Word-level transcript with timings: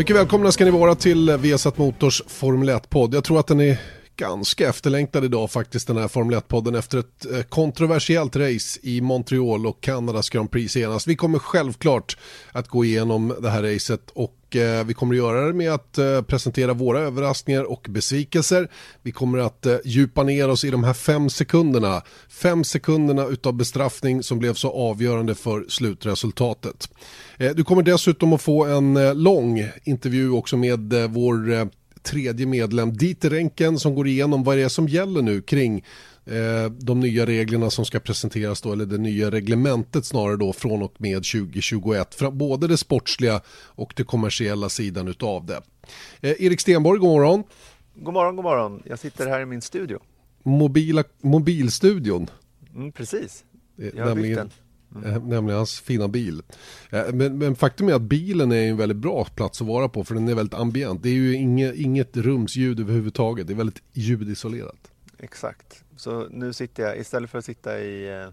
Mycket 0.00 0.16
välkomna 0.16 0.52
ska 0.52 0.64
ni 0.64 0.70
vara 0.70 0.94
till 0.94 1.30
Vesat 1.30 1.78
Motors 1.78 2.22
Formel 2.26 2.70
1-podd. 2.70 3.14
Jag 3.14 3.24
tror 3.24 3.40
att 3.40 3.46
den 3.46 3.60
är 3.60 3.80
ganska 4.16 4.68
efterlängtad 4.68 5.24
idag 5.24 5.50
faktiskt 5.50 5.86
den 5.86 5.96
här 5.96 6.08
Formel 6.08 6.38
1-podden 6.38 6.78
efter 6.78 6.98
ett 6.98 7.32
eh, 7.32 7.42
kontroversiellt 7.42 8.36
race 8.36 8.80
i 8.82 9.00
Montreal 9.00 9.66
och 9.66 9.80
Kanadas 9.80 10.30
Grand 10.30 10.50
Prix 10.50 10.72
senast. 10.72 11.06
Vi 11.06 11.16
kommer 11.16 11.38
självklart 11.38 12.16
att 12.52 12.68
gå 12.68 12.84
igenom 12.84 13.34
det 13.40 13.50
här 13.50 13.62
racet 13.62 14.10
och 14.12 14.39
eh, 14.56 14.84
vi 14.84 14.94
kommer 14.94 15.14
att 15.14 15.18
göra 15.18 15.46
det 15.46 15.52
med 15.52 15.72
att 15.72 15.98
eh, 15.98 16.22
presentera 16.22 16.74
våra 16.74 17.00
överraskningar 17.00 17.64
och 17.64 17.86
besvikelser. 17.88 18.68
Vi 19.02 19.12
kommer 19.12 19.38
att 19.38 19.66
eh, 19.66 19.76
djupa 19.84 20.22
ner 20.22 20.50
oss 20.50 20.64
i 20.64 20.70
de 20.70 20.84
här 20.84 20.94
fem 20.94 21.30
sekunderna. 21.30 22.02
Fem 22.28 22.64
sekunderna 22.64 23.26
utav 23.26 23.52
bestraffning 23.52 24.22
som 24.22 24.38
blev 24.38 24.54
så 24.54 24.70
avgörande 24.70 25.34
för 25.34 25.64
slutresultatet. 25.68 26.88
Eh, 27.38 27.50
du 27.50 27.64
kommer 27.64 27.82
dessutom 27.82 28.32
att 28.32 28.42
få 28.42 28.64
en 28.64 28.96
eh, 28.96 29.14
lång 29.14 29.68
intervju 29.84 30.30
också 30.30 30.56
med 30.56 30.94
vår 31.10 31.68
tredje 32.02 32.46
medlem, 32.46 32.96
Dieter 32.96 33.30
Renken, 33.30 33.78
som 33.78 33.94
går 33.94 34.06
igenom 34.06 34.44
vad 34.44 34.56
det 34.56 34.62
är 34.62 34.68
som 34.68 34.88
gäller 34.88 35.22
nu 35.22 35.42
kring 35.42 35.84
de 36.78 37.00
nya 37.00 37.26
reglerna 37.26 37.70
som 37.70 37.84
ska 37.84 38.00
presenteras 38.00 38.62
då, 38.62 38.72
eller 38.72 38.86
det 38.86 38.98
nya 38.98 39.30
reglementet 39.30 40.04
snarare 40.04 40.36
då 40.36 40.52
från 40.52 40.82
och 40.82 40.94
med 40.98 41.16
2021, 41.16 42.14
för 42.14 42.30
både 42.30 42.68
det 42.68 42.76
sportsliga 42.76 43.40
och 43.50 43.92
det 43.96 44.04
kommersiella 44.04 44.68
sidan 44.68 45.08
utav 45.08 45.46
det. 45.46 45.60
Eh, 46.20 46.42
Erik 46.42 46.60
Stenborg, 46.60 46.98
god 46.98 47.08
morgon. 47.08 47.44
God 47.94 48.14
morgon, 48.14 48.36
god 48.36 48.44
morgon. 48.44 48.82
Jag 48.84 48.98
sitter 48.98 49.26
här 49.26 49.40
i 49.40 49.46
min 49.46 49.62
studio. 49.62 49.98
Mobila, 50.42 51.04
mobilstudion. 51.20 52.30
Mm, 52.74 52.92
precis. 52.92 53.44
Jag 53.94 54.06
har 54.06 54.14
byggt 54.14 54.36
den. 54.36 54.50
Mm. 54.96 55.28
Nämligen 55.28 55.56
hans 55.56 55.80
fina 55.80 56.08
bil. 56.08 56.42
Eh, 56.90 57.12
men, 57.12 57.38
men, 57.38 57.56
faktum 57.56 57.88
är 57.88 57.92
att 57.92 58.02
bilen 58.02 58.52
är 58.52 58.68
en 58.68 58.76
väldigt 58.76 58.98
bra 58.98 59.24
plats 59.24 59.60
att 59.60 59.66
vara 59.66 59.88
på 59.88 60.04
för 60.04 60.14
den 60.14 60.28
är 60.28 60.34
väldigt 60.34 60.54
ambient. 60.54 61.02
Det 61.02 61.08
är 61.08 61.14
ju 61.14 61.34
inget, 61.34 61.74
inget 61.74 62.16
rumsljud 62.16 62.80
överhuvudtaget. 62.80 63.46
Det 63.46 63.52
är 63.52 63.56
väldigt 63.56 63.82
ljudisolerat. 63.92 64.90
Exakt. 65.18 65.84
Så 66.00 66.28
nu 66.30 66.52
sitter 66.52 66.82
jag, 66.82 66.98
istället 66.98 67.30
för 67.30 67.38
att 67.38 67.44
sitta 67.44 67.80
i 67.80 68.20
eh, 68.22 68.28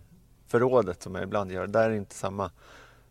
förrådet 0.47 1.03
som 1.03 1.15
jag 1.15 1.23
ibland 1.23 1.51
gör, 1.51 1.67
där 1.67 1.89
är 1.89 1.95
inte 1.95 2.15
samma. 2.15 2.51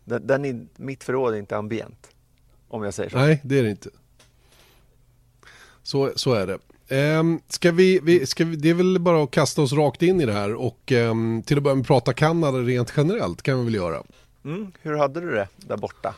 Den, 0.03 0.27
den 0.27 0.45
är, 0.45 0.67
mitt 0.75 1.03
förråd 1.03 1.33
är 1.33 1.37
inte 1.37 1.57
ambient. 1.57 2.09
Om 2.67 2.83
jag 2.83 2.93
säger 2.93 3.09
så. 3.09 3.17
Nej, 3.17 3.41
det 3.43 3.59
är 3.59 3.63
det 3.63 3.69
inte. 3.69 3.89
Så, 5.83 6.11
så 6.15 6.33
är 6.33 6.47
det. 6.47 6.59
Um, 7.19 7.41
ska 7.47 7.71
vi, 7.71 7.99
vi, 8.03 8.25
ska 8.25 8.45
vi, 8.45 8.55
det 8.55 8.69
är 8.69 8.73
väl 8.73 8.99
bara 8.99 9.23
att 9.23 9.31
kasta 9.31 9.61
oss 9.61 9.73
rakt 9.73 10.01
in 10.01 10.21
i 10.21 10.25
det 10.25 10.33
här 10.33 10.53
och 10.53 10.91
um, 10.91 11.43
till 11.43 11.57
att 11.57 11.63
börja 11.63 11.75
med 11.75 11.87
prata 11.87 12.13
Kanada 12.13 12.57
rent 12.57 12.93
generellt 12.97 13.41
kan 13.41 13.59
vi 13.59 13.65
väl 13.65 13.75
göra. 13.75 14.03
Mm, 14.45 14.71
hur 14.81 14.97
hade 14.97 15.19
du 15.19 15.31
det 15.31 15.47
där 15.57 15.77
borta? 15.77 16.15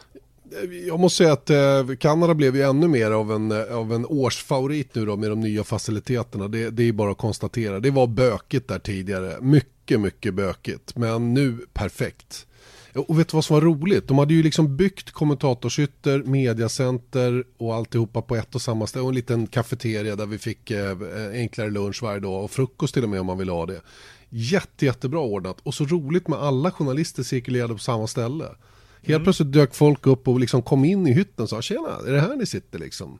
Jag 0.88 1.00
måste 1.00 1.17
säga 1.17 1.33
att 1.33 1.50
eh, 1.50 1.95
Kanada 2.00 2.33
blev 2.33 2.55
ju 2.55 2.61
ännu 2.61 2.88
mer 2.88 3.11
av 3.11 3.31
en, 3.31 3.52
eh, 3.52 3.78
av 3.78 3.94
en 3.94 4.05
årsfavorit 4.05 4.95
nu 4.95 5.05
då 5.05 5.16
med 5.16 5.30
de 5.30 5.39
nya 5.39 5.64
faciliteterna. 5.64 6.47
Det, 6.47 6.69
det 6.69 6.83
är 6.83 6.92
bara 6.92 7.11
att 7.11 7.17
konstatera. 7.17 7.80
Det 7.80 7.92
var 7.92 8.08
bökigt 8.08 8.67
där 8.67 8.80
tidigare. 8.80 9.38
Mycket, 9.42 9.99
mycket 9.99 10.33
bökigt. 10.33 10.95
Men 10.95 11.33
nu 11.33 11.58
perfekt. 11.73 12.45
Och 12.95 13.20
vet 13.20 13.27
du 13.27 13.37
vad 13.37 13.45
som 13.45 13.54
var 13.54 13.61
roligt? 13.61 14.08
De 14.08 14.17
hade 14.17 14.33
ju 14.33 14.43
liksom 14.43 14.77
byggt 14.77 15.11
kommentatorshytter, 15.11 16.23
mediacenter 16.23 17.43
och 17.58 17.76
alltihopa 17.76 18.21
på 18.21 18.36
ett 18.36 18.55
och 18.55 18.61
samma 18.61 18.87
ställe. 18.87 19.04
Och 19.04 19.10
en 19.10 19.16
liten 19.16 19.48
kafeteria 19.48 20.16
där 20.16 20.26
vi 20.26 20.37
fick 20.37 20.71
eh, 20.71 20.92
eh, 20.92 21.31
enklare 21.33 21.70
lunch 21.70 22.04
varje 22.04 22.20
dag 22.20 22.43
och 22.43 22.52
frukost 22.52 22.93
till 22.93 23.04
och 23.04 23.10
med 23.10 23.20
om 23.20 23.26
man 23.26 23.37
vill 23.37 23.49
ha 23.49 23.66
det. 23.66 23.81
Jätte, 24.30 24.86
jättebra 24.86 25.20
ordnat 25.20 25.58
och 25.64 25.73
så 25.73 25.86
roligt 25.86 26.27
med 26.27 26.39
alla 26.39 26.71
journalister 26.71 27.23
cirkulerade 27.23 27.73
på 27.73 27.80
samma 27.80 28.08
ställe. 28.08 28.45
Helt 29.02 29.10
mm. 29.10 29.23
plötsligt 29.23 29.52
dök 29.52 29.76
folk 29.76 30.08
upp 30.08 30.27
och 30.27 30.39
liksom 30.39 30.61
kom 30.61 30.86
in 30.86 31.08
i 31.08 31.14
hytten 31.14 31.43
och 31.43 31.49
sa 31.49 31.61
tjena, 31.61 31.89
är 32.08 32.11
det 32.11 32.21
här 32.21 32.36
ni 32.36 32.45
sitter 32.45 32.80
liksom? 32.80 33.20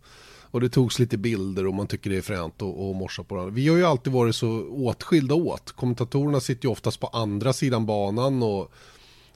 Och 0.52 0.62
det 0.62 0.70
togs 0.70 1.00
lite 1.00 1.18
bilder 1.18 1.68
och 1.68 1.74
man 1.74 1.88
tycker 1.88 2.10
det 2.10 2.18
är 2.18 2.22
fränt 2.22 2.62
att 2.62 2.96
morsa 2.96 3.24
på 3.24 3.36
varandra. 3.36 3.54
Vi 3.54 3.68
har 3.68 3.78
ju 3.78 3.86
alltid 3.86 4.14
varit 4.14 4.36
så 4.36 4.68
åtskilda 4.70 5.36
åt. 5.36 5.72
Kommentatorerna 5.72 6.40
sitter 6.40 6.66
ju 6.66 6.72
oftast 6.72 7.00
på 7.00 7.08
andra 7.08 7.54
sidan 7.54 7.86
banan 7.86 8.44
och 8.44 8.74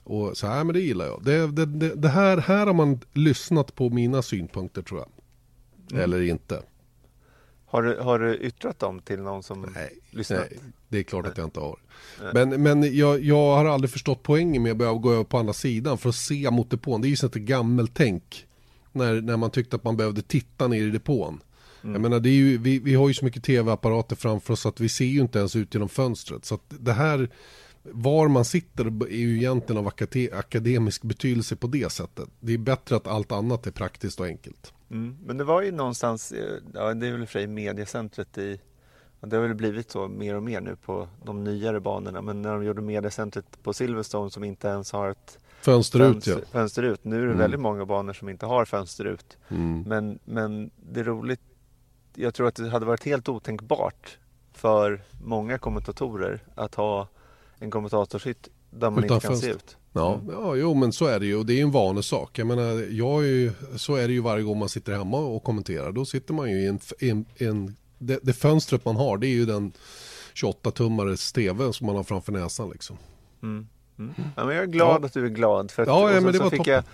och 0.04 0.36
så 0.36 0.46
här, 0.46 0.64
men 0.64 0.74
det 0.74 0.80
gillar 0.80 1.06
jag. 1.06 1.24
Det, 1.24 1.46
det, 1.46 1.66
det, 1.66 1.94
det, 1.94 2.08
här, 2.08 2.36
här 2.36 2.66
har 2.66 2.74
man 2.74 3.00
lyssnat 3.12 3.74
på 3.74 3.90
mina 3.90 4.22
synpunkter 4.22 4.82
tror 4.82 5.00
jag. 5.00 5.08
Mm. 5.90 6.04
Eller 6.04 6.22
inte. 6.22 6.62
Har 7.66 7.82
du, 7.82 7.98
har 7.98 8.18
du 8.18 8.36
yttrat 8.36 8.78
dem 8.78 9.00
till 9.00 9.20
någon 9.20 9.42
som 9.42 9.66
nej, 9.74 9.98
lyssnat? 10.10 10.46
Nej, 10.50 10.60
det 10.94 11.00
är 11.00 11.02
klart 11.02 11.26
att 11.26 11.38
jag 11.38 11.46
inte 11.46 11.60
har. 11.60 11.78
Men, 12.34 12.62
men 12.62 12.96
jag, 12.96 13.24
jag 13.24 13.56
har 13.56 13.64
aldrig 13.64 13.90
förstått 13.90 14.22
poängen 14.22 14.62
med 14.62 14.72
att 14.72 14.78
börja 14.78 14.92
gå 14.92 15.12
över 15.12 15.24
på 15.24 15.38
andra 15.38 15.52
sidan 15.52 15.98
för 15.98 16.08
att 16.08 16.14
se 16.14 16.50
mot 16.50 16.70
depån. 16.70 17.00
Det 17.00 17.06
är 17.06 17.10
ju 17.10 17.16
sånt 17.16 17.34
gammeltänk. 17.34 18.46
När, 18.92 19.20
när 19.20 19.36
man 19.36 19.50
tyckte 19.50 19.76
att 19.76 19.84
man 19.84 19.96
behövde 19.96 20.22
titta 20.22 20.68
ner 20.68 20.82
i 20.82 20.90
depån. 20.90 21.40
Mm. 21.82 21.92
Jag 21.92 22.02
menar, 22.02 22.20
det 22.20 22.28
är 22.28 22.32
ju, 22.32 22.58
vi, 22.58 22.78
vi 22.78 22.94
har 22.94 23.08
ju 23.08 23.14
så 23.14 23.24
mycket 23.24 23.44
tv-apparater 23.44 24.16
framför 24.16 24.52
oss 24.52 24.66
att 24.66 24.80
vi 24.80 24.88
ser 24.88 25.04
ju 25.04 25.20
inte 25.20 25.38
ens 25.38 25.56
ut 25.56 25.74
genom 25.74 25.88
fönstret. 25.88 26.44
Så 26.44 26.54
att 26.54 26.64
det 26.68 26.92
här 26.92 27.30
var 27.82 28.28
man 28.28 28.44
sitter 28.44 28.84
är 28.84 29.16
ju 29.16 29.36
egentligen 29.36 29.78
av 29.78 29.92
akademisk 30.32 31.02
betydelse 31.02 31.56
på 31.56 31.66
det 31.66 31.92
sättet. 31.92 32.28
Det 32.40 32.54
är 32.54 32.58
bättre 32.58 32.96
att 32.96 33.06
allt 33.06 33.32
annat 33.32 33.66
är 33.66 33.70
praktiskt 33.70 34.20
och 34.20 34.26
enkelt. 34.26 34.72
Mm. 34.90 35.16
Men 35.26 35.38
det 35.38 35.44
var 35.44 35.62
ju 35.62 35.72
någonstans, 35.72 36.32
eh, 36.32 36.58
ja, 36.74 36.94
det 36.94 37.06
är 37.06 37.12
väl 37.12 37.26
för 37.26 37.32
sig 37.32 37.46
mediecentret 37.46 38.38
i 38.38 38.60
det 39.26 39.36
har 39.36 39.42
väl 39.42 39.54
blivit 39.54 39.90
så 39.90 40.08
mer 40.08 40.34
och 40.34 40.42
mer 40.42 40.60
nu 40.60 40.76
på 40.76 41.08
de 41.24 41.44
nyare 41.44 41.80
banorna 41.80 42.22
men 42.22 42.42
när 42.42 42.52
de 42.52 42.64
gjorde 42.64 42.82
mediecentret 42.82 43.62
på 43.62 43.72
Silverstone 43.72 44.30
som 44.30 44.44
inte 44.44 44.68
ens 44.68 44.92
har 44.92 45.10
ett 45.10 45.38
fönster, 45.60 45.98
fönster 45.98 46.30
ut. 46.32 46.38
Ja. 46.38 46.46
Fönster 46.52 46.82
ut. 46.82 47.04
Nu 47.04 47.16
är 47.16 47.20
det 47.20 47.26
mm. 47.26 47.38
väldigt 47.38 47.60
många 47.60 47.86
banor 47.86 48.12
som 48.12 48.28
inte 48.28 48.46
har 48.46 48.64
fönster 48.64 49.04
ut. 49.04 49.36
Mm. 49.48 49.82
Men, 49.82 50.18
men 50.24 50.70
det 50.76 51.00
är 51.00 51.04
roligt. 51.04 51.40
Jag 52.14 52.34
tror 52.34 52.48
att 52.48 52.54
det 52.54 52.68
hade 52.68 52.86
varit 52.86 53.04
helt 53.04 53.28
otänkbart 53.28 54.18
för 54.52 55.02
många 55.24 55.58
kommentatorer 55.58 56.42
att 56.54 56.74
ha 56.74 57.08
en 57.58 57.70
kommentatorshytt 57.70 58.48
där 58.70 58.90
man 58.90 59.04
Utan 59.04 59.16
inte 59.16 59.26
kan 59.26 59.30
fönster. 59.30 59.48
se 59.48 59.54
ut. 59.54 59.76
Ja, 59.92 60.14
mm. 60.14 60.34
ja, 60.34 60.54
jo 60.56 60.74
men 60.74 60.92
så 60.92 61.06
är 61.06 61.20
det 61.20 61.26
ju 61.26 61.36
och 61.36 61.46
det 61.46 61.58
är 61.58 61.62
en 61.62 61.70
vanesak. 61.70 62.38
Jag 62.38 62.46
menar, 62.46 62.86
jag 62.90 63.24
är 63.24 63.28
ju, 63.28 63.52
så 63.76 63.94
är 63.94 64.08
det 64.08 64.14
ju 64.14 64.20
varje 64.20 64.44
gång 64.44 64.58
man 64.58 64.68
sitter 64.68 64.92
hemma 64.92 65.18
och 65.18 65.44
kommenterar. 65.44 65.92
Då 65.92 66.04
sitter 66.04 66.34
man 66.34 66.50
ju 66.50 66.56
i 66.60 66.66
en, 66.66 66.78
en, 67.00 67.24
en 67.36 67.76
det, 68.06 68.18
det 68.22 68.32
fönstret 68.32 68.84
man 68.84 68.96
har 68.96 69.18
det 69.18 69.26
är 69.26 69.34
ju 69.34 69.46
den 69.46 69.72
28-tummares 70.34 71.34
tv 71.34 71.72
som 71.72 71.86
man 71.86 71.96
har 71.96 72.04
framför 72.04 72.32
näsan 72.32 72.70
liksom. 72.70 72.96
Mm. 73.42 73.66
Mm. 73.98 74.14
Ja, 74.36 74.44
men 74.44 74.54
jag 74.54 74.64
är 74.64 74.68
glad 74.68 75.02
ja. 75.02 75.06
att 75.06 75.12
du 75.12 75.24
är 75.24 75.28
glad. 75.28 75.70
För 75.70 75.82
att, 75.82 75.88
ja, 75.88 76.12
ja, 76.12 76.20
men 76.20 76.32
det 76.32 76.38
så 76.38 76.44
var 76.44 76.50
fick 76.50 76.58
toppen. 76.58 76.72
jag 76.72 76.84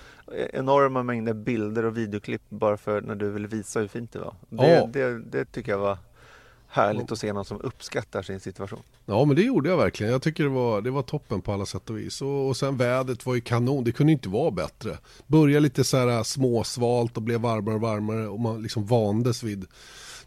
enorma 0.53 1.03
mängder 1.03 1.35
bilder 1.35 1.85
och 1.85 1.97
videoklipp 1.97 2.43
bara 2.49 2.77
för 2.77 3.01
när 3.01 3.15
du 3.15 3.31
ville 3.31 3.49
visa 3.49 3.81
hur 3.81 3.89
fint 3.89 4.13
det 4.13 4.19
var. 4.19 4.35
Det, 4.49 4.71
ja. 4.71 4.87
det, 4.87 5.19
det 5.19 5.45
tycker 5.45 5.73
jag 5.73 5.79
var 5.79 5.99
härligt 6.69 7.13
att 7.13 7.19
se 7.19 7.33
någon 7.33 7.45
som 7.45 7.61
uppskattar 7.61 8.23
sin 8.23 8.41
situation. 8.41 8.83
Ja 9.07 9.25
men 9.25 9.37
det 9.37 9.43
gjorde 9.43 9.69
jag 9.69 9.77
verkligen. 9.77 10.13
Jag 10.13 10.23
tycker 10.23 10.45
det 10.45 10.51
var, 10.51 10.81
det 10.81 10.91
var 10.91 11.03
toppen 11.03 11.41
på 11.41 11.53
alla 11.53 11.67
sätt 11.67 11.91
och 11.91 11.99
vis. 11.99 12.23
Och, 12.23 12.49
och 12.49 12.57
sen 12.57 12.77
vädret 12.77 13.27
var 13.27 13.35
ju 13.35 13.41
kanon. 13.41 13.85
Det 13.85 13.93
kunde 13.93 14.13
inte 14.13 14.29
vara 14.29 14.51
bättre. 14.51 14.99
Började 15.27 15.61
lite 15.61 15.85
så 15.85 15.97
här 15.97 16.09
äh, 16.09 16.23
småsvalt 16.23 17.17
och 17.17 17.23
blev 17.23 17.41
varmare 17.41 17.75
och 17.75 17.81
varmare. 17.81 18.29
Och 18.29 18.41
man 18.41 18.63
liksom 18.63 18.87
vandes 18.87 19.43
vid 19.43 19.67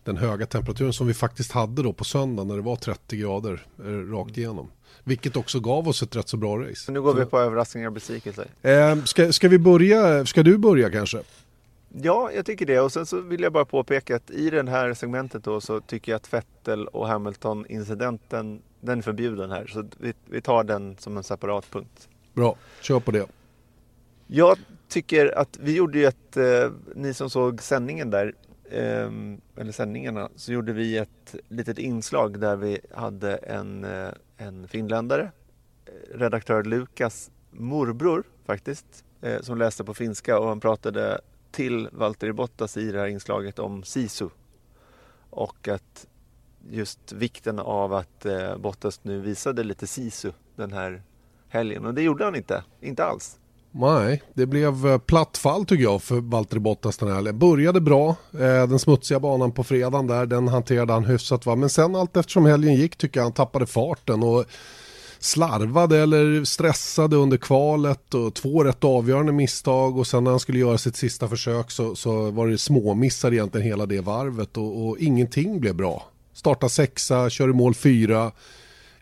den 0.04 0.18
höga 0.18 0.46
temperaturen 0.46 0.94
som 0.94 1.08
vi 1.08 1.14
faktiskt 1.14 1.52
hade 1.52 1.84
då 1.84 1.94
på 1.94 2.04
söndag 2.04 2.44
när 2.44 2.56
det 2.56 2.62
var 2.62 2.76
30 2.76 3.18
grader 3.18 3.66
eh, 3.80 3.84
rakt 3.86 4.38
igenom. 4.38 4.72
Vilket 5.04 5.38
också 5.38 5.60
gav 5.60 5.88
oss 5.88 6.04
ett 6.04 6.16
rätt 6.16 6.30
så 6.30 6.38
bra 6.38 6.58
race. 6.58 6.92
Nu 6.92 7.02
går 7.02 7.14
vi 7.14 7.26
på 7.26 7.40
överraskningar 7.40 7.88
och 7.88 7.94
besvikelser. 7.94 8.48
Eh, 8.62 9.04
ska, 9.04 9.32
ska 9.32 9.50
vi 9.50 9.60
börja, 9.60 10.26
ska 10.26 10.44
du 10.44 10.58
börja 10.58 10.90
kanske? 10.90 11.22
Ja, 12.02 12.32
jag 12.36 12.46
tycker 12.46 12.66
det. 12.66 12.80
Och 12.80 12.92
sen 12.92 13.06
så 13.06 13.22
vill 13.22 13.42
jag 13.42 13.54
bara 13.54 13.66
påpeka 13.66 14.16
att 14.16 14.32
i 14.32 14.50
det 14.50 14.70
här 14.70 14.94
segmentet 14.94 15.44
då 15.44 15.62
så 15.62 15.82
tycker 15.82 16.12
jag 16.12 16.18
att 16.18 16.34
Vettel 16.34 16.88
och 16.88 17.08
Hamilton-incidenten, 17.08 18.62
den 18.82 18.98
är 18.98 19.02
förbjuden 19.02 19.52
här. 19.52 19.68
Så 19.68 19.86
vi, 19.98 20.14
vi 20.26 20.42
tar 20.42 20.64
den 20.64 20.98
som 21.00 21.18
en 21.18 21.24
separat 21.24 21.72
punkt. 21.72 22.10
Bra, 22.34 22.56
kör 22.82 23.00
på 23.00 23.12
det. 23.12 23.26
Jag 24.28 24.58
tycker 24.88 25.38
att 25.38 25.58
vi 25.62 25.76
gjorde 25.76 26.00
ju 26.00 26.06
ett, 26.06 26.38
eh, 26.38 26.72
ni 26.96 27.14
som 27.14 27.30
såg 27.30 27.62
sändningen 27.62 28.10
där, 28.10 28.34
Ehm, 28.72 29.42
eller 29.56 29.72
sändningarna, 29.72 30.30
så 30.36 30.54
gjorde 30.54 30.74
vi 30.74 30.98
ett 30.98 31.36
litet 31.48 31.80
inslag 31.80 32.40
där 32.40 32.56
vi 32.56 32.80
hade 32.92 33.36
en, 33.36 33.84
eh, 33.84 34.10
en 34.38 34.68
finländare, 34.68 35.32
eh, 35.86 36.18
redaktör 36.18 36.64
Lukas 36.64 37.32
morbror 37.52 38.24
faktiskt, 38.46 39.06
eh, 39.22 39.42
som 39.42 39.58
läste 39.58 39.84
på 39.84 39.94
finska 39.94 40.40
och 40.40 40.48
han 40.48 40.60
pratade 40.60 41.22
till 41.52 41.90
Valtteri 41.92 42.34
Bottas 42.34 42.78
i 42.78 42.92
det 42.92 43.00
här 43.00 43.08
inslaget 43.08 43.60
om 43.60 43.84
Sisu. 43.84 44.30
Och 45.30 45.68
att 45.68 46.08
just 46.70 47.12
vikten 47.12 47.60
av 47.60 47.94
att 47.94 48.26
Bottas 48.58 49.04
nu 49.04 49.20
visade 49.20 49.64
lite 49.64 49.88
Sisu 49.88 50.32
den 50.56 50.74
här 50.74 51.02
helgen. 51.50 51.86
Och 51.86 51.94
det 51.94 52.02
gjorde 52.02 52.24
han 52.26 52.36
inte, 52.36 52.64
inte 52.82 53.06
alls. 53.06 53.40
Nej, 53.76 54.22
det 54.34 54.46
blev 54.46 54.88
eh, 54.88 54.98
platt 54.98 55.38
fall 55.38 55.66
tycker 55.66 55.84
jag 55.84 56.04
för 56.04 56.22
Valtteri 56.22 56.60
Bottas 56.60 56.98
den 56.98 57.10
här 57.10 57.16
helgen. 57.16 57.40
Började 57.40 57.82
bra, 57.82 58.16
eh, 58.34 58.40
den 58.40 58.80
smutsiga 58.80 59.20
banan 59.20 59.52
på 59.52 59.64
fredagen 59.64 60.08
där, 60.08 60.26
den 60.26 60.48
hanterade 60.48 60.94
han 60.94 61.06
hyfsat 61.06 61.46
va. 61.46 61.56
Men 61.56 61.70
sen 61.70 61.96
allt 61.96 62.18
eftersom 62.18 62.46
helgen 62.46 62.76
gick 62.76 62.96
tycker 62.96 63.20
jag 63.20 63.26
han 63.26 63.34
tappade 63.34 63.66
farten 63.66 64.24
och 64.24 64.46
slarvade 65.20 65.98
eller 66.00 66.44
stressade 66.44 67.16
under 67.16 67.38
kvalet 67.38 68.14
och 68.14 68.34
två 68.34 68.64
rätt 68.64 68.84
avgörande 68.84 69.32
misstag 69.32 69.98
och 69.98 70.08
sen 70.08 70.24
när 70.24 70.32
han 70.32 70.40
skulle 70.40 70.60
göra 70.60 70.78
sitt 70.78 70.96
sista 70.96 71.28
försök 71.28 71.72
så, 71.72 71.96
så 71.96 72.32
var 72.32 72.48
det 72.48 72.58
småmissar 72.58 73.34
egentligen 73.34 73.68
hela 73.68 73.86
det 73.86 74.02
varvet 74.02 74.58
och, 74.58 74.88
och 74.88 74.98
ingenting 75.00 75.60
blev 75.60 75.76
bra. 75.76 76.04
Starta 76.34 76.70
sexa, 76.70 77.30
kör 77.30 77.50
i 77.50 77.54
mål 77.54 77.74
fyra. 77.74 78.32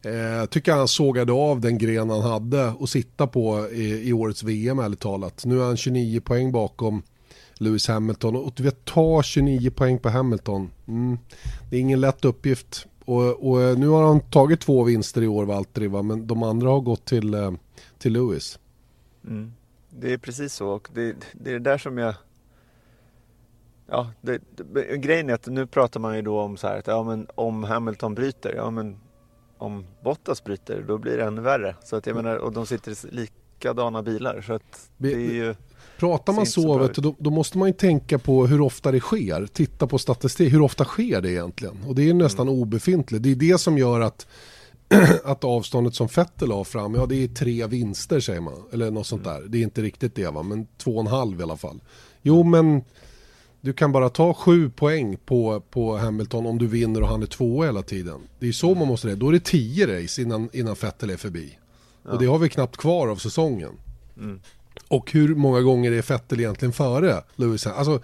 Eh, 0.03 0.45
tycker 0.45 0.73
han 0.73 0.87
sågade 0.87 1.33
av 1.33 1.61
den 1.61 1.77
gren 1.77 2.09
han 2.09 2.21
hade 2.21 2.73
att 2.79 2.89
sitta 2.89 3.27
på 3.27 3.69
i, 3.71 4.09
i 4.09 4.13
årets 4.13 4.43
VM 4.43 4.79
ärligt 4.79 4.99
talat. 4.99 5.45
Nu 5.45 5.61
är 5.61 5.65
han 5.65 5.77
29 5.77 6.21
poäng 6.21 6.51
bakom 6.51 7.03
Lewis 7.53 7.87
Hamilton 7.87 8.35
och 8.35 8.53
du 8.55 8.63
vet 8.63 8.85
ta 8.85 9.23
29 9.23 9.71
poäng 9.71 9.99
på 9.99 10.09
Hamilton. 10.09 10.69
Mm. 10.87 11.17
Det 11.69 11.75
är 11.75 11.79
ingen 11.79 12.01
lätt 12.01 12.25
uppgift. 12.25 12.87
Och, 13.05 13.49
och, 13.49 13.61
eh, 13.61 13.77
nu 13.77 13.87
har 13.87 14.03
han 14.03 14.19
tagit 14.19 14.61
två 14.61 14.83
vinster 14.83 15.21
i 15.21 15.27
år 15.27 15.45
Valtteri 15.45 15.87
va? 15.87 16.01
men 16.01 16.27
de 16.27 16.43
andra 16.43 16.69
har 16.69 16.81
gått 16.81 17.05
till, 17.05 17.33
eh, 17.33 17.51
till 17.97 18.13
Lewis. 18.13 18.59
Mm. 19.27 19.53
Det 19.89 20.13
är 20.13 20.17
precis 20.17 20.53
så 20.53 20.67
och 20.67 20.89
det, 20.93 21.15
det 21.33 21.49
är 21.49 21.53
det 21.53 21.59
där 21.59 21.77
som 21.77 21.97
jag 21.97 22.15
Ja, 23.87 24.11
det, 24.21 24.41
det, 24.55 24.97
grejen 24.97 25.29
är 25.29 25.33
att 25.33 25.47
nu 25.47 25.67
pratar 25.67 25.99
man 25.99 26.15
ju 26.15 26.21
då 26.21 26.39
om 26.39 26.57
så 26.57 26.67
här 26.67 26.77
att 26.77 26.87
ja, 26.87 27.03
men 27.03 27.27
om 27.35 27.63
Hamilton 27.63 28.15
bryter, 28.15 28.53
ja 28.55 28.71
men 28.71 28.97
om 29.61 29.85
Bottas 30.03 30.43
bryter 30.43 30.85
då 30.87 30.97
blir 30.97 31.17
det 31.17 31.23
ännu 31.23 31.41
värre. 31.41 31.75
Så 31.83 31.95
att 31.95 32.05
jag 32.05 32.15
menar, 32.15 32.35
och 32.35 32.53
de 32.53 32.65
sitter 32.65 32.91
i 32.91 32.95
likadana 33.11 34.03
bilar 34.03 34.41
så 34.41 34.53
att 34.53 34.89
det 34.97 35.13
är 35.13 35.33
ju 35.33 35.55
Pratar 35.97 36.33
man 36.33 36.45
så, 36.45 36.77
vet 36.77 36.95
då, 36.95 37.15
då, 37.17 37.29
måste 37.29 37.57
man 37.57 37.67
ju 37.67 37.73
tänka 37.73 38.19
på 38.19 38.47
hur 38.47 38.61
ofta 38.61 38.91
det 38.91 38.99
sker. 38.99 39.47
Titta 39.53 39.87
på 39.87 39.97
statistik, 39.97 40.53
hur 40.53 40.61
ofta 40.61 40.85
sker 40.85 41.21
det 41.21 41.31
egentligen? 41.31 41.77
Och 41.87 41.95
det 41.95 42.09
är 42.09 42.13
nästan 42.13 42.47
mm. 42.47 42.61
obefintligt. 42.61 43.23
Det 43.23 43.31
är 43.31 43.35
det 43.35 43.57
som 43.57 43.77
gör 43.77 43.99
att, 43.99 44.27
att 45.23 45.43
avståndet 45.43 45.95
som 45.95 46.09
Fettel 46.09 46.51
har 46.51 46.63
fram, 46.63 46.95
ja 46.95 47.05
det 47.05 47.23
är 47.23 47.27
tre 47.27 47.67
vinster 47.67 48.19
säger 48.19 48.41
man. 48.41 48.63
Eller 48.71 48.91
något 48.91 49.07
sånt 49.07 49.25
mm. 49.25 49.41
där. 49.41 49.49
Det 49.49 49.57
är 49.57 49.63
inte 49.63 49.81
riktigt 49.81 50.15
det 50.15 50.27
va, 50.27 50.43
men 50.43 50.67
två 50.77 50.91
och 50.91 51.01
en 51.01 51.07
halv 51.07 51.39
i 51.39 51.43
alla 51.43 51.57
fall. 51.57 51.81
Jo 52.21 52.43
men 52.43 52.81
du 53.61 53.73
kan 53.73 53.91
bara 53.91 54.09
ta 54.09 54.33
sju 54.33 54.69
poäng 54.69 55.17
på, 55.25 55.63
på 55.69 55.97
Hamilton 55.97 56.45
om 56.45 56.57
du 56.57 56.67
vinner 56.67 57.01
och 57.01 57.07
han 57.07 57.21
är 57.21 57.27
två 57.27 57.63
hela 57.63 57.81
tiden. 57.81 58.21
Det 58.39 58.47
är 58.47 58.51
så 58.51 58.75
man 58.75 58.87
måste 58.87 59.07
det. 59.07 59.15
Då 59.15 59.27
är 59.27 59.31
det 59.31 59.43
tio 59.43 60.03
race 60.03 60.21
innan, 60.21 60.49
innan 60.53 60.75
Vettel 60.81 61.09
är 61.09 61.17
förbi. 61.17 61.57
Ja. 62.03 62.11
Och 62.11 62.19
det 62.19 62.25
har 62.25 62.39
vi 62.39 62.49
knappt 62.49 62.77
kvar 62.77 63.07
av 63.07 63.15
säsongen. 63.15 63.71
Mm. 64.17 64.39
Och 64.87 65.11
hur 65.11 65.35
många 65.35 65.61
gånger 65.61 65.91
är 65.91 66.01
Vettel 66.01 66.39
egentligen 66.39 66.73
före 66.73 67.23
Lewis 67.35 67.67
Alltså, 67.67 68.01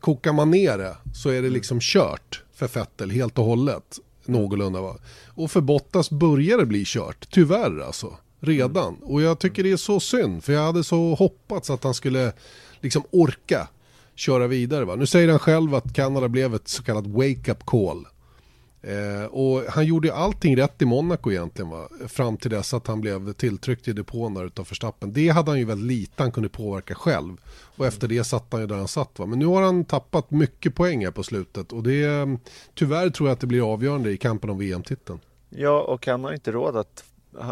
kokar 0.00 0.32
man 0.32 0.50
ner 0.50 0.78
det 0.78 0.96
så 1.14 1.28
är 1.28 1.32
det 1.32 1.38
mm. 1.38 1.52
liksom 1.52 1.78
kört 1.80 2.42
för 2.54 2.68
Vettel 2.68 3.10
helt 3.10 3.38
och 3.38 3.44
hållet. 3.44 3.98
Någorlunda 4.24 4.80
va. 4.80 4.96
Och 5.26 5.50
för 5.50 5.60
Bottas 5.60 6.10
börjar 6.10 6.58
det 6.58 6.66
bli 6.66 6.84
kört, 6.86 7.28
tyvärr 7.30 7.80
alltså. 7.80 8.16
Redan. 8.40 8.88
Mm. 8.88 9.02
Och 9.02 9.22
jag 9.22 9.38
tycker 9.38 9.62
det 9.62 9.72
är 9.72 9.76
så 9.76 10.00
synd, 10.00 10.44
för 10.44 10.52
jag 10.52 10.62
hade 10.62 10.84
så 10.84 11.14
hoppats 11.14 11.70
att 11.70 11.84
han 11.84 11.94
skulle 11.94 12.32
liksom 12.80 13.02
orka 13.10 13.68
köra 14.16 14.46
vidare. 14.46 14.84
Va? 14.84 14.96
Nu 14.96 15.06
säger 15.06 15.28
han 15.28 15.38
själv 15.38 15.74
att 15.74 15.94
Kanada 15.94 16.28
blev 16.28 16.54
ett 16.54 16.68
så 16.68 16.82
kallat 16.82 17.06
wake-up 17.06 17.66
call. 17.66 18.06
Eh, 18.82 19.24
och 19.24 19.62
han 19.68 19.86
gjorde 19.86 20.14
allting 20.14 20.56
rätt 20.56 20.82
i 20.82 20.84
Monaco 20.84 21.30
egentligen 21.30 21.70
va? 21.70 21.88
Fram 22.08 22.36
till 22.36 22.50
dess 22.50 22.74
att 22.74 22.86
han 22.86 23.00
blev 23.00 23.32
tilltryckt 23.32 23.88
i 23.88 23.92
depån 23.92 24.34
där 24.34 24.44
utav 24.44 24.64
Förstappen. 24.64 25.12
Det 25.12 25.28
hade 25.28 25.50
han 25.50 25.58
ju 25.58 25.64
väldigt 25.64 25.86
lite 25.86 26.22
han 26.22 26.32
kunde 26.32 26.48
påverka 26.48 26.94
själv. 26.94 27.36
Och 27.76 27.86
efter 27.86 28.08
det 28.08 28.24
satt 28.24 28.46
han 28.50 28.60
ju 28.60 28.66
där 28.66 28.76
han 28.76 28.88
satt 28.88 29.18
va. 29.18 29.26
Men 29.26 29.38
nu 29.38 29.46
har 29.46 29.62
han 29.62 29.84
tappat 29.84 30.30
mycket 30.30 30.74
poäng 30.74 31.04
här 31.04 31.12
på 31.12 31.22
slutet. 31.22 31.72
Och 31.72 31.82
det 31.82 32.28
tyvärr 32.74 33.10
tror 33.10 33.28
jag 33.28 33.34
att 33.34 33.40
det 33.40 33.46
blir 33.46 33.72
avgörande 33.72 34.10
i 34.10 34.16
kampen 34.16 34.50
om 34.50 34.58
VM-titeln. 34.58 35.20
Ja, 35.50 35.80
och 35.80 36.06
han 36.06 36.24
har 36.24 36.32
inte 36.32 36.52
råd 36.52 36.76
att 36.76 37.04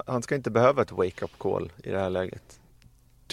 han 0.07 0.23
ska 0.23 0.35
inte 0.35 0.51
behöva 0.51 0.83
ett 0.83 0.93
wake-up 0.93 1.31
call 1.39 1.73
i 1.85 1.91
det 1.91 1.99
här 1.99 2.11
läget. 2.11 2.61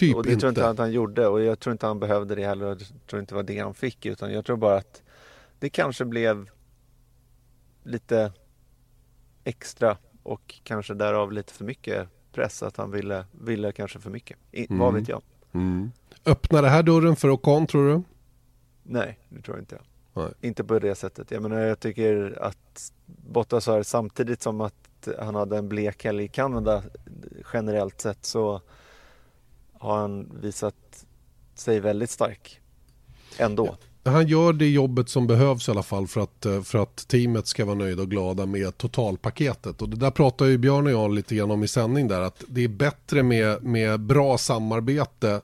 Typ 0.02 0.16
och 0.16 0.22
det 0.22 0.32
inte. 0.32 0.40
tror 0.40 0.48
inte 0.48 0.68
att 0.68 0.78
han 0.78 0.92
gjorde 0.92 1.26
och 1.26 1.42
jag 1.42 1.58
tror 1.58 1.72
inte 1.72 1.86
han 1.86 2.00
behövde 2.00 2.34
det 2.34 2.44
heller. 2.44 2.66
Jag 2.66 2.82
tror 3.06 3.20
inte 3.20 3.34
det 3.34 3.36
var 3.36 3.42
det 3.42 3.58
han 3.58 3.74
fick 3.74 4.06
utan 4.06 4.32
jag 4.32 4.44
tror 4.44 4.56
bara 4.56 4.76
att 4.76 5.02
det 5.58 5.68
kanske 5.68 6.04
blev 6.04 6.50
lite 7.82 8.32
extra 9.44 9.96
och 10.22 10.60
kanske 10.62 10.94
därav 10.94 11.32
lite 11.32 11.52
för 11.52 11.64
mycket 11.64 12.08
press 12.32 12.62
att 12.62 12.76
han 12.76 12.90
ville, 12.90 13.24
ville 13.32 13.72
kanske 13.72 13.98
för 13.98 14.10
mycket. 14.10 14.38
I, 14.52 14.66
mm. 14.66 14.78
Vad 14.78 14.94
vet 14.94 15.08
jag? 15.08 15.22
Mm. 15.52 15.92
Öppnar 16.24 16.62
det 16.62 16.68
här 16.68 16.82
dörren 16.82 17.16
för 17.16 17.30
Ocon 17.30 17.66
tror 17.66 17.88
du? 17.88 18.02
Nej, 18.82 19.18
det 19.28 19.42
tror 19.42 19.56
jag 19.56 19.62
inte. 19.62 19.78
Nej. 20.14 20.28
Inte 20.40 20.64
på 20.64 20.78
det 20.78 20.94
sättet. 20.94 21.30
Jag 21.30 21.42
menar 21.42 21.60
jag 21.60 21.80
tycker 21.80 22.38
att 22.42 22.92
Bottas 23.06 23.66
har 23.66 23.82
samtidigt 23.82 24.42
som 24.42 24.60
att 24.60 25.08
han 25.18 25.34
hade 25.34 25.58
en 25.58 25.68
blek 25.68 26.04
helg 26.04 26.24
i 26.24 26.28
Kanada 26.28 26.82
generellt 27.52 28.00
sett 28.00 28.24
så 28.24 28.60
har 29.82 29.98
han 29.98 30.30
visat 30.42 31.04
sig 31.54 31.80
väldigt 31.80 32.10
stark 32.10 32.60
ändå. 33.38 33.76
Han 34.04 34.26
gör 34.26 34.52
det 34.52 34.68
jobbet 34.68 35.08
som 35.08 35.26
behövs 35.26 35.68
i 35.68 35.70
alla 35.70 35.82
fall 35.82 36.06
för 36.06 36.20
att, 36.20 36.46
eh, 36.46 36.62
för 36.62 36.78
att 36.78 37.08
teamet 37.08 37.46
ska 37.46 37.64
vara 37.64 37.74
nöjda 37.74 38.02
och 38.02 38.10
glada 38.10 38.46
med 38.46 38.78
totalpaketet. 38.78 39.82
Och 39.82 39.88
det 39.88 39.96
där 39.96 40.10
pratar 40.10 40.46
ju 40.46 40.58
Björn 40.58 40.86
och 40.86 40.92
jag 40.92 41.14
lite 41.14 41.34
grann 41.34 41.50
om 41.50 41.62
i 41.64 41.68
sändning 41.68 42.08
där 42.08 42.20
att 42.20 42.44
det 42.48 42.64
är 42.64 42.68
bättre 42.68 43.22
med, 43.22 43.62
med 43.62 44.00
bra 44.00 44.38
samarbete. 44.38 45.40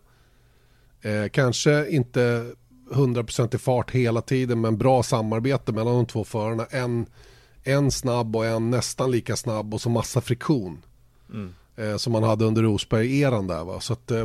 Eh, 1.02 1.29
kanske 1.29 1.88
inte 1.88 2.52
100% 2.93 3.55
i 3.55 3.58
fart 3.58 3.90
hela 3.90 4.20
tiden 4.20 4.61
men 4.61 4.79
bra 4.79 5.02
samarbete 5.02 5.73
mellan 5.73 5.94
de 5.94 6.06
två 6.06 6.25
förarna. 6.25 6.67
En, 6.70 7.06
en 7.62 7.90
snabb 7.90 8.37
och 8.37 8.46
en 8.46 8.70
nästan 8.70 9.11
lika 9.11 9.37
snabb 9.37 9.75
och 9.75 9.81
så 9.81 9.90
massa 9.90 10.20
friktion. 10.20 10.82
Mm 11.32 11.55
eh, 11.78 11.96
som 11.96 12.12
man 12.12 12.22
hade 12.22 12.44
under 12.44 12.62
Rosberg-eran 12.62 13.46
där. 13.46 13.64
Va? 13.64 13.80
Så 13.80 13.92
att, 13.92 14.10
eh, 14.10 14.20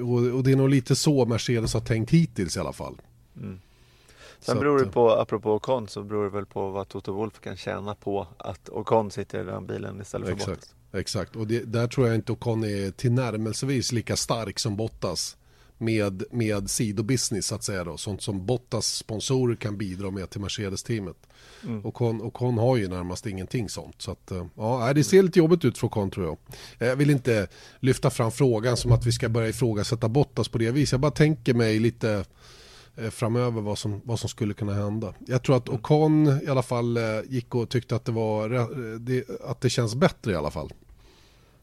och, 0.00 0.36
och, 0.36 0.44
det 0.44 0.52
är 0.52 0.56
nog 0.56 0.68
lite 0.68 0.96
så 0.96 1.26
Mercedes 1.26 1.74
har 1.74 1.80
tänkt 1.80 2.10
hittills 2.10 2.56
i 2.56 2.60
alla 2.60 2.72
fall. 2.72 2.96
Mm. 3.36 3.60
Sen 4.40 4.54
så 4.54 4.60
beror 4.60 4.78
det 4.78 4.86
på, 4.86 5.10
apropå 5.10 5.54
Ocon, 5.54 5.88
så 5.88 6.02
beror 6.02 6.24
det 6.24 6.30
väl 6.30 6.46
på 6.46 6.70
vad 6.70 6.88
Toto 6.88 7.12
Wolf 7.12 7.40
kan 7.40 7.56
tjäna 7.56 7.94
på 7.94 8.26
att 8.36 8.68
Ocon 8.68 9.10
sitter 9.10 9.40
i 9.40 9.44
den 9.44 9.66
bilen 9.66 10.00
istället 10.00 10.26
för 10.26 10.34
Exakt. 10.34 10.50
Bottas. 10.50 10.74
Exakt, 10.92 11.36
och 11.36 11.46
det, 11.46 11.60
där 11.60 11.86
tror 11.88 12.06
jag 12.06 12.16
inte 12.16 12.32
Ocon 12.32 12.64
är 12.64 12.90
tillnärmelsevis 12.90 13.92
lika 13.92 14.16
stark 14.16 14.58
som 14.58 14.76
Bottas 14.76 15.36
med, 15.78 16.24
med 16.30 16.70
sidobusiness 16.70 17.46
så 17.46 17.54
att 17.54 17.64
säga 17.64 17.84
då, 17.84 17.96
sånt 17.96 18.22
som 18.22 18.46
Bottas 18.46 18.86
sponsorer 18.86 19.56
kan 19.56 19.78
bidra 19.78 20.10
med 20.10 20.30
till 20.30 20.40
Mercedes-teamet. 20.40 21.16
Mm. 21.64 21.84
Och, 21.84 21.98
hon, 21.98 22.20
och 22.20 22.38
hon 22.38 22.58
har 22.58 22.76
ju 22.76 22.88
närmast 22.88 23.26
ingenting 23.26 23.68
sånt. 23.68 24.02
Så 24.02 24.10
att, 24.10 24.30
eh, 24.30 24.46
ja, 24.54 24.92
det 24.94 25.04
ser 25.04 25.22
lite 25.22 25.38
jobbigt 25.38 25.64
ut 25.64 25.78
för 25.78 25.86
Ocon 25.86 26.10
tror 26.10 26.26
jag. 26.26 26.38
Eh, 26.78 26.88
jag 26.88 26.96
vill 26.96 27.10
inte 27.10 27.48
lyfta 27.80 28.10
fram 28.10 28.32
frågan 28.32 28.76
som 28.76 28.92
att 28.92 29.06
vi 29.06 29.12
ska 29.12 29.28
börja 29.28 29.48
ifrågasätta 29.48 30.08
Bottas 30.08 30.48
på 30.48 30.58
det 30.58 30.70
viset. 30.70 30.92
Jag 30.92 31.00
bara 31.00 31.10
tänker 31.10 31.54
mig 31.54 31.78
lite 31.78 32.24
eh, 32.96 33.10
framöver 33.10 33.60
vad 33.62 33.78
som, 33.78 34.00
vad 34.04 34.20
som 34.20 34.28
skulle 34.28 34.54
kunna 34.54 34.74
hända. 34.74 35.14
Jag 35.26 35.42
tror 35.42 35.56
att 35.56 35.68
Ocon 35.68 36.40
i 36.42 36.48
alla 36.48 36.62
fall 36.62 36.98
gick 37.28 37.54
och 37.54 37.68
tyckte 37.68 37.96
att 37.96 38.04
det, 38.04 38.12
var, 38.12 38.68
att 39.44 39.60
det 39.60 39.70
känns 39.70 39.94
bättre 39.94 40.32
i 40.32 40.34
alla 40.34 40.50
fall. 40.50 40.72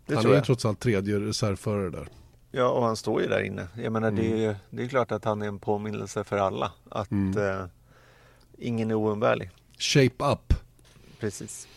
Det 0.05 0.15
han 0.15 0.25
är 0.25 0.36
ju 0.36 0.41
trots 0.41 0.65
allt 0.65 0.79
tredje 0.79 1.20
reservförare 1.20 1.89
där. 1.89 2.10
Ja, 2.55 2.69
och 2.69 2.86
han 2.86 2.95
står 2.95 3.22
ju 3.22 3.27
där 3.27 3.43
inne. 3.43 3.67
Jag 3.75 3.93
menar, 3.93 4.07
mm. 4.07 4.24
det, 4.24 4.45
är, 4.45 4.55
det 4.69 4.83
är 4.83 4.88
klart 4.88 5.12
att 5.12 5.25
han 5.25 5.41
är 5.41 5.48
en 5.48 5.60
påminnelse 5.60 6.24
för 6.24 6.38
alla. 6.38 6.72
Att 6.89 7.12
mm. 7.12 7.48
eh, 7.48 7.65
ingen 8.57 8.91
är 8.91 8.95
oumbärlig. 8.95 9.50
Shape 9.79 10.25
up. 10.31 10.53
Precis. 11.19 11.67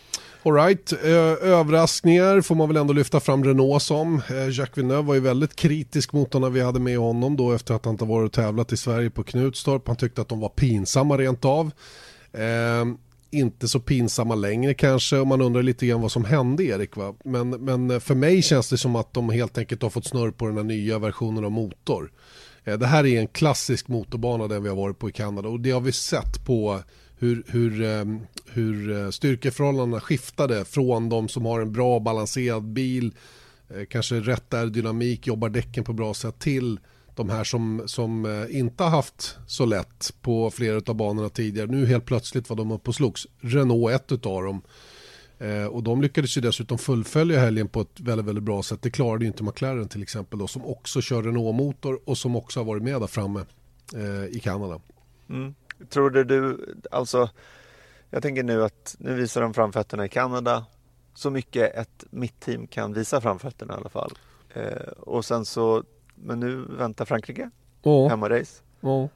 Alright, 0.43 0.93
överraskningar 0.93 2.41
får 2.41 2.55
man 2.55 2.69
väl 2.69 2.77
ändå 2.77 2.93
lyfta 2.93 3.21
fram 3.21 3.45
Renault 3.45 3.83
som. 3.83 4.23
Jacques 4.51 4.79
Villeneuve 4.79 5.03
var 5.03 5.15
ju 5.15 5.21
väldigt 5.21 5.57
kritisk 5.57 6.13
mot 6.13 6.33
när 6.33 6.51
vi 6.51 6.61
hade 6.61 6.81
med 6.81 6.99
honom 6.99 7.37
då 7.37 7.53
efter 7.53 7.75
att 7.75 7.85
han 7.85 7.95
inte 7.95 8.05
varit 8.05 8.27
och 8.27 8.33
tävlat 8.33 8.73
i 8.73 8.77
Sverige 8.77 9.11
på 9.11 9.25
Knutstorp. 9.25 9.87
Han 9.87 9.97
tyckte 9.97 10.21
att 10.21 10.29
de 10.29 10.41
var 10.41 10.49
pinsamma 10.49 11.19
rent 11.19 11.45
av. 11.45 11.71
Inte 13.31 13.69
så 13.69 13.81
pinsamma 13.81 14.35
längre 14.35 14.75
kanske 14.75 15.19
och 15.19 15.27
man 15.27 15.41
undrar 15.41 15.63
lite 15.63 15.87
grann 15.87 16.01
vad 16.01 16.13
som 16.13 16.25
hände 16.25 16.65
Erik. 16.65 16.97
Va? 16.97 17.15
Men, 17.25 17.51
men 17.51 17.91
eh, 17.91 17.99
för 17.99 18.15
mig 18.15 18.43
känns 18.43 18.69
det 18.69 18.79
som 18.79 18.97
att 18.97 19.15
de 19.15 19.31
helt 19.31 19.59
enkelt 19.59 19.83
har 19.83 19.91
fått 19.91 20.07
snurr 20.07 20.31
på 20.31 20.47
den 20.47 20.57
här 20.57 20.65
nya 20.65 20.99
versionen 20.99 21.45
av 21.45 21.51
motor. 21.51 22.13
Eh, 22.65 22.79
det 22.79 22.87
här 22.87 23.07
är 23.07 23.21
en 23.21 23.27
klassisk 23.27 23.89
motorbana 23.89 24.49
den 24.49 24.63
vi 24.63 24.69
har 24.69 24.77
varit 24.77 24.99
på 24.99 25.09
i 25.09 25.13
Kanada 25.13 25.49
och 25.49 25.61
det 25.61 25.71
har 25.71 25.81
vi 25.81 25.93
sett 25.93 26.45
på 26.45 26.81
hur, 27.19 27.45
hur, 27.47 27.83
ehm, 27.83 28.21
hur 28.53 29.03
eh, 29.03 29.11
styrkeförhållandena 29.11 30.01
skiftade 30.01 30.65
från 30.65 31.09
de 31.09 31.29
som 31.29 31.47
har 31.47 31.61
en 31.61 31.73
bra 31.73 32.01
balanserad 32.01 32.65
bil, 32.65 33.15
kanske 33.89 34.21
rätt 34.21 34.55
dynamik, 34.73 35.27
jobbar 35.27 35.49
däcken 35.49 35.85
på 35.85 35.93
bra 35.93 36.15
sätt 36.15 36.39
till 36.39 36.79
de 37.17 37.31
här 37.31 37.45
som, 37.45 37.83
som 37.87 38.25
eh, 38.25 38.59
inte 38.59 38.83
har 38.83 38.91
haft 38.91 39.39
så 39.47 39.67
lätt 39.67 40.15
på 40.23 40.51
flera 40.51 40.83
av 40.87 40.95
banorna 40.95 41.29
tidigare. 41.29 41.67
Nu 41.67 41.87
helt 41.87 42.05
plötsligt 42.05 42.49
var 42.49 42.57
de 42.57 42.71
uppe 42.71 42.89
och 42.89 42.95
slogs. 42.95 43.27
Renault 43.41 43.95
ett 43.95 44.13
utav 44.13 44.43
dem. 44.43 44.63
Eh, 45.39 45.67
och 45.67 45.83
de 45.83 46.03
lyckades 46.03 46.37
ju 46.37 46.41
dessutom 46.41 46.79
fullfölja 46.79 47.41
helgen 47.41 47.69
på 47.69 47.81
ett 47.81 48.01
väldigt, 48.01 48.27
väldigt 48.27 48.45
bra 48.45 48.63
sätt. 48.63 48.83
Det 48.83 48.91
klarade 48.91 49.25
ju 49.25 49.29
inte 49.29 49.45
McLaren 49.45 49.89
till 49.89 50.03
exempel 50.03 50.39
då, 50.39 50.47
som 50.47 50.65
också 50.65 51.01
kör 51.01 51.23
Renault-motor 51.23 52.01
och 52.05 52.19
som 52.19 52.37
också 52.37 52.61
har 52.61 52.65
varit 52.65 52.83
med 52.83 53.01
där 53.01 53.07
framme 53.07 53.45
eh, 53.95 54.37
i 54.37 54.41
Kanada. 54.43 54.81
Mm. 55.31 55.55
Tror 55.89 56.11
du, 56.11 56.25
du, 56.25 56.75
alltså, 56.91 57.31
jag 58.11 58.23
tänker 58.23 58.43
nu 58.43 58.65
att 58.65 58.97
nu 58.99 59.15
visar 59.15 59.41
de 59.41 59.55
framfötterna 59.55 60.05
i 60.05 60.09
Kanada 60.09 60.65
så 61.15 61.31
mycket 61.31 61.75
ett 61.75 62.05
mitt-team 62.11 62.67
kan 62.67 62.93
visa 62.93 63.21
framfötterna 63.21 63.75
i 63.75 63.77
alla 63.77 63.89
fall. 63.89 64.13
Eh, 64.55 64.89
och 64.97 65.25
sen 65.25 65.45
så, 65.45 65.85
men 66.17 66.41
nu 66.41 66.65
väntar 66.79 67.05
Frankrike, 67.05 67.51
oh. 67.83 68.09
hemmarace. 68.09 68.63
Oh. 68.81 69.07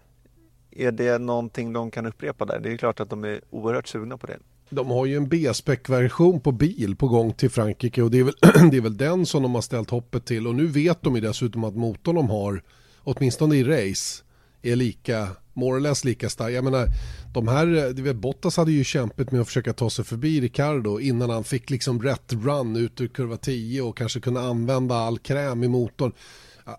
Är 0.71 0.93
det 0.93 1.19
någonting 1.19 1.73
de 1.73 1.91
kan 1.91 2.07
upprepa 2.07 2.45
där? 2.45 2.61
Det 2.61 2.73
är 2.73 2.77
klart 2.77 3.01
att 3.01 3.11
de 3.11 3.25
är 3.25 3.41
oerhört 3.51 3.89
sugna 3.89 4.19
på 4.19 4.27
det. 4.27 4.39
De 4.71 4.91
har 4.91 5.07
ju 5.07 5.17
en 5.17 5.29
B-spec-version 5.29 6.41
på 6.41 6.53
bil 6.53 6.97
på 6.97 7.09
gång 7.09 7.33
till 7.33 7.51
Frankrike 7.51 8.03
och 8.03 8.11
det 8.11 8.19
är, 8.19 8.25
väl, 8.25 8.35
det 8.71 8.77
är 8.77 8.81
väl 8.81 8.97
den 8.97 9.27
som 9.27 9.43
de 9.43 9.55
har 9.55 9.63
ställt 9.63 9.91
hoppet 9.91 10.25
till 10.25 10.47
och 10.47 10.55
nu 10.55 10.67
vet 10.67 11.03
de 11.03 11.15
ju 11.15 11.21
dessutom 11.21 11.65
att 11.65 11.77
motorn 11.77 12.15
de 12.15 12.31
har, 12.31 12.63
åtminstone 12.99 13.57
i 13.57 13.65
race, 13.65 14.25
är 14.63 14.77
lika, 14.77 15.29
more 15.53 15.77
or 15.77 15.81
less 15.81 16.05
lika 16.05 16.29
stark. 16.29 16.53
Jag 16.53 16.65
menar, 16.65 16.87
de 17.35 17.49
här, 17.49 17.93
du 17.93 18.03
vet, 18.03 18.17
Bottas 18.17 18.57
hade 18.57 18.73
ju 18.73 18.85
kämpat 18.85 19.33
med 19.33 19.41
att 19.41 19.47
försöka 19.47 19.73
ta 19.73 19.91
sig 19.91 20.05
förbi 20.05 20.41
Ricardo 20.41 21.01
innan 21.01 21.31
han 21.31 21.45
fick 21.45 21.71
liksom 21.71 22.03
rätt 22.03 22.33
run 22.33 22.77
ut 22.77 23.01
ur 23.01 23.09
kurva 23.09 23.37
10 23.37 23.83
och 23.83 23.97
kanske 23.97 24.21
kunna 24.21 24.41
använda 24.41 24.95
all 24.95 25.19
kräm 25.19 25.63
i 25.65 25.69
motorn 25.69 26.13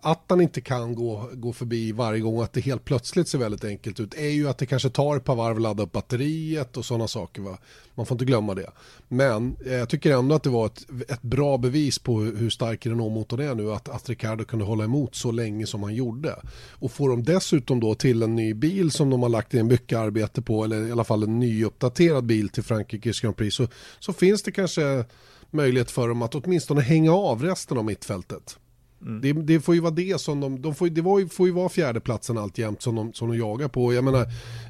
att 0.02 0.24
han 0.28 0.42
inte 0.42 0.62
kan 0.62 0.96
gå, 0.96 1.30
gå 1.34 1.54
förbi 1.54 1.92
varje 1.92 2.20
gång 2.20 2.38
och 2.38 2.44
att 2.44 2.54
det 2.54 2.62
helt 2.62 2.86
plötsligt 2.86 3.28
ser 3.28 3.38
väldigt 3.38 3.64
enkelt 3.64 4.00
ut 4.00 4.14
är 4.14 4.30
ju 4.30 4.50
att 4.50 4.58
det 4.58 4.66
kanske 4.66 4.90
tar 4.90 5.18
ett 5.18 5.24
par 5.24 5.36
varv 5.36 5.56
att 5.56 5.62
ladda 5.62 5.84
upp 5.84 5.92
batteriet 5.92 6.78
och 6.78 6.86
sådana 6.86 7.08
saker. 7.08 7.42
Va? 7.42 7.58
Man 7.96 8.06
får 8.06 8.16
inte 8.16 8.26
glömma 8.26 8.56
det. 8.56 8.70
Men 9.08 9.56
eh, 9.66 9.74
jag 9.74 9.90
tycker 9.90 10.18
ändå 10.18 10.36
att 10.36 10.44
det 10.44 10.50
var 10.50 10.66
ett, 10.66 10.86
ett 11.08 11.22
bra 11.22 11.58
bevis 11.58 12.00
på 12.00 12.20
hur 12.20 12.50
stark 12.50 12.86
Renault-motorn 12.86 13.40
är 13.40 13.56
nu 13.56 13.72
att, 13.72 13.90
att 13.90 14.10
Ricardo 14.10 14.46
kunde 14.46 14.66
hålla 14.66 14.84
emot 14.84 15.16
så 15.16 15.32
länge 15.32 15.68
som 15.68 15.84
han 15.84 15.96
gjorde. 15.96 16.36
Och 16.72 16.92
får 16.92 17.10
de 17.10 17.24
dessutom 17.24 17.80
då 17.80 17.96
till 17.96 18.24
en 18.24 18.36
ny 18.36 18.54
bil 18.54 18.92
som 18.92 19.10
de 19.10 19.22
har 19.22 19.30
lagt 19.30 19.54
in 19.54 19.68
mycket 19.68 19.98
arbete 19.98 20.42
på 20.42 20.64
eller 20.64 20.88
i 20.88 20.92
alla 20.92 21.04
fall 21.04 21.24
en 21.24 21.40
nyuppdaterad 21.40 22.26
bil 22.26 22.50
till 22.50 22.64
Frankrikes 22.64 23.20
Grand 23.20 23.38
Prix 23.38 23.56
så, 23.56 23.68
så 24.00 24.14
finns 24.14 24.44
det 24.44 24.52
kanske 24.52 25.06
möjlighet 25.50 25.92
för 25.92 26.08
dem 26.08 26.22
att 26.22 26.36
åtminstone 26.36 26.82
hänga 26.82 27.14
av 27.14 27.44
resten 27.44 27.78
av 27.78 27.86
mittfältet. 27.86 28.58
Mm. 29.02 29.22
Det, 29.22 29.34
det, 29.34 29.60
får 29.60 29.76
ju 29.76 29.82
vara 29.82 29.92
det 29.92 30.22
som 30.22 30.40
de, 30.40 30.62
de 30.62 30.76
får, 30.76 30.90
det 30.90 31.02
var, 31.02 31.26
får 31.30 31.48
ju 31.48 31.54
vara 31.54 31.70
fjärdeplatsen 31.70 32.38
alltjämt 32.38 32.82
som 32.82 32.96
de, 32.96 33.14
som 33.14 33.30
de 33.30 33.38
jagar 33.38 33.68
på. 33.68 33.94
Jag 33.94 34.04
menar, 34.04 34.26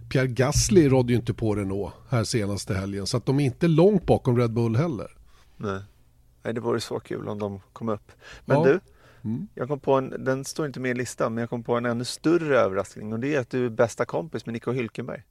Pierre 0.10 0.28
Gasly 0.28 0.90
rådde 0.90 1.14
ju 1.14 1.20
inte 1.20 1.34
på 1.34 1.56
Renault 1.56 1.94
här 2.10 2.24
senaste 2.24 2.74
helgen, 2.74 3.08
så 3.08 3.18
att 3.18 3.26
de 3.26 3.40
är 3.40 3.46
inte 3.46 3.68
långt 3.68 4.06
bakom 4.06 4.38
Red 4.38 4.54
Bull 4.54 4.76
heller. 4.76 5.08
Nej, 5.58 5.80
Nej 6.44 6.54
det 6.54 6.62
vore 6.62 6.80
så 6.80 7.00
kul 7.00 7.28
om 7.28 7.40
de 7.40 7.60
kom 7.74 7.90
upp. 7.90 8.12
Men 8.46 8.58
ja. 8.58 8.64
du, 8.64 8.80
mm. 9.24 9.48
jag 9.56 9.68
kom 9.68 9.80
på 9.80 9.94
en, 9.94 10.26
den 10.26 10.46
står 10.46 10.66
inte 10.66 10.80
med 10.80 10.92
i 10.92 10.94
listan, 10.94 11.34
men 11.34 11.42
jag 11.42 11.50
kom 11.50 11.64
på 11.64 11.76
en 11.76 11.86
ännu 11.86 12.06
större 12.06 12.60
överraskning 12.60 13.14
och 13.14 13.20
det 13.20 13.36
är 13.36 13.40
att 13.40 13.50
du 13.50 13.66
är 13.66 13.70
bästa 13.70 14.06
kompis 14.06 14.46
med 14.46 14.54
Nico 14.54 14.72
Hülkenberg. 14.72 15.22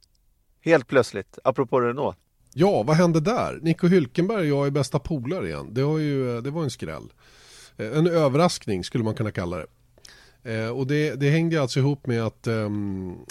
Helt 0.61 0.87
plötsligt, 0.87 1.39
apropå 1.43 1.81
Renault. 1.81 2.17
Ja, 2.53 2.83
vad 2.83 2.95
hände 2.95 3.19
där? 3.19 3.59
Nico 3.61 3.87
Hülkenberg 3.87 4.39
och 4.39 4.45
jag 4.45 4.67
är 4.67 4.71
bästa 4.71 4.99
polare 4.99 5.47
igen. 5.47 5.67
Det, 5.71 5.81
har 5.81 5.97
ju, 5.97 6.41
det 6.41 6.49
var 6.49 6.63
en 6.63 6.71
skräll. 6.71 7.13
Eh, 7.77 7.97
en 7.97 8.07
överraskning 8.07 8.83
skulle 8.83 9.03
man 9.03 9.15
kunna 9.15 9.31
kalla 9.31 9.57
det. 9.57 9.67
Eh, 10.43 10.69
och 10.69 10.87
det, 10.87 11.15
det, 11.15 11.29
hängde 11.29 11.61
alltså 11.61 11.79
ihop 11.79 12.07
med 12.07 12.23
att 12.23 12.47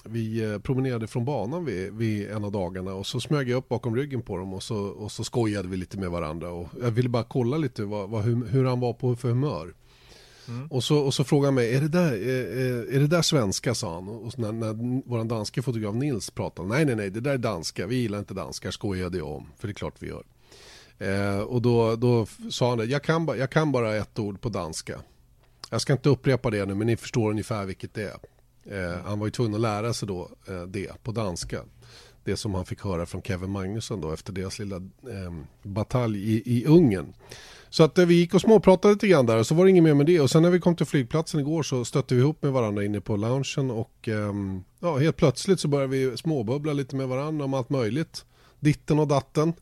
vi 0.05 0.43
eh, 0.45 0.59
promenerade 0.59 1.07
från 1.07 1.25
banan 1.25 1.65
vid, 1.65 1.93
vid, 1.93 2.31
en 2.31 2.45
av 2.45 2.53
dagarna 2.53 2.95
och 2.95 3.07
så 3.07 3.21
smög 3.21 3.49
jag 3.49 3.59
upp 3.59 3.69
bakom 3.69 3.97
ryggen 3.97 4.23
på 4.23 4.37
dem 4.37 4.55
och 4.55 4.63
så, 4.63 4.77
och 4.77 5.13
så 5.13 5.25
skojade 5.25 5.69
vi 5.69 5.77
lite 5.77 5.99
med 5.99 6.11
varandra. 6.11 6.51
Och 6.51 6.69
jag 6.83 6.91
ville 6.91 7.09
bara 7.09 7.25
kolla 7.25 7.57
lite 7.57 7.85
vad, 7.85 8.11
vad, 8.11 8.23
hur, 8.23 8.47
hur, 8.47 8.65
han 8.65 8.81
var 8.81 8.93
på 8.93 9.17
för 9.17 9.29
humör. 9.29 9.75
Mm. 10.49 10.67
Och, 10.67 10.85
så, 10.85 10.99
och 10.99 11.15
så 11.15 11.25
frågade 11.25 11.47
han 11.47 11.55
mig, 11.55 11.75
är 11.75 11.81
det, 11.81 11.89
där, 11.89 12.13
är, 12.13 12.95
är 12.95 13.01
det 13.01 13.07
där 13.07 13.23
svenska? 13.23 13.75
sa 13.75 13.95
han. 13.95 14.09
Och 14.09 14.39
när, 14.39 14.53
när 14.53 15.03
vår 15.09 15.25
danske 15.25 15.63
fotograf 15.63 15.95
Nils 15.95 16.31
pratade, 16.31 16.69
nej 16.69 16.85
nej 16.85 16.97
nej, 16.97 17.11
det 17.11 17.21
där 17.21 17.35
är 17.35 17.39
danska, 17.39 17.87
vi 17.87 17.97
gillar 17.97 18.19
inte 18.19 18.35
danskar, 18.35 18.71
skojade 18.71 19.19
jag 19.19 19.29
om. 19.29 19.47
För 19.59 19.69
det 19.69 19.73
är 19.73 19.75
klart 19.75 19.95
vi 19.99 20.09
gör. 20.09 20.23
Eh, 21.01 21.39
och 21.39 21.63
då, 21.63 21.97
då 21.97 22.27
sa 22.51 22.69
han 22.69 22.79
det, 22.79 22.85
jag 22.85 23.03
kan, 23.03 23.27
jag 23.39 23.51
kan 23.51 23.73
bara 23.73 23.97
ett 23.97 24.19
ord 24.19 24.41
på 24.41 24.49
danska. 24.49 25.01
Jag 25.71 25.81
ska 25.81 25.93
inte 25.93 26.09
upprepa 26.09 26.51
det 26.51 26.67
nu 26.67 26.75
men 26.75 26.87
ni 26.87 26.97
förstår 26.97 27.31
ungefär 27.31 27.67
vilket 27.67 27.95
det 27.95 28.03
är. 28.03 28.19
Eh, 28.65 28.99
han 29.05 29.19
var 29.19 29.27
ju 29.27 29.31
tvungen 29.31 29.55
att 29.55 29.61
lära 29.61 29.93
sig 29.93 30.09
då 30.09 30.31
eh, 30.49 30.63
det 30.63 31.03
på 31.03 31.13
danska. 31.13 31.61
Det 32.25 32.37
som 32.37 32.55
han 32.55 32.67
fick 32.67 32.85
höra 32.85 33.07
från 33.07 33.23
Kevin 33.23 33.51
Magnusson 33.51 34.01
då 34.01 34.13
efter 34.13 34.33
deras 34.33 34.59
lilla 34.59 34.77
eh, 34.77 35.35
batalj 35.63 36.33
i, 36.33 36.59
i 36.59 36.65
Ungern. 36.67 37.13
Så 37.71 37.83
att 37.83 37.99
eh, 37.99 38.07
vi 38.07 38.15
gick 38.15 38.35
och 38.35 38.41
småpratade 38.41 38.95
lite 38.95 39.09
grann 39.09 39.27
där 39.27 39.37
och 39.37 39.47
så 39.47 39.55
var 39.55 39.65
det 39.65 39.71
inget 39.71 39.85
mer 39.85 39.95
med 39.95 40.07
det. 40.07 40.21
Och 40.21 40.31
sen 40.31 40.43
när 40.43 40.51
vi 40.51 40.61
kom 40.61 40.77
till 40.77 40.87
flygplatsen 40.87 41.41
igår 41.41 41.63
så 41.63 41.85
stötte 41.85 42.15
vi 42.15 42.21
ihop 42.21 42.43
med 42.43 42.53
varandra 42.53 42.85
inne 42.85 43.01
på 43.01 43.17
loungen 43.17 43.71
och 43.71 44.09
ehm, 44.09 44.63
ja, 44.81 44.99
helt 44.99 45.17
plötsligt 45.17 45.61
så 45.61 45.69
började 45.69 45.97
vi 45.97 46.17
småbubbla 46.17 46.73
lite 46.73 46.97
med 46.97 47.09
varandra 47.09 47.45
om 47.45 47.55
allt 47.55 47.71
möjligt. 47.71 48.25
Ditten 48.61 48.99
och 48.99 49.09
datten. 49.09 49.53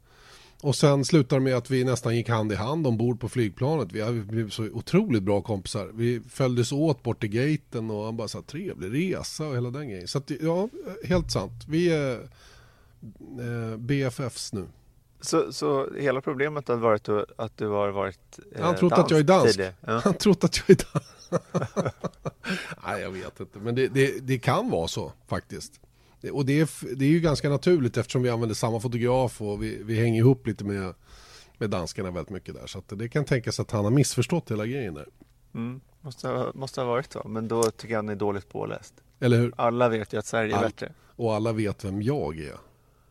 Och 0.62 0.76
sen 0.76 1.04
slutar 1.04 1.40
med 1.40 1.56
att 1.56 1.70
vi 1.70 1.84
nästan 1.84 2.16
gick 2.16 2.28
hand 2.28 2.52
i 2.52 2.54
hand 2.54 2.86
ombord 2.86 3.20
på 3.20 3.28
flygplanet. 3.28 3.92
Vi 3.92 4.20
blivit 4.22 4.52
så 4.52 4.64
otroligt 4.64 5.22
bra 5.22 5.40
kompisar. 5.40 5.90
Vi 5.94 6.20
följdes 6.28 6.72
åt 6.72 7.02
bort 7.02 7.20
till 7.20 7.28
gaten 7.28 7.90
och 7.90 8.04
han 8.04 8.16
bara 8.16 8.28
sa 8.28 8.42
trevlig 8.42 9.12
resa 9.12 9.46
och 9.46 9.54
hela 9.54 9.70
den 9.70 9.88
grejen. 9.88 10.08
Så 10.08 10.18
att, 10.18 10.30
ja, 10.40 10.68
helt 11.04 11.30
sant. 11.30 11.52
Vi 11.68 11.92
är 11.92 12.20
eh, 13.40 13.76
BFFs 13.76 14.52
nu. 14.52 14.66
Så, 15.20 15.52
så 15.52 15.94
hela 15.94 16.20
problemet 16.20 16.68
har 16.68 16.76
varit 16.76 17.08
att 17.36 17.56
du 17.56 17.66
har 17.66 17.88
varit 17.88 18.38
eh, 18.56 18.62
Han 18.64 18.76
trott 18.76 18.92
att 18.92 19.10
jag 19.10 19.20
är 19.20 19.24
dansk. 19.24 19.60
Ja. 19.60 20.00
Han 20.04 20.14
trott 20.14 20.44
att 20.44 20.56
jag 20.56 20.70
är 20.70 20.84
dansk. 20.92 21.08
Nej, 22.86 23.02
jag 23.02 23.10
vet 23.10 23.40
inte. 23.40 23.58
Men 23.58 23.74
det, 23.74 23.88
det, 23.88 24.26
det 24.26 24.38
kan 24.38 24.70
vara 24.70 24.88
så 24.88 25.12
faktiskt. 25.26 25.80
Och 26.32 26.46
det 26.46 26.60
är, 26.60 26.96
det 26.96 27.04
är 27.04 27.08
ju 27.08 27.20
ganska 27.20 27.48
naturligt 27.48 27.96
eftersom 27.96 28.22
vi 28.22 28.30
använder 28.30 28.54
samma 28.54 28.80
fotograf 28.80 29.42
och 29.42 29.62
vi, 29.62 29.82
vi 29.82 30.00
hänger 30.00 30.18
ihop 30.18 30.46
lite 30.46 30.64
med, 30.64 30.94
med 31.58 31.70
danskarna 31.70 32.10
väldigt 32.10 32.30
mycket 32.30 32.54
där. 32.54 32.66
Så 32.66 32.82
det 32.88 33.08
kan 33.08 33.24
tänkas 33.24 33.60
att 33.60 33.70
han 33.70 33.84
har 33.84 33.90
missförstått 33.90 34.50
hela 34.50 34.66
grejen 34.66 34.94
där. 34.94 35.06
Mm, 35.54 35.80
måste, 36.00 36.28
ha, 36.28 36.52
måste 36.54 36.80
ha 36.80 36.88
varit 36.88 37.12
så, 37.12 37.28
men 37.28 37.48
då 37.48 37.62
tycker 37.62 37.94
jag 37.94 37.98
han 37.98 38.08
är 38.08 38.16
dåligt 38.16 38.48
påläst. 38.48 38.94
Eller 39.20 39.38
hur? 39.38 39.52
Alla 39.56 39.88
vet 39.88 40.12
ju 40.12 40.18
att 40.18 40.26
Sverige 40.26 40.54
är 40.54 40.58
All, 40.58 40.64
bättre. 40.64 40.92
Och 41.16 41.34
alla 41.34 41.52
vet 41.52 41.84
vem 41.84 42.02
jag 42.02 42.38
är. 42.38 42.56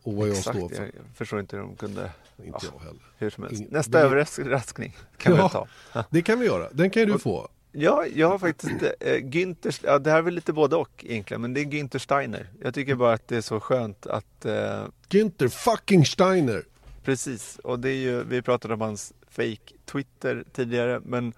Och 0.02 0.14
vad 0.14 0.28
Exakt, 0.28 0.58
jag 0.58 0.70
står 0.70 0.76
för. 0.76 0.84
Jag 0.84 1.16
förstår 1.16 1.40
inte 1.40 1.56
hur 1.56 1.62
de 1.62 1.76
kunde... 1.76 2.12
Inte 2.44 2.58
ja, 2.62 2.70
jag 2.72 2.86
heller. 2.86 3.02
Hur 3.16 3.30
som 3.30 3.44
helst. 3.44 3.64
Nästa 3.70 4.00
överraskning 4.00 4.96
kan 5.16 5.36
ja, 5.36 5.46
vi 5.46 5.52
ta. 5.52 6.04
det 6.10 6.22
kan 6.22 6.40
vi 6.40 6.46
göra. 6.46 6.68
Den 6.72 6.90
kan 6.90 7.02
ju 7.02 7.06
du 7.06 7.18
få. 7.18 7.48
Ja, 7.72 8.06
jag 8.06 8.28
har 8.28 8.38
faktiskt 8.38 8.82
äh, 9.00 9.16
Günther, 9.16 9.80
ja, 9.84 9.98
det 9.98 10.10
här 10.10 10.18
är 10.18 10.22
väl 10.22 10.34
lite 10.34 10.52
både 10.52 10.76
och 10.76 11.04
egentligen, 11.08 11.40
men 11.40 11.54
det 11.54 11.60
är 11.60 11.64
Günther 11.64 11.98
Steiner. 11.98 12.46
Jag 12.62 12.74
tycker 12.74 12.94
bara 12.94 13.12
att 13.12 13.28
det 13.28 13.36
är 13.36 13.40
så 13.40 13.60
skönt 13.60 14.06
att... 14.06 14.44
Äh, 14.44 14.84
Günther 15.08 15.48
fucking 15.48 16.04
Steiner! 16.04 16.64
Precis, 17.04 17.58
och 17.58 17.80
det 17.80 17.90
är 17.90 17.96
ju, 17.96 18.24
vi 18.24 18.42
pratade 18.42 18.74
om 18.74 18.80
hans 18.80 19.12
fake 19.28 19.74
Twitter 19.84 20.44
tidigare, 20.52 21.00
men 21.04 21.32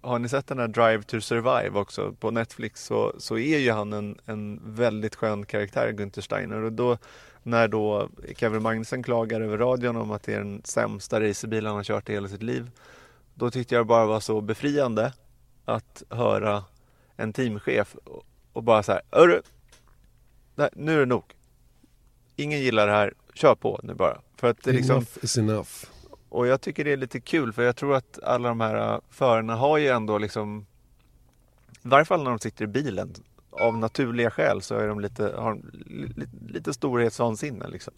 har 0.00 0.18
ni 0.18 0.28
sett 0.28 0.46
den 0.46 0.58
här 0.58 0.68
Drive 0.68 1.02
to 1.02 1.20
Survive 1.20 1.70
också 1.70 2.12
på 2.12 2.30
Netflix 2.30 2.84
så, 2.84 3.14
så 3.18 3.38
är 3.38 3.58
ju 3.58 3.70
han 3.70 3.92
en, 3.92 4.18
en 4.26 4.60
väldigt 4.64 5.14
skön 5.14 5.46
karaktär, 5.46 5.92
Günther 5.92 6.20
Steiner. 6.20 6.62
Och 6.62 6.72
då 6.72 6.98
när 7.42 7.68
då 7.68 8.08
Kevin 8.36 8.62
Magnussen 8.62 9.02
klagar 9.02 9.40
över 9.40 9.58
radion 9.58 9.96
om 9.96 10.10
att 10.10 10.22
det 10.22 10.34
är 10.34 10.38
den 10.38 10.62
sämsta 10.64 11.20
racerbilen 11.20 11.66
han 11.66 11.76
har 11.76 11.84
kört 11.84 12.08
i 12.08 12.12
hela 12.12 12.28
sitt 12.28 12.42
liv. 12.42 12.70
Då 13.34 13.50
tyckte 13.50 13.74
jag 13.74 13.84
det 13.84 13.88
bara 13.88 14.06
var 14.06 14.20
så 14.20 14.40
befriande 14.40 15.12
att 15.64 16.02
höra 16.10 16.64
en 17.16 17.32
teamchef 17.32 17.96
och 18.52 18.62
bara 18.62 18.82
så 18.82 18.92
här, 18.92 19.02
Hörru, 19.10 19.42
nu 20.72 20.94
är 20.94 20.98
det 20.98 21.06
nog. 21.06 21.24
Ingen 22.36 22.60
gillar 22.60 22.86
det 22.86 22.92
här, 22.92 23.14
kör 23.34 23.54
på 23.54 23.80
nu 23.82 23.94
bara. 23.94 24.20
För 24.36 24.50
att 24.50 24.62
det 24.62 24.72
liksom, 24.72 24.96
enough 24.96 25.18
is 25.22 25.38
enough. 25.38 25.70
Och 26.28 26.46
jag 26.46 26.60
tycker 26.60 26.84
det 26.84 26.92
är 26.92 26.96
lite 26.96 27.20
kul 27.20 27.52
för 27.52 27.62
jag 27.62 27.76
tror 27.76 27.94
att 27.94 28.18
alla 28.22 28.48
de 28.48 28.60
här 28.60 28.94
äh, 28.94 29.00
förarna 29.10 29.56
har 29.56 29.78
ju 29.78 29.88
ändå 29.88 30.18
liksom 30.18 30.66
i 31.84 31.88
varje 31.88 32.04
fall 32.04 32.22
när 32.22 32.30
de 32.30 32.38
sitter 32.38 32.64
i 32.64 32.66
bilen 32.66 33.14
av 33.50 33.78
naturliga 33.78 34.30
skäl 34.30 34.62
så 34.62 34.74
är 34.74 34.88
de 34.88 35.00
lite, 35.00 35.34
har 35.36 35.60
lite, 36.16 36.32
lite 36.48 36.74
storhetsvansinne 36.74 37.68
liksom. 37.68 37.94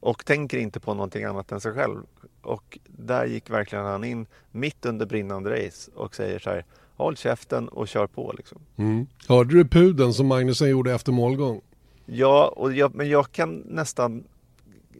Och 0.00 0.24
tänker 0.24 0.58
inte 0.58 0.80
på 0.80 0.94
någonting 0.94 1.24
annat 1.24 1.52
än 1.52 1.60
sig 1.60 1.72
själv. 1.72 2.02
Och 2.42 2.78
där 2.86 3.26
gick 3.26 3.50
verkligen 3.50 3.84
han 3.84 4.04
in 4.04 4.26
mitt 4.50 4.86
under 4.86 5.06
brinnande 5.06 5.66
race 5.66 5.90
och 5.94 6.14
säger 6.14 6.38
så 6.38 6.50
här 6.50 6.64
håll 7.00 7.16
käften 7.16 7.68
och 7.68 7.88
kör 7.88 8.06
på 8.06 8.34
liksom. 8.36 8.58
Mm. 8.76 9.06
Hörde 9.28 9.54
du 9.54 9.64
puden 9.64 10.14
som 10.14 10.26
Magnusson 10.26 10.68
gjorde 10.68 10.94
efter 10.94 11.12
målgång? 11.12 11.60
Ja, 12.06 12.52
och 12.56 12.72
jag, 12.72 12.94
men 12.94 13.08
jag 13.08 13.32
kan 13.32 13.56
nästan 13.56 14.24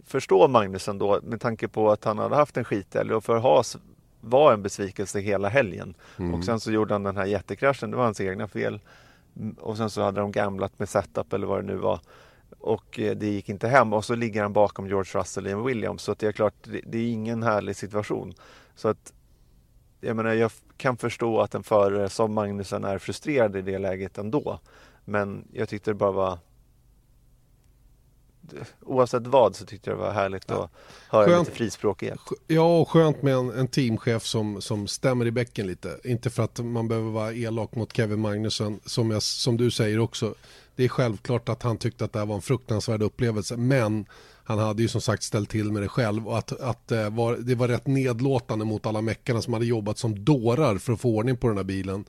förstå 0.07 0.49
Magnusson 0.49 0.99
då 0.99 1.21
med 1.23 1.41
tanke 1.41 1.69
på 1.69 1.91
att 1.91 2.05
han 2.05 2.19
hade 2.19 2.37
haft 2.37 2.57
en 2.57 2.65
skithelg 2.65 3.15
och 3.15 3.25
för 3.25 3.39
Haas 3.39 3.77
var 4.21 4.53
en 4.53 4.63
besvikelse 4.63 5.21
hela 5.21 5.49
helgen. 5.49 5.95
Mm. 6.17 6.35
Och 6.35 6.45
sen 6.45 6.61
så 6.61 6.73
gjorde 6.73 6.95
han 6.95 7.03
den 7.03 7.17
här 7.17 7.27
jättekraschen, 7.27 7.91
det 7.91 7.97
var 7.97 8.05
hans 8.05 8.21
egna 8.21 8.49
fel. 8.49 8.81
Mm, 9.37 9.53
och 9.53 9.77
sen 9.77 9.91
så 9.91 10.03
hade 10.03 10.21
de 10.21 10.33
gamblat 10.33 10.79
med 10.79 10.89
setup 10.89 11.33
eller 11.33 11.47
vad 11.47 11.59
det 11.59 11.67
nu 11.67 11.77
var. 11.77 12.01
Och 12.59 13.01
eh, 13.01 13.17
det 13.17 13.27
gick 13.27 13.49
inte 13.49 13.69
hem 13.69 13.93
och 13.93 14.05
så 14.05 14.15
ligger 14.15 14.43
han 14.43 14.53
bakom 14.53 14.87
George 14.87 15.21
Russell 15.21 15.47
i 15.47 15.51
en 15.51 15.65
Williams. 15.65 16.03
Så 16.03 16.15
det 16.15 16.27
är 16.27 16.33
klart, 16.33 16.55
det 16.87 16.99
är 16.99 17.13
ingen 17.13 17.43
härlig 17.43 17.77
situation. 17.77 18.35
Så 18.75 18.89
att 18.89 19.13
jag 20.01 20.17
menar, 20.17 20.33
jag 20.33 20.51
kan 20.77 20.97
förstå 20.97 21.41
att 21.41 21.55
en 21.55 21.63
förare 21.63 22.09
som 22.09 22.35
Magnusen 22.35 22.85
är 22.85 22.99
frustrerad 22.99 23.57
i 23.57 23.63
det 23.63 23.79
läget 23.79 24.19
ändå. 24.19 24.61
Men 25.05 25.49
jag 25.53 25.69
tyckte 25.69 25.91
det 25.91 25.95
bara 25.95 26.13
var 26.13 26.39
oavsett 28.81 29.27
vad 29.27 29.57
så 29.57 29.67
tyckte 29.67 29.91
jag 29.91 29.99
det 29.99 30.03
var 30.03 30.13
härligt 30.13 30.45
ja. 30.47 30.65
att 30.65 30.71
höra 31.09 31.27
skönt, 31.27 31.49
lite 31.49 31.57
frispråkighet. 31.57 32.19
Ja, 32.47 32.79
och 32.79 32.89
skönt 32.89 33.23
med 33.23 33.35
en, 33.35 33.51
en, 33.51 33.69
teamchef 33.69 34.27
som, 34.27 34.61
som 34.61 34.87
stämmer 34.87 35.27
i 35.27 35.31
bäcken 35.31 35.67
lite. 35.67 36.01
Inte 36.05 36.31
för 36.31 36.43
att 36.43 36.65
man 36.65 36.89
behöver 36.89 37.11
vara 37.11 37.33
elak 37.33 37.75
mot 37.75 37.97
Kevin 37.97 38.21
Magnusson, 38.21 38.81
som, 38.85 39.11
jag, 39.11 39.23
som 39.23 39.57
du 39.57 39.71
säger 39.71 39.99
också. 39.99 40.35
Det 40.77 40.85
är 40.85 40.89
självklart 40.89 41.49
att 41.49 41.63
han 41.63 41.79
tyckte 41.79 42.05
att 42.05 42.13
det 42.13 42.19
här 42.19 42.27
var 42.27 42.35
en 42.35 42.43
fruktansvärd 42.43 43.03
upplevelse, 43.03 43.57
men 43.57 44.07
han 44.45 44.59
hade 44.59 44.83
ju 44.83 44.89
som 44.89 45.01
sagt 45.01 45.23
ställt 45.23 45.51
till 45.51 45.73
med 45.73 45.83
det 45.83 45.89
själv 45.89 46.29
och 46.29 46.39
att, 46.39 46.61
att 46.61 46.93
eh, 46.93 47.11
var, 47.11 47.37
det 47.37 47.55
var 47.55 47.69
rätt 47.69 47.87
nedlåtande 47.87 48.65
mot 48.65 48.87
alla 48.87 49.01
meckarna 49.01 49.43
som 49.43 49.53
hade 49.53 49.67
jobbat 49.67 49.99
som 49.99 50.25
dårar 50.25 50.79
för 50.79 50.93
att 50.93 51.01
få 51.01 51.17
ordning 51.17 51.37
på 51.37 51.49
den 51.49 51.57
här 51.57 51.65
bilen 51.65 52.05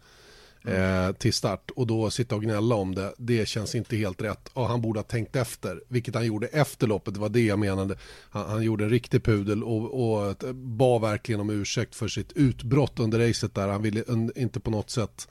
Mm. 0.65 1.07
eh, 1.07 1.15
till 1.15 1.33
start 1.33 1.71
och 1.75 1.87
då 1.87 2.09
sitta 2.09 2.35
och 2.35 2.41
gnälla 2.41 2.75
om 2.75 2.95
det, 2.95 3.13
det 3.17 3.47
känns 3.47 3.75
inte 3.75 3.95
helt 3.95 4.21
rätt. 4.21 4.49
Och 4.53 4.67
han 4.67 4.81
borde 4.81 4.99
ha 4.99 5.03
tänkt 5.03 5.35
efter, 5.35 5.83
vilket 5.87 6.15
han 6.15 6.25
gjorde 6.25 6.47
efter 6.47 6.87
loppet, 6.87 7.13
det 7.13 7.19
var 7.19 7.29
det 7.29 7.45
jag 7.45 7.59
menade. 7.59 7.97
Han, 8.29 8.49
han 8.49 8.63
gjorde 8.63 8.83
en 8.83 8.89
riktig 8.89 9.23
pudel 9.23 9.63
och, 9.63 10.13
och 10.15 10.35
bad 10.55 11.01
verkligen 11.01 11.41
om 11.41 11.49
ursäkt 11.49 11.95
för 11.95 12.07
sitt 12.07 12.31
utbrott 12.31 12.99
under 12.99 13.27
racet 13.27 13.55
där. 13.55 13.67
Han 13.67 13.81
ville 13.81 14.03
inte 14.35 14.59
på 14.59 14.71
något 14.71 14.89
sätt 14.89 15.27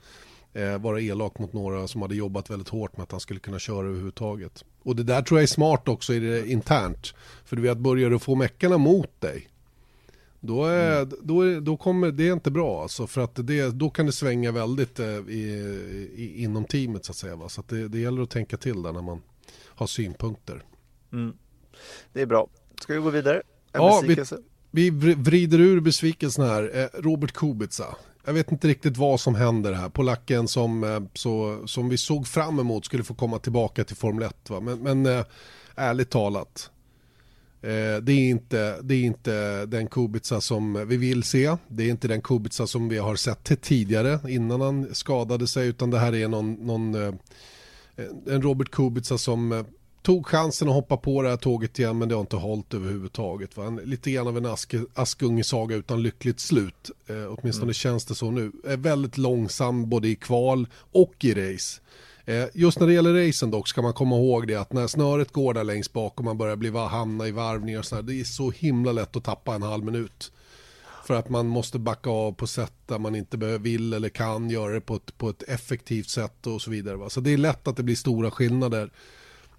eh, 0.52 0.78
vara 0.78 1.00
elak 1.00 1.38
mot 1.38 1.52
några 1.52 1.88
som 1.88 2.02
hade 2.02 2.14
jobbat 2.14 2.50
väldigt 2.50 2.68
hårt 2.68 2.96
med 2.96 3.04
att 3.04 3.10
han 3.10 3.20
skulle 3.20 3.40
kunna 3.40 3.58
köra 3.58 3.86
överhuvudtaget. 3.86 4.64
Och 4.82 4.96
det 4.96 5.02
där 5.02 5.22
tror 5.22 5.40
jag 5.40 5.42
är 5.42 5.46
smart 5.46 5.88
också 5.88 6.14
i 6.14 6.18
det 6.18 6.46
internt. 6.48 7.14
För 7.44 7.56
du 7.56 7.62
vet, 7.62 7.78
börjar 7.78 8.10
du 8.10 8.18
få 8.18 8.34
meckarna 8.34 8.78
mot 8.78 9.20
dig 9.20 9.48
då, 10.40 10.64
är, 10.64 11.02
mm. 11.02 11.14
då, 11.22 11.60
då 11.60 11.76
kommer 11.76 12.10
det 12.10 12.28
är 12.28 12.32
inte 12.32 12.50
bra 12.50 12.82
alltså 12.82 13.06
för 13.06 13.20
att 13.20 13.46
det, 13.46 13.70
då 13.70 13.90
kan 13.90 14.06
det 14.06 14.12
svänga 14.12 14.52
väldigt 14.52 14.98
eh, 14.98 15.06
i, 15.06 16.10
i, 16.14 16.42
inom 16.42 16.64
teamet 16.64 17.04
så 17.04 17.12
att 17.12 17.16
säga. 17.16 17.36
Va? 17.36 17.48
Så 17.48 17.60
att 17.60 17.68
det, 17.68 17.88
det 17.88 17.98
gäller 17.98 18.22
att 18.22 18.30
tänka 18.30 18.56
till 18.56 18.82
där 18.82 18.92
när 18.92 19.02
man 19.02 19.22
har 19.66 19.86
synpunkter. 19.86 20.62
Mm. 21.12 21.32
Det 22.12 22.20
är 22.22 22.26
bra. 22.26 22.48
Ska 22.80 22.94
vi 22.94 23.00
gå 23.00 23.10
vidare? 23.10 23.36
En 23.72 23.82
ja, 23.82 24.02
vi, 24.06 24.16
vi 24.70 25.14
vrider 25.14 25.60
ur 25.60 25.80
besvikelsen 25.80 26.44
här. 26.44 26.78
Eh, 26.78 27.00
Robert 27.00 27.32
Kubica. 27.32 27.96
Jag 28.24 28.32
vet 28.32 28.52
inte 28.52 28.68
riktigt 28.68 28.96
vad 28.96 29.20
som 29.20 29.34
händer 29.34 29.72
här. 29.72 29.88
Polacken 29.88 30.48
som, 30.48 30.84
eh, 30.84 31.00
så, 31.14 31.62
som 31.66 31.88
vi 31.88 31.98
såg 31.98 32.26
fram 32.26 32.58
emot 32.58 32.84
skulle 32.84 33.04
få 33.04 33.14
komma 33.14 33.38
tillbaka 33.38 33.84
till 33.84 33.96
Formel 33.96 34.22
1. 34.22 34.50
Va? 34.50 34.60
Men, 34.60 34.78
men 34.78 35.24
ärligt 35.74 36.10
talat 36.10 36.70
det, 37.60 38.12
är 38.12 38.30
inte, 38.30 38.80
det 38.82 38.94
är 38.94 39.02
inte 39.02 39.66
den 39.66 39.86
Kubica 39.86 40.40
som 40.40 40.88
vi 40.88 40.96
vill 40.96 41.22
se. 41.22 41.56
Det 41.68 41.82
är 41.82 41.90
inte 41.90 42.08
den 42.08 42.22
Kubica 42.22 42.66
som 42.66 42.88
vi 42.88 42.98
har 42.98 43.16
sett 43.16 43.62
tidigare 43.62 44.20
innan 44.28 44.60
han 44.60 44.94
skadade 44.94 45.46
sig. 45.46 45.68
Utan 45.68 45.90
det 45.90 45.98
här 45.98 46.14
är 46.14 46.28
någon, 46.28 46.52
någon 46.52 46.94
eh, 46.94 47.14
en 48.26 48.42
Robert 48.42 48.70
Kubica 48.70 49.18
som 49.18 49.52
eh, 49.52 49.64
tog 50.02 50.26
chansen 50.26 50.68
att 50.68 50.74
hoppa 50.74 50.96
på 50.96 51.22
det 51.22 51.28
här 51.28 51.36
tåget 51.36 51.78
igen 51.78 51.98
men 51.98 52.08
det 52.08 52.14
har 52.14 52.20
inte 52.20 52.36
hållit 52.36 52.74
överhuvudtaget. 52.74 53.56
Va? 53.56 53.64
En, 53.64 53.76
lite 53.76 54.10
grann 54.10 54.26
av 54.26 54.36
en 54.36 54.46
ask, 54.46 54.74
askungesaga 54.94 55.76
utan 55.76 56.02
lyckligt 56.02 56.40
slut. 56.40 56.90
Eh, 57.06 57.34
åtminstone 57.38 57.64
mm. 57.64 57.74
känns 57.74 58.04
det 58.04 58.14
så 58.14 58.30
nu. 58.30 58.52
Är 58.64 58.76
väldigt 58.76 59.18
långsam 59.18 59.88
både 59.88 60.08
i 60.08 60.16
kval 60.16 60.66
och 60.92 61.24
i 61.24 61.34
race. 61.34 61.80
Eh, 62.30 62.48
just 62.54 62.80
när 62.80 62.86
det 62.86 62.92
gäller 62.92 63.26
racen 63.26 63.50
dock 63.50 63.68
ska 63.68 63.82
man 63.82 63.92
komma 63.92 64.16
ihåg 64.16 64.46
det 64.46 64.54
att 64.54 64.72
när 64.72 64.86
snöret 64.86 65.32
går 65.32 65.54
där 65.54 65.64
längst 65.64 65.92
bak 65.92 66.18
och 66.18 66.24
man 66.24 66.38
börjar 66.38 66.56
bli, 66.56 66.70
hamna 66.70 67.28
i 67.28 67.30
varvningar 67.30 67.78
och 67.78 67.84
sådär, 67.84 68.02
det 68.02 68.20
är 68.20 68.24
så 68.24 68.50
himla 68.50 68.92
lätt 68.92 69.16
att 69.16 69.24
tappa 69.24 69.54
en 69.54 69.62
halv 69.62 69.84
minut. 69.84 70.32
För 71.06 71.14
att 71.14 71.28
man 71.28 71.46
måste 71.46 71.78
backa 71.78 72.10
av 72.10 72.32
på 72.32 72.46
sätt 72.46 72.72
där 72.86 72.98
man 72.98 73.14
inte 73.14 73.36
vill 73.36 73.92
eller 73.92 74.08
kan 74.08 74.50
göra 74.50 74.72
det 74.72 74.80
på 74.80 74.94
ett, 74.94 75.18
på 75.18 75.28
ett 75.28 75.42
effektivt 75.42 76.08
sätt 76.08 76.46
och 76.46 76.62
så 76.62 76.70
vidare. 76.70 76.96
Va? 76.96 77.10
Så 77.10 77.20
det 77.20 77.30
är 77.30 77.38
lätt 77.38 77.68
att 77.68 77.76
det 77.76 77.82
blir 77.82 77.96
stora 77.96 78.30
skillnader. 78.30 78.90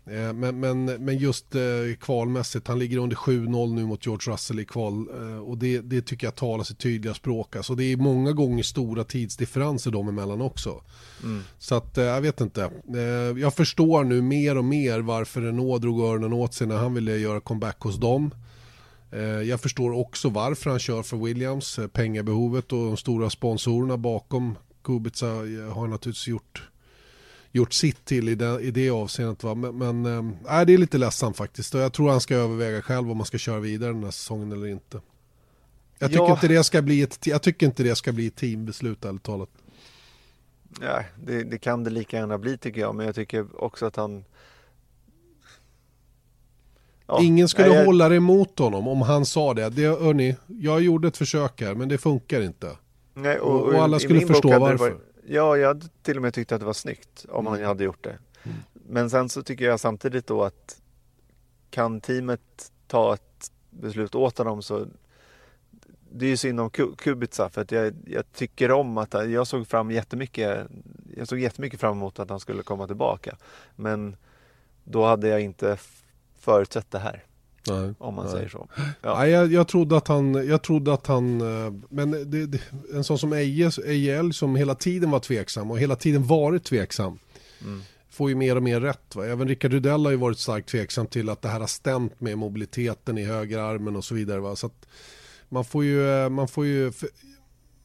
Eh, 0.05 0.33
men, 0.33 0.59
men, 0.59 0.85
men 0.85 1.17
just 1.17 1.55
eh, 1.55 1.61
kvalmässigt, 1.99 2.67
han 2.67 2.79
ligger 2.79 2.97
under 2.97 3.15
7-0 3.15 3.73
nu 3.73 3.85
mot 3.85 4.05
George 4.05 4.33
Russell 4.33 4.59
i 4.59 4.65
kval 4.65 5.07
eh, 5.21 5.37
och 5.37 5.57
det, 5.57 5.81
det 5.81 6.01
tycker 6.01 6.27
jag 6.27 6.35
talar 6.35 6.63
sitt 6.63 6.79
tydliga 6.79 7.13
språk. 7.13 7.55
Alltså 7.55 7.75
det 7.75 7.83
är 7.83 7.97
många 7.97 8.31
gånger 8.31 8.63
stora 8.63 9.03
tidsdifferenser 9.03 9.91
dem 9.91 10.07
emellan 10.07 10.41
också. 10.41 10.81
Mm. 11.23 11.43
Så 11.57 11.75
att 11.75 11.97
jag 11.97 12.21
vet 12.21 12.41
inte. 12.41 12.71
Jag 13.37 13.53
förstår 13.53 14.03
nu 14.03 14.21
mer 14.21 14.57
och 14.57 14.65
mer 14.65 14.99
varför 14.99 15.41
Renault 15.41 15.81
drog 15.81 16.01
öronen 16.01 16.33
åt 16.33 16.53
sig 16.53 16.67
när 16.67 16.77
han 16.77 16.93
ville 16.93 17.17
göra 17.17 17.39
comeback 17.39 17.79
hos 17.79 17.99
dem. 17.99 18.31
Jag 19.45 19.61
förstår 19.61 19.91
också 19.91 20.29
varför 20.29 20.69
han 20.69 20.79
kör 20.79 21.03
för 21.03 21.17
Williams, 21.17 21.79
pengabehovet 21.93 22.73
och 22.73 22.85
de 22.85 22.97
stora 22.97 23.29
sponsorerna 23.29 23.97
bakom 23.97 24.57
Kubica 24.83 25.27
har 25.73 25.87
naturligtvis 25.87 26.27
gjort 26.27 26.70
gjort 27.51 27.73
sitt 27.73 28.05
till 28.05 28.29
i 28.29 28.35
det, 28.35 28.61
i 28.61 28.71
det 28.71 28.89
avseendet. 28.89 29.43
Va? 29.43 29.55
Men, 29.55 29.77
men 29.77 30.05
äh, 30.49 30.61
det 30.65 30.73
är 30.73 30.77
lite 30.77 30.97
ledsamt 30.97 31.37
faktiskt. 31.37 31.75
Och 31.75 31.81
jag 31.81 31.93
tror 31.93 32.09
han 32.09 32.21
ska 32.21 32.35
överväga 32.35 32.81
själv 32.81 33.11
om 33.11 33.17
man 33.17 33.25
ska 33.25 33.37
köra 33.37 33.59
vidare 33.59 33.93
den 33.93 34.03
här 34.03 34.11
säsongen 34.11 34.51
eller 34.51 34.67
inte. 34.67 35.01
Jag 35.99 36.09
tycker, 36.09 36.23
ja. 36.23 36.31
inte, 36.31 36.47
det 36.47 36.63
ska 36.63 36.81
bli 36.81 37.01
ett, 37.01 37.27
jag 37.27 37.41
tycker 37.41 37.65
inte 37.65 37.83
det 37.83 37.95
ska 37.95 38.11
bli 38.11 38.27
ett 38.27 38.35
teambeslut 38.35 39.05
ärligt 39.05 39.23
talat. 39.23 39.49
Ja, 40.81 41.03
det, 41.23 41.43
det, 41.43 41.57
kan 41.57 41.83
det 41.83 41.89
lika 41.89 42.17
gärna 42.17 42.37
bli 42.37 42.57
tycker 42.57 42.81
jag. 42.81 42.95
Men 42.95 43.05
jag 43.05 43.15
tycker 43.15 43.63
också 43.63 43.85
att 43.85 43.95
han... 43.95 44.25
Ja, 47.07 47.21
Ingen 47.21 47.47
skulle 47.47 47.67
nej, 47.67 47.77
jag... 47.77 47.85
hålla 47.85 48.09
det 48.09 48.15
emot 48.15 48.59
honom 48.59 48.87
om 48.87 49.01
han 49.01 49.25
sa 49.25 49.53
det. 49.53 49.69
det 49.69 49.87
hörni, 49.87 50.35
jag 50.47 50.81
gjorde 50.81 51.07
ett 51.07 51.17
försök 51.17 51.61
här 51.61 51.75
men 51.75 51.89
det 51.89 51.97
funkar 51.97 52.41
inte. 52.41 52.77
Nej, 53.13 53.39
och, 53.39 53.61
och, 53.61 53.67
och 53.67 53.83
alla 53.83 53.99
skulle 53.99 54.27
förstå 54.27 54.59
varför. 54.59 54.97
Ja, 55.25 55.57
jag 55.57 55.67
hade 55.67 55.87
till 56.01 56.17
och 56.17 56.21
med 56.21 56.33
tyckt 56.33 56.51
att 56.51 56.59
det 56.59 56.65
var 56.65 56.73
snyggt 56.73 57.25
om 57.29 57.47
mm. 57.47 57.59
han 57.59 57.67
hade 57.67 57.83
gjort 57.83 58.03
det. 58.03 58.17
Mm. 58.43 58.57
Men 58.73 59.09
sen 59.09 59.29
så 59.29 59.43
tycker 59.43 59.65
jag 59.65 59.79
samtidigt 59.79 60.27
då 60.27 60.43
att 60.43 60.81
kan 61.69 62.01
teamet 62.01 62.71
ta 62.87 63.13
ett 63.13 63.51
beslut 63.69 64.15
åt 64.15 64.37
honom 64.37 64.61
så 64.61 64.87
det 66.11 66.25
är 66.25 66.29
ju 66.29 66.37
synd 66.37 66.59
om 66.59 66.69
Kubica 66.69 67.49
för 67.49 67.61
att 67.61 67.71
jag, 67.71 67.93
jag, 68.05 68.31
tycker 68.33 68.71
om 68.71 68.97
att 68.97 69.13
jag 69.13 69.47
såg 69.47 69.67
fram 69.67 69.91
jättemycket 69.91 70.67
jag 71.17 71.27
såg 71.27 71.39
jättemycket 71.39 71.79
fram 71.79 71.97
emot 71.97 72.19
att 72.19 72.29
han 72.29 72.39
skulle 72.39 72.63
komma 72.63 72.87
tillbaka. 72.87 73.37
Men 73.75 74.15
då 74.83 75.05
hade 75.05 75.27
jag 75.27 75.41
inte 75.41 75.77
förutsett 76.39 76.91
det 76.91 76.99
här. 76.99 77.23
Nej, 77.67 77.93
om 77.97 78.15
man 78.15 78.25
nej. 78.25 78.33
säger 78.33 78.49
så. 78.49 78.67
Ja. 79.01 79.19
Nej, 79.19 79.29
jag, 79.29 79.53
jag, 79.53 79.67
trodde 79.67 79.97
att 79.97 80.07
han, 80.07 80.47
jag 80.47 80.61
trodde 80.61 80.93
att 80.93 81.07
han, 81.07 81.41
eh, 81.41 81.73
men 81.89 82.11
det, 82.11 82.45
det, 82.45 82.61
en 82.93 83.03
sån 83.03 83.19
som 83.19 83.33
Eje, 83.33 83.71
Eje 83.85 84.33
som 84.33 84.55
hela 84.55 84.75
tiden 84.75 85.11
var 85.11 85.19
tveksam 85.19 85.71
och 85.71 85.79
hela 85.79 85.95
tiden 85.95 86.27
varit 86.27 86.63
tveksam. 86.63 87.19
Mm. 87.61 87.81
Får 88.09 88.29
ju 88.29 88.35
mer 88.35 88.55
och 88.55 88.63
mer 88.63 88.81
rätt. 88.81 89.15
Va? 89.15 89.25
Även 89.25 89.47
Rickard 89.47 89.71
Rudell 89.71 90.05
har 90.05 90.11
ju 90.11 90.17
varit 90.17 90.39
starkt 90.39 90.69
tveksam 90.69 91.07
till 91.07 91.29
att 91.29 91.41
det 91.41 91.49
här 91.49 91.59
har 91.59 91.67
stämt 91.67 92.21
med 92.21 92.37
mobiliteten 92.37 93.17
i 93.17 93.23
högerarmen 93.23 93.95
och 93.95 94.03
så 94.03 94.15
vidare. 94.15 94.39
Va? 94.39 94.55
Så 94.55 94.69
man 95.49 95.65
får 95.65 95.83
ju, 95.83 96.09
eh, 96.09 96.29
man 96.29 96.47
får 96.47 96.65
ju, 96.65 96.91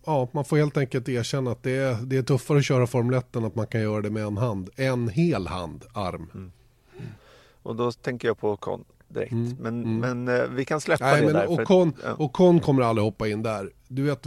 ja, 0.07 0.29
man 0.33 0.45
får 0.45 0.57
helt 0.57 0.77
enkelt 0.77 1.09
erkänna 1.09 1.51
att 1.51 1.63
det 1.63 1.77
är, 1.77 1.95
det 2.03 2.17
är 2.17 2.23
tuffare 2.23 2.59
att 2.59 2.65
köra 2.65 2.87
Formel 2.87 3.15
1 3.15 3.37
än 3.37 3.45
att 3.45 3.55
man 3.55 3.67
kan 3.67 3.81
göra 3.81 4.03
det 4.03 4.11
med 4.11 4.23
en 4.23 4.37
hand. 4.37 4.71
En 4.77 5.09
hel 5.09 5.47
hand, 5.47 5.85
arm. 5.93 6.31
Mm. 6.35 6.53
Och 7.63 7.77
då 7.77 7.93
tänker 7.93 8.29
jag 8.29 8.39
på 8.39 8.57
direkt. 9.17 9.33
Mm, 9.33 9.57
men, 9.61 9.85
mm. 9.85 9.99
men 9.99 10.41
eh, 10.41 10.47
vi 10.49 10.65
kan 10.65 10.81
släppa 10.81 11.05
Nej, 11.05 11.21
det 11.21 11.27
men 11.27 11.35
där. 11.35 11.51
Ocon, 11.51 11.89
att, 11.89 11.95
ja. 12.05 12.17
Ocon 12.19 12.61
kommer 12.61 12.83
aldrig 12.83 13.05
hoppa 13.05 13.29
in 13.29 13.43
där. 13.43 13.71
Du 13.89 14.03
vet, 14.03 14.23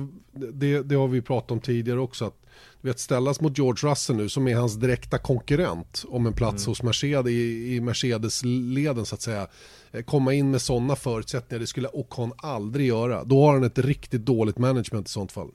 det, 0.53 0.81
det 0.81 0.95
har 0.95 1.07
vi 1.07 1.21
pratat 1.21 1.51
om 1.51 1.59
tidigare 1.59 1.99
också. 1.99 2.25
Att, 2.25 2.35
du 2.81 2.87
vet, 2.87 2.99
ställas 2.99 3.41
mot 3.41 3.57
George 3.57 3.91
Russell 3.91 4.15
nu 4.15 4.29
som 4.29 4.47
är 4.47 4.55
hans 4.55 4.75
direkta 4.75 5.17
konkurrent 5.17 6.05
om 6.07 6.25
en 6.25 6.33
plats 6.33 6.65
mm. 6.65 6.71
hos 6.71 6.83
Mercedes 6.83 7.31
i, 7.31 7.75
i 7.75 7.81
Mercedes-leden 7.81 9.05
så 9.05 9.15
att 9.15 9.21
säga. 9.21 9.47
Eh, 9.91 10.01
komma 10.01 10.33
in 10.33 10.51
med 10.51 10.61
sådana 10.61 10.95
förutsättningar, 10.95 11.59
det 11.59 11.67
skulle 11.67 11.87
Ocon 11.87 12.31
aldrig 12.37 12.87
göra. 12.87 13.23
Då 13.23 13.45
har 13.45 13.53
han 13.53 13.63
ett 13.63 13.79
riktigt 13.79 14.25
dåligt 14.25 14.57
management 14.57 15.07
i 15.07 15.11
sånt 15.11 15.31
fall. 15.31 15.49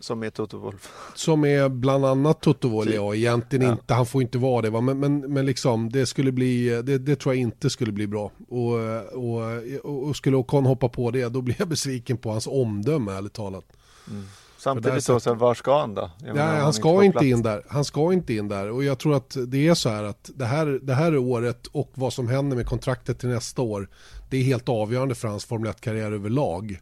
Som 0.00 0.22
är 0.22 0.30
Toto 0.30 0.58
Wolf. 0.58 0.92
Som 1.14 1.44
är 1.44 1.68
bland 1.68 2.04
annat 2.04 2.40
Toto 2.40 2.68
Wolf, 2.68 2.94
ja 2.94 3.14
egentligen 3.14 3.66
ja. 3.66 3.72
inte, 3.72 3.94
han 3.94 4.06
får 4.06 4.22
inte 4.22 4.38
vara 4.38 4.62
det 4.62 4.70
va? 4.70 4.80
Men, 4.80 5.00
men, 5.00 5.20
men 5.20 5.46
liksom 5.46 5.90
det 5.90 6.06
skulle 6.06 6.32
bli, 6.32 6.82
det, 6.82 6.98
det 6.98 7.16
tror 7.16 7.34
jag 7.34 7.42
inte 7.42 7.70
skulle 7.70 7.92
bli 7.92 8.06
bra. 8.06 8.30
Och, 8.48 8.74
och, 9.12 10.08
och 10.08 10.16
skulle 10.16 10.36
Ocon 10.36 10.66
hoppa 10.66 10.88
på 10.88 11.10
det 11.10 11.28
då 11.28 11.40
blir 11.40 11.56
jag 11.58 11.68
besviken 11.68 12.16
på 12.16 12.30
hans 12.30 12.46
omdöme 12.46 13.12
ärligt 13.12 13.32
talat. 13.32 13.64
Mm. 14.10 14.24
Samtidigt 14.58 15.04
så, 15.04 15.20
så, 15.20 15.34
var 15.34 15.54
ska 15.54 15.80
han 15.80 15.94
då? 15.94 16.10
Ja, 16.24 16.42
han, 16.42 16.60
han 16.60 16.72
ska 16.72 17.04
inte 17.04 17.26
in 17.26 17.42
där. 17.42 17.62
Han 17.68 17.84
ska 17.84 18.12
inte 18.12 18.34
in 18.34 18.48
där. 18.48 18.70
Och 18.70 18.84
jag 18.84 18.98
tror 18.98 19.16
att 19.16 19.36
det 19.46 19.68
är 19.68 19.74
så 19.74 19.88
här 19.88 20.04
att 20.04 20.30
det 20.34 20.44
här, 20.44 20.80
det 20.82 20.94
här 20.94 21.16
året 21.16 21.66
och 21.66 21.90
vad 21.94 22.12
som 22.12 22.28
händer 22.28 22.56
med 22.56 22.66
kontraktet 22.66 23.18
till 23.18 23.28
nästa 23.28 23.62
år, 23.62 23.88
det 24.30 24.36
är 24.36 24.42
helt 24.42 24.68
avgörande 24.68 25.14
för 25.14 25.28
hans 25.28 25.44
Formel 25.44 25.72
1-karriär 25.72 26.12
överlag. 26.12 26.80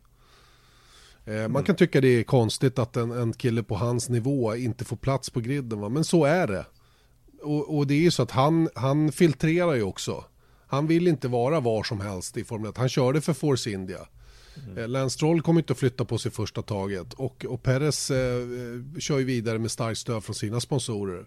Mm. 1.26 1.52
Man 1.52 1.64
kan 1.64 1.76
tycka 1.76 2.00
det 2.00 2.08
är 2.08 2.22
konstigt 2.22 2.78
att 2.78 2.96
en, 2.96 3.10
en 3.10 3.32
kille 3.32 3.62
på 3.62 3.76
hans 3.76 4.08
nivå 4.08 4.56
inte 4.56 4.84
får 4.84 4.96
plats 4.96 5.30
på 5.30 5.40
griden, 5.40 5.80
va? 5.80 5.88
men 5.88 6.04
så 6.04 6.24
är 6.24 6.46
det. 6.46 6.66
och, 7.42 7.76
och, 7.76 7.86
det 7.86 7.94
är 7.94 8.00
ju 8.00 8.10
så 8.10 8.22
att 8.22 8.30
han, 8.30 8.68
han 8.74 9.12
filtrerar 9.12 9.74
ju 9.74 9.82
också. 9.82 10.24
Han 10.66 10.86
vill 10.86 11.08
inte 11.08 11.28
vara 11.28 11.60
var 11.60 11.82
som 11.82 12.00
helst 12.00 12.36
i 12.36 12.44
Formel 12.44 12.70
1. 12.70 12.76
Han 12.76 12.88
körde 12.88 13.20
för 13.20 13.32
Force 13.32 13.70
India. 13.70 14.06
Mm. 14.64 14.78
Eh, 14.78 14.88
Lance 14.88 15.14
Stroll 15.14 15.42
kommer 15.42 15.60
inte 15.60 15.72
att 15.72 15.78
flytta 15.78 16.04
på 16.04 16.18
sig 16.18 16.30
första 16.30 16.62
taget 16.62 17.14
och, 17.14 17.44
och 17.48 17.62
Perez 17.62 18.10
eh, 18.10 18.46
kör 18.98 19.18
ju 19.18 19.24
vidare 19.24 19.58
med 19.58 19.70
starkt 19.70 19.98
stöd 20.00 20.24
från 20.24 20.34
sina 20.34 20.60
sponsorer. 20.60 21.26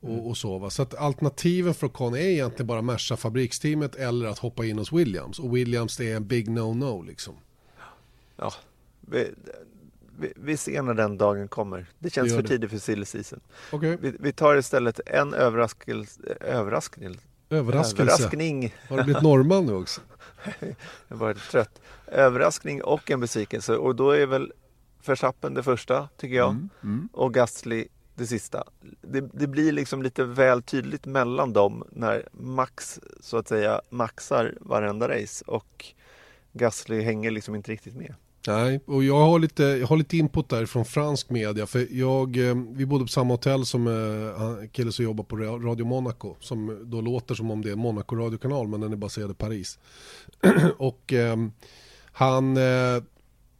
Och, 0.00 0.08
mm. 0.08 0.20
och, 0.20 0.36
så, 0.36 0.58
va? 0.58 0.70
så 0.70 0.82
att 0.82 0.94
alternativen 0.94 1.74
för 1.74 1.86
Ocon 1.86 2.14
är 2.14 2.18
egentligen 2.18 2.66
bara 2.66 2.82
Merca 2.82 3.16
fabriksteamet 3.16 3.94
eller 3.94 4.26
att 4.26 4.38
hoppa 4.38 4.64
in 4.66 4.78
hos 4.78 4.92
Williams. 4.92 5.38
Och 5.38 5.56
Williams 5.56 6.00
är 6.00 6.16
en 6.16 6.26
big 6.26 6.48
no-no 6.48 7.06
liksom. 7.06 7.34
Ja, 8.36 8.52
vi, 9.06 9.34
vi, 10.18 10.32
vi, 10.36 10.56
ser 10.56 10.82
när 10.82 10.94
den 10.94 11.18
dagen 11.18 11.48
kommer. 11.48 11.86
Det 11.98 12.10
känns 12.10 12.32
det 12.32 12.42
för 12.42 12.48
tidigt 12.48 12.70
för 12.70 12.78
silly 12.78 13.04
season. 13.04 13.40
Okay. 13.72 13.96
Vi, 14.00 14.16
vi, 14.20 14.32
tar 14.32 14.56
istället 14.56 15.00
en 15.06 15.34
överraskning. 15.34 16.06
Överraskning. 16.40 17.16
Överraskning. 17.48 18.74
Har 18.88 18.96
du 18.96 19.04
blivit 19.04 19.22
norrman 19.22 19.66
nu 19.66 19.74
också? 19.74 20.00
jag 21.08 21.16
var 21.16 21.34
trött. 21.34 21.80
Överraskning 22.06 22.82
och 22.82 23.10
en 23.10 23.20
besvikelse 23.20 23.76
och 23.76 23.96
då 23.96 24.10
är 24.10 24.26
väl 24.26 24.52
Verstappen 25.06 25.54
det 25.54 25.62
första 25.62 26.08
tycker 26.16 26.36
jag 26.36 26.50
mm, 26.50 26.70
mm. 26.82 27.08
och 27.12 27.34
Gasly 27.34 27.88
det 28.14 28.26
sista. 28.26 28.64
Det, 29.00 29.20
det, 29.20 29.46
blir 29.46 29.72
liksom 29.72 30.02
lite 30.02 30.24
väl 30.24 30.62
tydligt 30.62 31.06
mellan 31.06 31.52
dem 31.52 31.84
när 31.90 32.28
Max 32.32 33.00
så 33.20 33.36
att 33.36 33.48
säga 33.48 33.80
maxar 33.90 34.54
varenda 34.60 35.08
race 35.08 35.44
och 35.46 35.86
Gasly 36.52 37.02
hänger 37.02 37.30
liksom 37.30 37.54
inte 37.54 37.72
riktigt 37.72 37.96
med. 37.96 38.14
Nej, 38.46 38.80
och 38.86 39.04
jag 39.04 39.26
har 39.26 39.38
lite, 39.38 39.62
jag 39.62 39.86
har 39.86 39.96
lite 39.96 40.16
input 40.16 40.48
där 40.48 40.66
från 40.66 40.84
fransk 40.84 41.30
media. 41.30 41.66
För 41.66 41.86
jag, 41.90 42.48
eh, 42.48 42.54
vi 42.70 42.86
bodde 42.86 43.04
på 43.04 43.08
samma 43.08 43.34
hotell 43.34 43.66
som 43.66 43.86
eh, 43.86 44.42
en 44.42 44.68
kille 44.68 44.92
som 44.92 45.04
jobbar 45.04 45.24
på 45.24 45.36
Radio 45.36 45.86
Monaco. 45.86 46.36
Som 46.40 46.80
då 46.84 47.00
låter 47.00 47.34
som 47.34 47.50
om 47.50 47.62
det 47.62 47.70
är 47.70 47.76
Monaco 47.76 48.16
radiokanal 48.16 48.68
men 48.68 48.80
den 48.80 48.92
är 48.92 48.96
baserad 48.96 49.30
i 49.30 49.34
Paris. 49.34 49.78
och 50.78 51.12
eh, 51.12 51.36
han 52.12 52.56
eh, 52.56 53.02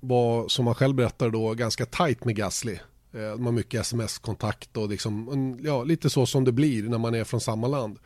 var, 0.00 0.48
som 0.48 0.66
han 0.66 0.74
själv 0.74 0.94
berättade 0.94 1.30
då, 1.30 1.54
ganska 1.54 1.86
tajt 1.86 2.24
med 2.24 2.36
Gasly. 2.36 2.78
Eh, 3.12 3.30
de 3.30 3.44
har 3.46 3.52
mycket 3.52 3.80
sms-kontakt 3.80 4.76
och 4.76 4.88
liksom, 4.88 5.58
ja, 5.62 5.84
lite 5.84 6.10
så 6.10 6.26
som 6.26 6.44
det 6.44 6.52
blir 6.52 6.82
när 6.82 6.98
man 6.98 7.14
är 7.14 7.24
från 7.24 7.40
samma 7.40 7.66
land. 7.66 7.98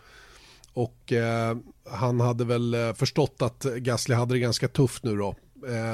Och 0.72 1.12
eh, 1.12 1.56
han 1.90 2.20
hade 2.20 2.44
väl 2.44 2.74
eh, 2.74 2.92
förstått 2.92 3.42
att 3.42 3.64
Gasly 3.64 4.14
hade 4.14 4.34
det 4.34 4.38
ganska 4.38 4.68
tufft 4.68 5.04
nu 5.04 5.16
då 5.16 5.34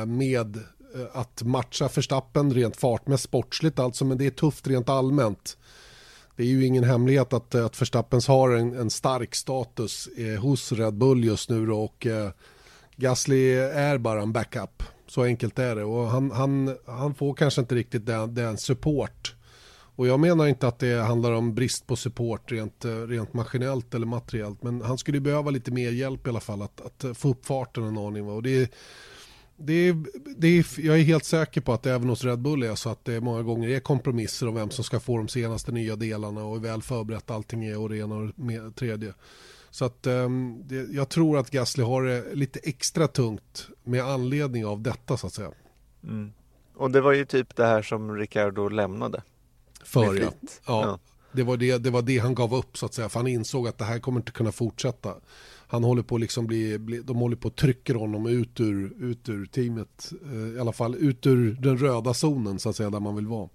med 0.06 0.58
Eh, 0.94 1.06
att 1.12 1.42
matcha 1.42 1.88
Verstappen 1.94 2.54
rent 2.54 2.76
fartmässigt, 2.76 3.28
sportsligt 3.28 3.78
alltså, 3.78 4.04
men 4.04 4.18
det 4.18 4.26
är 4.26 4.30
tufft 4.30 4.66
rent 4.66 4.88
allmänt. 4.88 5.56
Det 6.36 6.42
är 6.42 6.46
ju 6.46 6.66
ingen 6.66 6.84
hemlighet 6.84 7.32
att, 7.32 7.54
eh, 7.54 7.64
att 7.64 7.80
Verstappens 7.80 8.28
har 8.28 8.50
en, 8.50 8.74
en 8.74 8.90
stark 8.90 9.34
status 9.34 10.08
eh, 10.16 10.40
hos 10.40 10.72
Red 10.72 10.94
Bull 10.94 11.24
just 11.24 11.50
nu 11.50 11.66
då, 11.66 11.84
och 11.84 12.06
eh, 12.06 12.30
Gasly 12.96 13.52
är 13.58 13.98
bara 13.98 14.22
en 14.22 14.32
backup. 14.32 14.82
Så 15.06 15.22
enkelt 15.22 15.58
är 15.58 15.76
det 15.76 15.84
och 15.84 16.06
han, 16.06 16.30
han, 16.30 16.76
han 16.86 17.14
får 17.14 17.34
kanske 17.34 17.60
inte 17.60 17.74
riktigt 17.74 18.06
den, 18.06 18.34
den 18.34 18.58
support. 18.58 19.34
Och 19.96 20.06
jag 20.06 20.20
menar 20.20 20.46
inte 20.46 20.68
att 20.68 20.78
det 20.78 21.02
handlar 21.02 21.32
om 21.32 21.54
brist 21.54 21.86
på 21.86 21.96
support 21.96 22.52
rent, 22.52 22.84
eh, 22.84 22.90
rent 22.90 23.34
maskinellt 23.34 23.94
eller 23.94 24.06
materiellt 24.06 24.62
men 24.62 24.82
han 24.82 24.98
skulle 24.98 25.20
behöva 25.20 25.50
lite 25.50 25.70
mer 25.70 25.90
hjälp 25.90 26.26
i 26.26 26.30
alla 26.30 26.40
fall 26.40 26.62
att, 26.62 26.80
att 26.80 27.18
få 27.18 27.28
upp 27.28 27.46
farten 27.46 27.84
en 27.84 27.98
aning. 27.98 28.28
Och 28.28 28.42
det 28.42 28.62
är, 28.62 28.68
det 29.56 29.72
är, 29.72 30.04
det 30.36 30.48
är, 30.48 30.80
jag 30.80 30.98
är 31.00 31.02
helt 31.02 31.24
säker 31.24 31.60
på 31.60 31.72
att 31.72 31.82
det 31.82 31.92
även 31.92 32.08
hos 32.08 32.24
Red 32.24 32.38
Bull 32.38 32.62
är 32.62 32.74
så 32.74 32.90
att 32.90 33.04
det 33.04 33.20
många 33.20 33.42
gånger 33.42 33.68
är 33.68 33.80
kompromisser 33.80 34.48
om 34.48 34.54
vem 34.54 34.70
som 34.70 34.84
ska 34.84 35.00
få 35.00 35.16
de 35.16 35.28
senaste 35.28 35.72
nya 35.72 35.96
delarna 35.96 36.44
och 36.44 36.54
hur 36.54 36.60
väl 36.60 36.82
förberett 36.82 37.30
allting 37.30 37.64
är 37.64 37.78
och 37.78 37.88
det 37.88 37.96
ena 37.96 38.14
och 38.14 38.30
det 38.36 38.70
tredje. 38.70 39.14
Så 39.70 39.84
att 39.84 40.06
um, 40.06 40.62
det, 40.66 40.76
jag 40.90 41.08
tror 41.08 41.38
att 41.38 41.50
Gasly 41.50 41.84
har 41.84 42.02
det 42.02 42.34
lite 42.34 42.60
extra 42.62 43.08
tungt 43.08 43.68
med 43.84 44.04
anledning 44.04 44.66
av 44.66 44.80
detta 44.80 45.16
så 45.16 45.26
att 45.26 45.32
säga. 45.32 45.50
Mm. 46.02 46.32
Och 46.76 46.90
det 46.90 47.00
var 47.00 47.12
ju 47.12 47.24
typ 47.24 47.56
det 47.56 47.66
här 47.66 47.82
som 47.82 48.16
Ricardo 48.16 48.68
lämnade. 48.68 49.22
För 49.84 50.14
ja. 50.20 50.30
ja. 50.66 50.98
Det, 51.32 51.42
var 51.42 51.56
det, 51.56 51.78
det 51.78 51.90
var 51.90 52.02
det 52.02 52.18
han 52.18 52.34
gav 52.34 52.54
upp 52.54 52.78
så 52.78 52.86
att 52.86 52.94
säga 52.94 53.08
för 53.08 53.18
han 53.18 53.26
insåg 53.26 53.68
att 53.68 53.78
det 53.78 53.84
här 53.84 53.98
kommer 53.98 54.20
inte 54.20 54.32
kunna 54.32 54.52
fortsätta 54.52 55.14
han 55.74 55.84
håller 55.84 56.02
på 56.02 56.18
liksom 56.18 56.46
bli, 56.46 56.78
bli, 56.78 57.00
de 57.00 57.16
håller 57.16 57.36
på 57.36 57.48
att 57.48 57.56
trycka 57.56 57.94
honom 57.98 58.26
ut 58.26 58.60
ur, 58.60 58.92
ut 59.00 59.28
ur 59.28 59.46
teamet. 59.46 60.12
Eh, 60.24 60.56
I 60.56 60.60
alla 60.60 60.72
fall 60.72 60.94
ut 60.94 61.26
ur 61.26 61.56
den 61.60 61.78
röda 61.78 62.14
zonen 62.14 62.58
så 62.58 62.68
att 62.68 62.76
säga 62.76 62.90
där 62.90 63.00
man 63.00 63.16
vill 63.16 63.26
vara. 63.26 63.48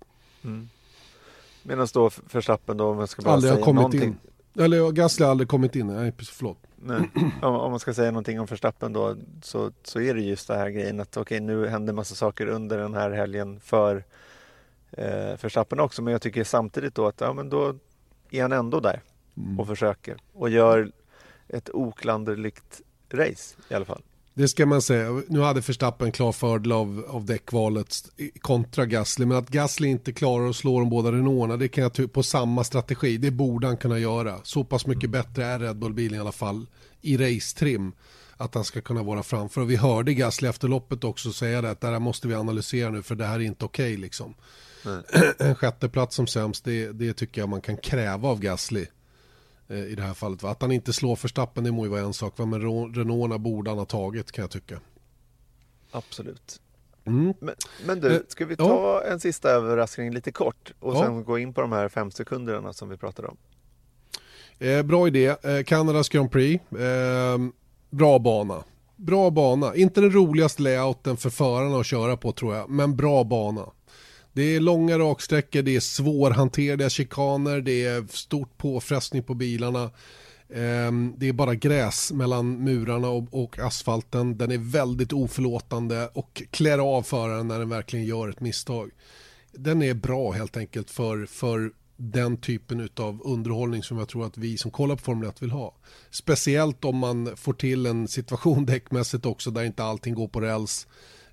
Mm. 0.44 0.70
Medan 1.64 1.88
då 1.94 2.10
Verstappen 2.32 2.78
då 2.78 2.86
om 2.86 2.98
man 2.98 3.08
ska 3.08 3.22
bara 3.22 3.34
aldrig 3.34 3.54
säga 3.54 3.66
kommit 3.66 3.76
någonting. 3.76 4.04
In. 4.04 4.64
Eller 4.64 4.92
Gasly 4.92 5.24
har 5.24 5.32
aldrig 5.32 5.48
kommit 5.48 5.76
in, 5.76 5.88
nej 5.88 6.14
förlåt. 6.18 6.58
Nej. 6.76 7.10
Om, 7.42 7.56
om, 7.56 7.72
man 7.72 7.80
ska 7.80 7.94
säga 7.94 8.12
någonting 8.12 8.40
om 8.40 8.46
Verstappen 8.46 8.94
då 8.94 9.16
så, 9.42 9.72
så 9.84 10.02
är 10.02 10.14
det 10.14 10.22
just 10.22 10.48
det 10.48 10.56
här 10.56 10.70
grejen 10.70 11.00
att 11.00 11.18
okej 11.18 11.22
okay, 11.22 11.40
nu 11.40 11.68
händer 11.68 11.94
massa 11.94 12.16
saker 12.16 12.48
under 12.48 12.78
den 12.78 12.94
här 12.94 13.12
helgen 13.12 13.60
för 13.60 14.04
eh, 14.92 15.38
Verstappen 15.42 15.80
också 15.80 16.02
men 16.02 16.12
jag 16.12 16.22
tycker 16.22 16.44
samtidigt 16.44 16.96
då 16.96 17.08
att 17.08 17.22
ja 17.22 17.34
men 17.34 17.50
då 17.50 17.76
är 18.32 18.42
han 18.42 18.52
ändå 18.52 18.80
där 18.80 19.02
mm. 19.38 19.60
och 19.60 19.68
försöker 19.68 20.18
och 20.34 20.50
gör 20.50 20.92
ett 21.50 21.70
oklanderligt 21.74 22.82
race 23.14 23.56
i 23.70 23.74
alla 23.74 23.86
fall. 23.86 24.02
Det 24.40 24.48
ska 24.48 24.66
man 24.66 24.82
säga. 24.82 25.22
Nu 25.28 25.40
hade 25.40 25.62
Verstappen 25.62 26.12
klar 26.12 26.32
fördel 26.32 26.72
av, 26.72 27.06
av 27.08 27.26
däckvalet 27.26 27.96
kontra 28.42 28.86
Gasly. 28.86 29.26
Men 29.26 29.38
att 29.38 29.50
Gasly 29.50 29.88
inte 29.88 30.14
klarar 30.14 30.50
att 30.50 30.56
slå 30.56 30.80
de 30.80 30.90
båda 30.90 31.12
Renaulterna, 31.12 31.58
det 31.58 31.68
kan 31.68 31.84
jag 31.84 32.14
på 32.14 32.24
samma 32.24 32.64
strategi. 32.64 33.18
Det 33.18 33.32
borde 33.32 33.68
han 33.68 33.78
kunna 33.78 34.00
göra. 34.00 34.40
Så 34.44 34.64
pass 34.64 34.86
mycket 34.86 35.10
bättre 35.10 35.46
är 35.46 35.60
Red 35.60 35.76
Bull-bilen 35.76 36.18
i 36.18 36.20
alla 36.22 36.32
fall 36.32 36.66
i 37.02 37.18
race-trim. 37.18 37.92
Att 38.38 38.56
han 38.56 38.64
ska 38.64 38.82
kunna 38.82 39.04
vara 39.04 39.24
framför. 39.24 39.62
Och 39.62 39.72
vi 39.72 39.76
hörde 39.76 40.14
Gasly 40.14 40.48
efter 40.48 40.68
loppet 40.68 41.04
också 41.04 41.32
säga 41.34 41.62
det 41.62 41.72
att 41.72 41.82
det 41.82 41.88
här 41.88 42.00
måste 42.00 42.28
vi 42.28 42.36
analysera 42.36 42.90
nu 42.90 43.04
för 43.04 43.16
det 43.16 43.26
här 43.26 43.36
är 43.36 43.44
inte 43.44 43.66
okej 43.66 43.94
okay, 43.94 43.98
liksom. 43.98 44.36
En 45.40 45.56
sjätteplats 45.56 46.16
som 46.16 46.28
sämst, 46.28 46.64
det, 46.64 46.92
det 46.92 47.14
tycker 47.14 47.42
jag 47.42 47.50
man 47.50 47.62
kan 47.62 47.78
kräva 47.78 48.30
av 48.30 48.40
Gasly. 48.40 48.86
Eh, 49.70 49.78
i 49.78 49.96
det 49.96 50.02
här 50.02 50.14
fallet. 50.14 50.44
Att 50.44 50.62
han 50.62 50.72
inte 50.72 50.94
slår 50.94 51.16
förstappen 51.16 51.64
det 51.64 51.72
må 51.72 51.86
ju 51.86 51.92
vara 51.92 52.02
en 52.02 52.14
sak, 52.14 52.38
men 52.38 52.62
Renaulterna 52.62 53.38
borde 53.38 53.70
han 53.72 53.78
ha 53.78 53.86
tagit 53.86 54.32
kan 54.32 54.44
jag 54.44 54.52
tycka. 54.52 54.80
Absolut. 55.92 56.62
Mm. 57.06 57.34
Men, 57.40 57.56
men, 57.86 58.00
du, 58.00 58.16
eh, 58.16 58.22
ska 58.28 58.46
vi 58.46 58.56
ta 58.56 59.04
en 59.04 59.20
sista 59.20 59.50
överraskning 59.50 60.14
lite 60.14 60.32
kort 60.32 60.74
och 60.80 60.96
ja. 60.96 61.04
sen 61.04 61.24
gå 61.24 61.40
in 61.40 61.54
på 61.54 61.62
de 61.62 61.72
här 61.72 61.90
fem 61.90 62.12
sekunderna 62.12 62.74
som 62.74 62.90
vi 62.90 62.98
pratade 62.98 63.28
om? 63.28 63.38
Eh, 64.60 64.84
bra 64.84 65.08
idé. 65.08 65.28
Eh, 65.28 65.64
Kanadas 65.66 66.10
Grand 66.10 66.32
Prix. 66.32 66.64
Eh, 66.74 67.38
bra 67.90 68.20
bana. 68.20 68.64
Bra 68.96 69.30
bana. 69.30 69.76
Inte 69.76 70.02
den 70.02 70.12
roligaste 70.12 70.62
layouten 70.62 71.18
för 71.18 71.30
förarna 71.30 71.80
att 71.80 71.86
köra 71.86 72.18
på 72.18 72.32
tror 72.32 72.56
jag, 72.56 72.70
men 72.70 72.96
bra 72.96 73.24
bana. 73.24 73.66
Det 74.40 74.56
är 74.56 74.60
långa 74.60 75.00
raksträckor, 75.00 75.62
det 75.62 75.76
är 75.76 75.80
svårhanterliga 75.80 76.90
chikaner, 76.90 77.62
det 77.62 77.86
är 77.86 78.06
stort 78.10 78.58
påfrestning 78.58 79.24
på 79.24 79.34
bilarna. 79.34 79.92
Ehm, 80.54 81.14
det 81.18 81.28
är 81.28 81.34
bara 81.34 81.56
gräs 81.56 82.12
mellan 82.12 82.64
murarna 82.64 83.10
och 83.10 83.60
asfalten. 83.60 84.38
Den 84.38 84.52
är 84.52 84.58
väldigt 84.58 85.14
oförlåtande 85.14 86.10
och 86.14 86.44
klär 86.52 86.78
av 86.78 87.04
föraren 87.04 87.48
när 87.48 87.60
den 87.60 87.70
verkligen 87.70 88.06
gör 88.06 88.30
ett 88.30 88.40
misstag. 88.40 88.92
Den 89.52 89.82
är 89.82 89.94
bra 89.94 90.32
helt 90.32 90.58
enkelt 90.58 90.90
för, 90.90 91.26
för 91.26 91.72
den 91.98 92.38
typen 92.38 92.90
av 92.96 93.22
underhållning 93.24 93.84
som 93.84 93.98
jag 93.98 94.08
tror 94.08 94.26
att 94.26 94.38
vi 94.38 94.58
som 94.58 94.72
kollar 94.72 94.96
på 94.96 95.04
Formel 95.04 95.30
1 95.30 95.42
vill 95.42 95.52
ha. 95.52 95.76
Speciellt 96.10 96.86
om 96.86 96.98
man 96.98 97.38
får 97.38 97.54
till 97.54 97.86
en 97.86 98.08
situation 98.08 98.66
däckmässigt 98.66 99.26
också 99.26 99.52
där 99.52 99.64
inte 99.64 99.84
allting 99.84 100.14
går 100.14 100.28
på 100.28 100.42
räls 100.42 100.88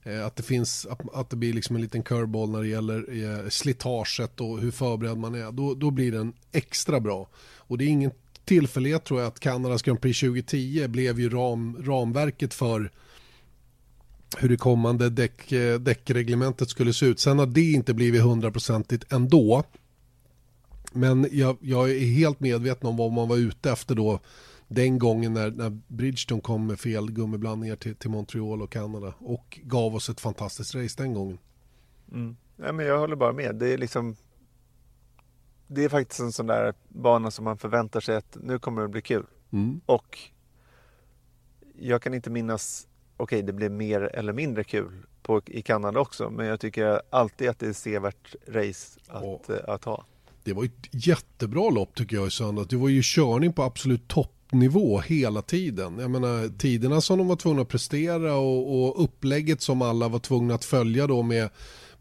Eh, 0.07 0.27
att 0.27 0.37
det 0.37 0.43
finns, 0.43 0.87
att, 1.15 1.31
det 1.31 1.37
blir 1.37 1.53
liksom 1.53 1.77
en 1.77 1.83
liten 1.83 2.03
curveball 2.03 2.51
när 2.51 2.61
det 2.61 2.69
gäller 2.69 3.25
eh, 3.25 3.49
slitaget 3.49 4.41
och 4.41 4.61
hur 4.61 4.71
förberedd 4.71 5.19
man 5.19 5.35
är. 5.35 5.53
Då, 5.53 5.75
då 5.75 5.91
blir 5.91 6.13
den 6.13 6.33
extra 6.53 7.01
bra. 7.01 7.29
Och 7.57 7.79
det 7.79 7.85
är 7.85 7.89
ingen 7.89 8.11
tillfällighet 8.45 9.05
tror 9.05 9.21
jag 9.21 9.29
att 9.29 9.41
Kanadas 9.41 9.83
Grand 9.83 10.01
Prix 10.01 10.21
2010 10.21 10.89
blev 10.89 11.21
ju 11.21 11.29
ram, 11.29 11.77
ramverket 11.83 12.55
för 12.55 12.91
hur 14.39 14.49
det 14.49 14.57
kommande 14.57 15.11
däck, 15.11 15.53
eh, 15.53 15.81
däckreglementet 15.81 16.71
skulle 16.71 16.93
se 16.93 17.07
ut. 17.07 17.21
Sen 17.21 17.39
har 17.39 17.47
det 17.47 17.73
inte 17.73 17.95
blivit 17.95 18.23
hundraprocentigt 18.23 19.13
ändå. 19.13 19.65
Men 20.93 21.29
jag, 21.33 21.57
jag, 21.61 21.91
är 21.91 22.01
helt 22.01 22.41
medveten 22.41 22.89
om 22.89 22.97
vad 22.97 23.13
man 23.13 23.29
var 23.29 23.37
ute 23.37 23.71
efter 23.71 23.95
då 23.95 24.21
den 24.69 24.99
gången 24.99 25.33
när, 25.33 25.51
när 25.51 25.71
Bridgestone 25.89 26.41
kom 26.41 26.67
med 26.67 26.81
fel 26.81 27.13
gummiblandningar 27.13 27.77
till, 27.77 27.97
till 27.97 28.11
Montreal 28.11 28.63
och 28.63 28.73
Kanada 28.73 29.15
och 29.19 29.61
gav 29.63 29.95
oss 29.95 30.09
ett 30.09 30.21
fantastiskt 30.21 30.75
race 30.75 31.03
den 31.03 31.15
gången. 31.15 31.39
Mm. 32.13 32.37
Ja, 32.57 32.73
men 32.73 32.87
jag 32.87 32.99
håller 32.99 33.17
bara 33.17 33.33
med. 33.33 33.55
Det 33.57 33.73
är 33.73 33.79
liksom 33.79 34.17
det 35.67 35.85
är 35.85 35.89
faktiskt 35.89 36.21
en 36.21 36.33
sån 36.33 36.47
där 36.47 36.75
bana 36.89 37.31
som 37.31 37.45
man 37.45 37.59
förväntar 37.59 38.01
sig 38.01 38.17
att 38.17 38.37
nu 38.43 38.59
kommer 38.59 38.83
det 38.83 38.89
bli 38.89 39.03
kul. 39.03 39.27
Mm. 39.53 39.81
Och 39.87 40.19
jag 41.79 42.03
kan 42.03 42.15
inte 42.15 42.31
minnas, 42.31 42.89
okej 43.17 43.37
okay, 43.37 43.47
det 43.47 43.53
blev 43.53 43.71
mer 43.71 44.01
eller 44.01 44.33
mindre 44.33 44.65
kul 44.65 45.07
på, 45.23 45.43
i 45.47 45.63
Kanada 45.63 46.01
också, 46.01 46.31
men 46.31 46.47
jag 46.47 46.61
tycker 46.61 47.03
alltid 47.11 47.49
att 47.49 47.59
det 47.59 47.67
är 47.67 47.73
sevärt 47.73 48.35
race 48.49 49.01
att, 49.09 49.51
oh. 49.51 49.57
att 49.67 49.85
ha. 49.85 50.05
Det 50.45 50.53
var 50.53 50.65
ett 50.65 51.07
jättebra 51.07 51.71
lopp 51.71 51.95
tycker 51.95 52.17
jag 52.17 52.27
i 52.27 52.31
söndags. 52.31 52.69
Det 52.69 52.77
var 52.77 52.89
ju 52.89 53.01
körning 53.05 53.53
på 53.53 53.63
absolut 53.63 54.09
toppnivå 54.47 54.99
hela 55.01 55.43
tiden. 55.43 55.99
Jag 55.99 56.11
menar 56.11 56.59
tiderna 56.59 57.01
som 57.01 57.19
de 57.19 57.29
var 57.29 57.37
tvungna 57.37 57.63
att 57.63 57.69
prestera 57.69 58.35
och, 58.35 58.87
och 58.87 59.05
upplägget 59.05 59.63
som 59.63 59.83
alla 59.83 60.09
var 60.09 60.19
tvungna 60.19 60.55
att 60.55 60.65
följa 60.65 61.07
då 61.07 61.23
med 61.23 61.49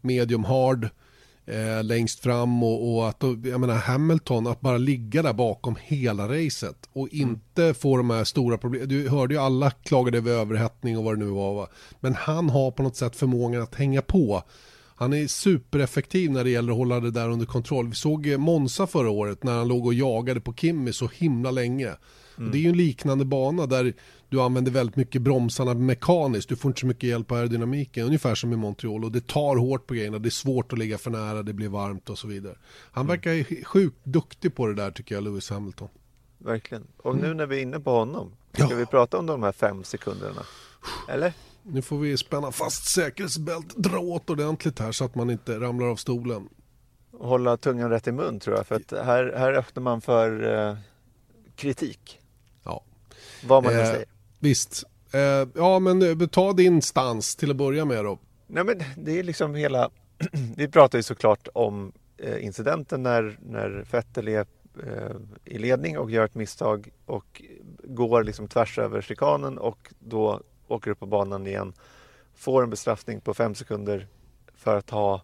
medium 0.00 0.44
hard 0.44 0.88
eh, 1.46 1.84
längst 1.84 2.20
fram 2.20 2.62
och, 2.62 2.96
och, 2.96 3.08
att 3.08 3.22
jag 3.44 3.60
menar 3.60 3.74
Hamilton 3.74 4.46
att 4.46 4.60
bara 4.60 4.78
ligga 4.78 5.22
där 5.22 5.32
bakom 5.32 5.76
hela 5.82 6.28
racet 6.28 6.88
och 6.92 7.08
mm. 7.12 7.28
inte 7.28 7.62
mm. 7.62 7.74
få 7.74 7.96
de 7.96 8.10
här 8.10 8.24
stora 8.24 8.58
problemen. 8.58 8.88
Du 8.88 9.08
hörde 9.08 9.34
ju 9.34 9.40
alla 9.40 9.70
klagade 9.70 10.18
över 10.18 10.32
överhettning 10.32 10.98
och 10.98 11.04
vad 11.04 11.18
det 11.18 11.24
nu 11.24 11.30
var 11.30 11.54
va? 11.54 11.68
Men 12.00 12.14
han 12.14 12.50
har 12.50 12.70
på 12.70 12.82
något 12.82 12.96
sätt 12.96 13.16
förmågan 13.16 13.62
att 13.62 13.74
hänga 13.74 14.02
på. 14.02 14.42
Han 14.98 15.12
är 15.12 15.26
supereffektiv 15.26 16.30
när 16.30 16.44
det 16.44 16.50
gäller 16.50 16.72
att 16.72 16.78
hålla 16.78 17.00
det 17.00 17.10
där 17.10 17.28
under 17.28 17.46
kontroll. 17.46 17.88
Vi 17.88 17.94
såg 17.94 18.38
Monza 18.38 18.86
förra 18.86 19.10
året 19.10 19.44
när 19.44 19.52
han 19.52 19.68
låg 19.68 19.86
och 19.86 19.94
jagade 19.94 20.40
på 20.40 20.54
Kimmy 20.54 20.92
så 20.92 21.10
himla 21.14 21.50
länge. 21.50 21.92
Mm. 22.38 22.50
Det 22.50 22.58
är 22.58 22.60
ju 22.60 22.68
en 22.68 22.76
liknande 22.76 23.24
bana 23.24 23.66
där 23.66 23.94
du 24.28 24.40
använder 24.40 24.72
väldigt 24.72 24.96
mycket 24.96 25.22
bromsarna 25.22 25.74
mekaniskt. 25.74 26.48
Du 26.48 26.56
får 26.56 26.68
inte 26.68 26.80
så 26.80 26.86
mycket 26.86 27.08
hjälp 27.08 27.32
av 27.32 27.38
aerodynamiken. 27.38 28.06
Ungefär 28.06 28.34
som 28.34 28.52
i 28.52 28.56
Montreal. 28.56 29.04
Och 29.04 29.12
det 29.12 29.26
tar 29.26 29.56
hårt 29.56 29.86
på 29.86 29.94
grejerna. 29.94 30.18
Det 30.18 30.28
är 30.28 30.30
svårt 30.30 30.72
att 30.72 30.78
ligga 30.78 30.98
för 30.98 31.10
nära. 31.10 31.42
Det 31.42 31.52
blir 31.52 31.68
varmt 31.68 32.10
och 32.10 32.18
så 32.18 32.28
vidare. 32.28 32.56
Han 32.92 33.04
mm. 33.04 33.16
verkar 33.16 33.64
sjukt 33.64 34.04
duktig 34.04 34.54
på 34.54 34.66
det 34.66 34.74
där 34.74 34.90
tycker 34.90 35.14
jag, 35.14 35.24
Lewis 35.24 35.50
Hamilton. 35.50 35.88
Verkligen. 36.38 36.86
Och 36.96 37.16
nu 37.16 37.34
när 37.34 37.46
vi 37.46 37.56
är 37.56 37.62
inne 37.62 37.80
på 37.80 37.90
honom. 37.90 38.32
Ska 38.52 38.62
ja. 38.70 38.76
vi 38.76 38.86
prata 38.86 39.18
om 39.18 39.26
de 39.26 39.42
här 39.42 39.52
fem 39.52 39.84
sekunderna? 39.84 40.42
Eller? 41.08 41.32
Nu 41.62 41.82
får 41.82 41.98
vi 41.98 42.16
spänna 42.16 42.52
fast 42.52 42.88
säkerhetsbält, 42.88 43.76
dra 43.76 43.98
åt 43.98 44.30
ordentligt 44.30 44.78
här 44.78 44.92
så 44.92 45.04
att 45.04 45.14
man 45.14 45.30
inte 45.30 45.60
ramlar 45.60 45.86
av 45.86 45.96
stolen. 45.96 46.48
Hålla 47.18 47.56
tungan 47.56 47.90
rätt 47.90 48.06
i 48.06 48.12
mun 48.12 48.40
tror 48.40 48.56
jag, 48.56 48.66
för 48.66 48.74
att 48.74 48.90
här, 49.06 49.34
här 49.36 49.52
öppnar 49.52 49.82
man 49.82 50.00
för 50.00 50.54
eh, 50.68 50.76
kritik. 51.56 52.20
Vad 53.46 53.64
man 53.64 53.72
eh, 53.72 53.84
säger. 53.84 54.04
Visst. 54.38 54.84
Eh, 55.12 55.48
ja, 55.54 55.78
men 55.78 56.02
eh, 56.02 56.26
ta 56.26 56.52
din 56.52 56.82
stans 56.82 57.36
till 57.36 57.50
att 57.50 57.56
börja 57.56 57.84
med 57.84 58.04
då. 58.04 58.18
Nej, 58.46 58.64
men 58.64 58.82
det 58.96 59.18
är 59.18 59.22
liksom 59.22 59.54
hela... 59.54 59.90
Vi 60.56 60.68
pratar 60.68 60.98
ju 60.98 61.02
såklart 61.02 61.48
om 61.54 61.92
eh, 62.16 62.44
incidenten 62.44 63.02
när, 63.02 63.38
när 63.42 63.84
Vettel 63.90 64.28
är 64.28 64.46
eh, 64.86 65.16
i 65.44 65.58
ledning 65.58 65.98
och 65.98 66.10
gör 66.10 66.24
ett 66.24 66.34
misstag 66.34 66.88
och 67.06 67.42
går 67.84 68.24
liksom 68.24 68.48
tvärs 68.48 68.78
över 68.78 69.00
chikanen 69.00 69.58
och 69.58 69.92
då 69.98 70.40
åker 70.68 70.90
upp 70.90 70.98
på 70.98 71.06
banan 71.06 71.46
igen. 71.46 71.72
Får 72.34 72.62
en 72.62 72.70
bestraffning 72.70 73.20
på 73.20 73.34
fem 73.34 73.54
sekunder 73.54 74.06
för 74.54 74.76
att 74.76 74.90
ha 74.90 75.22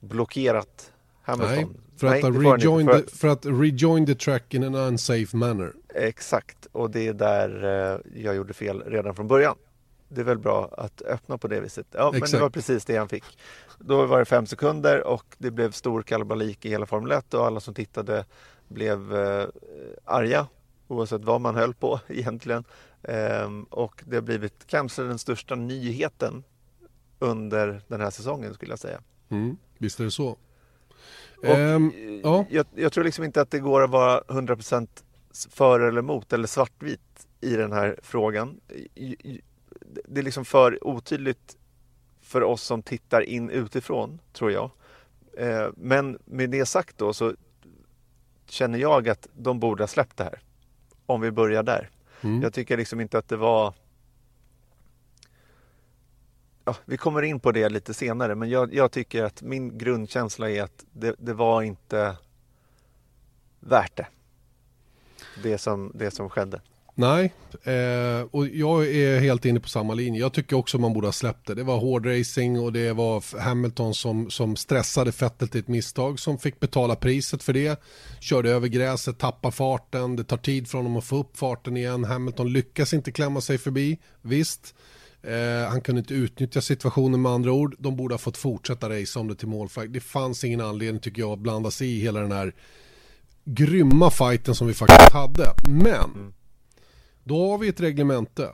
blockerat 0.00 0.92
Hamilton. 1.22 1.56
Nej, 1.56 1.66
för 1.98 2.06
att, 2.06 2.22
Nej, 2.22 2.32
rejoin 2.32 2.86
för... 2.86 3.00
The, 3.00 3.16
för 3.16 3.28
att 3.28 3.46
rejoin 3.46 4.06
the 4.06 4.14
track 4.14 4.54
in 4.54 4.64
an 4.64 4.74
unsafe 4.74 5.36
manner. 5.36 5.72
Exakt, 5.94 6.66
och 6.72 6.90
det 6.90 7.08
är 7.08 7.12
där 7.12 7.64
eh, 7.64 8.22
jag 8.22 8.36
gjorde 8.36 8.54
fel 8.54 8.82
redan 8.86 9.14
från 9.14 9.28
början. 9.28 9.56
Det 10.08 10.20
är 10.20 10.24
väl 10.24 10.38
bra 10.38 10.70
att 10.72 11.02
öppna 11.02 11.38
på 11.38 11.48
det 11.48 11.60
viset. 11.60 11.86
Ja, 11.90 12.08
Exakt. 12.08 12.32
men 12.32 12.38
det 12.38 12.42
var 12.42 12.50
precis 12.50 12.84
det 12.84 12.96
han 12.96 13.08
fick. 13.08 13.38
Då 13.78 14.06
var 14.06 14.18
det 14.18 14.24
fem 14.24 14.46
sekunder 14.46 15.06
och 15.06 15.24
det 15.38 15.50
blev 15.50 15.70
stor 15.70 16.02
kalabalik 16.02 16.64
i 16.64 16.68
hela 16.68 16.86
Formel 16.86 17.12
1 17.12 17.34
och 17.34 17.46
alla 17.46 17.60
som 17.60 17.74
tittade 17.74 18.24
blev 18.68 19.16
eh, 19.16 19.46
arga 20.04 20.46
oavsett 20.88 21.24
vad 21.24 21.40
man 21.40 21.54
höll 21.54 21.74
på 21.74 22.00
egentligen. 22.08 22.64
Ehm, 23.02 23.64
och 23.64 24.02
det 24.06 24.16
har 24.16 24.22
blivit 24.22 24.66
kanske 24.66 25.02
den 25.02 25.18
största 25.18 25.54
nyheten 25.54 26.44
under 27.18 27.82
den 27.88 28.00
här 28.00 28.10
säsongen 28.10 28.54
skulle 28.54 28.72
jag 28.72 28.78
säga. 28.78 29.00
Mm, 29.28 29.56
visst 29.78 30.00
är 30.00 30.04
det 30.04 30.10
så. 30.10 30.36
Ehm, 31.42 31.92
ja. 32.24 32.44
jag, 32.50 32.66
jag, 32.74 32.92
tror 32.92 33.04
liksom 33.04 33.24
inte 33.24 33.40
att 33.40 33.50
det 33.50 33.58
går 33.58 33.84
att 33.84 33.90
vara 33.90 34.20
100% 34.20 34.88
för 35.50 35.80
eller 35.80 35.98
emot 35.98 36.32
eller 36.32 36.46
svartvit 36.46 37.26
i 37.40 37.56
den 37.56 37.72
här 37.72 37.98
frågan. 38.02 38.60
Det 40.08 40.20
är 40.20 40.22
liksom 40.22 40.44
för 40.44 40.86
otydligt 40.86 41.56
för 42.20 42.42
oss 42.42 42.62
som 42.62 42.82
tittar 42.82 43.20
in 43.20 43.50
utifrån, 43.50 44.20
tror 44.32 44.52
jag. 44.52 44.70
Ehm, 45.38 45.72
men 45.76 46.18
med 46.24 46.50
det 46.50 46.66
sagt 46.66 46.98
då 46.98 47.12
så 47.12 47.34
känner 48.46 48.78
jag 48.78 49.08
att 49.08 49.28
de 49.36 49.60
borde 49.60 49.82
ha 49.82 49.88
släppt 49.88 50.16
det 50.16 50.24
här. 50.24 50.40
Om 51.06 51.20
vi 51.20 51.30
börjar 51.30 51.62
där. 51.62 51.90
Mm. 52.20 52.42
Jag 52.42 52.52
tycker 52.52 52.76
liksom 52.76 53.00
inte 53.00 53.18
att 53.18 53.28
det 53.28 53.36
var 53.36 53.74
ja, 56.68 56.76
vi 56.84 56.96
kommer 56.96 57.22
in 57.22 57.40
på 57.40 57.52
det 57.52 57.68
lite 57.68 57.94
senare, 57.94 58.34
men 58.34 58.50
jag, 58.50 58.74
jag 58.74 58.92
tycker 58.92 59.24
att 59.24 59.42
min 59.42 59.78
grundkänsla 59.78 60.50
är 60.50 60.62
att 60.62 60.84
det, 60.92 61.14
det, 61.18 61.34
var 61.34 61.62
inte 61.62 62.16
värt 63.60 63.96
det. 63.96 64.06
Det 65.42 65.58
som, 65.58 65.92
det 65.94 66.10
som 66.10 66.30
skedde. 66.30 66.60
Nej, 66.94 67.32
eh, 67.62 68.26
och 68.30 68.46
jag 68.46 68.86
är 68.86 69.20
helt 69.20 69.44
inne 69.44 69.60
på 69.60 69.68
samma 69.68 69.94
linje. 69.94 70.20
Jag 70.20 70.32
tycker 70.32 70.56
också 70.56 70.78
man 70.78 70.92
borde 70.92 71.06
ha 71.06 71.12
släppt 71.12 71.46
det. 71.46 71.54
Det 71.54 71.62
var 71.62 71.78
hård 71.78 72.06
racing 72.06 72.60
och 72.60 72.72
det 72.72 72.92
var 72.92 73.40
Hamilton 73.40 73.94
som, 73.94 74.30
som 74.30 74.56
stressade 74.56 75.12
fettet 75.12 75.52
till 75.52 75.60
ett 75.60 75.68
misstag 75.68 76.20
som 76.20 76.38
fick 76.38 76.60
betala 76.60 76.96
priset 76.96 77.42
för 77.42 77.52
det. 77.52 77.82
Körde 78.20 78.50
över 78.50 78.68
gräset, 78.68 79.18
tappar 79.18 79.50
farten, 79.50 80.16
det 80.16 80.24
tar 80.24 80.36
tid 80.36 80.68
för 80.68 80.78
honom 80.78 80.96
att 80.96 81.04
få 81.04 81.16
upp 81.16 81.36
farten 81.36 81.76
igen. 81.76 82.04
Hamilton 82.04 82.52
lyckas 82.52 82.94
inte 82.94 83.12
klämma 83.12 83.40
sig 83.40 83.58
förbi, 83.58 83.98
visst. 84.22 84.74
Eh, 85.22 85.68
han 85.68 85.80
kunde 85.80 85.98
inte 85.98 86.14
utnyttja 86.14 86.60
situationen 86.60 87.22
med 87.22 87.32
andra 87.32 87.52
ord. 87.52 87.76
De 87.78 87.96
borde 87.96 88.14
ha 88.14 88.18
fått 88.18 88.36
fortsätta 88.36 88.88
racea 88.88 89.20
om 89.20 89.28
det 89.28 89.34
till 89.34 89.48
målflagg. 89.48 89.90
Det 89.90 90.00
fanns 90.00 90.44
ingen 90.44 90.60
anledning 90.60 91.00
tycker 91.00 91.22
jag 91.22 91.32
att 91.32 91.38
blanda 91.38 91.70
sig 91.70 91.88
i 91.88 92.00
hela 92.00 92.20
den 92.20 92.32
här 92.32 92.54
grymma 93.44 94.10
fighten 94.10 94.54
som 94.54 94.66
vi 94.66 94.74
faktiskt 94.74 95.12
hade. 95.12 95.54
Men 95.68 96.10
mm. 96.14 96.32
då 97.24 97.50
har 97.50 97.58
vi 97.58 97.68
ett 97.68 97.80
reglemente. 97.80 98.48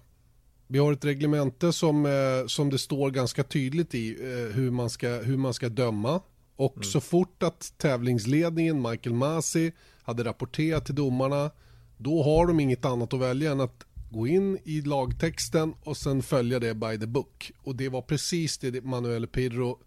Vi 0.67 0.79
har 0.79 0.93
ett 0.93 1.05
reglemente 1.05 1.73
som, 1.73 2.07
eh, 2.07 2.47
som 2.47 2.71
det 2.71 2.79
står 2.79 3.11
ganska 3.11 3.43
tydligt 3.43 3.95
i 3.95 4.11
eh, 4.11 4.55
hur, 4.57 4.71
man 4.71 4.91
ska, 4.91 5.09
hur 5.09 5.37
man 5.37 5.55
ska 5.55 5.69
döma. 5.69 6.21
Och 6.57 6.77
mm. 6.77 6.85
så 6.85 7.01
fort 7.01 7.43
att 7.43 7.73
tävlingsledningen, 7.79 8.83
Michael 8.83 9.15
Masi, 9.15 9.73
hade 10.03 10.25
rapporterat 10.25 10.87
till 10.87 10.95
domarna, 10.95 11.51
då 11.97 12.23
har 12.23 12.47
de 12.47 12.61
inget 12.61 12.85
annat 12.85 13.13
att 13.15 13.21
välja 13.21 13.53
än 13.53 13.61
att 13.61 13.85
gå 14.15 14.27
in 14.27 14.59
i 14.65 14.81
lagtexten 14.81 15.75
och 15.85 15.97
sen 15.97 16.23
följa 16.23 16.59
det 16.59 16.75
by 16.75 16.99
the 16.99 17.07
book. 17.07 17.53
Och 17.63 17.77
det 17.77 17.89
var 17.89 18.03
precis 18.03 18.59
det 18.59 18.85
Manuel 18.85 19.27
Pirro, 19.27 19.79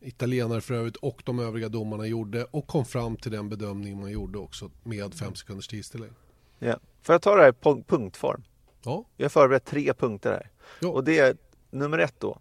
italienare 0.00 0.60
för 0.60 0.74
övrigt, 0.74 0.96
och 0.96 1.22
de 1.24 1.38
övriga 1.38 1.68
domarna 1.68 2.06
gjorde 2.06 2.44
och 2.44 2.66
kom 2.66 2.84
fram 2.84 3.16
till 3.16 3.32
den 3.32 3.48
bedömning 3.48 4.00
man 4.00 4.10
gjorde 4.10 4.38
också 4.38 4.70
med 4.82 5.14
fem 5.14 5.34
sekunders 5.34 5.68
tidstillägg. 5.68 6.10
Ja. 6.58 6.76
Får 7.02 7.12
jag 7.14 7.22
ta 7.22 7.36
det 7.36 7.42
här 7.42 7.50
i 7.50 7.82
punktform? 7.84 8.42
Ja. 8.82 9.04
Jag 9.16 9.24
har 9.24 9.30
förberett 9.30 9.64
tre 9.64 9.94
punkter 9.94 10.30
här. 10.30 10.50
Ja. 10.80 10.88
Och 10.88 11.04
det 11.04 11.18
är 11.18 11.36
nummer 11.70 11.98
ett 11.98 12.20
då. 12.20 12.38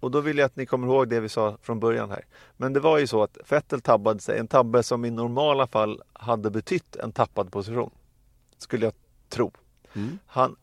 Och 0.00 0.10
då 0.10 0.20
vill 0.20 0.38
jag 0.38 0.46
att 0.46 0.56
ni 0.56 0.66
kommer 0.66 0.86
ihåg 0.86 1.08
det 1.08 1.20
vi 1.20 1.28
sa 1.28 1.58
från 1.62 1.80
början 1.80 2.10
här. 2.10 2.24
Men 2.56 2.72
det 2.72 2.80
var 2.80 2.98
ju 2.98 3.06
så 3.06 3.22
att 3.22 3.38
Vettel 3.48 3.80
tabbade 3.80 4.20
sig, 4.20 4.38
en 4.38 4.48
tabbe 4.48 4.82
som 4.82 5.04
i 5.04 5.10
normala 5.10 5.66
fall 5.66 6.02
hade 6.12 6.50
betytt 6.50 6.96
en 6.96 7.12
tappad 7.12 7.52
position. 7.52 7.90
Skulle 8.58 8.86
jag 8.86 8.94
tro. 9.28 9.52
Mm. 9.94 10.18
Han, 10.26 10.56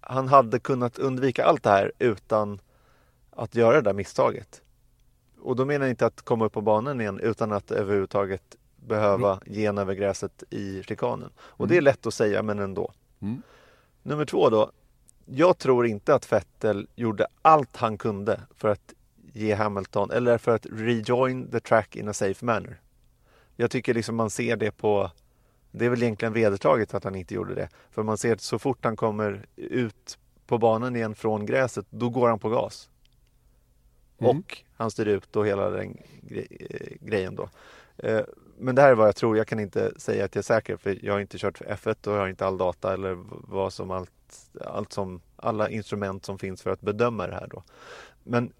han 0.00 0.28
hade 0.28 0.58
kunnat 0.58 0.98
undvika 0.98 1.44
allt 1.44 1.62
det 1.62 1.70
här 1.70 1.92
utan 1.98 2.60
att 3.30 3.54
göra 3.54 3.74
det 3.74 3.82
där 3.82 3.92
misstaget. 3.92 4.62
Och 5.40 5.56
då 5.56 5.64
menar 5.64 5.86
jag 5.86 5.92
inte 5.92 6.06
att 6.06 6.22
komma 6.22 6.44
upp 6.44 6.52
på 6.52 6.60
banan 6.60 7.00
igen 7.00 7.20
utan 7.20 7.52
att 7.52 7.70
överhuvudtaget 7.70 8.56
behöva 8.76 9.32
mm. 9.32 9.42
gen 9.46 9.78
över 9.78 9.94
gräset 9.94 10.42
i 10.50 10.82
chikanen. 10.82 11.30
Och 11.38 11.68
det 11.68 11.74
är 11.74 11.78
mm. 11.78 11.84
lätt 11.84 12.06
att 12.06 12.14
säga 12.14 12.42
men 12.42 12.58
ändå. 12.58 12.92
Mm. 13.20 13.42
Nummer 14.02 14.24
två 14.24 14.50
då. 14.50 14.70
Jag 15.24 15.58
tror 15.58 15.86
inte 15.86 16.14
att 16.14 16.32
Vettel 16.32 16.86
gjorde 16.94 17.26
allt 17.42 17.76
han 17.76 17.98
kunde 17.98 18.40
för 18.56 18.68
att 18.68 18.94
ge 19.32 19.54
Hamilton 19.54 20.10
eller 20.10 20.38
för 20.38 20.54
att 20.54 20.66
rejoin 20.70 21.50
the 21.50 21.60
track 21.60 21.96
in 21.96 22.08
a 22.08 22.12
safe 22.12 22.44
manner. 22.44 22.80
Jag 23.56 23.70
tycker 23.70 23.94
liksom 23.94 24.16
man 24.16 24.30
ser 24.30 24.56
det 24.56 24.70
på 24.70 25.10
det 25.70 25.84
är 25.84 25.90
väl 25.90 26.02
egentligen 26.02 26.32
vedertaget 26.32 26.94
att 26.94 27.04
han 27.04 27.14
inte 27.14 27.34
gjorde 27.34 27.54
det. 27.54 27.68
För 27.90 28.02
man 28.02 28.18
ser 28.18 28.32
att 28.32 28.40
så 28.40 28.58
fort 28.58 28.84
han 28.84 28.96
kommer 28.96 29.46
ut 29.56 30.18
på 30.46 30.58
banan 30.58 30.96
igen 30.96 31.14
från 31.14 31.46
gräset, 31.46 31.86
då 31.90 32.08
går 32.08 32.28
han 32.28 32.38
på 32.38 32.48
gas. 32.48 32.90
Mm. 34.18 34.38
Och 34.38 34.62
han 34.76 34.90
styr 34.90 35.08
ut 35.08 35.36
och 35.36 35.46
hela 35.46 35.70
den 35.70 35.96
gre 36.22 36.40
eh, 36.50 36.96
grejen 37.00 37.34
då. 37.34 37.48
Eh, 37.96 38.20
men 38.58 38.74
det 38.74 38.82
här 38.82 38.90
är 38.90 38.94
vad 38.94 39.08
jag 39.08 39.16
tror. 39.16 39.36
Jag 39.36 39.46
kan 39.46 39.60
inte 39.60 39.92
säga 39.96 40.24
att 40.24 40.34
jag 40.34 40.40
är 40.40 40.44
säker 40.44 40.76
för 40.76 41.04
jag 41.04 41.12
har 41.12 41.20
inte 41.20 41.38
kört 41.38 41.58
för 41.58 41.64
F1 41.64 42.08
och 42.08 42.14
jag 42.14 42.20
har 42.20 42.28
inte 42.28 42.46
all 42.46 42.58
data 42.58 42.92
eller 42.92 43.18
vad 43.28 43.72
som 43.72 43.90
allt, 43.90 44.10
allt 44.60 44.92
som 44.92 45.20
alla 45.36 45.70
instrument 45.70 46.24
som 46.24 46.38
finns 46.38 46.62
för 46.62 46.70
att 46.70 46.80
bedöma 46.80 47.26
det 47.26 47.34
här 47.34 47.46
då. 47.50 47.62
Men 48.22 48.52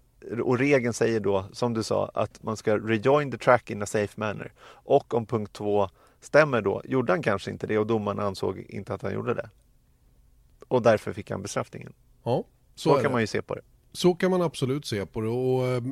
och 0.43 0.59
regeln 0.59 0.93
säger 0.93 1.19
då, 1.19 1.45
som 1.51 1.73
du 1.73 1.83
sa, 1.83 2.11
att 2.13 2.43
man 2.43 2.57
ska 2.57 2.77
rejoin 2.77 3.31
the 3.31 3.37
track 3.37 3.69
in 3.69 3.81
a 3.81 3.85
safe 3.85 4.19
manner. 4.19 4.51
Och 4.63 5.13
om 5.13 5.25
punkt 5.25 5.53
två 5.53 5.89
stämmer 6.21 6.61
då, 6.61 6.81
gjorde 6.85 7.13
han 7.13 7.21
kanske 7.21 7.51
inte 7.51 7.67
det 7.67 7.77
och 7.77 7.87
domaren 7.87 8.19
ansåg 8.19 8.65
inte 8.69 8.93
att 8.93 9.01
han 9.01 9.13
gjorde 9.13 9.33
det. 9.33 9.49
Och 10.67 10.81
därför 10.81 11.13
fick 11.13 11.31
han 11.31 11.41
bestraffningen. 11.41 11.93
Ja, 12.23 12.43
så, 12.75 12.89
så 12.89 12.95
kan 12.95 13.03
det. 13.03 13.09
man 13.09 13.21
ju 13.21 13.27
se 13.27 13.41
på 13.41 13.55
det. 13.55 13.61
Så 13.93 14.13
kan 14.13 14.31
man 14.31 14.41
absolut 14.41 14.85
se 14.85 15.05
på 15.05 15.21
det 15.21 15.29
och 15.29 15.67
äh, 15.67 15.83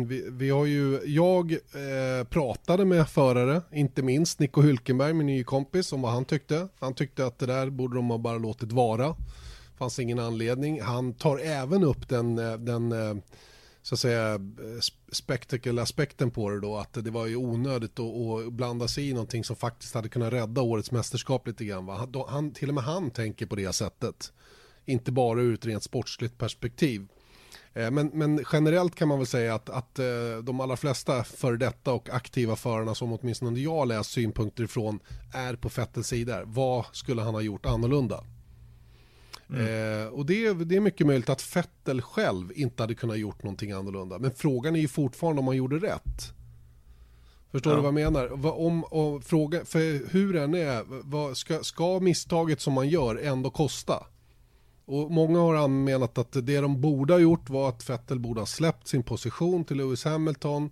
vi, 0.06 0.28
vi, 0.30 0.50
har 0.50 0.66
ju, 0.66 1.00
jag 1.04 1.52
äh, 1.52 2.24
pratade 2.24 2.84
med 2.84 3.08
förare, 3.08 3.62
inte 3.72 4.02
minst 4.02 4.38
Nico 4.38 4.62
Hylkenberg, 4.62 5.12
min 5.12 5.26
nya 5.26 5.44
kompis, 5.44 5.92
om 5.92 6.02
vad 6.02 6.12
han 6.12 6.24
tyckte. 6.24 6.68
Han 6.78 6.94
tyckte 6.94 7.26
att 7.26 7.38
det 7.38 7.46
där 7.46 7.70
borde 7.70 7.96
de 7.96 8.10
ha 8.10 8.18
bara 8.18 8.38
låtit 8.38 8.72
vara. 8.72 9.16
Fanns 9.78 9.98
ingen 9.98 10.18
anledning. 10.18 10.80
Han 10.82 11.12
tar 11.12 11.38
även 11.38 11.84
upp 11.84 12.08
den, 12.08 12.38
eh, 12.38 12.52
den 12.52 12.92
så 13.88 13.94
att 13.94 14.00
säga 14.00 14.40
spectacle-aspekten 15.12 16.30
på 16.30 16.50
det 16.50 16.60
då, 16.60 16.76
att 16.76 16.92
det 16.92 17.10
var 17.10 17.26
ju 17.26 17.36
onödigt 17.36 17.98
att, 17.98 18.16
att 18.16 18.52
blanda 18.52 18.88
sig 18.88 19.08
i 19.08 19.12
någonting 19.12 19.44
som 19.44 19.56
faktiskt 19.56 19.94
hade 19.94 20.08
kunnat 20.08 20.32
rädda 20.32 20.62
årets 20.62 20.90
mästerskap 20.90 21.46
lite 21.46 21.64
grann. 21.64 21.86
Va? 21.86 22.08
Han, 22.28 22.52
till 22.52 22.68
och 22.68 22.74
med 22.74 22.84
han 22.84 23.10
tänker 23.10 23.46
på 23.46 23.56
det 23.56 23.72
sättet. 23.72 24.32
Inte 24.84 25.12
bara 25.12 25.40
ur 25.40 25.54
ett 25.54 25.66
rent 25.66 25.82
sportsligt 25.82 26.38
perspektiv. 26.38 27.08
Eh, 27.72 27.90
men, 27.90 28.10
men, 28.14 28.44
generellt 28.52 28.94
kan 28.94 29.08
man 29.08 29.18
väl 29.18 29.26
säga 29.26 29.54
att, 29.54 29.70
att 29.70 29.98
eh, 29.98 30.38
de 30.42 30.60
allra 30.60 30.76
flesta 30.76 31.24
före 31.24 31.56
detta 31.56 31.92
och 31.92 32.10
aktiva 32.10 32.56
förarna 32.56 32.94
som 32.94 33.12
åtminstone 33.12 33.60
jag 33.60 33.88
läst 33.88 34.10
synpunkter 34.10 34.64
ifrån 34.64 35.00
är 35.34 35.56
på 35.56 35.68
Fettels 35.68 36.06
sida. 36.06 36.42
Vad 36.44 36.84
skulle 36.92 37.22
han 37.22 37.34
ha 37.34 37.40
gjort 37.40 37.66
annorlunda? 37.66 38.24
Mm. 39.50 40.02
Eh, 40.02 40.06
och 40.06 40.26
det, 40.26 40.52
det, 40.52 40.76
är 40.76 40.80
mycket 40.80 41.06
möjligt 41.06 41.28
att 41.28 41.42
Fettel 41.42 42.02
själv 42.02 42.52
inte 42.54 42.82
hade 42.82 42.94
kunnat 42.94 43.18
gjort 43.18 43.42
någonting 43.42 43.72
annorlunda. 43.72 44.18
Men 44.18 44.30
frågan 44.30 44.76
är 44.76 44.80
ju 44.80 44.88
fortfarande 44.88 45.40
om 45.40 45.46
han 45.46 45.56
gjorde 45.56 45.76
rätt. 45.76 46.32
Förstår 47.50 47.72
ja. 47.72 47.76
du 47.76 47.82
vad 47.82 47.88
jag 47.88 48.12
menar? 48.12 48.46
Om, 48.58 48.84
om, 48.84 49.22
fråga, 49.22 49.64
för 49.64 50.12
hur 50.12 50.32
den 50.32 50.54
är, 50.54 50.84
vad, 50.86 51.36
ska, 51.36 51.62
ska 51.62 52.00
misstaget 52.00 52.60
som 52.60 52.72
man 52.72 52.88
gör 52.88 53.16
ändå 53.16 53.50
kosta? 53.50 54.06
Och 54.84 55.10
många 55.10 55.38
har 55.38 55.54
anmenat 55.54 56.18
att 56.18 56.32
det 56.32 56.60
de 56.60 56.80
borde 56.80 57.12
ha 57.12 57.20
gjort 57.20 57.50
var 57.50 57.68
att 57.68 57.90
Vettel 57.90 58.18
borde 58.18 58.40
ha 58.40 58.46
släppt 58.46 58.88
sin 58.88 59.02
position 59.02 59.64
till 59.64 59.76
Lewis 59.76 60.04
Hamilton 60.04 60.70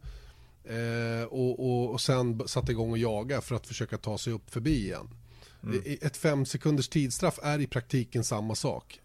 eh, 0.65 1.25
och, 1.29 1.61
och, 1.61 1.91
och 1.91 2.01
sen 2.01 2.49
satt 2.49 2.69
igång 2.69 2.91
och 2.91 2.99
jaga 2.99 3.41
för 3.41 3.55
att 3.55 3.67
försöka 3.67 3.99
ta 3.99 4.19
sig 4.19 4.33
upp 4.33 4.51
förbi 4.51 4.85
igen. 4.85 5.09
Mm. 5.63 5.99
Ett 6.01 6.17
fem 6.17 6.47
sekunders 6.47 6.89
tidsstraff 6.89 7.39
är 7.43 7.59
i 7.59 7.67
praktiken 7.67 8.25
samma 8.25 8.55
sak. 8.55 9.01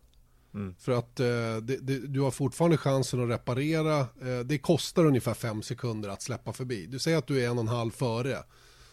Mm. 0.54 0.76
För 0.80 0.92
att 0.92 1.20
eh, 1.20 1.26
det, 1.62 1.78
det, 1.82 2.08
du 2.08 2.20
har 2.20 2.32
fortfarande 2.32 2.78
chansen 2.78 3.24
att 3.24 3.30
reparera. 3.30 4.00
Eh, 4.00 4.40
det 4.46 4.58
kostar 4.58 5.06
ungefär 5.06 5.34
fem 5.34 5.62
sekunder 5.62 6.10
att 6.10 6.22
släppa 6.22 6.54
förbi. 6.54 6.86
Du 6.86 7.00
säger 7.00 7.18
att 7.18 7.28
du 7.28 7.44
är 7.46 7.50
en 7.50 7.58
och 7.58 7.64
en 7.64 7.68
halv 7.68 7.92
före 7.92 8.38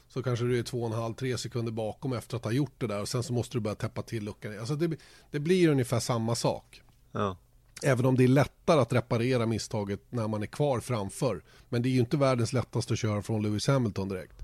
så 0.08 0.22
kanske 0.22 0.44
du 0.44 0.58
är 0.58 0.62
två 0.62 0.80
och 0.82 0.86
en 0.86 1.00
halv, 1.00 1.14
tre 1.14 1.38
sekunder 1.38 1.72
bakom 1.72 2.12
efter 2.12 2.36
att 2.36 2.44
ha 2.44 2.52
gjort 2.52 2.74
det 2.78 2.86
där 2.86 3.00
och 3.00 3.08
sen 3.08 3.22
så 3.22 3.32
måste 3.32 3.56
du 3.56 3.60
börja 3.60 3.74
täppa 3.74 4.02
till 4.02 4.24
luckan. 4.24 4.58
Alltså 4.58 4.76
det, 4.76 4.96
det 5.30 5.38
blir 5.38 5.68
ungefär 5.68 6.00
samma 6.00 6.34
sak. 6.34 6.82
Ja. 7.12 7.36
Även 7.82 8.06
om 8.06 8.16
det 8.16 8.24
är 8.24 8.28
lättare 8.28 8.80
att 8.80 8.92
reparera 8.92 9.46
misstaget 9.46 10.00
när 10.10 10.28
man 10.28 10.42
är 10.42 10.46
kvar 10.46 10.80
framför. 10.80 11.42
Men 11.68 11.82
det 11.82 11.88
är 11.88 11.90
ju 11.90 12.00
inte 12.00 12.16
världens 12.16 12.52
lättaste 12.52 12.92
att 12.92 12.98
köra 12.98 13.22
från 13.22 13.42
Lewis 13.42 13.66
Hamilton 13.66 14.08
direkt. 14.08 14.36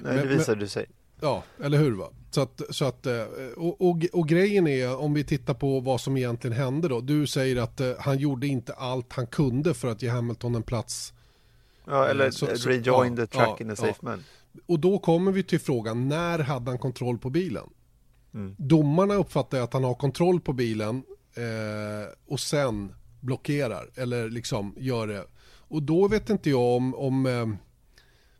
Nej, 0.00 0.16
det 0.16 0.26
visar 0.26 0.56
du 0.56 0.68
sig. 0.68 0.86
Ja, 1.22 1.42
eller 1.62 1.78
hur 1.78 1.92
va? 1.92 2.08
Så 2.30 2.40
att, 2.40 2.60
så 2.70 2.84
att, 2.84 3.06
eh, 3.06 3.22
och, 3.56 3.80
och, 3.80 4.04
och, 4.12 4.28
grejen 4.28 4.66
är, 4.66 4.96
om 4.96 5.14
vi 5.14 5.24
tittar 5.24 5.54
på 5.54 5.80
vad 5.80 6.00
som 6.00 6.16
egentligen 6.16 6.56
hände 6.56 6.88
då. 6.88 7.00
Du 7.00 7.26
säger 7.26 7.56
att 7.56 7.80
uh, 7.80 7.92
han 7.98 8.18
gjorde 8.18 8.46
inte 8.46 8.72
allt 8.72 9.12
han 9.12 9.26
kunde 9.26 9.74
för 9.74 9.88
att 9.88 10.02
ge 10.02 10.08
Hamilton 10.08 10.54
en 10.54 10.62
plats. 10.62 11.12
Ja, 11.86 12.06
eller 12.06 12.24
uh, 12.24 12.30
så, 12.30 12.56
så, 12.56 12.68
rejoin 12.68 13.16
ja, 13.16 13.26
the 13.26 13.26
track 13.26 13.56
ja, 13.58 13.64
in 13.64 13.70
a 13.70 13.76
safe 13.76 13.94
ja. 14.02 14.08
man 14.08 14.24
och 14.66 14.78
då 14.78 14.98
kommer 14.98 15.32
vi 15.32 15.42
till 15.42 15.60
frågan, 15.60 16.08
när 16.08 16.38
hade 16.38 16.70
han 16.70 16.78
kontroll 16.78 17.18
på 17.18 17.30
bilen? 17.30 17.70
Mm. 18.34 18.54
Domarna 18.58 19.14
uppfattar 19.14 19.60
att 19.60 19.72
han 19.72 19.84
har 19.84 19.94
kontroll 19.94 20.40
på 20.40 20.52
bilen 20.52 21.02
eh, 21.34 22.12
och 22.26 22.40
sen 22.40 22.92
blockerar 23.20 23.90
eller 23.94 24.30
liksom 24.30 24.74
gör 24.78 25.06
det. 25.06 25.24
Och 25.68 25.82
då 25.82 26.08
vet 26.08 26.30
inte 26.30 26.50
jag 26.50 26.76
om, 26.76 26.94
om 26.94 27.26
eh, 27.26 27.46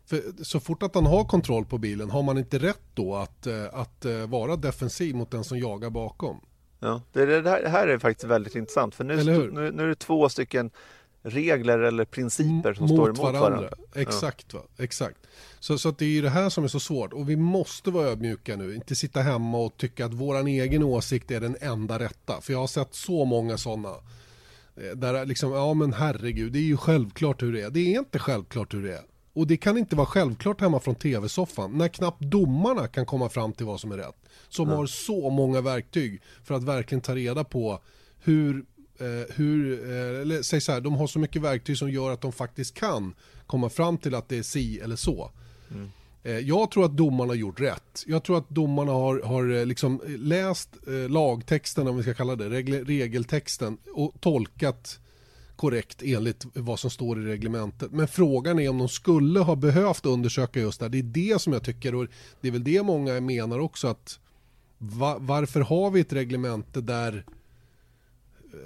för 0.05 0.43
så 0.43 0.59
fort 0.59 0.83
att 0.83 0.95
han 0.95 1.05
har 1.05 1.23
kontroll 1.23 1.65
på 1.65 1.77
bilen, 1.77 2.09
har 2.09 2.23
man 2.23 2.37
inte 2.37 2.57
rätt 2.57 2.81
då 2.93 3.15
att, 3.15 3.47
eh, 3.47 3.65
att 3.73 4.05
eh, 4.05 4.27
vara 4.27 4.55
defensiv 4.55 5.15
mot 5.15 5.31
den 5.31 5.43
som 5.43 5.59
jagar 5.59 5.89
bakom? 5.89 6.41
Ja, 6.79 7.01
det, 7.11 7.41
det 7.41 7.69
här 7.69 7.87
är 7.87 7.97
faktiskt 7.97 8.23
väldigt 8.23 8.55
intressant 8.55 8.95
för 8.95 9.03
nu, 9.03 9.23
nu, 9.23 9.71
nu 9.71 9.83
är 9.83 9.87
det 9.87 9.95
två 9.95 10.29
stycken 10.29 10.71
regler 11.23 11.79
eller 11.79 12.05
principer 12.05 12.73
som 12.73 12.83
mot 12.83 12.91
står 12.91 13.05
emot 13.05 13.19
varandra. 13.19 13.49
varandra. 13.49 13.69
Exakt, 13.95 14.45
ja. 14.53 14.59
va? 14.59 14.65
exakt. 14.77 15.17
Så, 15.59 15.77
så 15.77 15.89
att 15.89 15.97
det 15.97 16.05
är 16.05 16.09
ju 16.09 16.21
det 16.21 16.29
här 16.29 16.49
som 16.49 16.63
är 16.63 16.67
så 16.67 16.79
svårt 16.79 17.13
och 17.13 17.29
vi 17.29 17.35
måste 17.35 17.91
vara 17.91 18.07
ödmjuka 18.07 18.55
nu, 18.55 18.75
inte 18.75 18.95
sitta 18.95 19.21
hemma 19.21 19.57
och 19.57 19.77
tycka 19.77 20.05
att 20.05 20.13
våran 20.13 20.47
egen 20.47 20.83
åsikt 20.83 21.31
är 21.31 21.39
den 21.39 21.55
enda 21.61 21.99
rätta. 21.99 22.41
För 22.41 22.53
jag 22.53 22.59
har 22.59 22.67
sett 22.67 22.95
så 22.95 23.25
många 23.25 23.57
sådana. 23.57 23.89
Eh, 24.75 24.95
där 24.95 25.25
liksom, 25.25 25.51
ja 25.51 25.73
men 25.73 25.93
herregud, 25.93 26.53
det 26.53 26.59
är 26.59 26.63
ju 26.63 26.77
självklart 26.77 27.41
hur 27.41 27.53
det 27.53 27.61
är. 27.61 27.69
Det 27.69 27.95
är 27.95 27.99
inte 27.99 28.19
självklart 28.19 28.73
hur 28.73 28.83
det 28.83 28.93
är. 28.93 29.03
Och 29.33 29.47
det 29.47 29.57
kan 29.57 29.77
inte 29.77 29.95
vara 29.95 30.07
självklart 30.07 30.61
hemma 30.61 30.79
från 30.79 30.95
tv-soffan 30.95 31.77
när 31.77 31.87
knappt 31.87 32.21
domarna 32.21 32.87
kan 32.87 33.05
komma 33.05 33.29
fram 33.29 33.53
till 33.53 33.65
vad 33.65 33.79
som 33.79 33.91
är 33.91 33.97
rätt. 33.97 34.15
Som 34.49 34.65
mm. 34.65 34.77
har 34.77 34.85
så 34.85 35.29
många 35.29 35.61
verktyg 35.61 36.21
för 36.43 36.55
att 36.55 36.63
verkligen 36.63 37.01
ta 37.01 37.15
reda 37.15 37.43
på 37.43 37.79
hur 38.19 38.65
eh, 38.99 39.35
hur, 39.35 39.89
eh, 39.91 40.21
eller 40.21 40.41
säg 40.41 40.61
så 40.61 40.71
här, 40.71 40.81
de 40.81 40.95
har 40.95 41.07
så 41.07 41.19
mycket 41.19 41.41
verktyg 41.41 41.77
som 41.77 41.91
gör 41.91 42.11
att 42.11 42.21
de 42.21 42.31
faktiskt 42.31 42.73
kan 42.73 43.15
komma 43.47 43.69
fram 43.69 43.97
till 43.97 44.15
att 44.15 44.29
det 44.29 44.37
är 44.37 44.43
si 44.43 44.79
eller 44.79 44.95
så. 44.95 45.31
Mm. 45.71 45.91
Eh, 46.23 46.39
jag 46.39 46.71
tror 46.71 46.85
att 46.85 46.97
domarna 46.97 47.29
har 47.29 47.35
gjort 47.35 47.59
rätt. 47.59 48.03
Jag 48.07 48.23
tror 48.23 48.37
att 48.37 48.49
domarna 48.49 48.91
har, 48.91 49.21
har 49.21 49.51
eh, 49.51 49.65
liksom 49.65 50.01
läst 50.07 50.69
eh, 50.87 51.09
lagtexten, 51.09 51.87
om 51.87 51.97
vi 51.97 52.03
ska 52.03 52.13
kalla 52.13 52.35
det, 52.35 52.49
regel, 52.49 52.85
regeltexten 52.85 53.77
och 53.93 54.13
tolkat 54.19 54.99
korrekt 55.63 56.01
enligt 56.03 56.45
vad 56.53 56.79
som 56.79 56.89
står 56.89 57.21
i 57.21 57.25
reglementet. 57.25 57.91
Men 57.91 58.07
frågan 58.07 58.59
är 58.59 58.69
om 58.69 58.77
de 58.77 58.89
skulle 58.89 59.39
ha 59.39 59.55
behövt 59.55 60.05
undersöka 60.05 60.59
just 60.59 60.79
det 60.79 60.85
här. 60.85 60.89
Det 60.89 60.99
är 60.99 61.03
det 61.03 61.41
som 61.41 61.53
jag 61.53 61.63
tycker 61.63 61.95
och 61.95 62.07
det 62.41 62.47
är 62.47 62.51
väl 62.51 62.63
det 62.63 62.83
många 62.83 63.21
menar 63.21 63.59
också 63.59 63.87
att 63.87 64.19
va, 64.77 65.17
varför 65.19 65.61
har 65.61 65.91
vi 65.91 65.99
ett 65.99 66.13
reglemente 66.13 66.81
där 66.81 67.25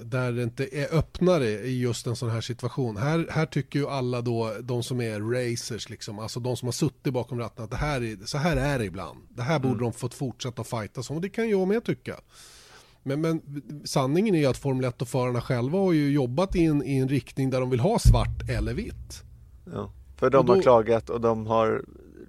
där 0.02 0.32
det 0.32 0.44
inte 0.44 0.78
är 0.78 0.96
öppnare 0.96 1.50
i 1.50 1.80
just 1.80 2.08
en 2.08 2.16
sån 2.16 2.30
här 2.30 2.42
situation. 2.42 2.98
Här, 2.98 3.28
här 3.32 3.46
tycker 3.46 3.80
ju 3.80 3.88
alla 3.88 4.22
då, 4.22 4.54
de 4.62 4.84
som 4.84 5.02
är 5.02 5.20
racers, 5.20 5.90
liksom, 5.90 6.20
alltså 6.20 6.40
de 6.40 6.58
som 6.58 6.68
har 6.68 6.74
suttit 6.74 7.14
bakom 7.14 7.40
ratten, 7.40 7.64
att 7.64 7.72
det 7.72 7.78
här 7.78 8.04
är, 8.04 8.26
så 8.26 8.38
här 8.38 8.58
är 8.58 8.80
det 8.80 8.86
ibland. 8.86 9.20
Det 9.30 9.44
här 9.44 9.60
borde 9.60 9.74
mm. 9.74 9.84
de 9.84 9.94
fått 9.94 10.14
fortsätta 10.14 10.64
fighta 10.64 11.04
som, 11.04 11.16
och 11.16 11.22
det 11.22 11.30
kan 11.30 11.50
jag 11.50 11.68
med 11.68 11.84
tycka. 11.84 12.20
Men, 13.08 13.22
men 13.22 13.42
sanningen 13.86 14.36
är 14.36 14.40
ju 14.40 14.46
att 14.46 14.58
Formel 14.58 14.86
1 14.86 15.02
och 15.02 15.08
förarna 15.08 15.42
själva 15.42 15.80
har 15.80 15.94
ju 15.94 16.12
jobbat 16.12 16.56
i 16.56 16.66
en, 16.66 16.84
i 16.84 16.98
en 16.98 17.10
riktning 17.10 17.50
där 17.50 17.60
de 17.60 17.70
vill 17.70 17.80
ha 17.80 18.00
svart 18.00 18.50
eller 18.50 18.74
vitt. 18.74 19.24
Ja, 19.74 19.92
för 20.16 20.30
de 20.30 20.46
då, 20.46 20.54
har 20.54 20.62
klagat 20.62 21.10
och 21.10 21.22
de 21.22 21.48
har 21.48 21.86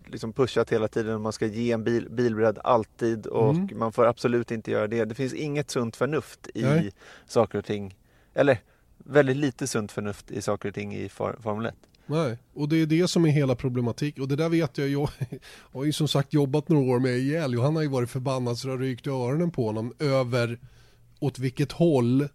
liksom 0.06 0.32
pushat 0.32 0.72
hela 0.72 0.88
tiden. 0.88 1.20
Man 1.20 1.32
ska 1.32 1.46
ge 1.46 1.72
en 1.72 1.84
bil, 1.84 2.08
bilbredd 2.10 2.58
alltid 2.64 3.26
och 3.26 3.54
mm. 3.54 3.78
man 3.78 3.92
får 3.92 4.06
absolut 4.06 4.50
inte 4.50 4.70
göra 4.70 4.86
det. 4.86 5.04
Det 5.04 5.14
finns 5.14 5.32
inget 5.32 5.70
sunt 5.70 5.96
förnuft 5.96 6.48
i 6.54 6.62
Nej. 6.62 6.92
saker 7.26 7.58
och 7.58 7.64
ting. 7.64 7.96
Eller 8.34 8.58
väldigt 8.98 9.36
lite 9.36 9.66
sunt 9.66 9.92
förnuft 9.92 10.30
i 10.30 10.42
saker 10.42 10.68
och 10.68 10.74
ting 10.74 10.96
i 10.96 11.08
Formel 11.08 11.66
1. 11.66 11.74
Nej, 12.08 12.38
och 12.54 12.68
det 12.68 12.76
är 12.76 12.86
det 12.86 13.08
som 13.08 13.24
är 13.24 13.30
hela 13.30 13.54
problematik. 13.54 14.18
Och 14.18 14.28
det 14.28 14.36
där 14.36 14.48
vet 14.48 14.78
jag, 14.78 14.88
jag 14.88 15.10
har 15.72 15.84
ju 15.84 15.92
som 15.92 16.08
sagt 16.08 16.32
jobbat 16.32 16.68
några 16.68 16.92
år 16.92 16.98
med 16.98 17.18
ihjäl 17.18 17.58
och 17.58 17.64
han 17.64 17.76
har 17.76 17.82
ju 17.82 17.88
varit 17.88 18.10
förbannad 18.10 18.58
så 18.58 18.68
det 18.68 18.72
har 18.72 18.78
rykt 18.78 19.06
i 19.06 19.10
öronen 19.10 19.50
på 19.50 19.66
honom 19.66 19.92
över 19.98 20.58
åt 21.20 21.38
vilket 21.38 21.72
håll 21.72 22.28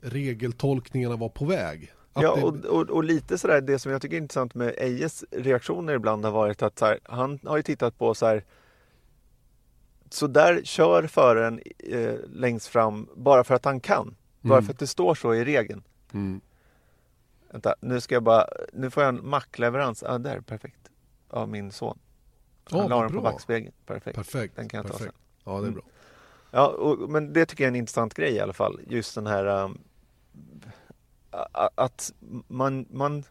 regeltolkningarna 0.00 1.16
var 1.16 1.28
på 1.28 1.44
väg. 1.44 1.92
Ja, 2.14 2.42
och, 2.42 2.64
och, 2.64 2.90
och, 2.90 3.04
lite 3.04 3.38
sådär, 3.38 3.60
det 3.60 3.78
som 3.78 3.92
jag 3.92 4.02
tycker 4.02 4.16
är 4.16 4.20
intressant 4.20 4.54
med 4.54 4.74
Ejes 4.78 5.24
reaktioner 5.30 5.94
ibland 5.94 6.24
har 6.24 6.32
varit 6.32 6.62
att 6.62 6.80
här, 6.80 6.98
han 7.04 7.38
har 7.44 7.56
ju 7.56 7.62
tittat 7.62 7.98
på 7.98 8.14
så 8.14 8.26
här, 8.26 8.44
så 10.10 10.26
där 10.26 10.60
kör 10.64 11.06
föraren 11.06 11.60
eh, 11.78 12.14
längst 12.32 12.66
fram 12.66 13.08
bara 13.16 13.44
för 13.44 13.54
att 13.54 13.64
han 13.64 13.80
kan. 13.80 14.02
Mm. 14.02 14.16
Bara 14.40 14.62
för 14.62 14.72
att 14.72 14.78
det 14.78 14.86
står 14.86 15.14
så 15.14 15.34
i 15.34 15.44
regeln. 15.44 15.82
Mm. 16.12 16.40
Vänta, 17.50 17.74
nu 17.80 18.00
ska 18.00 18.14
jag 18.14 18.22
bara, 18.22 18.46
nu 18.72 18.90
får 18.90 19.02
jag 19.02 19.14
en 19.14 19.28
mackleverans. 19.28 20.02
Ja, 20.06 20.14
ah, 20.14 20.18
där, 20.18 20.40
perfekt. 20.40 20.90
Av 21.30 21.48
min 21.48 21.72
son. 21.72 21.98
Han 22.70 22.80
oh, 22.80 22.88
la 22.88 23.02
den 23.02 23.12
på 23.12 23.20
backspegeln. 23.20 23.74
Perfekt. 23.86 24.16
perfekt. 24.16 24.56
Den 24.56 24.68
kan 24.68 24.78
jag 24.78 24.86
perfekt. 24.86 25.04
ta 25.04 25.12
sen. 25.12 25.22
Ja, 25.44 25.52
det 25.52 25.56
är 25.56 25.60
mm. 25.60 25.74
bra. 25.74 25.82
Mm. 25.82 25.92
Ja, 26.50 26.66
och, 26.66 27.10
men 27.10 27.32
det 27.32 27.46
tycker 27.46 27.64
jag 27.64 27.68
är 27.68 27.72
en 27.72 27.76
intressant 27.76 28.14
grej 28.14 28.32
i 28.32 28.40
alla 28.40 28.52
fall. 28.52 28.80
Just 28.86 29.14
den 29.14 29.26
här 29.26 29.46
um, 29.46 29.78
att 31.74 32.12
man, 32.48 32.86
man, 32.90 33.24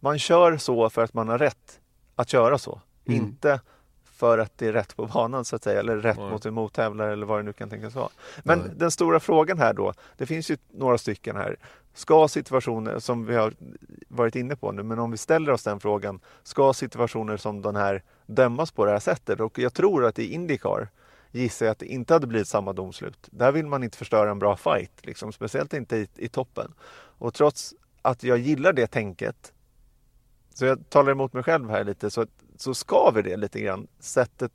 man 0.00 0.18
kör 0.18 0.56
så 0.56 0.90
för 0.90 1.04
att 1.04 1.14
man 1.14 1.28
har 1.28 1.38
rätt 1.38 1.80
att 2.14 2.28
köra 2.28 2.58
så. 2.58 2.80
Mm. 3.06 3.20
Inte 3.20 3.60
för 4.04 4.38
att 4.38 4.58
det 4.58 4.66
är 4.66 4.72
rätt 4.72 4.96
på 4.96 5.06
banan 5.06 5.44
så 5.44 5.56
att 5.56 5.64
säga, 5.64 5.80
eller 5.80 5.96
rätt 5.96 6.16
Nej. 6.16 6.30
mot 6.30 6.46
en 6.46 6.54
mottävlare 6.54 7.12
eller 7.12 7.26
vad 7.26 7.38
det 7.38 7.42
nu 7.42 7.52
kan 7.52 7.70
tänkas 7.70 7.94
vara. 7.94 8.08
Men 8.42 8.58
Nej. 8.58 8.70
den 8.76 8.90
stora 8.90 9.20
frågan 9.20 9.58
här 9.58 9.74
då, 9.74 9.92
det 10.16 10.26
finns 10.26 10.50
ju 10.50 10.56
några 10.70 10.98
stycken 10.98 11.36
här. 11.36 11.56
Ska 11.94 12.28
situationer, 12.28 12.98
som 12.98 13.26
vi 13.26 13.34
har 13.34 13.54
varit 14.08 14.36
inne 14.36 14.56
på 14.56 14.72
nu, 14.72 14.82
men 14.82 14.98
om 14.98 15.10
vi 15.10 15.16
ställer 15.16 15.52
oss 15.52 15.62
den 15.62 15.80
frågan, 15.80 16.20
ska 16.42 16.72
situationer 16.72 17.36
som 17.36 17.62
den 17.62 17.76
här 17.76 18.02
dömas 18.26 18.70
på 18.70 18.84
det 18.84 18.90
här 18.90 18.98
sättet? 18.98 19.40
Och 19.40 19.58
jag 19.58 19.74
tror 19.74 20.04
att 20.04 20.18
i 20.18 20.34
Indycar 20.34 20.88
gissar 21.30 21.66
jag 21.66 21.72
att 21.72 21.78
det 21.78 21.86
inte 21.86 22.14
hade 22.14 22.26
blivit 22.26 22.48
samma 22.48 22.72
domslut. 22.72 23.28
Där 23.30 23.52
vill 23.52 23.66
man 23.66 23.82
inte 23.84 23.98
förstöra 23.98 24.30
en 24.30 24.38
bra 24.38 24.56
fight, 24.56 25.06
liksom, 25.06 25.32
speciellt 25.32 25.74
inte 25.74 25.96
i, 25.96 26.08
i 26.16 26.28
toppen. 26.28 26.74
Och 27.18 27.34
trots 27.34 27.74
att 28.02 28.22
jag 28.22 28.38
gillar 28.38 28.72
det 28.72 28.86
tänket, 28.86 29.52
så 30.54 30.64
jag 30.64 30.90
talar 30.90 31.12
emot 31.12 31.32
mig 31.32 31.42
själv 31.42 31.70
här 31.70 31.84
lite, 31.84 32.10
så, 32.10 32.26
så 32.56 32.74
skaver 32.74 33.22
det 33.22 33.36
lite 33.36 33.60
grann. 33.60 33.86
Sättet 33.98 34.52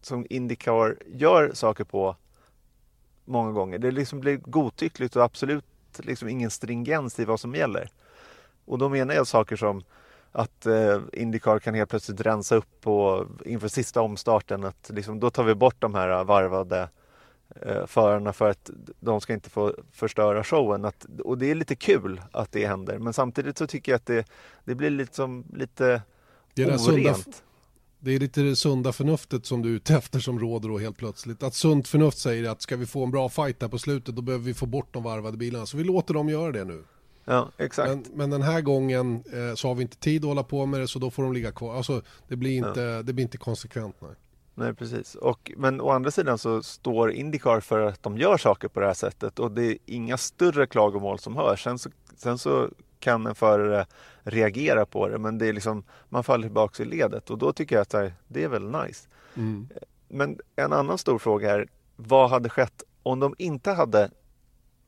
som 0.00 0.26
Indycar 0.30 0.96
gör 1.06 1.50
saker 1.54 1.84
på 1.84 2.16
många 3.24 3.52
gånger. 3.52 3.78
Det 3.78 3.90
liksom 3.90 4.20
blir 4.20 4.36
godtyckligt 4.36 5.16
och 5.16 5.22
absolut 5.22 5.64
liksom 6.04 6.28
ingen 6.28 6.50
stringens 6.50 7.18
i 7.18 7.24
vad 7.24 7.40
som 7.40 7.54
gäller. 7.54 7.90
Och 8.64 8.78
då 8.78 8.88
menar 8.88 9.14
jag 9.14 9.26
saker 9.26 9.56
som 9.56 9.82
att 10.32 10.66
eh, 10.66 11.00
Indycar 11.12 11.58
kan 11.58 11.74
helt 11.74 11.90
plötsligt 11.90 12.20
rensa 12.20 12.56
upp 12.56 12.80
på, 12.80 13.26
inför 13.44 13.68
sista 13.68 14.00
omstarten. 14.00 14.64
Att 14.64 14.90
liksom, 14.94 15.20
då 15.20 15.30
tar 15.30 15.44
vi 15.44 15.54
bort 15.54 15.76
de 15.78 15.94
här 15.94 16.24
varvade 16.24 16.88
eh, 17.62 17.86
förarna 17.86 18.32
för 18.32 18.50
att 18.50 18.70
de 19.00 19.20
ska 19.20 19.32
inte 19.32 19.50
få 19.50 19.74
förstöra 19.92 20.44
showen. 20.44 20.84
Att, 20.84 21.06
och 21.24 21.38
det 21.38 21.50
är 21.50 21.54
lite 21.54 21.76
kul 21.76 22.20
att 22.32 22.52
det 22.52 22.66
händer. 22.66 22.98
Men 22.98 23.12
samtidigt 23.12 23.58
så 23.58 23.66
tycker 23.66 23.92
jag 23.92 23.96
att 23.96 24.06
det, 24.06 24.26
det 24.64 24.74
blir 24.74 24.90
liksom 24.90 25.44
lite 25.52 26.02
det 26.54 26.62
är 26.62 26.92
orent. 26.92 27.42
Det 28.00 28.14
är 28.14 28.18
lite 28.18 28.40
det 28.40 28.56
sunda 28.56 28.92
förnuftet 28.92 29.46
som 29.46 29.62
du 29.62 29.68
är 29.68 29.72
ute 29.72 29.94
efter 29.94 30.20
som 30.20 30.38
råder 30.38 30.68
då 30.68 30.78
helt 30.78 30.96
plötsligt. 30.96 31.42
Att 31.42 31.54
sunt 31.54 31.88
förnuft 31.88 32.18
säger 32.18 32.50
att 32.50 32.62
ska 32.62 32.76
vi 32.76 32.86
få 32.86 33.04
en 33.04 33.10
bra 33.10 33.28
fight 33.28 33.62
här 33.62 33.68
på 33.68 33.78
slutet 33.78 34.16
då 34.16 34.22
behöver 34.22 34.44
vi 34.44 34.54
få 34.54 34.66
bort 34.66 34.88
de 34.92 35.02
varvade 35.02 35.36
bilarna. 35.36 35.66
Så 35.66 35.76
vi 35.76 35.84
låter 35.84 36.14
dem 36.14 36.28
göra 36.28 36.52
det 36.52 36.64
nu. 36.64 36.84
Ja, 37.24 37.48
exakt. 37.58 37.88
Men, 37.88 38.04
men 38.14 38.30
den 38.30 38.42
här 38.42 38.60
gången 38.60 39.24
eh, 39.32 39.54
så 39.54 39.68
har 39.68 39.74
vi 39.74 39.82
inte 39.82 39.96
tid 39.96 40.24
att 40.24 40.28
hålla 40.28 40.42
på 40.42 40.66
med 40.66 40.80
det 40.80 40.88
så 40.88 40.98
då 40.98 41.10
får 41.10 41.22
de 41.22 41.32
ligga 41.32 41.52
kvar. 41.52 41.76
Alltså 41.76 42.02
det 42.28 42.36
blir 42.36 42.56
inte, 42.56 42.80
ja. 42.80 43.02
det 43.02 43.12
blir 43.12 43.22
inte 43.22 43.38
konsekvent. 43.38 43.96
Nej. 44.00 44.10
Nej, 44.54 44.74
precis. 44.74 45.14
Och, 45.14 45.52
men 45.56 45.80
å 45.80 45.90
andra 45.90 46.10
sidan 46.10 46.38
så 46.38 46.62
står 46.62 47.12
Indycar 47.12 47.60
för 47.60 47.80
att 47.80 48.02
de 48.02 48.18
gör 48.18 48.36
saker 48.36 48.68
på 48.68 48.80
det 48.80 48.86
här 48.86 48.94
sättet 48.94 49.38
och 49.38 49.50
det 49.50 49.64
är 49.64 49.78
inga 49.86 50.16
större 50.16 50.66
klagomål 50.66 51.18
som 51.18 51.36
hörs. 51.36 51.62
Sen 51.62 51.78
så, 51.78 51.90
sen 52.16 52.38
så 52.38 52.70
kan 53.00 53.26
en 53.26 53.34
förare 53.34 53.86
reagera 54.22 54.86
på 54.86 55.08
det 55.08 55.18
men 55.18 55.38
det 55.38 55.46
är 55.46 55.52
liksom, 55.52 55.84
man 56.08 56.24
faller 56.24 56.42
tillbaka 56.42 56.82
i 56.82 56.86
ledet 56.86 57.30
och 57.30 57.38
då 57.38 57.52
tycker 57.52 57.76
jag 57.76 57.82
att 57.82 58.12
det 58.28 58.44
är 58.44 58.48
väl 58.48 58.70
nice. 58.70 59.08
Mm. 59.34 59.68
Men 60.08 60.38
en 60.56 60.72
annan 60.72 60.98
stor 60.98 61.18
fråga 61.18 61.54
är, 61.54 61.68
vad 61.96 62.30
hade 62.30 62.48
skett 62.48 62.82
om 63.02 63.20
de 63.20 63.34
inte 63.38 63.72
hade 63.72 64.10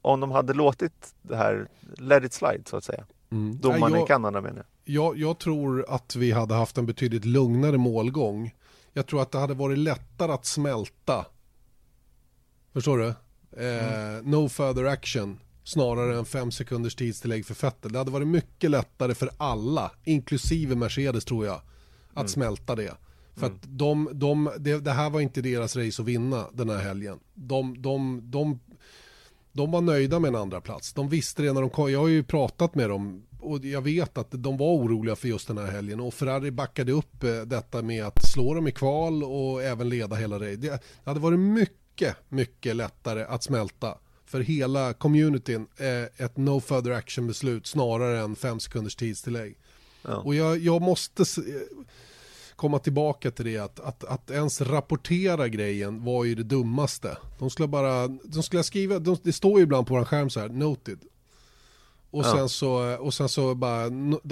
om 0.03 0.21
de 0.21 0.31
hade 0.31 0.55
låtit 0.55 1.15
det 1.23 1.37
här 1.37 1.69
let 1.81 2.25
it 2.25 2.33
slide 2.33 2.63
så 2.67 2.77
att 2.77 2.85
säga. 2.85 3.05
Mm. 3.31 3.59
Domarna 3.61 3.97
jag, 3.97 4.05
i 4.05 4.07
Kanada 4.07 4.41
menar 4.41 4.65
jag. 4.85 4.95
jag. 4.95 5.19
Jag 5.19 5.39
tror 5.39 5.85
att 5.89 6.17
vi 6.17 6.33
hade 6.33 6.55
haft 6.55 6.79
en 6.79 6.87
betydligt 6.87 7.25
lugnare 7.25 7.79
målgång. 7.79 8.55
Jag 8.93 9.07
tror 9.07 9.23
att 9.23 9.33
det 9.33 9.39
hade 9.39 9.55
varit 9.55 9.79
lättare 9.79 10.33
att 10.33 10.47
smälta. 10.47 11.27
Förstår 12.73 12.99
du? 12.99 13.15
Eh, 13.65 14.15
mm. 14.15 14.31
No 14.31 14.49
further 14.49 14.85
action 14.85 15.41
snarare 15.71 16.19
än 16.19 16.25
fem 16.25 16.51
sekunders 16.51 16.95
tidstillägg 16.95 17.47
för 17.47 17.55
Fettel. 17.55 17.93
Det 17.93 17.99
hade 17.99 18.11
varit 18.11 18.29
mycket 18.29 18.71
lättare 18.71 19.15
för 19.15 19.31
alla, 19.37 19.91
inklusive 20.05 20.75
Mercedes 20.75 21.25
tror 21.25 21.47
jag, 21.47 21.61
att 22.11 22.17
mm. 22.17 22.29
smälta 22.29 22.77
det. 22.77 22.95
För 23.35 23.47
mm. 23.47 23.57
att 23.57 23.63
de, 23.69 24.09
de, 24.13 24.51
det, 24.59 24.79
det, 24.79 24.93
här 24.93 25.11
var 25.11 25.21
inte 25.21 25.43
deras 25.43 25.77
race 25.77 26.03
att 26.03 26.09
vinna 26.09 26.47
den 26.53 26.71
här 26.71 26.79
helgen. 26.79 27.19
De, 27.35 27.83
de, 27.83 28.21
de, 28.25 28.61
de 29.53 29.71
var 29.71 29.81
nöjda 29.81 30.19
med 30.19 30.29
en 30.29 30.37
andra 30.37 30.61
plats. 30.61 30.93
De 30.93 31.09
visste 31.09 31.43
det 31.43 31.53
när 31.53 31.61
de 31.61 31.71
kom. 31.71 31.93
Jag 31.93 32.01
har 32.01 32.09
ju 32.09 32.23
pratat 32.23 32.75
med 32.75 32.91
dem 32.91 33.23
och 33.41 33.65
jag 33.65 33.83
vet 33.83 34.19
att 34.19 34.29
de 34.31 34.57
var 34.57 34.67
oroliga 34.67 35.17
för 35.17 35.29
just 35.29 35.49
den 35.49 35.59
här 35.59 35.67
helgen 35.67 36.01
och 36.01 36.15
Ferrari 36.15 36.51
backade 36.51 36.93
upp 36.93 37.25
eh, 37.25 37.41
detta 37.41 37.83
med 37.83 38.05
att 38.05 38.29
slå 38.29 38.55
dem 38.55 38.69
i 38.69 38.73
kval 38.73 39.25
och 39.25 39.63
även 39.63 39.89
leda 39.89 40.17
hela 40.17 40.37
racet. 40.37 40.61
Det 40.61 40.81
hade 41.05 41.21
varit 41.21 41.39
mycket, 41.39 42.17
mycket 42.29 42.77
lättare 42.77 43.25
att 43.25 43.43
smälta 43.43 43.99
för 44.31 44.41
hela 44.41 44.93
communityn 44.93 45.67
ett 46.17 46.37
no 46.37 46.61
further 46.61 46.91
action 46.91 47.27
beslut 47.27 47.67
snarare 47.67 48.21
än 48.21 48.37
fem 48.37 48.61
sekunders 48.61 48.97
tidstillägg. 48.97 49.59
Ja. 50.03 50.17
Och 50.17 50.35
jag, 50.35 50.59
jag 50.59 50.83
måste 50.83 51.25
komma 52.57 52.79
tillbaka 52.79 53.31
till 53.31 53.45
det 53.45 53.59
att, 53.59 53.81
att, 53.81 54.05
att 54.05 54.31
ens 54.31 54.61
rapportera 54.61 55.49
grejen 55.49 56.05
var 56.05 56.25
ju 56.25 56.35
det 56.35 56.43
dummaste. 56.43 57.17
De 57.39 57.51
skulle 57.51 57.69
bara, 57.69 58.09
de 58.09 58.43
skulle 58.43 58.63
skriva, 58.63 58.99
de, 58.99 59.17
det 59.23 59.33
står 59.33 59.59
ju 59.59 59.63
ibland 59.63 59.87
på 59.87 59.95
vår 59.95 60.05
skärm 60.05 60.31
så 60.31 60.41
här, 60.41 60.49
noted. 60.49 60.99
Och, 62.11 62.25
ja. 62.25 62.37
sen 62.37 62.49
så, 62.49 62.97
och 62.97 63.15
sen 63.15 63.29
så 63.29 63.55
bara 63.55 63.85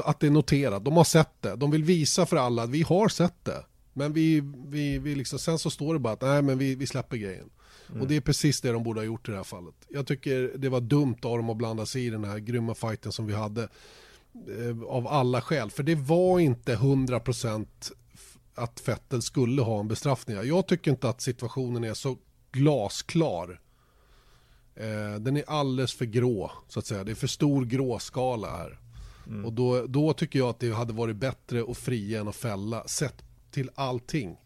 att 0.05 0.21
det 0.21 0.27
är 0.27 0.31
noterat, 0.31 0.85
de 0.85 0.97
har 0.97 1.05
sett 1.05 1.43
det. 1.43 1.57
De 1.57 1.71
vill 1.71 1.85
visa 1.85 2.27
för 2.27 2.37
alla 2.37 2.63
att 2.63 2.71
vi 2.71 2.83
har 2.83 3.09
sett 3.09 3.45
det. 3.45 3.65
Men 3.93 4.13
vi, 4.13 4.43
vi, 4.67 4.99
vi 4.99 5.15
liksom, 5.15 5.39
sen 5.39 5.59
så 5.59 5.71
står 5.71 5.95
det 5.95 6.01
bara 6.01 6.13
att 6.13 6.23
nej 6.23 6.43
men 6.43 6.59
vi, 6.59 6.75
vi 6.75 6.87
släpper 6.87 7.17
grejen. 7.17 7.51
Mm. 7.91 8.03
Och 8.03 8.09
det 8.09 8.16
är 8.16 8.20
precis 8.20 8.61
det 8.61 8.72
de 8.72 8.82
borde 8.82 9.01
ha 9.01 9.05
gjort 9.05 9.28
i 9.28 9.30
det 9.30 9.36
här 9.36 9.45
fallet. 9.45 9.74
Jag 9.89 10.07
tycker 10.07 10.53
det 10.59 10.68
var 10.68 10.80
dumt 10.80 11.16
av 11.22 11.36
dem 11.36 11.51
att 11.51 11.57
blanda 11.57 11.86
sig 11.86 12.07
i 12.07 12.11
den 12.11 12.24
här 12.24 12.39
grymma 12.39 12.74
fighten 12.74 13.12
som 13.12 13.26
vi 13.26 13.34
hade. 13.34 13.68
Eh, 14.32 14.82
av 14.86 15.09
alla 15.09 15.41
skäl. 15.41 15.70
För 15.70 15.82
det 15.82 15.95
var 15.95 16.41
inte 16.41 16.76
100% 16.76 17.66
att 18.55 18.80
Fettel 18.80 19.22
skulle 19.22 19.62
ha 19.62 19.80
en 19.80 19.89
bestraffning. 19.89 20.36
Jag 20.36 20.66
tycker 20.66 20.91
inte 20.91 21.09
att 21.09 21.20
situationen 21.20 21.84
är 21.84 21.95
så 21.95 22.16
glasklar. 22.53 23.61
Eh, 24.74 25.20
den 25.20 25.36
är 25.36 25.45
alldeles 25.47 25.95
för 25.95 26.05
grå, 26.05 26.51
så 26.68 26.78
att 26.78 26.86
säga. 26.86 27.05
Det 27.05 27.11
är 27.11 27.14
för 27.14 27.26
stor 27.26 27.64
gråskala 27.64 28.51
här. 28.51 28.78
Mm. 29.26 29.45
Och 29.45 29.53
då, 29.53 29.86
då 29.86 30.12
tycker 30.12 30.39
jag 30.39 30.49
att 30.49 30.61
det 30.61 30.70
hade 30.70 30.93
varit 30.93 31.16
bättre 31.16 31.64
att 31.68 31.78
fria 31.78 32.20
än 32.20 32.28
att 32.28 32.36
fälla. 32.36 32.89
Sett 32.89 33.24
till 33.51 33.70
allting. 33.74 34.36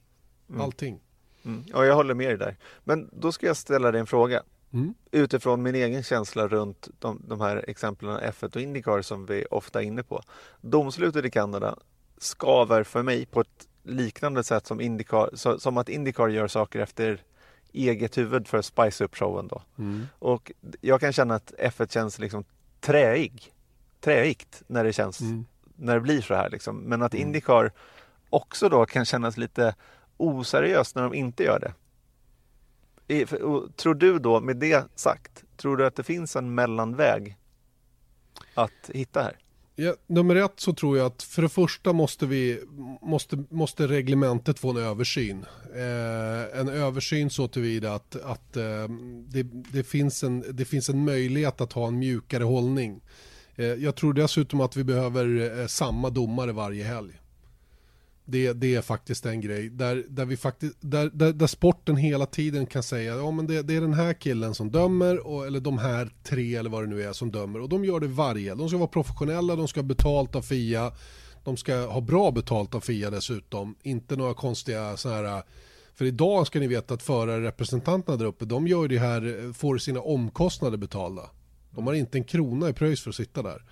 Mm. 0.49 0.61
Allting. 0.61 1.01
Mm. 1.45 1.65
Ja, 1.67 1.85
jag 1.85 1.95
håller 1.95 2.15
med 2.15 2.29
dig 2.29 2.39
där. 2.39 2.57
Men 2.85 3.11
då 3.13 3.33
ska 3.33 3.47
jag 3.47 3.57
ställa 3.57 3.91
dig 3.91 4.01
en 4.01 4.07
fråga. 4.07 4.43
Mm. 4.73 4.95
Utifrån 5.11 5.63
min 5.63 5.75
egen 5.75 6.03
känsla 6.03 6.49
runt 6.49 6.89
de, 6.99 7.23
de 7.29 7.41
här 7.41 7.65
exemplen 7.69 8.19
F1 8.19 8.57
och 8.57 8.63
Indycar 8.63 9.03
som 9.03 9.27
vi 9.27 9.45
ofta 9.51 9.83
är 9.83 9.87
inne 9.87 10.03
på. 10.03 10.23
Domslutet 10.61 11.25
i 11.25 11.31
Kanada 11.31 11.77
skaver 12.19 12.85
för 12.85 13.03
mig 13.03 13.27
på 13.27 13.41
ett 13.41 13.69
liknande 13.83 14.45
sätt 14.45 14.67
som, 14.67 14.81
Indycar, 14.81 15.31
så, 15.35 15.59
som 15.59 15.77
att 15.77 15.89
Indycar 15.89 16.29
gör 16.29 16.49
saker 16.49 16.81
efter 16.81 17.23
eget 17.73 18.19
huvud 18.19 18.49
för 18.49 18.59
att 18.59 18.65
spice 18.65 19.05
upp 19.05 19.17
showen 19.17 19.49
då. 19.49 19.63
Mm. 19.79 20.07
Och 20.19 20.53
jag 20.81 21.01
kan 21.01 21.13
känna 21.13 21.35
att 21.35 21.53
F1 21.59 21.93
känns 21.93 22.19
liksom 22.19 22.45
träig. 22.81 23.53
Träigt 24.01 24.63
när 24.67 24.85
det 24.85 24.93
känns, 24.93 25.21
mm. 25.21 25.45
när 25.77 25.95
det 25.95 26.01
blir 26.01 26.21
så 26.21 26.35
här 26.35 26.51
liksom. 26.51 26.77
Men 26.77 27.03
att 27.03 27.15
mm. 27.15 27.27
Indycar 27.27 27.73
också 28.31 28.69
då 28.69 28.87
kan 28.87 29.05
kännas 29.05 29.37
lite 29.37 29.75
oseriöst 30.23 30.97
när 30.97 31.03
de 31.03 31.15
inte 31.15 31.43
gör 31.43 31.59
det. 31.61 31.73
Tror 33.77 33.95
du 33.95 34.19
då, 34.19 34.41
med 34.41 34.57
det 34.57 34.85
sagt, 34.95 35.45
tror 35.57 35.77
du 35.77 35.87
att 35.87 35.97
det 35.97 36.03
finns 36.03 36.37
en 36.37 36.55
mellanväg 36.55 37.37
att 38.55 38.91
hitta 38.95 39.23
här? 39.23 39.37
Ja, 39.75 39.95
nummer 40.07 40.37
ett 40.37 40.61
så 40.61 40.73
tror 40.73 40.99
jag 40.99 41.07
att 41.07 41.23
för 41.23 41.43
det 41.43 41.49
första 41.49 41.93
måste 41.93 42.27
vi 42.27 42.61
måste, 43.03 43.45
måste 43.51 43.87
reglementet 43.87 44.59
få 44.59 44.71
en 44.71 44.77
översyn. 44.77 45.45
Eh, 45.75 46.61
en 46.61 46.69
översyn 46.69 47.31
så 47.31 47.49
tillvida 47.49 47.95
att, 47.95 48.17
att 48.17 48.57
eh, 48.57 48.89
det, 49.29 49.43
det, 49.73 49.85
finns 49.85 50.25
en, 50.25 50.45
det 50.51 50.65
finns 50.65 50.89
en 50.89 51.05
möjlighet 51.05 51.61
att 51.61 51.73
ha 51.73 51.89
en 51.89 51.99
mjukare 51.99 52.45
hållning. 52.45 53.01
Eh, 53.55 53.67
jag 53.67 53.95
tror 53.95 54.13
dessutom 54.13 54.61
att 54.61 54.77
vi 54.77 54.85
behöver 54.85 55.59
eh, 55.61 55.67
samma 55.67 56.11
domare 56.11 56.53
varje 56.53 56.85
helg. 56.85 57.22
Det, 58.25 58.53
det, 58.53 58.75
är 58.75 58.83
faktiskt 58.83 59.27
en 59.27 59.41
grej 59.41 59.69
där, 59.71 60.05
där, 60.09 60.25
vi 60.25 60.37
faktiskt, 60.37 60.77
där, 60.81 61.11
där, 61.15 61.33
där 61.33 61.47
sporten 61.47 61.97
hela 61.97 62.27
tiden 62.27 62.67
kan 62.67 62.83
säga 62.83 63.17
ja, 63.17 63.31
men 63.31 63.47
det, 63.47 63.63
det, 63.63 63.77
är 63.77 63.81
den 63.81 63.95
här 63.95 64.13
killen 64.13 64.55
som 64.55 64.71
dömer 64.71 65.27
och, 65.27 65.47
eller 65.47 65.61
de 65.61 65.79
här 65.79 66.11
tre 66.23 66.55
eller 66.55 66.71
vad 66.71 66.83
det 66.83 66.87
nu 66.87 67.03
är 67.03 67.13
som 67.13 67.31
dömer 67.31 67.61
och 67.61 67.69
de 67.69 67.85
gör 67.85 68.01
det 68.01 68.07
varje. 68.07 68.55
De 68.55 68.69
ska 68.69 68.79
vara 68.79 68.89
professionella, 68.89 69.57
de 69.57 69.69
ska 69.69 69.81
ha 69.81 69.87
betalt 69.87 70.35
av 70.35 70.43
FIA, 70.43 70.93
de 71.45 71.57
ska 71.57 71.87
ha 71.87 72.01
bra 72.01 72.31
betalt 72.31 72.75
av 72.75 72.81
FIA 72.81 73.11
dessutom, 73.11 73.75
inte 73.83 74.17
några 74.17 74.35
konstiga 74.35 74.97
så 74.97 75.09
här 75.09 75.43
för 75.95 76.05
idag 76.05 76.47
ska 76.47 76.61
ni 76.61 76.67
veta 76.67 76.95
att 76.95 77.03
förarrepresentanterna 77.03 78.17
där 78.17 78.25
uppe, 78.25 78.45
de 78.45 78.67
gör 78.67 78.89
det 78.89 78.99
här, 78.99 79.45
eh, 79.47 79.53
får 79.53 79.79
sina 79.79 80.01
omkostnader 80.01 80.77
betalda. 80.77 81.31
De 81.71 81.87
har 81.87 81.95
inte 81.95 82.19
en 82.19 82.25
krona 82.25 82.69
i 82.69 82.73
pröjs 82.73 83.03
för 83.03 83.11
att 83.11 83.17
sitta 83.17 83.43
där. 83.43 83.63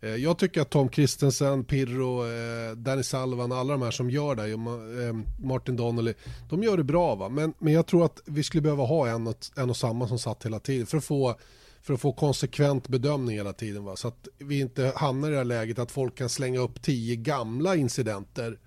Eh, 0.00 0.14
jag 0.14 0.38
tycker 0.38 0.60
att 0.60 0.70
Tom 0.70 0.90
Christensen, 0.90 1.64
Pirro, 1.64 2.26
eh, 2.26 2.76
Danny 2.76 3.02
Salvan, 3.02 3.52
alla 3.52 3.72
de 3.72 3.82
här 3.82 3.90
som 3.90 4.10
gör 4.10 4.34
det, 4.34 4.50
eh, 4.50 5.16
Martin 5.46 5.76
Donnelly, 5.76 6.14
de 6.50 6.62
gör 6.62 6.76
det 6.76 6.84
bra 6.84 7.14
va. 7.14 7.28
Men, 7.28 7.54
men 7.58 7.72
jag 7.72 7.86
tror 7.86 8.04
att 8.04 8.22
vi 8.24 8.42
skulle 8.42 8.62
behöva 8.62 8.84
ha 8.84 9.08
en 9.08 9.26
och, 9.26 9.36
en 9.56 9.70
och 9.70 9.76
samma 9.76 10.08
som 10.08 10.18
satt 10.18 10.46
hela 10.46 10.58
tiden 10.58 10.86
för 10.86 10.98
att 10.98 11.04
få 11.04 11.36
för 11.82 11.94
att 11.94 12.00
få 12.00 12.12
konsekvent 12.12 12.88
bedömning 12.88 13.36
hela 13.36 13.52
tiden. 13.52 13.84
Va? 13.84 13.96
Så 13.96 14.08
att 14.08 14.28
vi 14.38 14.60
inte 14.60 14.92
hamnar 14.96 15.28
i 15.28 15.30
det 15.30 15.36
här 15.36 15.44
läget 15.44 15.78
att 15.78 15.90
folk 15.90 16.14
kan 16.18 16.28
slänga 16.28 16.60
upp 16.60 16.82
tio 16.82 17.16
gamla 17.16 17.76
incidenter 17.76 18.58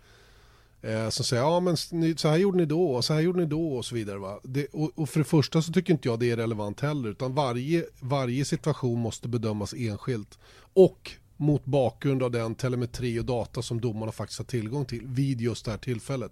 eh, 0.81 1.09
som 1.09 1.25
säger 1.25 1.43
ja 1.43 1.59
men 1.59 1.77
så 2.17 2.27
här 2.27 2.37
gjorde 2.37 2.57
ni 2.57 2.65
då 2.65 2.91
och 2.91 3.05
så 3.05 3.13
här 3.13 3.21
gjorde 3.21 3.39
ni 3.39 3.45
då 3.45 3.73
och 3.77 3.85
så 3.85 3.95
vidare. 3.95 4.17
Va? 4.17 4.39
Det, 4.43 4.65
och, 4.65 4.91
och, 4.95 5.09
för 5.09 5.19
det 5.19 5.25
första 5.25 5.61
så 5.61 5.73
tycker 5.73 5.93
inte 5.93 6.07
jag 6.07 6.19
det 6.19 6.31
är 6.31 6.37
relevant 6.37 6.79
heller 6.79 7.09
utan 7.09 7.33
varje, 7.33 7.85
varje 7.99 8.45
situation 8.45 8.99
måste 8.99 9.27
bedömas 9.27 9.73
enskilt. 9.73 10.39
Och 10.73 11.11
mot 11.37 11.65
bakgrund 11.65 12.23
av 12.23 12.31
den 12.31 12.55
telemetri 12.55 13.19
och 13.19 13.25
data 13.25 13.61
som 13.61 13.81
domarna 13.81 14.11
faktiskt 14.11 14.39
har 14.39 14.45
tillgång 14.45 14.85
till 14.85 15.01
vid 15.05 15.41
just 15.41 15.65
det 15.65 15.71
här 15.71 15.77
tillfället. 15.77 16.31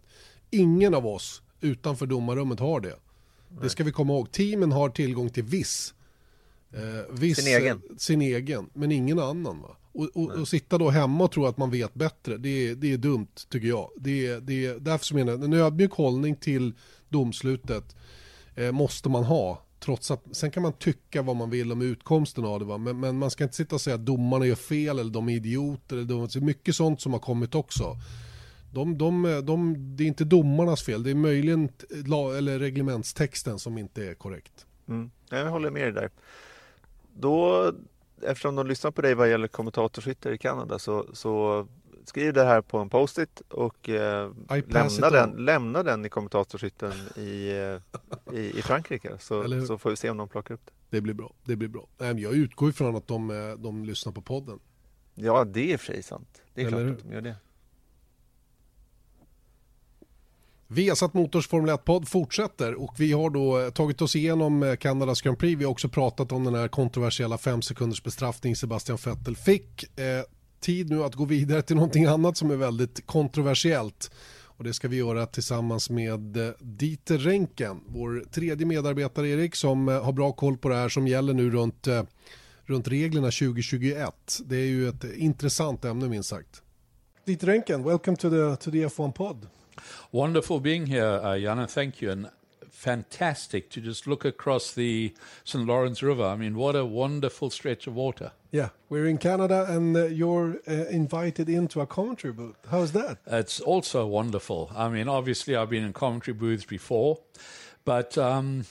Ingen 0.50 0.94
av 0.94 1.08
oss 1.08 1.42
utanför 1.62 2.06
domarrummet 2.06 2.60
har 2.60 2.80
det. 2.80 2.96
Nej. 3.50 3.60
Det 3.62 3.70
ska 3.70 3.84
vi 3.84 3.92
komma 3.92 4.14
ihåg. 4.14 4.32
Teamen 4.32 4.72
har 4.72 4.90
tillgång 4.90 5.30
till 5.30 5.44
viss, 5.44 5.94
eh, 6.74 7.16
viss 7.16 7.38
sin, 7.38 7.48
egen. 7.48 7.82
sin 7.98 8.22
egen, 8.22 8.70
men 8.74 8.92
ingen 8.92 9.20
annan. 9.20 9.62
Va? 9.62 9.76
Och, 9.98 10.10
och, 10.14 10.32
och, 10.32 10.48
sitta 10.48 10.78
då 10.78 10.90
hemma 10.90 11.24
och 11.24 11.32
tro 11.32 11.46
att 11.46 11.58
man 11.58 11.72
vet 11.72 11.94
bättre, 11.94 12.38
det 12.38 12.68
är, 12.68 12.76
det 12.76 12.94
är 12.94 12.98
dumt 12.98 13.28
tycker 13.50 13.68
jag. 13.68 13.90
Det 13.96 14.28
är, 14.28 14.42
det 14.42 14.66
är, 14.66 14.80
därför 14.80 15.06
så 15.06 15.16
menar 15.16 15.32
jag, 15.32 15.44
en 15.44 15.54
ödmjuk 15.54 15.92
hållning 15.92 16.36
till 16.36 16.74
domslutet 17.10 17.96
eh, 18.56 18.72
måste 18.72 19.10
man 19.10 19.24
ha. 19.24 19.64
Trots 19.80 20.12
att, 20.12 20.24
sen 20.32 20.52
kan 20.52 20.64
man 20.64 20.74
tycka 20.74 21.22
vad 21.22 21.36
man 21.36 21.50
vill 21.50 21.72
om 21.72 21.82
utkomsten 21.82 22.46
av 22.46 22.60
det, 22.60 22.66
va? 22.66 22.78
Men, 22.78 23.00
men 23.00 23.18
man 23.18 23.32
ska 23.32 23.44
inte 23.44 23.56
sitta 23.56 23.76
och 23.76 23.82
säga 23.82 23.96
att 23.96 24.06
domarna 24.06 24.46
gör 24.46 24.56
fel 24.56 25.00
eller 25.00 25.12
de 25.12 25.30
är 25.30 25.34
idioter. 25.34 25.96
Eller 25.96 26.06
de, 26.06 26.28
det 26.28 26.36
är 26.36 26.42
mycket 26.42 26.76
sånt 26.76 27.02
som 27.02 27.14
har 27.14 27.20
kommit 27.20 27.56
också. 27.56 27.98
De, 28.74 28.98
de, 28.98 29.42
de, 29.46 29.76
det 29.96 30.04
är 30.04 30.08
inte 30.08 30.26
domarnas 30.26 30.84
fel, 30.84 31.04
det 31.04 31.12
är 31.12 31.16
möjligen 31.16 31.70
eller 32.38 32.60
reglementstexten 32.60 33.60
som 33.60 33.78
inte 33.78 34.08
är 34.08 34.14
korrekt. 34.14 34.66
Mm. 34.88 35.12
Jag 35.30 35.52
håller 35.52 35.70
med 35.72 35.84
dig 35.84 35.92
där. 35.92 36.10
Då, 37.20 37.72
eftersom 38.24 38.56
de 38.56 38.68
lyssnar 38.68 38.92
på 38.92 39.02
dig 39.02 39.16
vad 39.16 39.30
gäller 39.30 39.48
kommentatorskyttar 39.48 40.32
i 40.32 40.38
Kanada 40.38 40.80
så, 40.80 41.06
så 41.14 41.68
skriv 42.06 42.34
det 42.34 42.44
här 42.44 42.62
på 42.62 42.78
en 42.78 42.90
post-it 42.90 43.42
och 43.50 43.90
eh, 43.90 44.32
lämna, 44.68 45.10
den, 45.10 45.46
lämna 45.46 45.84
den 45.84 46.06
i 46.06 46.10
kommentatorshytten 46.10 46.94
i, 47.16 47.50
eh, 47.50 48.38
i, 48.38 48.60
i 48.60 48.62
Frankrike 48.62 49.18
så, 49.20 49.66
så 49.68 49.78
får 49.78 49.90
vi 49.90 49.96
se 49.96 50.10
om 50.10 50.18
de 50.18 50.30
plockar 50.30 50.54
upp 50.54 50.66
det. 50.66 50.72
Det 50.90 51.02
blir 51.02 51.14
bra. 51.14 51.34
Det 51.44 51.56
blir 51.56 51.70
bra. 51.70 51.88
Jag 51.98 52.34
utgår 52.34 52.70
ifrån 52.70 52.96
att 52.96 53.08
de, 53.08 53.30
eh, 53.30 53.58
de 53.58 53.86
lyssnar 53.86 54.14
på 54.14 54.22
podden. 54.22 54.60
Ja, 55.16 55.46
det 55.46 55.74
är 55.74 55.78
sig 55.78 56.04
sant. 56.04 56.42
Det 56.54 56.62
är 56.62 56.68
Eller 56.68 56.86
klart 56.86 57.00
att 57.00 57.10
de 57.10 57.14
gör 57.14 57.22
det. 57.22 57.36
Vesat 60.70 61.14
Motors 61.14 61.48
Formel 61.48 61.76
1-podd 61.76 62.08
fortsätter 62.08 62.74
och 62.74 62.96
vi 62.98 63.12
har 63.12 63.30
då 63.30 63.60
eh, 63.60 63.70
tagit 63.70 64.02
oss 64.02 64.16
igenom 64.16 64.64
eh, 64.64 64.76
Kanadas 64.76 65.22
Grand 65.22 65.40
Prix. 65.40 65.60
Vi 65.60 65.64
har 65.64 65.72
också 65.72 65.90
pratat 65.90 66.32
om 66.32 66.44
den 66.44 66.56
här 66.56 66.68
kontroversiella 66.68 67.38
fem 67.38 67.62
sekunders 67.62 68.04
bestraffning 68.04 68.56
Sebastian 68.56 68.98
Vettel 69.06 69.36
fick 69.36 70.00
eh, 70.00 70.24
tid 70.60 70.90
nu 70.90 71.04
att 71.04 71.16
gå 71.16 71.26
vidare 71.26 71.62
till 71.62 71.76
någonting 71.76 72.06
annat 72.06 72.38
som 72.38 72.52
är 72.52 72.56
väldigt 72.56 73.06
kontroversiellt. 73.06 74.12
Och 74.44 74.64
det 74.64 74.74
ska 74.74 74.88
vi 74.88 74.98
göra 74.98 75.26
tillsammans 75.26 75.90
med 75.90 76.38
Dieter 76.60 77.18
Renken, 77.18 77.80
vår 77.88 78.24
tredje 78.32 78.66
medarbetare 78.66 79.30
Erik, 79.30 79.56
som 79.56 79.88
har 79.88 80.12
bra 80.12 80.32
koll 80.32 80.58
på 80.58 80.70
det 80.70 80.76
här 80.76 80.90
som 80.90 81.08
gäller 81.08 81.34
nu 81.34 81.50
runt, 81.52 81.88
runt 82.66 82.88
reglerna 82.88 83.28
2021. 83.28 84.40
Det 84.46 84.56
är 84.56 84.66
ju 84.66 84.90
ett 84.90 85.04
intressant 85.16 85.86
ämne 85.86 86.08
minst 86.08 86.30
sagt. 86.30 86.62
Dieter 87.26 87.48
Renken, 87.48 87.84
welcome 87.84 88.18
to 88.18 88.30
the, 88.30 88.64
to 88.64 88.72
the 88.72 88.86
F1-podd. 88.86 89.48
Wonderful 90.12 90.60
being 90.60 90.88
here, 90.88 91.20
uh, 91.22 91.38
Jana. 91.38 91.68
Thank 91.68 92.02
you. 92.02 92.12
And 92.12 92.32
fantastic 92.78 93.72
to 93.72 93.82
just 93.82 94.06
look 94.06 94.24
across 94.24 94.72
the 94.72 95.14
St. 95.44 95.66
Lawrence 95.66 96.04
River. 96.04 96.24
I 96.24 96.36
mean, 96.36 96.56
what 96.56 96.76
a 96.76 96.86
wonderful 96.86 97.50
stretch 97.50 97.88
of 97.88 97.96
water. 97.96 98.34
Yeah, 98.52 98.70
we're 98.88 99.08
in 99.08 99.18
Canada 99.18 99.66
and 99.68 99.98
uh, 99.98 100.06
you're 100.06 100.60
uh, 100.68 100.86
invited 100.86 101.50
into 101.50 101.82
a 101.82 101.88
commentary 101.88 102.34
booth. 102.34 102.56
How's 102.70 102.92
that? 102.92 103.18
It's 103.26 103.60
also 103.60 104.06
wonderful. 104.06 104.72
I 104.76 104.90
mean, 104.90 105.08
obviously, 105.08 105.56
I've 105.56 105.72
been 105.72 105.84
in 105.84 105.94
commentary 105.94 106.36
booths 106.36 106.66
before, 106.66 107.20
but. 107.84 108.18
Um, 108.18 108.66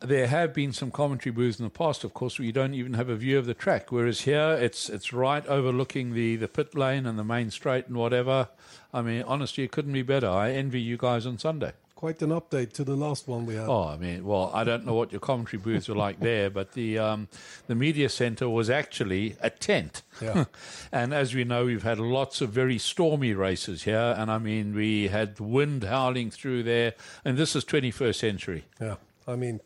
there 0.00 0.26
have 0.28 0.54
been 0.54 0.72
some 0.72 0.90
commentary 0.90 1.32
booths 1.32 1.58
in 1.58 1.64
the 1.64 1.70
past, 1.70 2.04
of 2.04 2.14
course, 2.14 2.38
where 2.38 2.46
you 2.46 2.52
don't 2.52 2.74
even 2.74 2.94
have 2.94 3.08
a 3.08 3.16
view 3.16 3.38
of 3.38 3.46
the 3.46 3.54
track. 3.54 3.90
Whereas 3.90 4.22
here, 4.22 4.56
it's 4.60 4.88
it's 4.88 5.12
right 5.12 5.46
overlooking 5.46 6.14
the, 6.14 6.36
the 6.36 6.48
pit 6.48 6.74
lane 6.74 7.06
and 7.06 7.18
the 7.18 7.24
main 7.24 7.50
straight 7.50 7.88
and 7.88 7.96
whatever. 7.96 8.48
I 8.92 9.02
mean, 9.02 9.22
honestly, 9.22 9.64
it 9.64 9.72
couldn't 9.72 9.92
be 9.92 10.02
better. 10.02 10.28
I 10.28 10.52
envy 10.52 10.80
you 10.80 10.96
guys 10.96 11.26
on 11.26 11.38
Sunday 11.38 11.72
quite 11.98 12.22
an 12.22 12.30
update 12.30 12.72
to 12.72 12.84
the 12.84 12.94
last 12.94 13.26
one 13.26 13.44
we 13.44 13.56
had. 13.56 13.68
Oh, 13.68 13.82
I 13.82 13.96
mean, 13.96 14.24
well, 14.24 14.52
I 14.54 14.62
don't 14.62 14.86
know 14.86 14.94
what 14.94 15.10
your 15.10 15.20
commentary 15.20 15.60
booths 15.60 15.88
were 15.88 15.96
like 15.96 16.20
there, 16.20 16.48
but 16.58 16.74
the 16.74 16.96
um, 16.96 17.26
the 17.66 17.74
media 17.74 18.08
center 18.08 18.48
was 18.48 18.70
actually 18.70 19.34
a 19.40 19.50
tent. 19.50 20.02
Yeah. 20.22 20.44
and 20.92 21.12
as 21.12 21.34
we 21.34 21.42
know, 21.42 21.64
we've 21.64 21.82
had 21.82 21.98
lots 21.98 22.40
of 22.40 22.50
very 22.50 22.78
stormy 22.78 23.34
races 23.34 23.82
here, 23.82 24.14
and 24.16 24.30
I 24.30 24.38
mean, 24.38 24.76
we 24.76 25.08
had 25.08 25.40
wind 25.40 25.82
howling 25.82 26.30
through 26.30 26.62
there, 26.62 26.94
and 27.24 27.36
this 27.36 27.56
is 27.56 27.64
21st 27.64 28.14
century. 28.14 28.64
Yeah, 28.80 28.94
I 29.28 29.36
mean, 29.36 29.60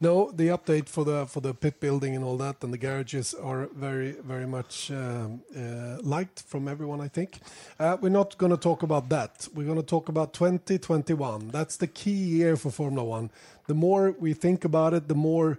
no, 0.00 0.30
the 0.30 0.48
update 0.48 0.88
for 0.88 1.04
the 1.04 1.26
for 1.26 1.40
the 1.40 1.52
pit 1.52 1.80
building 1.80 2.14
and 2.16 2.24
all 2.24 2.38
that, 2.38 2.62
and 2.62 2.72
the 2.72 2.78
garages 2.78 3.34
are 3.34 3.68
very 3.74 4.12
very 4.12 4.46
much 4.46 4.90
um, 4.90 5.42
uh, 5.54 5.98
liked 6.02 6.42
from 6.42 6.68
everyone. 6.68 7.00
I 7.00 7.08
think 7.08 7.40
uh, 7.78 7.96
we're 8.00 8.08
not 8.08 8.38
going 8.38 8.52
to 8.52 8.56
talk 8.56 8.82
about 8.82 9.08
that. 9.10 9.48
We're 9.54 9.66
going 9.66 9.82
to 9.82 9.90
talk 9.96 10.08
about 10.08 10.32
2021. 10.32 11.48
That's 11.48 11.76
the 11.76 11.86
key 11.86 12.12
year 12.12 12.56
for 12.56 12.70
Formula 12.70 13.04
One. 13.04 13.30
The 13.66 13.74
more 13.74 14.14
we 14.18 14.32
think 14.32 14.64
about 14.64 14.94
it, 14.94 15.08
the 15.08 15.14
more 15.14 15.58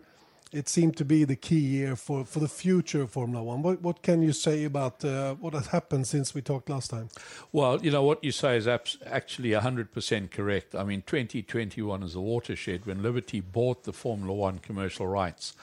it 0.52 0.68
seemed 0.68 0.98
to 0.98 1.06
be 1.06 1.24
the 1.24 1.36
key 1.36 1.60
year 1.60 1.96
for, 1.96 2.26
for 2.26 2.40
the 2.40 2.48
future 2.48 3.02
of 3.02 3.12
Formula 3.12 3.44
One. 3.44 3.62
What, 3.62 3.82
what 3.82 4.02
can 4.02 4.22
you 4.22 4.34
say 4.34 4.66
about 4.66 5.04
uh, 5.06 5.36
what 5.36 5.54
has 5.54 5.68
happened 5.68 6.08
since 6.08 6.34
we 6.34 6.42
talked 6.42 6.70
last 6.70 6.90
time? 6.90 7.10
Well, 7.52 7.82
you 7.82 7.92
know, 7.92 8.04
what 8.04 8.24
you 8.24 8.32
say 8.32 8.58
is 8.58 8.68
actually 8.68 9.52
100% 9.52 10.32
correct. 10.32 10.76
I 10.76 10.84
mean, 10.84 11.04
2021 11.06 12.04
is 12.04 12.16
a 12.16 12.22
watershed 12.22 12.86
when 12.86 13.02
Liberty 13.02 13.40
bought 13.40 13.84
the 13.84 13.94
Formula 13.94 14.34
One 14.34 14.60
commercial 14.60 15.08
rights 15.08 15.54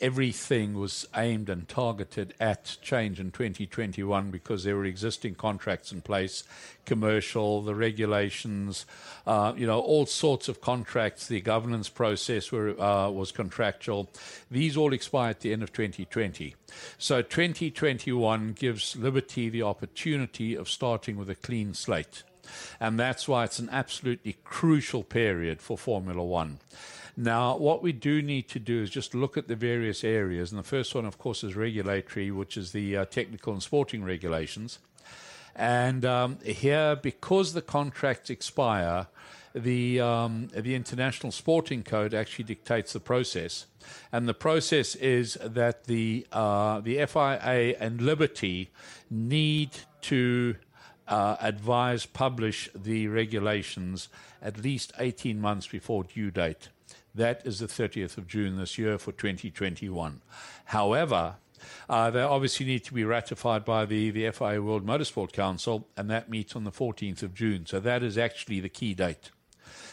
everything 0.00 0.74
was 0.74 1.06
aimed 1.14 1.48
and 1.48 1.68
targeted 1.68 2.34
at 2.40 2.76
change 2.82 3.20
in 3.20 3.30
2021 3.30 4.30
because 4.30 4.64
there 4.64 4.76
were 4.76 4.84
existing 4.84 5.34
contracts 5.34 5.92
in 5.92 6.00
place, 6.00 6.44
commercial, 6.84 7.62
the 7.62 7.74
regulations, 7.74 8.86
uh, 9.26 9.52
you 9.56 9.66
know, 9.66 9.80
all 9.80 10.06
sorts 10.06 10.48
of 10.48 10.60
contracts. 10.60 11.26
The 11.26 11.40
governance 11.40 11.88
process 11.88 12.50
were, 12.50 12.80
uh, 12.80 13.10
was 13.10 13.32
contractual. 13.32 14.10
These 14.50 14.76
all 14.76 14.92
expire 14.92 15.30
at 15.30 15.40
the 15.40 15.52
end 15.52 15.62
of 15.62 15.72
2020. 15.72 16.54
So 16.98 17.22
2021 17.22 18.52
gives 18.52 18.96
Liberty 18.96 19.48
the 19.48 19.62
opportunity 19.62 20.54
of 20.54 20.68
starting 20.68 21.16
with 21.16 21.30
a 21.30 21.34
clean 21.34 21.74
slate. 21.74 22.22
And 22.80 22.98
that's 22.98 23.26
why 23.26 23.44
it's 23.44 23.58
an 23.58 23.70
absolutely 23.70 24.36
crucial 24.44 25.02
period 25.02 25.62
for 25.62 25.78
Formula 25.78 26.22
One. 26.22 26.58
Now, 27.16 27.56
what 27.56 27.82
we 27.82 27.92
do 27.92 28.22
need 28.22 28.48
to 28.48 28.58
do 28.58 28.82
is 28.82 28.90
just 28.90 29.14
look 29.14 29.36
at 29.36 29.46
the 29.46 29.54
various 29.54 30.02
areas. 30.02 30.50
And 30.50 30.58
the 30.58 30.66
first 30.66 30.94
one, 30.94 31.04
of 31.04 31.16
course, 31.18 31.44
is 31.44 31.54
regulatory, 31.54 32.30
which 32.30 32.56
is 32.56 32.72
the 32.72 32.96
uh, 32.96 33.04
technical 33.04 33.52
and 33.52 33.62
sporting 33.62 34.02
regulations. 34.02 34.80
And 35.54 36.04
um, 36.04 36.38
here, 36.44 36.96
because 36.96 37.52
the 37.52 37.62
contracts 37.62 38.30
expire, 38.30 39.06
the 39.54 40.00
um, 40.00 40.48
the 40.48 40.74
International 40.74 41.30
Sporting 41.30 41.84
Code 41.84 42.12
actually 42.12 42.44
dictates 42.44 42.92
the 42.92 42.98
process, 42.98 43.66
and 44.10 44.28
the 44.28 44.34
process 44.34 44.96
is 44.96 45.38
that 45.40 45.84
the 45.84 46.26
uh, 46.32 46.80
the 46.80 47.06
FIA 47.06 47.76
and 47.78 48.00
Liberty 48.00 48.70
need 49.08 49.70
to 50.02 50.56
uh, 51.06 51.36
advise 51.40 52.04
publish 52.04 52.68
the 52.74 53.06
regulations 53.06 54.08
at 54.42 54.58
least 54.58 54.92
18 54.98 55.40
months 55.40 55.68
before 55.68 56.02
due 56.02 56.32
date. 56.32 56.70
That 57.14 57.42
is 57.44 57.60
the 57.60 57.66
30th 57.66 58.18
of 58.18 58.26
June 58.26 58.56
this 58.56 58.76
year 58.76 58.98
for 58.98 59.12
2021. 59.12 60.20
However, 60.66 61.36
uh, 61.88 62.10
they 62.10 62.22
obviously 62.22 62.66
need 62.66 62.84
to 62.84 62.94
be 62.94 63.04
ratified 63.04 63.64
by 63.64 63.86
the, 63.86 64.10
the 64.10 64.30
FIA 64.30 64.60
World 64.60 64.86
Motorsport 64.86 65.32
Council, 65.32 65.86
and 65.96 66.10
that 66.10 66.28
meets 66.28 66.56
on 66.56 66.64
the 66.64 66.72
14th 66.72 67.22
of 67.22 67.34
June. 67.34 67.66
So 67.66 67.80
that 67.80 68.02
is 68.02 68.18
actually 68.18 68.60
the 68.60 68.68
key 68.68 68.94
date. 68.94 69.30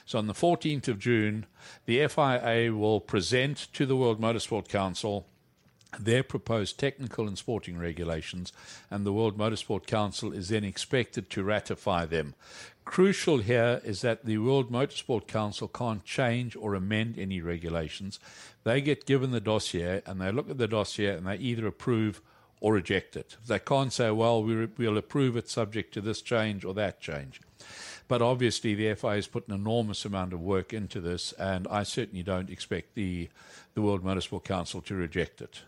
So 0.05 0.17
on 0.17 0.27
the 0.27 0.33
14th 0.33 0.87
of 0.87 0.99
June, 0.99 1.45
the 1.85 2.07
FIA 2.07 2.73
will 2.73 2.99
present 2.99 3.67
to 3.73 3.85
the 3.85 3.95
World 3.95 4.19
Motorsport 4.19 4.67
Council 4.67 5.27
their 5.99 6.23
proposed 6.23 6.79
technical 6.79 7.27
and 7.27 7.37
sporting 7.37 7.77
regulations, 7.77 8.53
and 8.89 9.05
the 9.05 9.13
World 9.13 9.37
Motorsport 9.37 9.85
Council 9.85 10.31
is 10.31 10.49
then 10.49 10.63
expected 10.63 11.29
to 11.29 11.43
ratify 11.43 12.05
them. 12.05 12.33
Crucial 12.91 13.37
here 13.37 13.79
is 13.85 14.01
that 14.01 14.25
the 14.25 14.37
World 14.39 14.69
Motorsport 14.69 15.25
Council 15.25 15.69
can't 15.69 16.03
change 16.03 16.57
or 16.57 16.75
amend 16.75 17.17
any 17.17 17.39
regulations. 17.39 18.19
They 18.65 18.81
get 18.81 19.05
given 19.05 19.31
the 19.31 19.39
dossier 19.39 20.01
and 20.05 20.19
they 20.19 20.29
look 20.29 20.49
at 20.49 20.57
the 20.57 20.67
dossier 20.67 21.15
and 21.15 21.25
they 21.25 21.37
either 21.37 21.65
approve 21.65 22.21
or 22.59 22.73
reject 22.73 23.15
it. 23.15 23.37
They 23.47 23.59
can't 23.59 23.93
say, 23.93 24.11
well, 24.11 24.43
we'll 24.43 24.97
approve 24.97 25.37
it 25.37 25.47
subject 25.47 25.93
to 25.93 26.01
this 26.01 26.21
change 26.21 26.65
or 26.65 26.73
that 26.73 26.99
change. 26.99 27.39
But 28.09 28.21
obviously, 28.21 28.75
the 28.75 28.93
FIA 28.93 29.11
has 29.11 29.27
put 29.27 29.47
an 29.47 29.53
enormous 29.55 30.03
amount 30.03 30.33
of 30.33 30.41
work 30.41 30.73
into 30.73 30.99
this, 30.99 31.31
and 31.39 31.69
I 31.69 31.83
certainly 31.83 32.23
don't 32.23 32.49
expect 32.49 32.95
the, 32.95 33.29
the 33.73 33.81
World 33.81 34.03
Motorsport 34.03 34.43
Council 34.43 34.81
to 34.81 34.95
reject 34.95 35.41
it. 35.41 35.61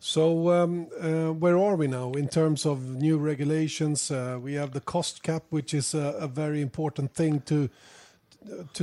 So 0.00 0.50
um, 0.50 0.86
uh, 1.00 1.32
where 1.32 1.58
are 1.58 1.74
we 1.74 1.88
now 1.88 2.12
in 2.12 2.28
terms 2.28 2.64
of 2.64 2.82
new 2.82 3.18
regulations? 3.18 4.10
Uh, 4.10 4.38
we 4.40 4.54
have 4.54 4.72
the 4.72 4.80
cost 4.80 5.22
cap, 5.22 5.44
which 5.50 5.74
is 5.74 5.92
a, 5.92 6.30
very 6.32 6.60
important 6.60 7.14
thing 7.14 7.40
to 7.40 7.68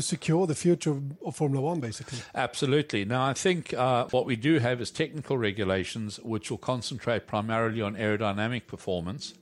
secure 0.02 0.46
the 0.46 0.56
future 0.56 0.92
of, 0.92 1.04
of, 1.26 1.36
Formula 1.36 1.62
One, 1.62 1.80
basically. 1.80 2.20
Absolutely. 2.34 3.06
Now, 3.06 3.26
I 3.26 3.34
think 3.34 3.74
uh, 3.74 4.08
what 4.12 4.26
we 4.26 4.36
do 4.36 4.60
have 4.60 4.82
is 4.82 4.92
technical 4.92 5.38
regulations, 5.38 6.20
which 6.20 6.52
will 6.52 6.58
concentrate 6.58 7.28
primarily 7.28 7.82
on 7.82 7.96
aerodynamic 7.96 8.68
performance. 8.68 9.34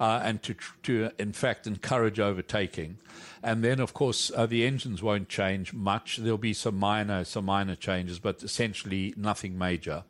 Uh, 0.00 0.20
and 0.22 0.42
to, 0.42 0.54
to, 0.84 1.10
in 1.18 1.32
fact, 1.32 1.66
encourage 1.66 2.20
overtaking. 2.20 2.98
And 3.42 3.62
then, 3.62 3.80
of 3.80 3.94
course, 3.94 4.30
uh, 4.34 4.46
the 4.46 4.66
engines 4.66 5.02
won't 5.02 5.28
change 5.28 5.72
much. 5.72 6.16
There'll 6.16 6.38
be 6.38 6.54
some 6.54 6.76
minor, 6.76 7.24
some 7.24 7.44
minor 7.44 7.76
changes, 7.76 8.18
but 8.18 8.42
essentially 8.42 9.14
nothing 9.16 9.56
major. 9.56 10.04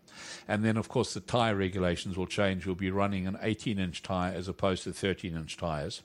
And 0.47 0.64
then, 0.64 0.76
of 0.76 0.89
course, 0.89 1.14
the 1.14 1.20
tyre 1.20 1.55
regulations 1.55 2.16
will 2.16 2.26
change. 2.26 2.66
We'll 2.66 2.74
be 2.74 2.91
running 2.91 3.26
an 3.26 3.39
18 3.41 3.78
inch 3.78 4.03
tyre 4.03 4.32
as 4.34 4.49
opposed 4.49 4.84
to 4.84 4.93
13 4.93 5.36
inch 5.36 5.57
tyres. 5.57 6.03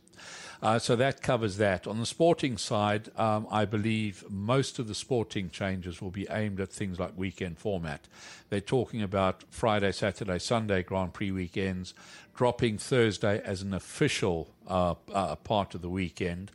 Uh, 0.63 0.79
so 0.79 0.95
that 0.95 1.21
covers 1.21 1.57
that. 1.57 1.85
On 1.85 1.99
the 1.99 2.05
sporting 2.05 2.57
side, 2.57 3.09
um, 3.19 3.45
I 3.51 3.65
believe 3.65 4.23
most 4.29 4.79
of 4.79 4.87
the 4.87 4.95
sporting 4.95 5.49
changes 5.49 6.01
will 6.01 6.09
be 6.09 6.25
aimed 6.29 6.61
at 6.61 6.71
things 6.71 6.97
like 6.97 7.11
weekend 7.17 7.59
format. 7.59 8.07
They're 8.49 8.61
talking 8.61 9.01
about 9.01 9.43
Friday, 9.49 9.91
Saturday, 9.91 10.39
Sunday 10.39 10.81
Grand 10.81 11.13
Prix 11.13 11.31
weekends, 11.31 11.93
dropping 12.33 12.77
Thursday 12.77 13.41
as 13.43 13.61
an 13.61 13.73
official 13.73 14.53
uh, 14.65 14.95
uh, 15.13 15.35
part 15.35 15.75
of 15.75 15.81
the 15.81 15.89
weekend. 15.89 16.49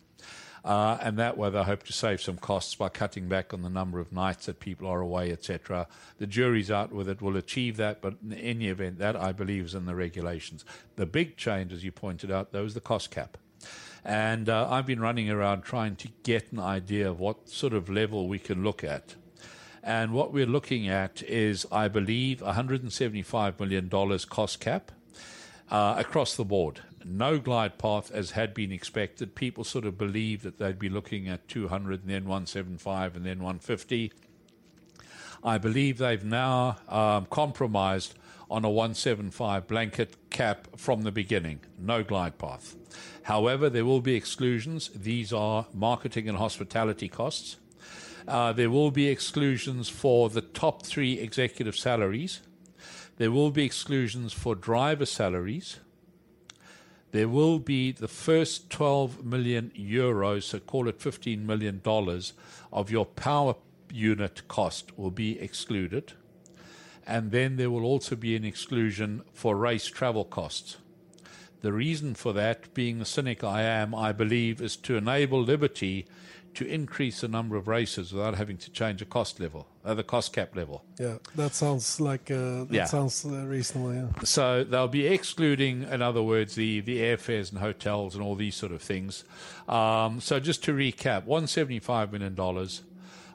Uh, 0.65 0.97
and 1.03 1.19
that 1.19 1.37
way 1.37 1.51
they 1.51 1.63
hope 1.63 1.83
to 1.83 1.93
save 1.93 2.23
some 2.23 2.39
costs 2.39 2.75
by 2.75 2.89
cutting 2.89 3.29
back 3.29 3.53
on 3.53 3.61
the 3.61 3.69
number 3.69 4.01
of 4.01 4.11
nights 4.11 4.47
that 4.47 4.59
people 4.59 4.89
are 4.89 5.03
away, 5.03 5.31
etc. 5.31 5.87
The 6.17 6.27
jury's 6.27 6.71
out 6.71 6.93
with 6.93 7.11
it 7.11 7.21
will 7.21 7.37
achieve 7.37 7.77
that, 7.77 8.01
but 8.01 8.15
in 8.25 8.33
any 8.33 8.69
event, 8.69 8.99
that 9.01 9.17
I 9.17 9.33
believe 9.33 9.67
is 9.67 9.75
in 9.75 9.85
the 9.85 9.95
regulations. 9.95 10.65
The 10.97 11.05
big 11.05 11.37
change, 11.37 11.75
as 11.75 11.85
you 11.85 11.93
pointed 11.93 12.31
out, 12.31 12.53
though, 12.53 12.65
is 12.65 12.73
the 12.73 12.81
cost 12.81 13.11
cap. 13.11 13.37
And 14.09 14.49
uh, 14.49 14.67
I've 14.71 14.87
been 14.87 15.01
running 15.01 15.29
around 15.29 15.65
trying 15.65 15.95
to 15.97 16.09
get 16.23 16.51
an 16.51 16.59
idea 16.59 17.11
of 17.11 17.21
what 17.21 17.51
sort 17.51 17.75
of 17.75 17.91
level 17.91 18.27
we 18.27 18.39
can 18.39 18.65
look 18.65 18.83
at. 18.83 19.17
And 19.83 20.13
what 20.15 20.33
we're 20.33 20.47
looking 20.47 20.89
at 20.89 21.23
is, 21.25 21.67
I 21.71 21.89
believe, 21.89 22.39
$175 22.39 23.61
million 23.61 23.91
cost 24.31 24.61
cap 24.61 24.93
uh, 25.71 25.97
across 25.99 26.37
the 26.37 26.45
board. 26.47 26.81
No 27.05 27.39
glide 27.39 27.77
path 27.77 28.11
as 28.11 28.31
had 28.31 28.55
been 28.55 28.73
expected. 28.73 29.35
People 29.35 29.63
sort 29.63 29.85
of 29.85 29.99
believed 29.99 30.43
that 30.43 30.57
they'd 30.57 30.79
be 30.79 30.89
looking 30.89 31.29
at 31.29 31.47
200 31.47 32.01
and 32.01 32.11
then 32.11 32.23
175 32.23 33.15
and 33.15 33.27
then 33.27 33.41
150. 33.41 34.11
I 35.45 35.59
believe 35.59 35.99
they've 35.99 36.25
now 36.25 36.79
um, 36.89 37.27
compromised 37.27 38.15
on 38.51 38.65
a 38.65 38.71
175 38.71 39.69
blanket 39.69 40.17
cap 40.31 40.67
from 40.77 41.03
the 41.03 41.13
beginning. 41.13 41.61
No 41.79 42.03
glide 42.03 42.39
path. 42.39 42.75
However, 43.29 43.69
there 43.69 43.85
will 43.85 44.01
be 44.01 44.15
exclusions. 44.15 44.89
These 44.95 45.35
are 45.35 45.67
marketing 45.75 46.31
and 46.31 46.39
hospitality 46.39 47.11
costs. 47.11 47.59
Uh, 48.27 48.55
there 48.55 48.71
will 48.71 48.91
be 48.91 49.09
exclusions 49.09 49.91
for 49.91 50.31
the 50.31 50.41
top 50.41 50.87
three 50.87 51.19
executive 51.19 51.77
salaries. 51.77 52.41
There 53.19 53.31
will 53.31 53.51
be 53.51 53.67
exclusions 53.67 54.33
for 54.33 54.55
driver 54.55 55.05
salaries. 55.05 55.79
There 57.11 57.29
will 57.29 57.59
be 57.59 57.93
the 57.93 58.09
first 58.09 58.71
12 58.71 59.23
million 59.27 59.73
euros, 59.79 60.45
so 60.45 60.59
call 60.59 60.89
it 60.89 60.99
$15 60.99 61.45
million, 61.45 61.83
of 62.73 62.91
your 62.91 63.05
power 63.05 63.57
unit 63.93 64.49
cost 64.49 64.97
will 64.97 65.11
be 65.11 65.39
excluded. 65.39 66.15
And 67.07 67.31
then 67.31 67.57
there 67.57 67.71
will 67.71 67.85
also 67.85 68.17
be 68.17 68.37
an 68.37 68.47
exclusion 68.47 69.21
for 69.35 69.55
race 69.55 69.85
travel 69.85 70.25
costs. 70.25 70.79
The 71.61 71.73
reason 71.73 72.15
for 72.15 72.33
that, 72.35 72.73
being 72.75 72.99
the 72.99 73.05
cynic 73.05 73.43
I 73.43 73.63
am, 73.63 73.95
I 73.95 74.13
believe, 74.13 74.61
is 74.61 74.77
to 74.77 74.97
enable 74.97 75.43
Liberty 75.43 76.07
to 76.55 76.65
increase 76.67 77.21
the 77.21 77.29
number 77.29 77.57
of 77.57 77.69
races 77.69 78.13
without 78.13 78.35
having 78.37 78.57
to 78.57 78.71
change 78.71 79.01
the 79.01 79.05
cost 79.05 79.39
level, 79.39 79.67
uh, 79.85 79.95
the 79.95 80.03
cost 80.03 80.33
cap 80.33 80.57
level. 80.57 80.83
Yeah, 80.99 81.19
that 81.37 81.55
sounds 81.55 82.01
like 82.01 82.31
uh, 82.31 82.65
that 82.65 82.69
Yeah. 82.71 82.85
sounds 82.87 83.25
uh, 83.25 83.45
reasonable. 83.47 83.95
Yeah. 83.95 84.07
So 84.25 84.65
they'll 84.65 84.89
be 84.89 85.07
excluding, 85.07 85.83
in 85.85 86.01
other 86.03 86.23
words, 86.23 86.55
the, 86.55 86.81
the 86.81 86.99
airfares 86.99 87.51
and 87.51 87.61
hotels 87.61 88.15
and 88.15 88.25
all 88.25 88.35
these 88.35 88.57
sort 88.57 88.73
of 88.73 88.81
things. 88.83 89.25
Um, 89.69 90.21
so 90.21 90.41
just 90.41 90.65
to 90.65 90.73
recap, 90.73 91.27
$175 91.27 92.13
million. 92.13 92.69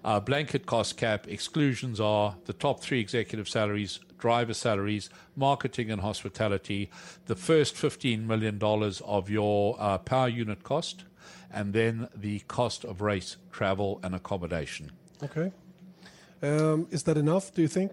Uh, 0.03 0.19
blanket 0.19 0.65
cost 0.65 0.97
cap 0.97 1.27
exclusions 1.29 2.01
are 2.01 2.35
the 2.45 2.51
top 2.53 2.81
three 2.81 2.99
executive 2.99 3.47
salaries, 3.47 3.99
driver 4.23 4.53
salaries, 4.53 5.09
marketing 5.35 5.91
and 5.91 5.99
hospitality, 5.99 6.89
the 7.25 7.35
first 7.35 7.75
$15 7.75 8.25
million 8.25 8.57
of 9.03 9.29
your 9.29 9.75
uh, 9.77 9.97
power 9.97 10.29
unit 10.29 10.63
cost, 10.63 11.03
and 11.51 11.73
then 11.73 12.07
the 12.15 12.39
cost 12.47 12.85
of 12.85 13.01
race, 13.01 13.35
travel, 13.51 13.99
and 14.01 14.15
accommodation. 14.15 14.93
Okay. 15.21 15.51
Um, 16.41 16.87
is 16.89 17.03
that 17.03 17.17
enough? 17.17 17.53
Do 17.53 17.61
you 17.61 17.67
think? 17.67 17.91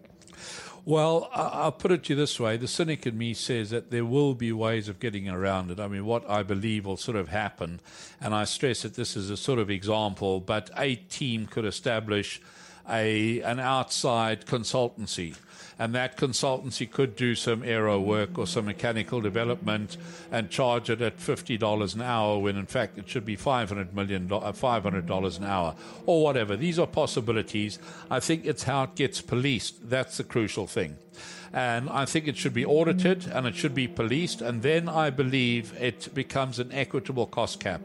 Well, 0.85 1.29
I'll 1.35 1.73
put 1.73 1.91
it 1.91 2.05
to 2.05 2.13
you 2.13 2.17
this 2.17 2.39
way. 2.39 2.57
The 2.57 2.69
cynic 2.69 3.09
in 3.09 3.19
me 3.19 3.35
says 3.35 3.71
that 3.71 3.91
there 3.91 4.05
will 4.05 4.35
be 4.35 4.53
ways 4.53 4.89
of 4.89 5.01
getting 5.01 5.29
around 5.29 5.73
it. 5.73 5.81
I 5.81 5.89
mean, 5.89 6.05
what 6.05 6.31
I 6.31 6.45
believe 6.45 6.87
will 6.87 6.97
sort 6.97 7.17
of 7.17 7.31
happen, 7.31 7.81
and 8.21 8.37
I 8.37 8.45
stress 8.45 8.83
that 8.83 8.95
this 8.95 9.17
is 9.17 9.31
a 9.31 9.37
sort 9.37 9.59
of 9.59 9.69
example, 9.69 10.39
but 10.39 10.71
a 10.77 10.95
team 10.95 11.49
could 11.49 11.65
establish 11.65 12.41
a 12.89 13.43
an 13.43 13.59
outside 13.61 14.47
consultancy. 14.47 15.35
And 15.81 15.95
that 15.95 16.19
consultancy 16.19 16.89
could 16.89 17.17
do 17.17 17.35
some 17.35 17.65
aero 17.65 17.99
work 17.99 18.39
or 18.39 18.47
some 18.47 18.67
mechanical 18.67 19.23
development 19.23 19.97
and 20.31 20.51
charge 20.51 20.91
it 20.91 21.01
at 21.01 21.17
$50 21.17 21.95
an 21.95 22.03
hour 22.03 22.39
when 22.39 22.59
in 22.59 22.67
fact 22.67 22.99
it 22.99 23.09
should 23.09 23.25
be 23.25 23.35
$500 23.35 23.95
million, 23.95 24.31
uh, 24.31 24.53
$500 24.53 25.39
an 25.39 25.45
hour 25.45 25.75
or 26.05 26.23
whatever. 26.23 26.55
These 26.55 26.79
are 26.79 26.87
possibilities. 26.87 27.79
I 28.11 28.21
think 28.21 28.45
it's 28.45 28.65
how 28.65 28.83
it 28.83 28.95
gets 28.95 29.23
policed. 29.23 29.89
That's 29.89 30.19
the 30.19 30.25
crucial 30.25 30.67
thing. 30.67 30.99
And 31.51 31.89
I 31.89 32.05
think 32.05 32.29
it 32.29 32.37
should 32.37 32.55
be 32.55 32.67
audited 32.67 33.27
and 33.27 33.47
it 33.47 33.55
should 33.55 33.75
be 33.75 33.89
policed. 33.89 34.43
And 34.43 34.61
then 34.61 34.87
I 34.87 35.09
believe 35.09 35.73
it 35.81 36.15
becomes 36.15 36.59
an 36.59 36.73
equitable 36.73 37.27
cost 37.27 37.59
cap. 37.59 37.81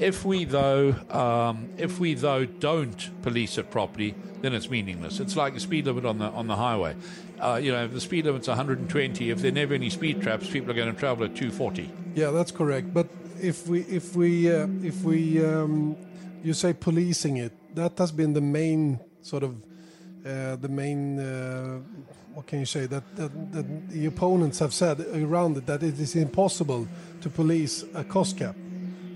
If 0.00 0.24
we 0.24 0.44
though, 0.46 0.94
um, 1.10 1.68
if 1.76 2.00
we 2.00 2.14
though 2.14 2.46
don't 2.46 3.22
police 3.22 3.58
it 3.58 3.70
properly, 3.70 4.14
then 4.40 4.54
it's 4.54 4.70
meaningless. 4.70 5.20
It's 5.20 5.36
like 5.36 5.52
the 5.52 5.60
speed 5.60 5.84
limit 5.86 6.06
on 6.06 6.18
the 6.18 6.24
on 6.24 6.46
the 6.46 6.56
highway. 6.56 6.96
Uh, 7.38 7.60
you 7.62 7.70
know, 7.70 7.84
if 7.84 7.92
the 7.92 8.00
speed 8.00 8.24
limit's 8.24 8.48
120, 8.48 9.30
if 9.30 9.38
there 9.40 9.50
are 9.50 9.54
never 9.54 9.74
any 9.74 9.90
speed 9.90 10.22
traps, 10.22 10.48
people 10.48 10.70
are 10.70 10.74
going 10.74 10.92
to 10.92 10.98
travel 10.98 11.24
at 11.24 11.34
240. 11.36 11.90
Yeah, 12.14 12.30
that's 12.30 12.50
correct. 12.50 12.94
But 12.94 13.08
if 13.42 13.68
we 13.68 13.80
if 13.82 14.16
we 14.16 14.50
uh, 14.50 14.68
if 14.82 15.02
we 15.02 15.44
um, 15.44 15.96
you 16.42 16.54
say 16.54 16.72
policing 16.72 17.36
it, 17.36 17.52
that 17.74 17.98
has 17.98 18.10
been 18.10 18.32
the 18.32 18.40
main 18.40 19.00
sort 19.20 19.42
of 19.42 19.62
uh, 20.24 20.56
the 20.56 20.68
main 20.70 21.18
uh, 21.18 21.80
what 22.32 22.46
can 22.46 22.58
you 22.58 22.66
say 22.66 22.86
that, 22.86 23.04
that 23.16 23.52
that 23.52 23.90
the 23.90 24.06
opponents 24.06 24.60
have 24.60 24.72
said 24.72 25.00
around 25.00 25.58
it 25.58 25.66
that 25.66 25.82
it 25.82 26.00
is 26.00 26.16
impossible 26.16 26.88
to 27.20 27.28
police 27.28 27.84
a 27.94 28.02
cost 28.02 28.38
cap. 28.38 28.56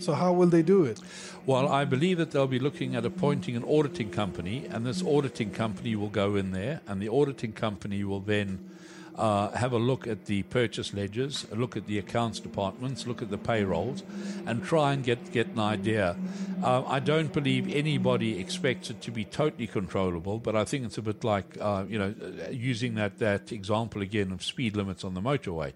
So 0.00 0.12
how 0.14 0.32
will 0.32 0.48
they 0.48 0.62
do 0.62 0.84
it? 0.84 1.00
Well, 1.46 1.68
I 1.68 1.84
believe 1.84 2.18
that 2.18 2.30
they'll 2.30 2.46
be 2.46 2.58
looking 2.58 2.96
at 2.96 3.04
appointing 3.04 3.56
an 3.56 3.64
auditing 3.64 4.10
company, 4.10 4.66
and 4.70 4.86
this 4.86 5.02
auditing 5.02 5.50
company 5.50 5.94
will 5.94 6.08
go 6.08 6.36
in 6.36 6.52
there, 6.52 6.80
and 6.86 7.00
the 7.00 7.08
auditing 7.08 7.52
company 7.52 8.04
will 8.04 8.20
then 8.20 8.58
uh, 9.16 9.50
have 9.50 9.72
a 9.72 9.78
look 9.78 10.06
at 10.06 10.26
the 10.26 10.42
purchase 10.44 10.92
ledgers, 10.92 11.46
look 11.52 11.76
at 11.76 11.86
the 11.86 11.98
accounts 11.98 12.40
departments, 12.40 13.06
look 13.06 13.22
at 13.22 13.30
the 13.30 13.38
payrolls, 13.38 14.02
and 14.46 14.64
try 14.64 14.92
and 14.92 15.04
get, 15.04 15.32
get 15.32 15.46
an 15.48 15.60
idea. 15.60 16.16
Uh, 16.62 16.82
I 16.86 17.00
don't 17.00 17.32
believe 17.32 17.72
anybody 17.72 18.38
expects 18.38 18.90
it 18.90 19.00
to 19.02 19.10
be 19.10 19.24
totally 19.24 19.66
controllable, 19.66 20.38
but 20.38 20.56
I 20.56 20.64
think 20.64 20.84
it's 20.84 20.98
a 20.98 21.02
bit 21.02 21.24
like, 21.24 21.56
uh, 21.60 21.84
you 21.88 21.98
know, 21.98 22.14
using 22.50 22.94
that, 22.96 23.18
that 23.18 23.52
example 23.52 24.02
again 24.02 24.32
of 24.32 24.42
speed 24.42 24.76
limits 24.76 25.04
on 25.04 25.14
the 25.14 25.20
motorway 25.20 25.72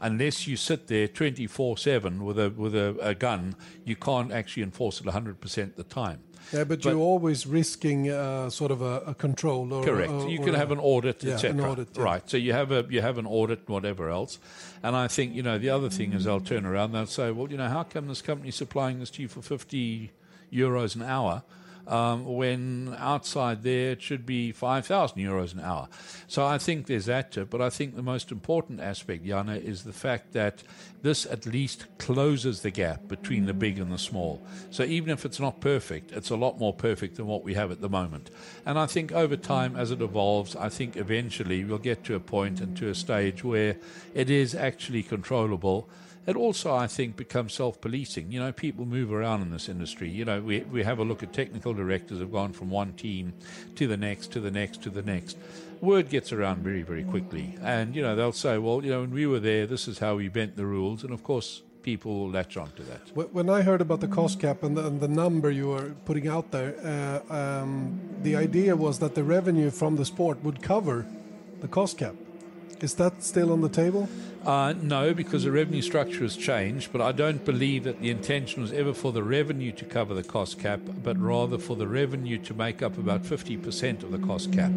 unless 0.00 0.46
you 0.46 0.56
sit 0.56 0.86
there 0.86 1.06
24/7 1.06 2.20
with 2.20 2.38
a 2.38 2.50
with 2.50 2.74
a, 2.74 2.96
a 3.00 3.14
gun, 3.14 3.54
you 3.84 3.94
can't 3.94 4.32
actually 4.32 4.62
enforce 4.62 5.00
it 5.00 5.06
100% 5.06 5.62
of 5.62 5.76
the 5.76 5.84
time. 5.84 6.20
Yeah, 6.52 6.64
but, 6.64 6.82
But- 6.82 6.90
you're 6.90 6.98
always 7.00 7.46
risking 7.46 8.10
uh, 8.10 8.50
sort 8.50 8.70
of 8.70 8.82
a, 8.82 9.00
a 9.06 9.14
control. 9.14 9.72
Or, 9.72 9.84
Correct. 9.84 10.10
or- 10.12 10.28
you 10.28 10.40
or 10.40 10.44
can 10.44 10.54
a- 10.54 10.58
have 10.58 10.70
an 10.72 10.78
audit, 10.78 11.22
yeah, 11.22 11.34
etc. 11.34 11.50
an 11.50 11.60
audit, 11.70 11.88
yeah. 11.96 12.02
Right. 12.02 12.28
So 12.30 12.36
you 12.36 12.52
have 12.52 12.72
a 12.72 12.84
you 12.88 13.00
have 13.02 13.18
an 13.18 13.26
audit, 13.26 13.68
whatever 13.68 14.10
else. 14.10 14.38
And 14.82 14.96
I 14.96 15.08
think 15.08 15.34
you 15.34 15.42
know 15.42 15.58
the 15.58 15.70
other 15.70 15.90
thing 15.90 16.12
is 16.12 16.24
they'll 16.24 16.40
turn 16.40 16.64
around. 16.66 16.92
They'll 16.92 17.06
say, 17.06 17.30
well, 17.30 17.50
you 17.50 17.56
know, 17.56 17.68
how 17.68 17.82
come 17.84 18.08
this 18.08 18.22
company 18.22 18.50
supplying 18.50 18.98
this 19.00 19.10
to 19.10 19.22
you 19.22 19.28
for 19.28 19.42
50 19.42 20.10
euros 20.52 20.96
an 20.96 21.02
hour? 21.02 21.42
Um, 21.86 22.24
when 22.24 22.94
outside 22.98 23.62
there 23.62 23.92
it 23.92 24.02
should 24.02 24.24
be 24.24 24.52
5,000 24.52 25.18
euros 25.18 25.52
an 25.54 25.60
hour. 25.60 25.88
So 26.28 26.46
I 26.46 26.58
think 26.58 26.86
there's 26.86 27.06
that 27.06 27.32
to 27.32 27.42
it. 27.42 27.50
But 27.50 27.60
I 27.60 27.70
think 27.70 27.96
the 27.96 28.02
most 28.02 28.30
important 28.30 28.80
aspect, 28.80 29.24
Jana, 29.24 29.56
is 29.56 29.82
the 29.82 29.92
fact 29.92 30.32
that 30.32 30.62
this 31.02 31.26
at 31.26 31.46
least 31.46 31.86
closes 31.98 32.60
the 32.60 32.70
gap 32.70 33.08
between 33.08 33.46
the 33.46 33.54
big 33.54 33.78
and 33.78 33.90
the 33.90 33.98
small. 33.98 34.42
So 34.70 34.84
even 34.84 35.10
if 35.10 35.24
it's 35.24 35.40
not 35.40 35.60
perfect, 35.60 36.12
it's 36.12 36.30
a 36.30 36.36
lot 36.36 36.58
more 36.58 36.74
perfect 36.74 37.16
than 37.16 37.26
what 37.26 37.42
we 37.42 37.54
have 37.54 37.70
at 37.70 37.80
the 37.80 37.88
moment. 37.88 38.30
And 38.66 38.78
I 38.78 38.86
think 38.86 39.12
over 39.12 39.36
time, 39.36 39.76
as 39.76 39.90
it 39.90 40.02
evolves, 40.02 40.54
I 40.56 40.68
think 40.68 40.96
eventually 40.96 41.64
we'll 41.64 41.78
get 41.78 42.04
to 42.04 42.14
a 42.14 42.20
point 42.20 42.60
and 42.60 42.76
to 42.76 42.88
a 42.88 42.94
stage 42.94 43.42
where 43.42 43.76
it 44.14 44.30
is 44.30 44.54
actually 44.54 45.02
controllable. 45.02 45.88
It 46.30 46.36
also, 46.36 46.72
I 46.72 46.86
think, 46.86 47.16
becomes 47.16 47.54
self-policing. 47.54 48.30
You 48.30 48.38
know, 48.38 48.52
people 48.52 48.86
move 48.86 49.12
around 49.12 49.42
in 49.42 49.50
this 49.50 49.68
industry. 49.68 50.08
You 50.08 50.24
know, 50.24 50.40
we 50.40 50.60
we 50.60 50.84
have 50.84 51.00
a 51.00 51.04
look 51.04 51.24
at 51.24 51.32
technical 51.32 51.74
directors 51.74 52.20
have 52.20 52.30
gone 52.30 52.52
from 52.52 52.70
one 52.70 52.92
team 52.92 53.32
to 53.74 53.88
the 53.88 53.96
next, 53.96 54.30
to 54.34 54.40
the 54.40 54.52
next, 54.52 54.80
to 54.84 54.90
the 54.90 55.02
next. 55.02 55.36
Word 55.80 56.08
gets 56.08 56.30
around 56.32 56.62
very, 56.62 56.82
very 56.82 57.02
quickly, 57.02 57.56
and 57.62 57.96
you 57.96 58.02
know 58.02 58.14
they'll 58.14 58.40
say, 58.46 58.58
"Well, 58.58 58.84
you 58.84 58.92
know, 58.92 59.00
when 59.00 59.10
we 59.10 59.26
were 59.26 59.40
there, 59.40 59.66
this 59.66 59.88
is 59.88 59.98
how 59.98 60.14
we 60.14 60.28
bent 60.28 60.54
the 60.54 60.66
rules." 60.66 61.02
And 61.02 61.12
of 61.12 61.24
course, 61.24 61.62
people 61.82 62.12
will 62.20 62.30
latch 62.30 62.56
onto 62.56 62.84
that. 62.84 63.00
When 63.32 63.50
I 63.50 63.62
heard 63.62 63.80
about 63.80 64.00
the 64.00 64.08
cost 64.08 64.38
cap 64.38 64.62
and 64.62 64.76
the, 64.76 64.86
and 64.86 65.00
the 65.00 65.08
number 65.08 65.50
you 65.50 65.66
were 65.70 65.94
putting 66.04 66.28
out 66.28 66.52
there, 66.52 66.76
uh, 66.84 67.34
um, 67.34 67.98
the 68.22 68.36
idea 68.36 68.76
was 68.76 69.00
that 69.00 69.16
the 69.16 69.24
revenue 69.24 69.70
from 69.70 69.96
the 69.96 70.04
sport 70.04 70.44
would 70.44 70.62
cover 70.62 71.06
the 71.60 71.68
cost 71.68 71.98
cap. 71.98 72.14
Is 72.80 72.94
that 72.94 73.22
still 73.22 73.52
on 73.52 73.60
the 73.60 73.68
table? 73.68 74.08
Uh, 74.44 74.72
no, 74.80 75.12
because 75.12 75.44
the 75.44 75.52
revenue 75.52 75.82
structure 75.82 76.20
has 76.20 76.34
changed, 76.34 76.90
but 76.92 77.02
I 77.02 77.12
don't 77.12 77.44
believe 77.44 77.84
that 77.84 78.00
the 78.00 78.08
intention 78.08 78.62
was 78.62 78.72
ever 78.72 78.94
for 78.94 79.12
the 79.12 79.22
revenue 79.22 79.70
to 79.72 79.84
cover 79.84 80.14
the 80.14 80.22
cost 80.22 80.58
cap, 80.58 80.80
but 81.02 81.18
rather 81.18 81.58
for 81.58 81.76
the 81.76 81.86
revenue 81.86 82.38
to 82.38 82.54
make 82.54 82.80
up 82.80 82.96
about 82.96 83.22
50% 83.22 84.02
of 84.02 84.10
the 84.12 84.18
cost 84.18 84.50
cap. 84.50 84.72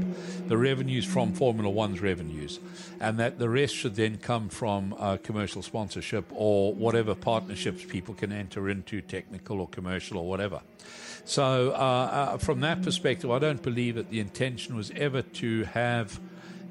The 0.48 0.58
revenues 0.58 1.06
from 1.06 1.32
Formula 1.34 1.70
One's 1.70 2.02
revenues, 2.02 2.60
and 3.00 3.18
that 3.20 3.40
the 3.40 3.48
rest 3.48 3.74
should 3.74 3.96
then 3.96 4.18
come 4.18 4.50
from 4.50 4.96
uh, 5.00 5.18
commercial 5.24 5.62
sponsorship 5.62 6.26
or 6.32 6.74
whatever 6.74 7.16
partnerships 7.16 7.86
people 7.86 8.14
can 8.14 8.34
enter 8.34 8.70
into, 8.70 9.00
technical 9.00 9.62
or 9.62 9.70
commercial 9.70 10.18
or 10.18 10.28
whatever. 10.28 10.62
So, 11.24 11.72
uh, 11.72 11.74
uh, 11.74 12.38
from 12.38 12.60
that 12.62 12.82
perspective, 12.82 13.32
I 13.32 13.40
don't 13.40 13.64
believe 13.64 13.96
that 13.96 14.10
the 14.10 14.20
intention 14.20 14.76
was 14.76 14.92
ever 14.92 15.22
to 15.22 15.64
have 15.66 16.20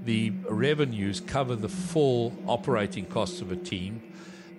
the 0.05 0.30
revenues 0.48 1.20
cover 1.20 1.57
the 1.57 1.68
full 1.68 2.32
operating 2.46 3.07
costs 3.07 3.40
of 3.40 3.53
a 3.53 3.57
team 3.57 4.03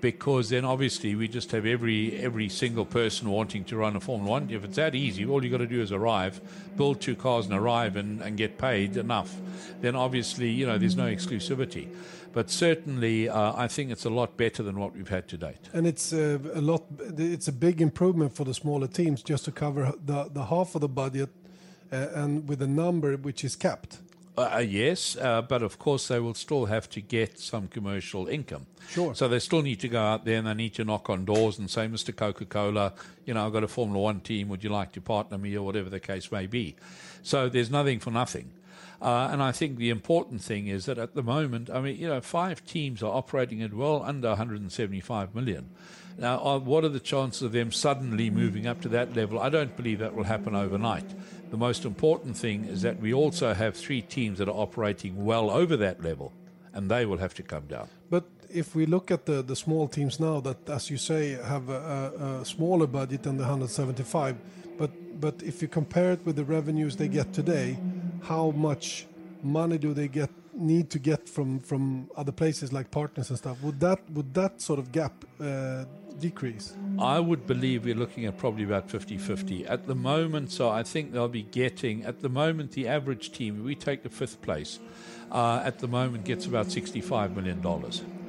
because 0.03 0.49
then 0.49 0.65
obviously 0.65 1.15
we 1.15 1.29
just 1.29 1.51
have 1.51 1.65
every 1.65 2.17
every 2.17 2.49
single 2.49 2.83
person 2.83 3.29
wanting 3.29 3.63
to 3.63 3.77
run 3.77 3.95
a 3.95 4.01
Formula 4.01 4.29
One. 4.29 4.49
If 4.49 4.65
it's 4.65 4.75
that 4.75 4.95
easy, 4.95 5.25
all 5.25 5.43
you 5.43 5.49
got 5.49 5.59
to 5.59 5.65
do 5.65 5.81
is 5.81 5.93
arrive, 5.93 6.41
build 6.75 6.99
two 6.99 7.15
cars 7.15 7.45
and 7.45 7.55
arrive 7.55 7.95
and, 7.95 8.21
and 8.21 8.35
get 8.35 8.57
paid 8.57 8.97
enough. 8.97 9.33
Then 9.79 9.95
obviously 9.95 10.49
you 10.49 10.65
know 10.65 10.77
there's 10.77 10.97
no 10.97 11.05
exclusivity. 11.05 11.87
But 12.33 12.49
certainly, 12.49 13.29
uh, 13.29 13.53
I 13.55 13.67
think 13.67 13.91
it's 13.91 14.05
a 14.05 14.09
lot 14.09 14.35
better 14.37 14.63
than 14.63 14.77
what 14.77 14.93
we've 14.93 15.07
had 15.07 15.27
to 15.29 15.37
date. 15.37 15.69
And 15.71 15.87
it's 15.87 16.11
uh, 16.11 16.39
a 16.53 16.61
lot. 16.61 16.83
It's 17.17 17.47
a 17.47 17.53
big 17.53 17.79
improvement 17.79 18.35
for 18.35 18.43
the 18.43 18.53
smaller 18.53 18.87
teams 18.87 19.23
just 19.23 19.45
to 19.45 19.51
cover 19.51 19.93
the 20.05 20.29
the 20.33 20.45
half 20.45 20.75
of 20.75 20.81
the 20.81 20.89
budget, 20.89 21.29
uh, 21.93 22.07
and 22.13 22.49
with 22.49 22.61
a 22.61 22.67
number 22.67 23.15
which 23.15 23.45
is 23.45 23.55
capped. 23.55 23.99
Uh, 24.35 24.63
yes, 24.67 25.15
uh, 25.17 25.43
but 25.43 25.61
of 25.61 25.77
course 25.77 26.07
they 26.07 26.19
will 26.19 26.33
still 26.33 26.65
have 26.65 26.89
to 26.89 26.99
get 27.01 27.37
some 27.37 27.67
commercial 27.67 28.27
income. 28.27 28.65
Sure. 28.89 29.13
So 29.13 29.27
they 29.27 29.37
still 29.37 29.61
need 29.61 29.79
to 29.81 29.87
go 29.87 30.01
out 30.01 30.25
there 30.25 30.37
and 30.37 30.47
they 30.47 30.55
need 30.55 30.73
to 30.75 30.83
knock 30.83 31.09
on 31.09 31.23
doors 31.23 31.59
and 31.59 31.69
say, 31.69 31.87
Mr. 31.87 32.15
Coca 32.15 32.45
Cola, 32.45 32.93
you 33.25 33.33
know, 33.35 33.45
I've 33.45 33.53
got 33.53 33.63
a 33.63 33.67
Formula 33.67 34.01
One 34.01 34.21
team. 34.21 34.49
Would 34.49 34.63
you 34.63 34.71
like 34.71 34.91
to 34.93 35.01
partner 35.01 35.37
me 35.37 35.55
or 35.55 35.63
whatever 35.63 35.89
the 35.89 35.99
case 35.99 36.31
may 36.31 36.47
be? 36.47 36.75
So 37.21 37.47
there's 37.47 37.69
nothing 37.69 37.99
for 37.99 38.09
nothing. 38.09 38.49
Uh, 39.03 39.29
and 39.31 39.43
I 39.43 39.51
think 39.51 39.77
the 39.77 39.89
important 39.89 40.41
thing 40.41 40.67
is 40.67 40.85
that 40.85 40.97
at 40.97 41.13
the 41.13 41.23
moment, 41.23 41.69
I 41.69 41.81
mean, 41.81 41.97
you 41.97 42.07
know, 42.07 42.21
five 42.21 42.65
teams 42.65 43.03
are 43.03 43.13
operating 43.13 43.61
at 43.61 43.73
well 43.73 44.01
under 44.01 44.29
175 44.29 45.35
million. 45.35 45.69
Now, 46.17 46.43
uh, 46.43 46.59
what 46.59 46.83
are 46.83 46.89
the 46.89 46.99
chances 46.99 47.41
of 47.41 47.51
them 47.51 47.71
suddenly 47.71 48.29
moving 48.29 48.65
up 48.65 48.81
to 48.81 48.89
that 48.89 49.15
level? 49.15 49.39
I 49.39 49.49
don't 49.49 49.75
believe 49.75 49.99
that 49.99 50.15
will 50.15 50.23
happen 50.23 50.55
overnight. 50.55 51.05
The 51.53 51.59
most 51.59 51.85
important 51.85 52.35
thing 52.35 52.65
is 52.65 52.81
that 52.81 52.99
we 52.99 53.13
also 53.13 53.53
have 53.53 53.77
three 53.77 54.01
teams 54.01 54.39
that 54.39 54.47
are 54.47 54.59
operating 54.65 55.23
well 55.23 55.51
over 55.51 55.77
that 55.77 56.03
level, 56.03 56.31
and 56.73 56.89
they 56.89 57.05
will 57.05 57.19
have 57.19 57.35
to 57.35 57.43
come 57.43 57.67
down. 57.67 57.87
But 58.09 58.23
if 58.51 58.73
we 58.73 58.87
look 58.87 59.11
at 59.11 59.27
the, 59.27 59.43
the 59.43 59.55
small 59.55 59.87
teams 59.87 60.19
now 60.19 60.39
that, 60.39 60.67
as 60.67 60.89
you 60.89 60.97
say, 60.97 61.37
have 61.43 61.69
a, 61.69 62.39
a, 62.41 62.45
smaller 62.45 62.87
budget 62.87 63.21
than 63.21 63.37
the 63.37 63.43
175, 63.43 64.35
but 64.79 64.89
but 65.21 65.43
if 65.43 65.61
you 65.61 65.67
compare 65.67 66.13
it 66.13 66.25
with 66.25 66.37
the 66.37 66.43
revenues 66.43 66.95
they 66.95 67.07
get 67.07 67.33
today, 67.33 67.77
how 68.23 68.49
much 68.49 69.05
money 69.43 69.77
do 69.77 69.93
they 69.93 70.07
get 70.07 70.31
need 70.55 70.89
to 70.89 70.97
get 70.97 71.29
from 71.29 71.59
from 71.59 72.09
other 72.17 72.31
places 72.31 72.73
like 72.73 72.89
partners 72.89 73.29
and 73.29 73.37
stuff? 73.37 73.61
Would 73.61 73.79
that 73.79 73.99
would 74.09 74.33
that 74.33 74.59
sort 74.59 74.79
of 74.79 74.91
gap 74.91 75.13
uh, 75.39 75.85
decrease? 76.19 76.73
I 76.99 77.19
would 77.19 77.47
believe 77.47 77.85
we're 77.85 77.95
looking 77.95 78.25
at 78.25 78.37
probably 78.37 78.63
about 78.63 78.89
50 78.89 79.17
50 79.17 79.65
at 79.65 79.87
the 79.87 79.95
moment. 79.95 80.51
So 80.51 80.69
I 80.69 80.83
think 80.83 81.11
they'll 81.11 81.27
be 81.27 81.43
getting, 81.43 82.03
at 82.05 82.21
the 82.21 82.29
moment, 82.29 82.71
the 82.71 82.87
average 82.87 83.31
team, 83.31 83.63
we 83.63 83.75
take 83.75 84.03
the 84.03 84.09
fifth 84.09 84.41
place, 84.41 84.79
uh, 85.31 85.61
at 85.63 85.79
the 85.79 85.87
moment 85.87 86.25
gets 86.25 86.45
about 86.45 86.67
$65 86.67 87.35
million. 87.35 88.22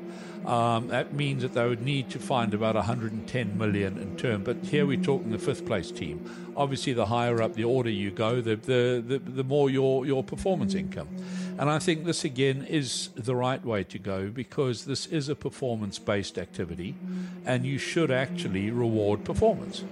Um, 0.47 0.89
that 0.89 1.15
means 1.15 1.43
that 1.43 1.55
they 1.55 1.67
would 1.67 1.81
need 1.83 2.11
to 2.11 2.19
find 2.19 2.53
about 2.53 2.75
110 2.75 3.59
million 3.59 3.99
in 3.99 4.17
term. 4.17 4.45
But 4.45 4.59
here 4.65 4.85
we're 4.85 5.03
talking 5.03 5.31
the 5.31 5.39
fifth 5.39 5.65
place 5.65 5.91
team. 5.91 6.53
Obviously, 6.57 6.93
the 6.93 7.07
higher 7.07 7.41
up 7.41 7.55
the 7.55 7.65
order 7.65 7.91
you 7.91 8.11
go, 8.11 8.41
the 8.41 8.57
the, 8.57 9.03
the, 9.07 9.19
the 9.19 9.45
more 9.45 9.71
your, 9.71 10.05
your 10.05 10.23
performance 10.23 10.75
income. 10.75 11.09
And 11.59 11.71
I 11.71 11.79
think 11.79 12.05
this 12.05 12.25
again 12.25 12.67
is 12.69 13.09
the 13.15 13.35
right 13.35 13.65
way 13.65 13.85
to 13.85 13.99
go 13.99 14.29
because 14.29 14.85
this 14.85 15.07
is 15.07 15.29
a 15.29 15.35
performance 15.35 15.99
based 15.99 16.37
activity 16.37 16.95
and 17.47 17.65
you 17.65 17.79
should 17.79 18.11
actually 18.11 18.71
reward 18.71 19.25
performance. 19.25 19.85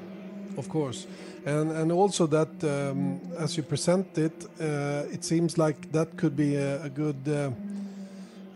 Of 0.59 0.69
course, 0.69 1.07
and 1.47 1.71
and 1.71 1.91
also 1.91 2.27
that 2.27 2.63
um, 2.65 3.21
as 3.39 3.57
you 3.57 3.63
present 3.63 4.19
it, 4.19 4.45
uh, 4.61 5.05
it 5.11 5.25
seems 5.25 5.57
like 5.57 5.91
that 5.93 6.17
could 6.19 6.37
be 6.37 6.57
a, 6.57 6.83
a 6.83 6.91
good. 6.91 7.17
Uh, 7.27 7.51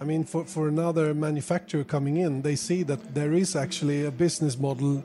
I 0.00 0.04
mean, 0.04 0.24
for 0.24 0.44
for 0.44 0.68
another 0.68 1.14
manufacturer 1.14 1.84
coming 1.84 2.16
in, 2.16 2.42
they 2.42 2.56
see 2.56 2.82
that 2.84 3.14
there 3.14 3.32
is 3.32 3.56
actually 3.56 4.04
a 4.04 4.10
business 4.10 4.58
model 4.58 4.98
uh, 4.98 5.02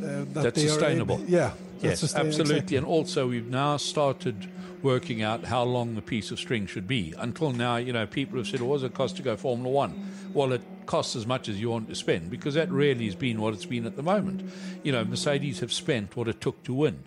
that 0.00 0.34
That's 0.34 0.62
they 0.62 0.68
sustainable. 0.68 1.16
Able, 1.16 1.30
yeah, 1.30 1.52
Yes, 1.80 2.00
that's 2.00 2.00
sustain- 2.00 2.26
absolutely. 2.26 2.76
And 2.76 2.86
also, 2.86 3.28
we've 3.28 3.48
now 3.48 3.76
started 3.76 4.48
working 4.82 5.22
out 5.22 5.44
how 5.44 5.64
long 5.64 5.94
the 5.94 6.02
piece 6.02 6.30
of 6.30 6.38
string 6.38 6.66
should 6.66 6.86
be. 6.86 7.14
Until 7.18 7.52
now, 7.52 7.76
you 7.76 7.92
know, 7.92 8.06
people 8.06 8.38
have 8.38 8.46
said, 8.46 8.60
well, 8.60 8.70
what 8.70 8.76
does 8.76 8.84
it 8.84 8.94
cost 8.94 9.16
to 9.16 9.22
go 9.22 9.36
Formula 9.36 9.68
One? 9.68 10.12
Well, 10.32 10.52
it 10.52 10.62
costs 10.86 11.16
as 11.16 11.26
much 11.26 11.48
as 11.48 11.60
you 11.60 11.70
want 11.70 11.88
to 11.88 11.94
spend 11.94 12.30
because 12.30 12.54
that 12.54 12.70
really 12.70 13.06
has 13.06 13.14
been 13.14 13.40
what 13.40 13.54
it's 13.54 13.66
been 13.66 13.86
at 13.86 13.96
the 13.96 14.02
moment. 14.02 14.48
You 14.82 14.92
know, 14.92 15.04
Mercedes 15.04 15.60
have 15.60 15.72
spent 15.72 16.16
what 16.16 16.28
it 16.28 16.40
took 16.40 16.62
to 16.64 16.74
win. 16.74 17.02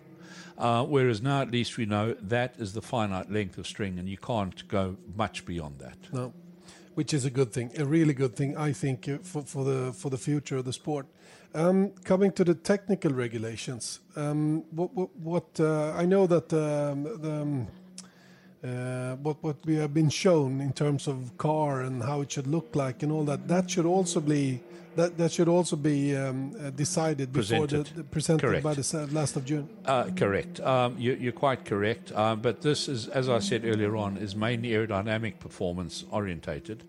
Uh, 0.57 0.83
whereas 0.83 1.21
now, 1.21 1.41
at 1.41 1.49
least 1.49 1.77
we 1.77 1.85
know 1.85 2.13
that 2.21 2.55
is 2.59 2.73
the 2.73 2.81
finite 2.81 3.31
length 3.31 3.57
of 3.57 3.65
string, 3.65 3.97
and 3.97 4.07
you 4.07 4.17
can't 4.17 4.67
go 4.67 4.95
much 5.15 5.43
beyond 5.45 5.79
that. 5.79 5.97
No, 6.13 6.33
which 6.95 7.13
is 7.13 7.25
a 7.25 7.29
good 7.29 7.51
thing, 7.51 7.71
a 7.77 7.85
really 7.85 8.13
good 8.13 8.35
thing, 8.35 8.57
I 8.57 8.73
think, 8.73 9.07
uh, 9.07 9.17
for, 9.23 9.43
for 9.43 9.63
the 9.63 9.93
for 9.93 10.09
the 10.09 10.17
future 10.17 10.57
of 10.57 10.65
the 10.65 10.73
sport. 10.73 11.05
Um, 11.53 11.91
coming 12.05 12.31
to 12.33 12.43
the 12.45 12.55
technical 12.55 13.11
regulations, 13.11 13.99
um, 14.15 14.63
what 14.71 14.93
what, 14.93 15.15
what 15.17 15.59
uh, 15.59 15.91
I 15.91 16.05
know 16.05 16.27
that 16.27 16.53
um, 16.53 17.03
the 17.03 17.41
um, 17.41 17.67
what 18.61 19.43
what 19.43 19.57
we 19.65 19.75
have 19.75 19.93
been 19.93 20.09
shown 20.09 20.61
in 20.61 20.73
terms 20.73 21.07
of 21.07 21.37
car 21.37 21.81
and 21.81 22.03
how 22.03 22.21
it 22.21 22.31
should 22.31 22.47
look 22.47 22.75
like 22.75 23.03
and 23.03 23.11
all 23.11 23.23
that, 23.25 23.47
that 23.47 23.69
should 23.69 23.85
also 23.85 24.19
be. 24.19 24.61
That, 24.97 25.17
that 25.17 25.31
should 25.31 25.47
also 25.47 25.77
be 25.77 26.17
um, 26.17 26.53
uh, 26.59 26.69
decided 26.71 27.31
before 27.31 27.65
Presented. 27.65 27.95
the 27.95 28.03
presented 28.03 28.41
Correct. 28.41 28.63
by 28.65 28.73
the 28.73 29.07
last 29.13 29.37
of 29.37 29.45
June. 29.45 29.69
Uh, 29.85 30.09
correct. 30.17 30.59
Um, 30.59 30.97
you, 30.99 31.13
you're 31.13 31.31
quite 31.31 31.63
correct. 31.63 32.11
Um, 32.11 32.41
but 32.41 32.61
this 32.61 32.89
is, 32.89 33.07
as 33.07 33.29
I 33.29 33.39
said 33.39 33.63
earlier 33.63 33.95
on, 33.95 34.17
is 34.17 34.35
mainly 34.35 34.71
aerodynamic 34.71 35.39
performance 35.39 36.03
orientated. 36.11 36.83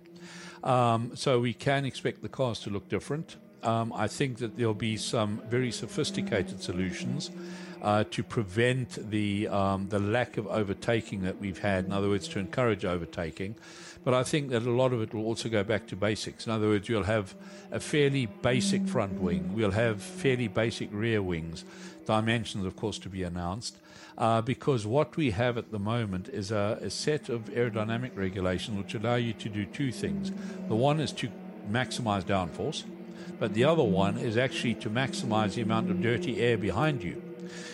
Um, 0.65 1.13
so 1.15 1.39
we 1.39 1.55
can 1.55 1.85
expect 1.85 2.23
the 2.23 2.29
cars 2.29 2.59
to 2.61 2.71
look 2.71 2.89
different. 2.89 3.37
Um, 3.63 3.93
I 3.95 4.09
think 4.09 4.39
that 4.39 4.57
there'll 4.57 4.75
be 4.75 4.97
some 4.97 5.41
very 5.49 5.71
sophisticated 5.71 6.61
solutions 6.61 7.31
uh, 7.83 8.05
to 8.13 8.23
prevent 8.23 9.11
the 9.11 9.49
um, 9.49 9.89
the 9.89 9.99
lack 9.99 10.37
of 10.37 10.47
overtaking 10.47 11.23
that 11.23 11.39
we've 11.39 11.59
had. 11.59 11.85
In 11.85 11.93
other 11.93 12.09
words, 12.09 12.29
to 12.29 12.39
encourage 12.39 12.85
overtaking. 12.85 13.57
But 14.05 14.15
I 14.15 14.23
think 14.25 14.51
that 14.51 14.63
a 14.63 14.71
lot 14.71 14.93
of 14.93 15.01
it 15.03 15.15
will 15.15 15.25
also 15.25 15.49
go 15.49 15.63
back 15.63 15.87
to 15.89 15.97
basics. 15.97 16.47
In 16.47 16.53
other 16.53 16.69
words, 16.69 16.89
you'll 16.89 17.05
have 17.05 17.35
a 17.71 17.79
fairly 17.79 18.27
basic 18.27 18.89
front 18.89 19.21
wing. 19.21 19.55
We'll 19.55 19.73
have 19.73 20.03
fairly 20.03 20.49
basic 20.49 20.89
rear 20.93 21.23
wings. 21.23 21.65
Dimensions, 22.07 22.65
of 22.65 22.75
course, 22.75 22.99
to 23.01 23.09
be 23.09 23.23
announced. 23.23 23.77
Uh, 24.19 24.41
because 24.41 24.87
what 24.87 25.17
we 25.17 25.31
have 25.31 25.57
at 25.57 25.71
the 25.71 25.79
moment 25.79 26.29
is 26.29 26.51
a, 26.51 26.79
a 26.83 26.91
set 26.91 27.29
of 27.29 27.43
aerodynamic 27.51 28.11
regulations 28.17 28.77
which 28.77 28.95
allow 28.95 29.15
you 29.15 29.33
to 29.35 29.49
do 29.49 29.65
two 29.65 29.91
things. 29.93 30.33
The 30.69 30.75
one 30.75 31.01
is 31.01 31.13
to 31.13 31.29
maximize 31.71 32.25
downforce, 32.25 32.83
but 33.39 33.55
the 33.55 33.65
other 33.65 33.85
one 33.85 34.19
is 34.19 34.37
actually 34.37 34.75
to 34.75 34.91
maximize 34.91 35.55
the 35.55 35.63
amount 35.63 35.91
of 35.91 36.03
dirty 36.03 36.41
air 36.41 36.59
behind 36.59 37.03
you. 37.03 37.23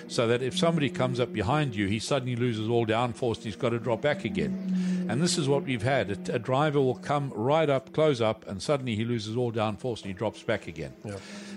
So 0.09 0.27
that 0.29 0.43
if 0.43 0.57
somebody 0.57 0.91
comes 0.91 1.21
up 1.21 1.33
behind 1.33 1.75
you, 1.75 1.87
he 1.87 1.99
suddenly 1.99 2.37
loses 2.37 2.69
all 2.69 2.87
downforce 2.87 3.37
and 3.37 3.45
he's 3.45 3.57
got 3.57 3.71
to 3.71 3.79
drop 3.79 4.03
back 4.03 4.25
again. 4.25 5.07
And 5.09 5.23
this 5.23 5.39
is 5.39 5.49
what 5.49 5.65
we've 5.65 5.83
had. 5.83 6.29
A, 6.29 6.35
a 6.35 6.39
driver 6.39 6.81
will 6.81 6.97
come 6.97 7.33
right 7.35 7.69
up, 7.69 7.93
close 7.93 8.21
up, 8.21 8.47
and 8.47 8.63
suddenly 8.63 8.95
he 8.97 9.05
loses 9.05 9.37
all 9.37 9.53
downforce 9.53 9.99
and 9.99 10.07
he 10.07 10.13
drops 10.13 10.43
back 10.43 10.67
again. 10.67 10.93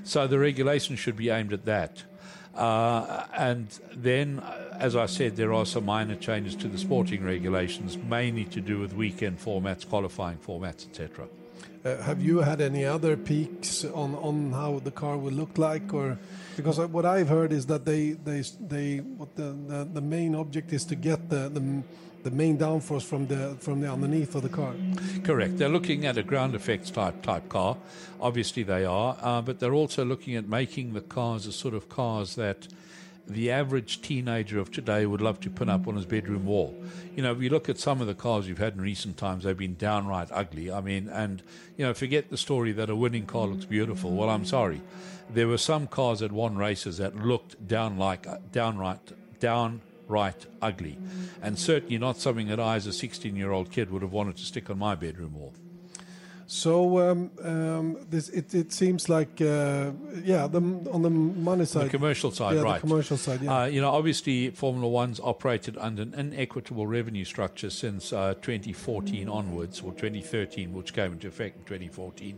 So 0.04 0.28
the 0.28 0.40
regulation 0.40 0.96
should 0.96 1.16
be 1.16 1.30
aimed 1.30 1.54
at 1.54 1.66
that. 1.66 2.04
Uh, 2.56 3.26
and 3.38 3.68
then, 3.94 4.40
uh, 4.40 4.78
as 4.78 4.96
I 4.96 5.06
said, 5.06 5.38
there 5.38 5.54
are 5.54 5.66
some 5.66 5.86
minor 5.86 6.16
changes 6.16 6.56
to 6.58 6.68
the 6.68 6.78
sporting 6.78 7.24
regulations, 7.24 7.98
mainly 7.98 8.44
to 8.46 8.60
do 8.60 8.80
with 8.80 8.94
weekend 8.94 9.40
formats, 9.40 9.88
qualifying 9.88 10.38
formats, 10.38 10.88
etc. 10.88 11.28
Uh, 11.84 11.98
have 12.04 12.22
you 12.22 12.40
had 12.40 12.62
any 12.62 12.86
other 12.86 13.18
peaks 13.18 13.84
on, 13.86 14.14
on 14.16 14.52
how 14.52 14.80
the 14.84 14.92
car 14.92 15.18
will 15.18 15.34
look 15.34 15.58
like, 15.58 15.92
or 15.94 16.18
because 16.56 16.80
what 16.80 17.06
I've 17.06 17.28
heard 17.28 17.52
is 17.52 17.66
that 17.66 17.86
they 17.86 18.12
they 18.12 18.44
they 18.60 18.98
what 18.98 19.36
the 19.36 20.02
main 20.02 20.36
object 20.36 20.74
is 20.74 20.86
to 20.86 20.96
get 20.96 21.30
the, 21.30 21.50
the 21.50 21.84
the 22.24 22.32
main 22.32 22.58
downforce 22.58 23.04
from 23.04 23.26
the 23.28 23.56
from 23.60 23.82
the 23.82 23.92
underneath 23.92 24.36
of 24.36 24.44
the 24.44 24.50
car. 24.50 24.76
Correct. 25.24 25.58
They're 25.58 25.70
looking 25.70 26.06
at 26.06 26.18
a 26.18 26.24
ground 26.24 26.54
effects 26.56 26.92
type 26.92 27.24
type 27.24 27.50
car. 27.50 27.78
Obviously, 28.20 28.64
they 28.64 28.86
are, 28.86 29.18
uh, 29.22 29.42
but 29.42 29.60
they're 29.60 29.74
also 29.74 30.06
looking 30.06 30.36
at 30.36 30.48
making 30.48 30.94
the 30.94 31.02
cars 31.02 31.48
a 31.48 31.52
sort 31.52 31.74
of 31.74 31.90
cars 31.90 32.36
that 32.36 32.68
the 33.28 33.52
average 33.52 34.02
teenager 34.02 34.60
of 34.60 34.72
today 34.72 35.06
would 35.06 35.22
love 35.22 35.40
to 35.42 35.50
put 35.50 35.70
up 35.70 35.88
on 35.88 35.96
his 35.96 36.06
bedroom 36.06 36.46
wall. 36.46 36.76
You 37.16 37.24
know, 37.24 37.32
if 37.32 37.42
you 37.42 37.50
look 37.50 37.70
at 37.70 37.78
some 37.78 38.02
of 38.02 38.08
the 38.08 38.14
cars 38.14 38.48
we've 38.48 38.58
had 38.58 38.74
in 38.74 38.82
recent 38.82 39.18
times, 39.18 39.44
they've 39.44 39.58
been 39.58 39.76
downright 39.76 40.30
ugly. 40.32 40.72
I 40.72 40.82
mean, 40.82 41.08
and, 41.08 41.42
you 41.78 41.86
know, 41.86 41.94
forget 41.94 42.30
the 42.30 42.38
story 42.38 42.72
that 42.74 42.90
a 42.90 42.96
winning 42.96 43.26
car 43.26 43.48
looks 43.48 43.66
beautiful. 43.66 44.12
Well, 44.12 44.30
I'm 44.30 44.46
sorry. 44.46 44.82
There 45.30 45.48
were 45.48 45.58
some 45.58 45.88
cars 45.88 46.20
that 46.20 46.32
won 46.32 46.58
races 46.58 46.98
that 46.98 47.16
looked 47.16 47.68
down 47.68 47.98
like, 47.98 48.28
uh, 48.28 48.40
downright, 48.52 49.00
downright 49.40 50.46
ugly. 50.62 50.98
And 51.42 51.58
certainly 51.58 51.98
not 51.98 52.18
something 52.18 52.48
that 52.48 52.60
I, 52.60 52.76
as 52.76 52.88
a 52.88 52.94
16 52.94 53.36
year 53.36 53.52
old 53.52 53.72
kid, 53.72 53.92
would 53.92 54.02
have 54.02 54.12
wanted 54.12 54.38
to 54.38 54.44
stick 54.44 54.70
on 54.70 54.78
my 54.78 54.96
bedroom 54.96 55.36
wall. 55.36 55.54
So 56.52 57.00
um, 57.00 57.32
um, 57.46 57.98
this 58.10 58.28
it, 58.28 58.54
it 58.54 58.74
seems 58.74 59.08
like 59.08 59.40
uh, 59.40 59.92
yeah 60.22 60.48
the, 60.48 60.60
on 60.92 61.02
the 61.02 61.10
money 61.10 61.64
side, 61.64 61.86
the 61.86 61.90
commercial 61.90 62.30
side, 62.30 62.58
yeah, 62.58 62.62
right? 62.62 62.82
The 62.82 62.88
commercial 62.88 63.16
side, 63.16 63.42
yeah. 63.42 63.62
Uh, 63.62 63.66
you 63.68 63.80
know, 63.80 63.90
obviously 63.90 64.50
Formula 64.50 64.86
One's 64.86 65.22
operated 65.22 65.78
under 65.78 66.02
an 66.02 66.14
inequitable 66.14 66.86
revenue 66.86 67.24
structure 67.24 67.70
since 67.70 68.12
uh, 68.12 68.34
2014 68.42 69.30
onwards, 69.30 69.80
or 69.80 69.94
2013, 69.94 70.74
which 70.74 70.94
came 70.94 71.14
into 71.14 71.30
effect 71.30 71.56
in 71.56 71.64
2014, 71.64 72.38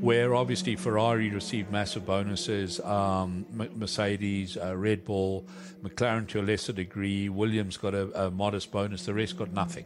where 0.00 0.34
obviously 0.34 0.74
Ferrari 0.74 1.28
received 1.28 1.70
massive 1.70 2.06
bonuses, 2.06 2.80
um, 2.80 3.44
Mercedes, 3.76 4.56
uh, 4.56 4.74
Red 4.74 5.04
Bull, 5.04 5.44
McLaren 5.82 6.26
to 6.28 6.40
a 6.40 6.44
lesser 6.44 6.72
degree, 6.72 7.28
Williams 7.28 7.76
got 7.76 7.92
a, 7.92 8.24
a 8.24 8.30
modest 8.30 8.72
bonus, 8.72 9.04
the 9.04 9.12
rest 9.12 9.36
got 9.36 9.52
nothing. 9.52 9.84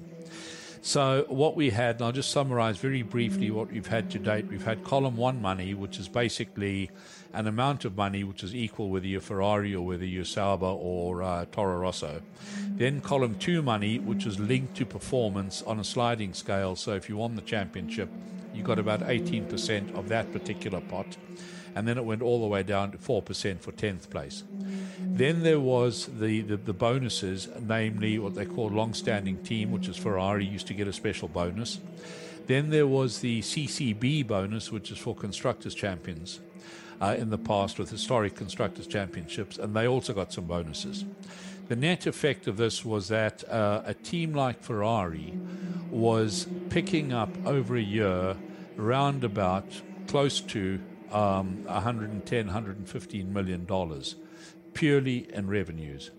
So 0.81 1.27
what 1.29 1.57
we 1.57 1.71
had, 1.71 1.97
and 1.97 2.05
I'll 2.05 2.13
just 2.13 2.31
summarize 2.31 2.79
very 2.79 3.03
briefly 3.03 3.51
what 3.51 3.71
we've 3.71 3.87
had 3.87 4.11
to 4.11 4.19
date. 4.19 4.47
We've 4.47 4.65
had 4.65 4.85
column 4.85 5.17
one 5.17 5.43
money, 5.43 5.75
which 5.75 5.99
is 5.99 6.09
basically 6.09 6.91
an 7.33 7.47
amount 7.47 7.85
of 7.85 7.97
money 7.97 8.25
which 8.25 8.43
is 8.43 8.55
equal 8.55 8.89
whether 8.89 9.07
you're 9.07 9.21
Ferrari 9.21 9.75
or 9.75 9.85
whether 9.85 10.05
you're 10.05 10.25
Sauber 10.25 10.67
or 10.67 11.23
uh, 11.23 11.45
Toro 11.53 11.79
Rosso. 11.79 12.23
Then 12.77 13.01
column 13.01 13.37
two 13.37 13.61
money, 13.63 13.99
which 13.99 14.25
is 14.27 14.39
linked 14.39 14.77
to 14.77 14.87
performance 14.87 15.63
on 15.63 15.79
a 15.79 15.85
sliding 15.85 16.33
scale. 16.33 16.77
So 16.77 16.93
if 16.93 17.09
you 17.09 17.17
won 17.17 17.35
the 17.35 17.43
championship, 17.43 18.09
you 18.55 18.63
got 18.63 18.79
about 18.79 19.01
18% 19.01 19.95
of 19.97 20.09
that 20.09 20.33
particular 20.33 20.81
pot 20.81 21.17
and 21.75 21.87
then 21.87 21.99
it 21.99 22.05
went 22.05 22.23
all 22.23 22.41
the 22.41 22.47
way 22.47 22.63
down 22.63 22.93
to 22.93 22.99
4% 22.99 23.61
for 23.61 23.73
10th 23.73 24.11
place. 24.11 24.45
Then 24.99 25.43
there 25.43 25.61
was 25.61 26.07
the, 26.07 26.43
the, 26.43 26.57
the 26.57 26.73
bonuses, 26.73 27.49
namely 27.61 28.19
what 28.19 28.35
they 28.35 28.47
call 28.47 28.69
long 28.69 28.95
standing 28.95 29.39
team, 29.39 29.71
which 29.71 29.89
is 29.89 29.97
Ferrari, 29.97 30.45
used 30.45 30.67
to 30.69 30.75
get 30.75 30.89
a 30.89 30.93
special 30.93 31.29
bonus. 31.29 31.81
Then 32.47 32.71
there 32.71 32.87
was 32.87 33.21
the 33.21 33.43
CCB 33.43 34.27
bonus, 34.27 34.73
which 34.73 34.91
is 34.91 34.99
for 34.99 35.15
Constructors' 35.15 35.75
Champions 35.75 36.41
uh, 37.01 37.17
in 37.19 37.31
the 37.31 37.39
past 37.39 37.79
with 37.79 37.91
historic 37.91 38.35
Constructors' 38.35 38.87
Championships, 38.87 39.59
and 39.59 39.75
they 39.75 39.87
also 39.87 40.13
got 40.13 40.33
some 40.33 40.45
bonuses. 40.45 41.05
The 41.69 41.77
net 41.77 42.07
effect 42.07 42.47
of 42.47 42.57
this 42.57 42.85
was 42.85 43.09
that 43.09 43.49
uh, 43.49 43.83
a 43.85 43.93
team 43.93 44.33
like 44.33 44.63
Ferrari 44.63 45.35
was 45.91 46.47
picking 46.71 47.13
up 47.13 47.31
over 47.47 47.77
a 47.77 47.83
year 47.83 48.37
round 48.77 49.25
about 49.25 49.67
close 50.07 50.41
to 50.41 50.81
um, 51.13 51.65
110, 51.65 52.47
115 52.47 53.33
million 53.33 53.65
dollars 53.65 54.17
purely 54.75 55.27
in 55.33 55.49
revenues. 55.49 56.11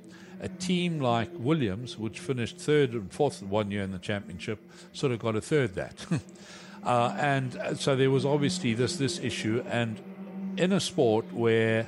A 0.41 0.49
team 0.49 0.99
like 0.99 1.29
Williams, 1.33 1.97
which 1.97 2.19
finished 2.19 2.57
third 2.57 2.93
and 2.93 3.11
fourth 3.11 3.41
one 3.43 3.71
year 3.71 3.83
in 3.83 3.91
the 3.91 3.99
championship, 3.99 4.59
sort 4.93 5.11
of 5.11 5.19
got 5.19 5.35
a 5.35 5.41
third 5.41 5.75
that. 5.75 6.05
uh, 6.83 7.15
and 7.17 7.57
so 7.75 7.95
there 7.95 8.11
was 8.11 8.25
obviously 8.25 8.73
this 8.73 8.95
this 8.97 9.19
issue, 9.19 9.63
and 9.69 9.99
in 10.57 10.71
a 10.73 10.79
sport 10.79 11.31
where 11.33 11.87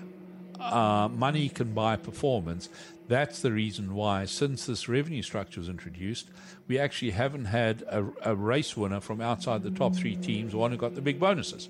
uh, 0.59 1.09
money 1.11 1.49
can 1.49 1.73
buy 1.73 1.95
performance, 1.95 2.69
that's 3.07 3.41
the 3.41 3.51
reason 3.51 3.93
why, 3.93 4.25
since 4.25 4.65
this 4.65 4.87
revenue 4.87 5.21
structure 5.21 5.59
was 5.59 5.67
introduced, 5.67 6.29
we 6.67 6.79
actually 6.79 7.11
haven't 7.11 7.45
had 7.45 7.81
a, 7.83 8.05
a 8.23 8.35
race 8.35 8.77
winner 8.77 9.01
from 9.01 9.19
outside 9.19 9.63
the 9.63 9.71
top 9.71 9.95
three 9.95 10.15
teams, 10.15 10.55
one 10.55 10.71
who 10.71 10.77
got 10.77 10.95
the 10.95 11.01
big 11.01 11.19
bonuses. 11.19 11.67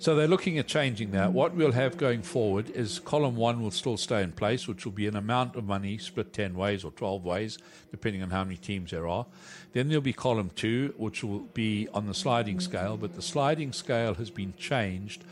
So 0.00 0.14
they're 0.14 0.26
looking 0.26 0.58
at 0.58 0.66
changing 0.66 1.10
that. 1.10 1.34
What 1.34 1.54
we'll 1.54 1.72
have 1.72 1.98
going 1.98 2.22
forward 2.22 2.70
is 2.70 3.00
column 3.00 3.36
one 3.36 3.62
will 3.62 3.70
still 3.70 3.98
stay 3.98 4.22
in 4.22 4.32
place, 4.32 4.66
which 4.66 4.86
will 4.86 4.92
be 4.92 5.06
an 5.06 5.14
amount 5.14 5.56
of 5.56 5.64
money 5.66 5.98
split 5.98 6.32
10 6.32 6.54
ways 6.54 6.84
or 6.84 6.90
12 6.92 7.22
ways, 7.22 7.58
depending 7.90 8.22
on 8.22 8.30
how 8.30 8.42
many 8.42 8.56
teams 8.56 8.92
there 8.92 9.06
are. 9.06 9.26
Then 9.74 9.88
there'll 9.88 10.00
be 10.00 10.14
column 10.14 10.52
two, 10.56 10.94
which 10.96 11.22
will 11.22 11.40
be 11.40 11.86
on 11.92 12.06
the 12.06 12.14
sliding 12.14 12.60
scale, 12.60 12.96
but 12.96 13.14
the 13.14 13.20
sliding 13.20 13.74
scale 13.74 14.14
has 14.14 14.30
been 14.30 14.54
changed 14.56 15.22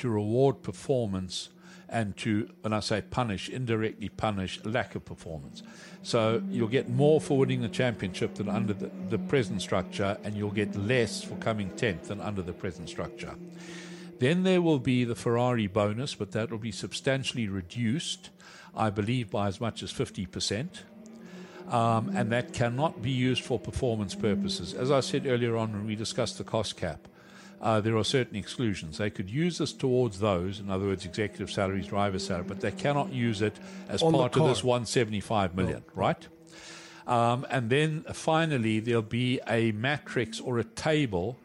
to 0.00 0.10
reward 0.10 0.62
performance 0.62 1.48
and 1.88 2.14
to, 2.18 2.50
when 2.60 2.74
I 2.74 2.80
say 2.80 3.00
punish, 3.00 3.48
indirectly 3.48 4.10
punish 4.10 4.62
lack 4.62 4.94
of 4.94 5.06
performance. 5.06 5.62
So 6.02 6.42
you'll 6.50 6.68
get 6.68 6.90
more 6.90 7.18
for 7.18 7.38
winning 7.38 7.62
the 7.62 7.68
championship 7.70 8.34
than 8.34 8.50
under 8.50 8.74
the, 8.74 8.90
the 9.08 9.18
present 9.18 9.62
structure, 9.62 10.18
and 10.22 10.36
you'll 10.36 10.50
get 10.50 10.76
less 10.76 11.22
for 11.22 11.36
coming 11.36 11.70
10th 11.70 12.08
than 12.08 12.20
under 12.20 12.42
the 12.42 12.52
present 12.52 12.90
structure. 12.90 13.34
Then 14.18 14.42
there 14.42 14.60
will 14.60 14.78
be 14.78 15.04
the 15.04 15.14
Ferrari 15.14 15.66
bonus, 15.66 16.14
but 16.14 16.32
that 16.32 16.50
will 16.50 16.58
be 16.58 16.72
substantially 16.72 17.48
reduced, 17.48 18.30
I 18.76 18.90
believe, 18.90 19.30
by 19.30 19.48
as 19.48 19.60
much 19.60 19.82
as 19.82 19.92
50%. 19.92 20.68
Um, 21.68 22.10
and 22.16 22.32
that 22.32 22.52
cannot 22.52 23.02
be 23.02 23.10
used 23.10 23.44
for 23.44 23.58
performance 23.58 24.14
purposes. 24.14 24.72
As 24.74 24.90
I 24.90 25.00
said 25.00 25.26
earlier 25.26 25.56
on 25.56 25.72
when 25.72 25.86
we 25.86 25.94
discussed 25.94 26.38
the 26.38 26.44
cost 26.44 26.76
cap, 26.76 27.06
uh, 27.60 27.80
there 27.80 27.96
are 27.96 28.04
certain 28.04 28.36
exclusions. 28.36 28.98
They 28.98 29.10
could 29.10 29.28
use 29.28 29.58
this 29.58 29.72
towards 29.72 30.20
those, 30.20 30.60
in 30.60 30.70
other 30.70 30.86
words, 30.86 31.04
executive 31.04 31.50
salaries, 31.50 31.86
driver 31.86 32.18
salary, 32.18 32.44
but 32.48 32.60
they 32.60 32.70
cannot 32.70 33.12
use 33.12 33.42
it 33.42 33.56
as 33.88 34.02
On 34.02 34.12
part 34.12 34.36
of 34.36 34.48
this 34.48 34.60
car. 34.60 34.68
175 34.68 35.56
million, 35.56 35.82
right? 35.94 36.26
Um, 37.06 37.46
and 37.50 37.68
then 37.68 38.04
finally, 38.12 38.80
there'll 38.80 39.02
be 39.02 39.40
a 39.48 39.72
matrix 39.72 40.40
or 40.40 40.58
a 40.58 40.64
table 40.64 41.36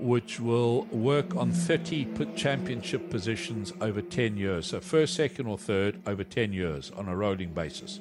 which 0.00 0.40
will 0.40 0.82
work 0.86 1.36
on 1.36 1.52
30 1.52 2.08
championship 2.36 3.10
positions 3.10 3.72
over 3.80 4.00
10 4.00 4.36
years. 4.36 4.66
So, 4.66 4.80
first, 4.80 5.14
second, 5.14 5.46
or 5.46 5.58
third 5.58 6.00
over 6.06 6.24
10 6.24 6.52
years 6.52 6.90
on 6.96 7.08
a 7.08 7.16
rolling 7.16 7.52
basis. 7.52 8.00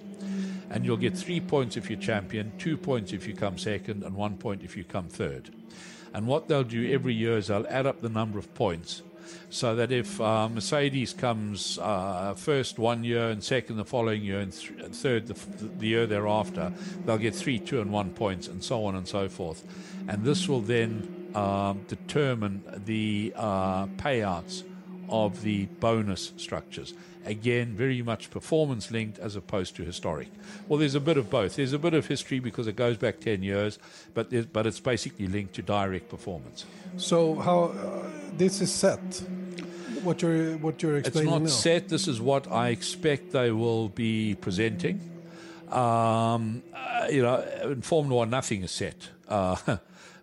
And 0.72 0.86
you'll 0.86 0.98
get 0.98 1.18
three 1.18 1.40
points 1.40 1.78
if 1.78 1.90
you're 1.90 2.00
champion, 2.00 2.52
two 2.58 2.78
points 2.78 3.12
if 3.12 3.28
you 3.28 3.34
come 3.34 3.58
second, 3.58 4.04
and 4.04 4.16
one 4.16 4.38
point 4.38 4.64
if 4.64 4.78
you 4.78 4.84
come 4.84 5.08
third. 5.08 5.50
And 6.14 6.28
what 6.28 6.48
they'll 6.48 6.64
do 6.64 6.92
every 6.92 7.14
year 7.14 7.38
is 7.38 7.48
they'll 7.48 7.68
add 7.70 7.86
up 7.86 8.02
the 8.02 8.10
number 8.10 8.40
of 8.40 8.54
points 8.54 9.02
so 9.50 9.76
that 9.76 9.92
if 9.92 10.20
uh, 10.22 10.48
Mercedes 10.50 11.14
comes 11.14 11.78
uh, 11.80 12.34
first 12.36 12.80
one 12.80 13.04
year 13.04 13.30
and 13.30 13.44
second 13.44 13.78
the 13.78 13.86
following 13.86 14.24
year 14.24 14.40
and, 14.40 14.54
th- 14.54 14.92
third 14.92 15.28
the, 15.28 15.34
f- 15.34 15.48
the 15.80 15.88
year 15.88 16.06
thereafter, 16.06 16.72
they'll 17.06 17.18
get 17.18 17.36
three, 17.36 17.60
two, 17.60 17.82
and 17.82 17.92
one 17.92 18.12
points, 18.12 18.48
and 18.48 18.64
so 18.64 18.86
on 18.86 18.96
and 18.96 19.08
so 19.08 19.28
forth. 19.28 19.64
And 20.08 20.24
this 20.24 20.48
will 20.48 20.62
then 20.62 21.19
um, 21.36 21.82
determine 21.88 22.64
the 22.86 23.34
uh, 23.36 23.86
payouts 23.98 24.64
of 25.10 25.42
the 25.42 25.66
bonus 25.80 26.34
structures. 26.38 26.94
Again, 27.26 27.74
very 27.76 28.02
much 28.02 28.30
performance 28.32 28.92
linked 28.92 29.20
as 29.20 29.36
opposed 29.36 29.76
to 29.76 29.84
historic. 29.84 30.30
Well, 30.68 30.80
there's 30.80 30.96
a 30.96 31.00
bit 31.00 31.18
of 31.18 31.30
both. 31.30 31.56
There's 31.58 31.74
a 31.74 31.80
bit 31.80 31.94
of 31.94 32.08
history 32.08 32.40
because 32.40 32.66
it 32.68 32.76
goes 32.76 32.98
back 32.98 33.20
10 33.20 33.44
years, 33.44 33.78
but, 34.14 34.30
there's- 34.30 34.46
but 34.52 34.66
it's 34.66 34.80
basically 34.80 35.28
linked 35.28 35.54
to 35.56 35.62
direct 35.62 36.10
performance. 36.10 36.66
So 36.98 37.36
how 37.36 37.64
uh, 37.66 38.08
this 38.38 38.62
is 38.62 38.72
set? 38.72 39.00
What 40.04 40.22
you're 40.22 40.58
what 40.60 40.82
you're 40.82 40.98
It's 40.98 41.10
explaining 41.10 41.32
not 41.34 41.42
now? 41.42 41.48
set. 41.50 41.90
This 41.90 42.08
is 42.08 42.22
what 42.22 42.50
I 42.50 42.70
expect 42.70 43.32
they 43.34 43.52
will 43.52 43.90
be 43.90 44.36
presenting. 44.36 45.02
Um, 45.70 46.64
uh, 46.74 47.08
you 47.12 47.22
know, 47.22 47.44
in 47.64 47.82
Formula 47.82 48.16
One, 48.16 48.30
nothing 48.30 48.64
is 48.64 48.72
set. 48.72 49.10
Uh, 49.28 49.56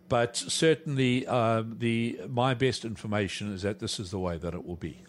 but 0.08 0.36
certainly, 0.36 1.26
uh, 1.26 1.62
the 1.66 2.20
my 2.28 2.54
best 2.54 2.84
information 2.84 3.52
is 3.52 3.62
that 3.62 3.78
this 3.78 3.98
is 3.98 4.10
the 4.10 4.18
way 4.18 4.38
that 4.38 4.54
it 4.54 4.66
will 4.66 4.76
be. 4.76 5.02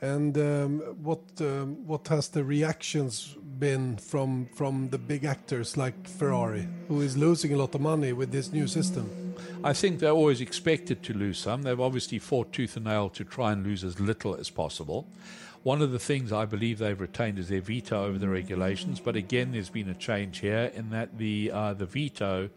And 0.00 0.36
um, 0.36 0.80
what 1.02 1.20
um, 1.40 1.86
what 1.86 2.08
has 2.08 2.28
the 2.28 2.42
reactions 2.42 3.36
been 3.58 3.96
from 3.96 4.46
from 4.54 4.88
the 4.90 4.98
big 4.98 5.24
actors 5.24 5.76
like 5.76 6.08
Ferrari, 6.08 6.66
who 6.88 7.00
is 7.00 7.16
losing 7.16 7.52
a 7.52 7.56
lot 7.56 7.74
of 7.74 7.80
money 7.80 8.12
with 8.12 8.32
this 8.32 8.52
new 8.52 8.66
system? 8.66 9.34
I 9.62 9.72
think 9.72 10.00
they're 10.00 10.10
always 10.10 10.40
expected 10.40 11.04
to 11.04 11.14
lose 11.14 11.38
some. 11.38 11.62
They've 11.62 11.80
obviously 11.80 12.18
fought 12.18 12.52
tooth 12.52 12.76
and 12.76 12.86
nail 12.86 13.10
to 13.10 13.24
try 13.24 13.52
and 13.52 13.64
lose 13.64 13.84
as 13.84 14.00
little 14.00 14.34
as 14.34 14.50
possible. 14.50 15.06
One 15.62 15.80
of 15.80 15.92
the 15.92 16.00
things 16.00 16.32
I 16.32 16.46
believe 16.46 16.78
they've 16.78 17.00
retained 17.00 17.38
is 17.38 17.48
their 17.48 17.60
veto 17.60 18.04
over 18.04 18.18
the 18.18 18.28
regulations, 18.28 18.98
but 18.98 19.14
again, 19.14 19.52
there's 19.52 19.70
been 19.70 19.88
a 19.88 19.94
change 19.94 20.40
here 20.40 20.72
in 20.74 20.90
that 20.90 21.18
the 21.18 21.52
uh, 21.52 21.74
the 21.74 21.86
veto 21.86 22.50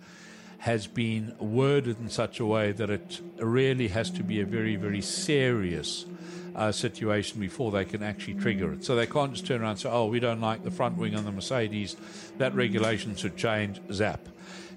has 0.66 0.88
been 0.88 1.32
worded 1.38 1.96
in 2.00 2.10
such 2.10 2.40
a 2.40 2.46
way 2.46 2.72
that 2.72 2.90
it 2.90 3.22
really 3.38 3.88
has 3.88 4.10
to 4.10 4.24
be 4.24 4.42
a 4.42 4.46
very, 4.46 4.76
very 4.76 5.00
serious 5.00 6.08
uh, 6.56 6.72
situation 6.72 7.40
before 7.40 7.70
they 7.70 7.86
can 7.86 8.02
actually 8.02 8.34
trigger 8.34 8.74
it. 8.74 8.84
So 8.84 8.96
they 8.96 9.06
can't 9.06 9.32
just 9.32 9.46
turn 9.46 9.62
around 9.62 9.70
and 9.72 9.80
say, 9.82 9.90
oh, 9.92 10.08
we 10.08 10.20
don't 10.20 10.42
like 10.42 10.64
the 10.64 10.72
front 10.72 10.98
wing 10.98 11.16
on 11.16 11.24
the 11.24 11.32
Mercedes, 11.32 11.96
that 12.40 12.56
regulation 12.56 13.16
should 13.16 13.38
change, 13.38 13.80
zap. 13.94 14.28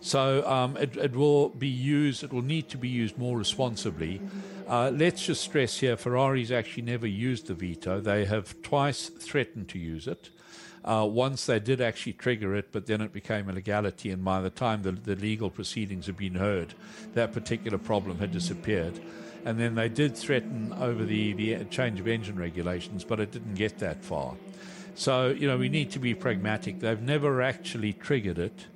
So 0.03 0.47
um, 0.47 0.77
it, 0.77 0.95
it, 0.99 1.17
will 1.17 1.49
be 1.49 1.69
used, 1.69 2.23
it 2.23 2.35
will 2.35 2.43
need 2.43 2.69
to 2.69 2.77
be 2.77 2.89
used 2.89 3.17
more 3.17 3.39
responsibly. 3.39 4.21
Uh, 4.69 4.91
let's 4.95 5.25
just 5.25 5.41
stress 5.41 5.79
here 5.79 5.97
Ferrari's 5.97 6.53
actually 6.53 6.83
never 6.83 7.07
used 7.07 7.47
the 7.47 7.55
veto. 7.55 7.99
They 7.99 8.27
have 8.27 8.61
twice 8.61 9.09
threatened 9.09 9.71
to 9.71 9.79
use 9.79 10.07
it. 10.07 10.29
Uh, 10.89 11.05
once 11.05 11.45
they 11.45 11.61
did 11.61 11.83
actually 11.83 12.15
trigger 12.15 12.57
it, 12.57 12.73
but 12.73 12.87
then 12.87 13.03
it 13.03 13.13
became 13.13 13.51
a 13.51 13.53
legality, 13.53 14.11
and 14.11 14.25
by 14.25 14.41
the 14.41 14.49
time 14.49 14.81
the, 14.83 14.93
the 14.93 15.15
legal 15.17 15.51
proceedings 15.51 16.07
had 16.07 16.17
been 16.17 16.37
heard, 16.37 16.73
that 17.13 17.31
particular 17.31 17.77
problem 17.77 18.19
had 18.19 18.33
disappeared. 18.33 18.99
And 19.45 19.61
then 19.61 19.75
they 19.75 19.91
did 19.91 20.17
threaten 20.17 20.73
over 20.81 21.05
the, 21.05 21.35
the 21.35 21.65
change 21.67 22.01
of 22.01 22.09
engine 22.09 22.39
regulations, 22.39 23.05
but 23.05 23.21
it 23.21 23.33
didn't 23.33 23.55
get 23.55 23.81
that 23.81 24.03
far. 24.03 24.35
So, 24.95 25.29
you 25.29 25.47
know, 25.47 25.59
we 25.59 25.69
need 25.69 25.91
to 25.91 25.99
be 25.99 26.15
pragmatic. 26.15 26.81
They've 26.81 27.03
never 27.03 27.43
actually 27.43 27.93
triggered 27.93 28.39
it. 28.39 28.67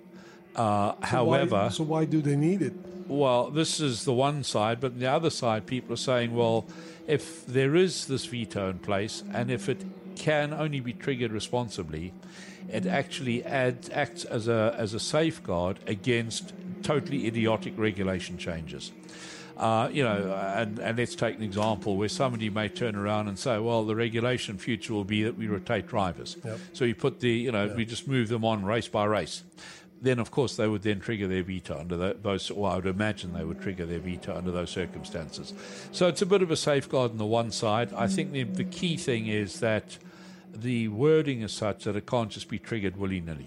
Uh, 0.55 0.93
so 0.93 1.07
however. 1.07 1.57
Why, 1.57 1.69
so, 1.71 1.85
why 1.85 2.05
do 2.05 2.21
they 2.21 2.37
need 2.37 2.61
it? 2.61 2.75
Well, 3.09 3.51
this 3.51 3.81
is 3.81 4.05
the 4.05 4.13
one 4.13 4.45
side, 4.45 4.81
but 4.81 5.01
the 5.01 5.07
other 5.07 5.31
side, 5.31 5.65
people 5.65 5.95
are 5.95 5.97
saying, 5.97 6.35
well, 6.35 6.67
if 7.07 7.47
there 7.47 7.75
is 7.75 8.07
this 8.07 8.27
veto 8.27 8.69
in 8.69 8.81
place 8.81 9.25
and 9.33 9.51
if 9.51 9.71
it 9.71 9.83
can 10.17 10.53
only 10.53 10.81
be 10.81 10.93
triggered 10.93 11.33
responsibly, 11.33 12.13
it 12.71 12.87
actually 12.87 13.45
adds, 13.45 13.91
acts 13.91 14.25
as 14.25 14.49
a, 14.49 14.75
as 14.79 14.95
a 14.95 15.01
safeguard 15.01 15.79
against 15.87 16.53
totally 16.83 17.27
idiotic 17.27 17.75
regulation 17.77 18.39
changes. 18.39 18.93
Uh, 19.57 19.89
you 19.93 20.03
know, 20.03 20.35
and, 20.57 20.79
and 20.79 20.99
let's 20.99 21.15
take 21.15 21.37
an 21.37 21.43
example 21.43 21.97
where 21.97 22.09
somebody 22.09 22.51
may 22.51 22.69
turn 22.69 22.97
around 22.97 23.29
and 23.29 23.39
say, 23.39 23.59
well, 23.59 23.85
the 23.85 23.95
regulation 23.95 24.59
future 24.59 24.93
will 24.93 25.05
be 25.05 25.23
that 25.23 25.37
we 25.37 25.47
rotate 25.47 25.87
drivers. 25.87 26.37
Yep. 26.45 26.59
So 26.73 26.85
you 26.85 26.95
put 26.95 27.21
the, 27.21 27.31
you 27.31 27.53
know, 27.53 27.67
yep. 27.67 27.77
we 27.77 27.85
just 27.85 28.09
move 28.09 28.29
them 28.29 28.45
on 28.45 28.65
race 28.65 28.89
by 28.89 29.05
race. 29.05 29.45
Then, 30.03 30.19
of 30.19 30.33
course, 30.33 30.57
they 30.57 30.67
would 30.67 30.83
then 30.83 30.99
trigger 30.99 31.29
their 31.29 31.45
veto 31.45 31.79
under 31.79 32.13
those, 32.15 32.51
or 32.51 32.69
I 32.69 32.75
would 32.75 32.87
imagine 32.87 33.33
they 33.33 33.45
would 33.45 33.63
trigger 33.63 33.87
their 33.87 34.01
veto 34.01 34.37
under 34.37 34.51
those 34.51 34.71
circumstances. 34.71 35.55
So 35.93 36.09
it's 36.09 36.21
a 36.21 36.27
bit 36.27 36.43
of 36.43 36.51
a 36.51 36.57
safeguard 36.57 37.13
on 37.13 37.19
the 37.19 37.25
one 37.25 37.53
side. 37.53 37.95
I 37.95 38.09
think 38.09 38.33
the, 38.33 38.43
the 38.43 38.65
key 38.65 38.97
thing 38.97 39.29
is 39.29 39.61
that 39.61 39.97
the 40.53 40.89
wording 40.89 41.43
is 41.43 41.53
such 41.53 41.85
that 41.85 41.95
it 41.95 42.07
can't 42.07 42.31
just 42.31 42.49
be 42.49 42.59
triggered 42.59 42.97
willy 42.97 43.21
nilly. 43.21 43.47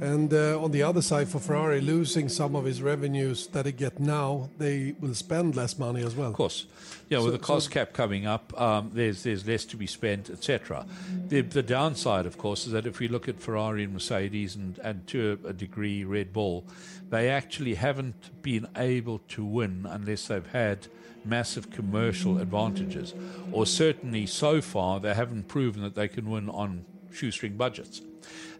And 0.00 0.32
uh, 0.32 0.62
on 0.62 0.72
the 0.72 0.82
other 0.82 1.00
side, 1.00 1.28
for 1.28 1.38
Ferrari, 1.38 1.80
losing 1.80 2.28
some 2.28 2.54
of 2.54 2.64
his 2.64 2.82
revenues 2.82 3.46
that 3.48 3.64
they 3.64 3.72
get 3.72 3.98
now, 3.98 4.50
they 4.58 4.94
will 5.00 5.14
spend 5.14 5.56
less 5.56 5.78
money 5.78 6.02
as 6.02 6.14
well. 6.14 6.28
Of 6.28 6.34
course, 6.34 6.66
yeah. 7.08 7.18
So, 7.18 7.24
with 7.24 7.32
the 7.32 7.38
cost 7.38 7.66
so 7.66 7.72
cap 7.72 7.92
coming 7.92 8.26
up, 8.26 8.58
um, 8.60 8.90
there's 8.92 9.22
there's 9.22 9.46
less 9.46 9.64
to 9.66 9.76
be 9.76 9.86
spent, 9.86 10.28
etc. 10.28 10.86
The, 11.28 11.40
the 11.40 11.62
downside, 11.62 12.26
of 12.26 12.36
course, 12.36 12.66
is 12.66 12.72
that 12.72 12.86
if 12.86 12.98
we 12.98 13.08
look 13.08 13.28
at 13.28 13.40
Ferrari 13.40 13.84
and 13.84 13.94
Mercedes 13.94 14.54
and 14.54 14.78
and 14.80 15.06
to 15.08 15.38
a 15.46 15.52
degree 15.52 16.04
Red 16.04 16.32
Bull, 16.32 16.64
they 17.08 17.30
actually 17.30 17.74
haven't 17.74 18.42
been 18.42 18.68
able 18.76 19.20
to 19.28 19.44
win 19.44 19.86
unless 19.88 20.26
they've 20.26 20.50
had 20.52 20.88
massive 21.24 21.70
commercial 21.70 22.38
advantages, 22.38 23.14
or 23.50 23.66
certainly 23.66 24.26
so 24.26 24.60
far 24.60 25.00
they 25.00 25.14
haven't 25.14 25.48
proven 25.48 25.82
that 25.82 25.94
they 25.94 26.08
can 26.08 26.30
win 26.30 26.48
on 26.48 26.84
shoestring 27.12 27.56
budgets. 27.56 28.02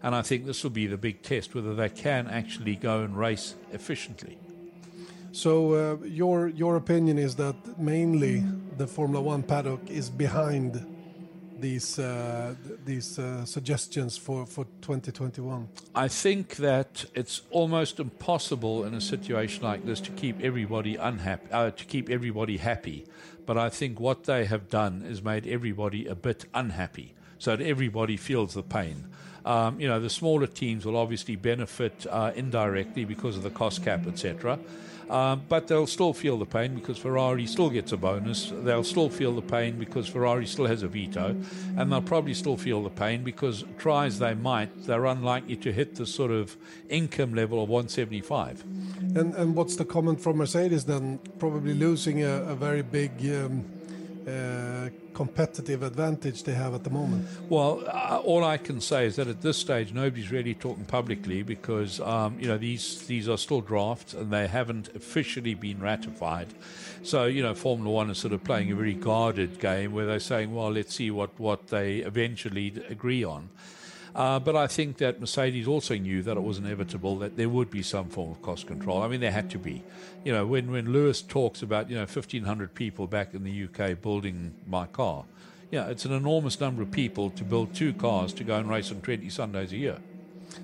And 0.03 0.15
I 0.15 0.21
think 0.21 0.45
this 0.45 0.63
will 0.63 0.71
be 0.71 0.87
the 0.87 0.97
big 0.97 1.21
test 1.21 1.55
whether 1.55 1.75
they 1.75 1.89
can 1.89 2.27
actually 2.27 2.75
go 2.75 3.01
and 3.01 3.17
race 3.17 3.55
efficiently. 3.71 4.37
So 5.31 5.73
uh, 5.73 6.05
your 6.05 6.47
your 6.47 6.77
opinion 6.77 7.17
is 7.17 7.35
that 7.35 7.55
mainly 7.77 8.43
the 8.77 8.87
Formula 8.87 9.21
One 9.21 9.43
paddock 9.43 9.81
is 9.89 10.09
behind 10.09 10.85
these 11.59 11.99
uh, 11.99 12.55
these 12.85 13.19
uh, 13.19 13.45
suggestions 13.45 14.17
for, 14.17 14.45
for 14.45 14.65
2021? 14.81 15.67
I 15.95 16.07
think 16.07 16.55
that 16.57 17.05
it's 17.13 17.41
almost 17.51 17.99
impossible 17.99 18.85
in 18.85 18.93
a 18.93 19.01
situation 19.01 19.63
like 19.63 19.85
this 19.85 20.01
to 20.01 20.11
keep 20.11 20.41
everybody 20.41 20.95
unhappy, 20.95 21.51
uh, 21.51 21.71
to 21.71 21.85
keep 21.85 22.09
everybody 22.09 22.57
happy. 22.57 23.05
But 23.45 23.57
I 23.57 23.69
think 23.69 23.99
what 23.99 24.25
they 24.25 24.45
have 24.45 24.69
done 24.69 25.03
is 25.07 25.21
made 25.21 25.47
everybody 25.47 26.05
a 26.05 26.15
bit 26.15 26.45
unhappy, 26.53 27.13
so 27.39 27.55
that 27.55 27.63
everybody 27.63 28.17
feels 28.17 28.53
the 28.53 28.63
pain. 28.63 29.05
Um, 29.47 29.79
you 29.79 29.87
know, 29.87 30.01
the 30.01 30.09
smaller 30.09 30.45
teams 30.45 30.85
will 30.85 30.97
obviously 30.97 31.37
benefit 31.37 32.05
uh, 32.09 32.33
indirectly 32.35 33.05
because 33.05 33.37
of 33.37 33.43
the 33.43 33.49
cost 33.49 33.81
cap, 33.81 34.05
etc. 34.05 34.59
Um, 35.09 35.43
but 35.47 35.69
they'll 35.69 35.87
still 35.87 36.11
feel 36.11 36.37
the 36.37 36.45
pain 36.45 36.75
because 36.75 36.97
Ferrari 36.97 37.45
still 37.45 37.69
gets 37.69 37.93
a 37.93 37.97
bonus. 37.97 38.51
They'll 38.53 38.83
still 38.83 39.09
feel 39.09 39.33
the 39.33 39.41
pain 39.41 39.79
because 39.79 40.09
Ferrari 40.09 40.45
still 40.45 40.65
has 40.65 40.83
a 40.83 40.89
veto. 40.89 41.33
And 41.77 41.89
they'll 41.89 42.01
probably 42.01 42.33
still 42.33 42.57
feel 42.57 42.83
the 42.83 42.89
pain 42.89 43.23
because, 43.23 43.63
try 43.77 44.05
as 44.05 44.19
they 44.19 44.33
might, 44.33 44.83
they're 44.85 45.05
unlikely 45.05 45.55
to 45.57 45.71
hit 45.71 45.95
the 45.95 46.05
sort 46.05 46.31
of 46.31 46.57
income 46.89 47.33
level 47.33 47.63
of 47.63 47.69
175. 47.69 48.65
And, 49.15 49.33
and 49.33 49.55
what's 49.55 49.77
the 49.77 49.85
comment 49.85 50.19
from 50.19 50.37
Mercedes 50.37 50.83
then? 50.83 51.19
Probably 51.39 51.73
losing 51.73 52.21
a, 52.21 52.43
a 52.43 52.55
very 52.55 52.81
big. 52.81 53.11
Um 53.33 53.76
uh, 54.27 54.89
competitive 55.13 55.83
advantage 55.83 56.43
they 56.43 56.53
have 56.53 56.73
at 56.73 56.83
the 56.83 56.89
moment? 56.89 57.27
Well, 57.49 57.83
uh, 57.87 58.21
all 58.23 58.43
I 58.43 58.57
can 58.57 58.81
say 58.81 59.05
is 59.05 59.15
that 59.15 59.27
at 59.27 59.41
this 59.41 59.57
stage, 59.57 59.93
nobody's 59.93 60.31
really 60.31 60.53
talking 60.53 60.85
publicly 60.85 61.43
because 61.43 61.99
um, 62.01 62.37
you 62.39 62.47
know 62.47 62.57
these 62.57 63.07
these 63.07 63.29
are 63.29 63.37
still 63.37 63.61
drafts 63.61 64.13
and 64.13 64.31
they 64.31 64.47
haven't 64.47 64.89
officially 64.95 65.53
been 65.53 65.79
ratified. 65.79 66.47
So 67.03 67.25
you 67.25 67.41
know, 67.41 67.53
Formula 67.53 67.89
One 67.89 68.09
is 68.09 68.17
sort 68.17 68.33
of 68.33 68.43
playing 68.43 68.71
a 68.71 68.75
very 68.75 68.93
guarded 68.93 69.59
game 69.59 69.93
where 69.93 70.05
they're 70.05 70.19
saying, 70.19 70.53
well, 70.53 70.71
let's 70.71 70.95
see 70.95 71.09
what 71.09 71.39
what 71.39 71.67
they 71.67 71.97
eventually 71.97 72.73
agree 72.89 73.23
on. 73.23 73.49
Uh, 74.17 74.39
but 74.39 74.55
I 74.55 74.65
think 74.65 74.97
that 74.97 75.19
Mercedes 75.19 75.67
also 75.67 75.95
knew 75.95 76.23
that 76.23 76.35
it 76.35 76.43
was 76.43 76.57
inevitable 76.57 77.19
that 77.19 77.37
there 77.37 77.49
would 77.49 77.69
be 77.69 77.83
some 77.83 78.09
form 78.09 78.31
of 78.31 78.41
cost 78.41 78.65
control. 78.65 79.03
I 79.03 79.07
mean, 79.07 79.21
there 79.21 79.31
had 79.31 79.51
to 79.51 79.59
be. 79.59 79.83
You 80.23 80.33
know, 80.33 80.47
when, 80.47 80.71
when 80.71 80.91
Lewis 80.91 81.21
talks 81.21 81.61
about, 81.61 81.87
you 81.87 81.95
know, 81.95 82.01
1,500 82.01 82.73
people 82.73 83.05
back 83.05 83.35
in 83.35 83.43
the 83.43 83.65
UK 83.65 84.01
building 84.01 84.55
my 84.65 84.87
car, 84.87 85.25
yeah, 85.69 85.85
it's 85.85 86.03
an 86.03 86.13
enormous 86.13 86.59
number 86.59 86.81
of 86.81 86.89
people 86.89 87.29
to 87.29 87.43
build 87.43 87.75
two 87.75 87.93
cars 87.93 88.33
to 88.33 88.43
go 88.43 88.55
and 88.57 88.67
race 88.67 88.89
on 88.89 89.01
20 89.01 89.29
Sundays 89.29 89.71
a 89.71 89.77
year. 89.77 89.97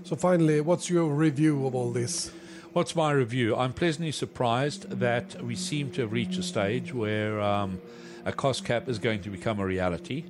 So, 0.04 0.16
finally, 0.16 0.60
what's 0.62 0.90
your 0.90 1.14
review 1.14 1.68
of 1.68 1.76
all 1.76 1.92
this? 1.92 2.32
What's 2.72 2.96
my 2.96 3.12
review? 3.12 3.56
I'm 3.56 3.74
pleasantly 3.74 4.14
surprised 4.14 4.90
that 4.90 5.44
we 5.44 5.56
seem 5.56 5.92
to 5.92 6.02
have 6.02 6.12
reached 6.12 6.40
a 6.40 6.44
stage 6.44 6.92
where 6.92 7.40
um, 7.40 7.80
a 8.26 8.32
cost 8.32 8.66
cap 8.66 8.90
is 8.90 8.98
going 8.98 9.22
to 9.22 9.30
become 9.30 9.60
a 9.60 9.66
reality. 9.66 10.24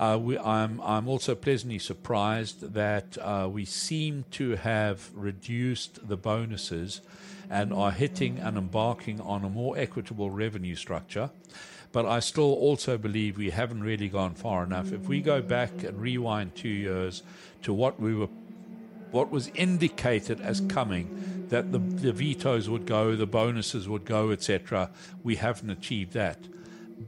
Uh, 0.00 0.16
we, 0.16 0.38
I'm, 0.38 0.80
I'm 0.80 1.08
also 1.08 1.34
pleasantly 1.34 1.78
surprised 1.78 2.72
that 2.72 3.18
uh, 3.20 3.50
we 3.52 3.66
seem 3.66 4.24
to 4.30 4.56
have 4.56 5.10
reduced 5.14 6.08
the 6.08 6.16
bonuses 6.16 7.02
and 7.50 7.70
are 7.70 7.90
hitting 7.90 8.38
and 8.38 8.56
embarking 8.56 9.20
on 9.20 9.44
a 9.44 9.50
more 9.50 9.76
equitable 9.76 10.30
revenue 10.30 10.74
structure. 10.74 11.28
But 11.92 12.06
I 12.06 12.20
still 12.20 12.54
also 12.54 12.96
believe 12.96 13.36
we 13.36 13.50
haven't 13.50 13.82
really 13.82 14.08
gone 14.08 14.32
far 14.32 14.64
enough. 14.64 14.90
If 14.90 15.02
we 15.02 15.20
go 15.20 15.42
back 15.42 15.82
and 15.82 16.00
rewind 16.00 16.54
two 16.54 16.68
years 16.68 17.22
to 17.62 17.74
what 17.74 18.00
we 18.00 18.14
were 18.14 18.28
what 19.10 19.30
was 19.30 19.48
indicated 19.54 20.40
as 20.40 20.62
coming 20.62 21.46
that 21.50 21.72
the, 21.72 21.78
the 21.78 22.12
vetoes 22.12 22.70
would 22.70 22.86
go, 22.86 23.16
the 23.16 23.26
bonuses 23.26 23.88
would 23.88 24.04
go, 24.06 24.30
etc. 24.30 24.88
We 25.22 25.34
haven't 25.36 25.68
achieved 25.68 26.12
that 26.14 26.38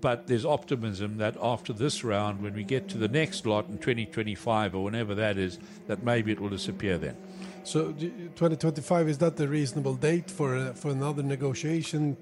but 0.00 0.26
there's 0.26 0.44
optimism 0.44 1.18
that 1.18 1.36
after 1.42 1.72
this 1.72 2.02
round, 2.02 2.42
when 2.42 2.54
we 2.54 2.64
get 2.64 2.88
to 2.88 2.98
the 2.98 3.08
next 3.08 3.44
lot 3.46 3.68
in 3.68 3.78
2025 3.78 4.74
or 4.74 4.84
whenever 4.84 5.14
that 5.14 5.36
is, 5.36 5.58
that 5.86 6.02
maybe 6.02 6.32
it 6.32 6.40
will 6.40 6.48
disappear 6.48 6.96
then. 6.96 7.16
So 7.64 7.92
2025 7.92 9.08
is 9.08 9.18
that 9.18 9.36
the 9.36 9.46
reasonable 9.46 9.94
date 9.94 10.30
for 10.30 10.56
uh, 10.56 10.72
for 10.72 10.90
another 10.90 11.22
negotiation? 11.22 12.16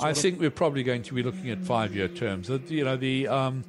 I 0.00 0.14
think 0.14 0.40
we're 0.40 0.50
probably 0.50 0.82
going 0.82 1.02
to 1.02 1.14
be 1.14 1.22
looking 1.22 1.50
at 1.50 1.58
five-year 1.58 2.08
terms. 2.08 2.48
You 2.48 2.84
know, 2.84 2.96
the 2.96 3.28
um, 3.28 3.64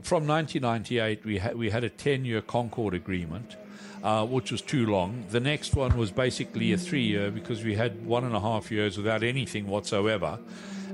from 0.00 0.26
1998 0.26 1.24
we 1.24 1.38
had 1.38 1.56
we 1.56 1.70
had 1.70 1.84
a 1.84 1.90
10-year 1.90 2.40
Concord 2.42 2.94
agreement. 2.94 3.56
Uh, 4.00 4.24
which 4.24 4.52
was 4.52 4.62
too 4.62 4.86
long. 4.86 5.24
The 5.30 5.40
next 5.40 5.74
one 5.74 5.96
was 5.96 6.12
basically 6.12 6.72
a 6.72 6.78
three 6.78 7.02
year 7.02 7.32
because 7.32 7.64
we 7.64 7.74
had 7.74 8.06
one 8.06 8.22
and 8.22 8.32
a 8.32 8.38
half 8.38 8.70
years 8.70 8.96
without 8.96 9.24
anything 9.24 9.66
whatsoever 9.66 10.38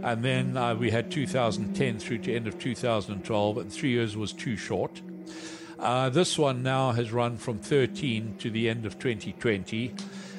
and 0.05 0.23
then 0.23 0.57
uh, 0.57 0.75
we 0.75 0.91
had 0.91 1.11
2010 1.11 1.99
through 1.99 2.19
to 2.19 2.35
end 2.35 2.47
of 2.47 2.59
2012, 2.59 3.59
and 3.59 3.73
three 3.73 3.89
years 3.89 4.17
was 4.19 4.35
too 4.35 4.55
short. 4.55 5.01
Uh, 5.79 6.11
this 6.11 6.39
one 6.39 6.63
now 6.63 6.93
has 6.93 7.11
run 7.11 7.39
from 7.39 7.59
13 7.59 8.37
to 8.39 8.51
the 8.51 8.69
end 8.69 8.85
of 8.85 8.99
2020. 8.99 9.95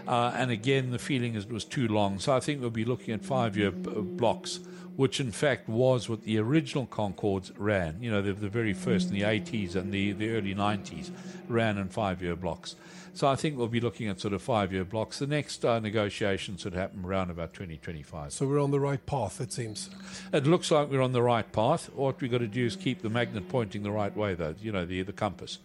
Uh, 0.08 0.32
and 0.36 0.52
again, 0.52 0.92
the 0.92 1.00
feeling 1.00 1.34
is 1.34 1.46
it 1.46 1.52
was 1.52 1.66
too 1.66 1.88
long. 1.88 2.20
So 2.20 2.36
I 2.36 2.40
think 2.40 2.62
we'll 2.62 2.70
be 2.70 2.86
looking 2.86 3.16
at 3.16 3.26
five 3.26 3.58
year 3.58 3.72
b- 3.72 3.90
blocks, 4.02 4.60
which 4.98 5.20
in 5.20 5.32
fact 5.32 5.68
was 5.68 6.08
what 6.08 6.24
the 6.24 6.38
original 6.38 6.86
Concords 6.86 7.52
ran. 7.58 7.98
You 8.02 8.12
know, 8.12 8.22
the, 8.22 8.34
the 8.34 8.50
very 8.50 8.74
first 8.74 9.10
in 9.10 9.16
the 9.16 9.22
80s 9.22 9.76
and 9.76 9.92
the, 9.92 10.12
the 10.12 10.30
early 10.30 10.54
90s 10.54 11.10
ran 11.48 11.80
in 11.80 11.90
five 11.90 12.22
year 12.22 12.36
blocks. 12.36 12.76
So 13.16 13.30
I 13.30 13.38
think 13.38 13.58
we'll 13.58 13.70
be 13.70 13.80
looking 13.80 14.10
at 14.10 14.20
sort 14.20 14.34
of 14.34 14.42
five-year 14.42 14.84
blocks. 14.84 15.20
The 15.20 15.28
next 15.28 15.64
uh, 15.64 15.80
negotiations 15.80 16.66
would 16.66 16.74
happen 16.74 17.06
around 17.06 17.30
about 17.30 17.54
2025. 17.54 18.34
So 18.34 18.46
we're 18.46 18.62
on 18.62 18.72
the 18.72 18.80
right 18.80 19.06
path, 19.06 19.40
it 19.40 19.54
seems. 19.54 19.90
It 20.34 20.46
looks 20.46 20.70
like 20.70 20.90
we're 20.90 21.02
on 21.02 21.14
the 21.14 21.22
right 21.22 21.50
path. 21.52 21.90
What 21.96 22.20
we've 22.20 22.30
got 22.30 22.40
to 22.40 22.48
do 22.48 22.66
is 22.66 22.76
keep 22.76 23.02
the 23.02 23.10
magnet 23.10 23.50
pointing 23.50 23.84
the 23.84 23.92
right 23.92 24.14
way, 24.18 24.36
though. 24.36 24.54
You 24.62 24.74
know, 24.74 24.86
the 24.86 25.04
the 25.04 25.14
compass. 25.14 25.60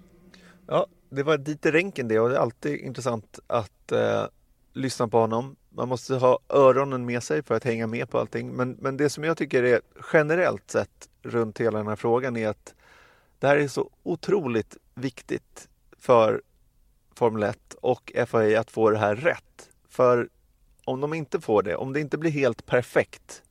Ja, 0.66 0.86
det 1.08 1.22
var 1.22 1.38
Dieter 1.38 1.72
Renken 1.72 2.08
det 2.08 2.20
och 2.20 2.28
det 2.28 2.36
är 2.36 2.40
alltid 2.40 2.80
intressant 2.80 3.38
att 3.46 3.92
eh, 3.92 4.24
lyssna 4.72 5.08
på 5.08 5.18
honom. 5.18 5.56
Man 5.68 5.88
måste 5.88 6.14
ha 6.14 6.38
öronen 6.48 7.06
med 7.06 7.22
sig 7.22 7.42
för 7.42 7.54
att 7.54 7.64
hänga 7.64 7.86
med 7.86 8.10
på 8.10 8.18
allting. 8.18 8.52
Men, 8.52 8.76
men 8.80 8.96
det 8.96 9.10
som 9.10 9.24
jag 9.24 9.36
tycker 9.36 9.62
är 9.62 9.80
generellt 10.12 10.70
sett 10.70 11.08
runt 11.22 11.60
hela 11.60 11.78
den 11.78 11.86
här 11.86 11.96
frågan 11.96 12.36
är 12.36 12.48
att 12.48 12.74
det 13.38 13.46
här 13.46 13.56
är 13.56 13.68
så 13.68 13.90
otroligt 14.02 14.76
viktigt 14.94 15.68
för 15.98 16.42
Formel 17.20 17.42
1 17.42 17.74
och 17.80 18.12
FIA 18.26 18.60
att 18.60 18.70
få 18.70 18.90
det 18.90 18.98
här 18.98 19.16
rätt. 19.16 19.70
För 19.88 20.28
om 20.84 21.00
de 21.00 21.14
inte 21.14 21.40
får 21.40 21.62
det, 21.62 21.76
om 21.76 21.92
det 21.92 22.00
inte 22.00 22.18
blir 22.18 22.30
helt 22.30 22.66
perfekt, 22.66 23.42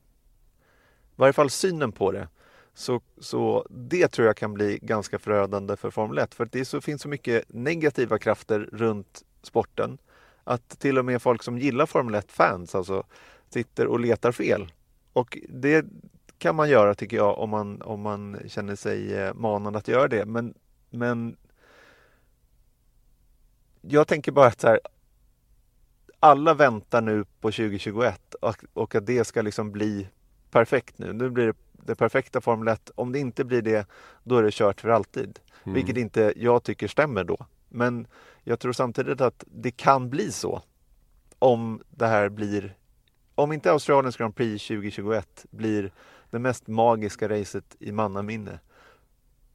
i 1.10 1.14
varje 1.16 1.32
fall 1.32 1.50
synen 1.50 1.92
på 1.92 2.12
det, 2.12 2.28
så, 2.74 3.00
så 3.18 3.66
det 3.70 4.08
tror 4.08 4.26
jag 4.26 4.36
kan 4.36 4.54
bli 4.54 4.78
ganska 4.82 5.18
förödande 5.18 5.76
för 5.76 5.90
Formel 5.90 6.18
1. 6.18 6.34
För 6.34 6.48
det 6.52 6.64
så, 6.64 6.80
finns 6.80 7.02
så 7.02 7.08
mycket 7.08 7.44
negativa 7.48 8.18
krafter 8.18 8.68
runt 8.72 9.22
sporten 9.42 9.98
att 10.44 10.68
till 10.68 10.98
och 10.98 11.04
med 11.04 11.22
folk 11.22 11.42
som 11.42 11.58
gillar 11.58 11.86
Formel 11.86 12.14
1-fans 12.20 12.74
alltså 12.74 13.04
sitter 13.48 13.86
och 13.86 14.00
letar 14.00 14.32
fel. 14.32 14.72
Och 15.12 15.38
det 15.48 15.86
kan 16.38 16.56
man 16.56 16.68
göra 16.68 16.94
tycker 16.94 17.16
jag 17.16 17.38
om 17.38 17.50
man, 17.50 17.82
om 17.82 18.00
man 18.00 18.36
känner 18.46 18.76
sig 18.76 19.14
eh, 19.14 19.34
manad 19.34 19.76
att 19.76 19.88
göra 19.88 20.08
det. 20.08 20.26
Men, 20.26 20.54
men 20.90 21.36
jag 23.80 24.08
tänker 24.08 24.32
bara 24.32 24.46
att 24.46 24.60
så 24.60 24.68
här, 24.68 24.80
alla 26.20 26.54
väntar 26.54 27.00
nu 27.00 27.24
på 27.24 27.50
2021 27.50 28.34
och, 28.34 28.64
och 28.72 28.94
att 28.94 29.06
det 29.06 29.24
ska 29.24 29.42
liksom 29.42 29.72
bli 29.72 30.08
perfekt 30.50 30.98
nu. 30.98 31.12
Nu 31.12 31.30
blir 31.30 31.46
det 31.46 31.56
det 31.86 31.94
perfekta 31.94 32.40
Formel 32.40 32.68
1. 32.68 32.90
Om 32.94 33.12
det 33.12 33.18
inte 33.18 33.44
blir 33.44 33.62
det, 33.62 33.86
då 34.24 34.36
är 34.36 34.42
det 34.42 34.54
kört 34.54 34.80
för 34.80 34.88
alltid. 34.88 35.38
Mm. 35.64 35.74
Vilket 35.74 35.96
inte 35.96 36.32
jag 36.36 36.62
tycker 36.62 36.88
stämmer 36.88 37.24
då. 37.24 37.46
Men 37.68 38.06
jag 38.42 38.60
tror 38.60 38.72
samtidigt 38.72 39.20
att 39.20 39.44
det 39.46 39.70
kan 39.70 40.10
bli 40.10 40.32
så. 40.32 40.62
Om 41.38 41.82
det 41.90 42.06
här 42.06 42.28
blir, 42.28 42.76
om 43.34 43.52
inte 43.52 43.70
Australiens 43.72 44.16
Grand 44.16 44.36
Prix 44.36 44.66
2021 44.66 45.46
blir 45.50 45.92
det 46.30 46.38
mest 46.38 46.66
magiska 46.66 47.28
racet 47.28 47.76
i 47.78 47.92
mannaminne. 47.92 48.58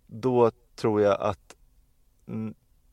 Då 0.08 0.52
tror 0.76 1.02
jag 1.02 1.22
att 1.22 1.56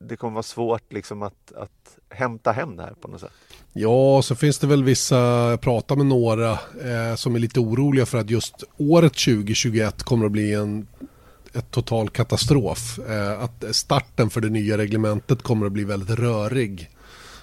det 0.07 0.15
kommer 0.15 0.33
vara 0.33 0.43
svårt 0.43 0.93
liksom 0.93 1.21
att, 1.21 1.53
att 1.55 1.97
hämta 2.09 2.51
hem 2.51 2.75
det 2.75 2.83
här 2.83 2.93
på 3.01 3.07
något 3.07 3.21
sätt. 3.21 3.31
Ja, 3.73 4.21
så 4.21 4.35
finns 4.35 4.59
det 4.59 4.67
väl 4.67 4.83
vissa, 4.83 5.17
jag 5.49 5.61
pratar 5.61 5.95
med 5.95 6.05
några 6.05 6.51
eh, 6.51 7.15
som 7.15 7.35
är 7.35 7.39
lite 7.39 7.59
oroliga 7.59 8.05
för 8.05 8.17
att 8.17 8.29
just 8.29 8.63
året 8.77 9.13
2021 9.13 10.03
kommer 10.03 10.25
att 10.25 10.31
bli 10.31 10.53
en 10.53 10.87
ett 11.53 11.71
total 11.71 12.09
katastrof. 12.09 12.99
Eh, 13.09 13.43
att 13.43 13.63
starten 13.71 14.29
för 14.29 14.41
det 14.41 14.49
nya 14.49 14.77
reglementet 14.77 15.41
kommer 15.41 15.65
att 15.65 15.71
bli 15.71 15.83
väldigt 15.83 16.19
rörig. 16.19 16.89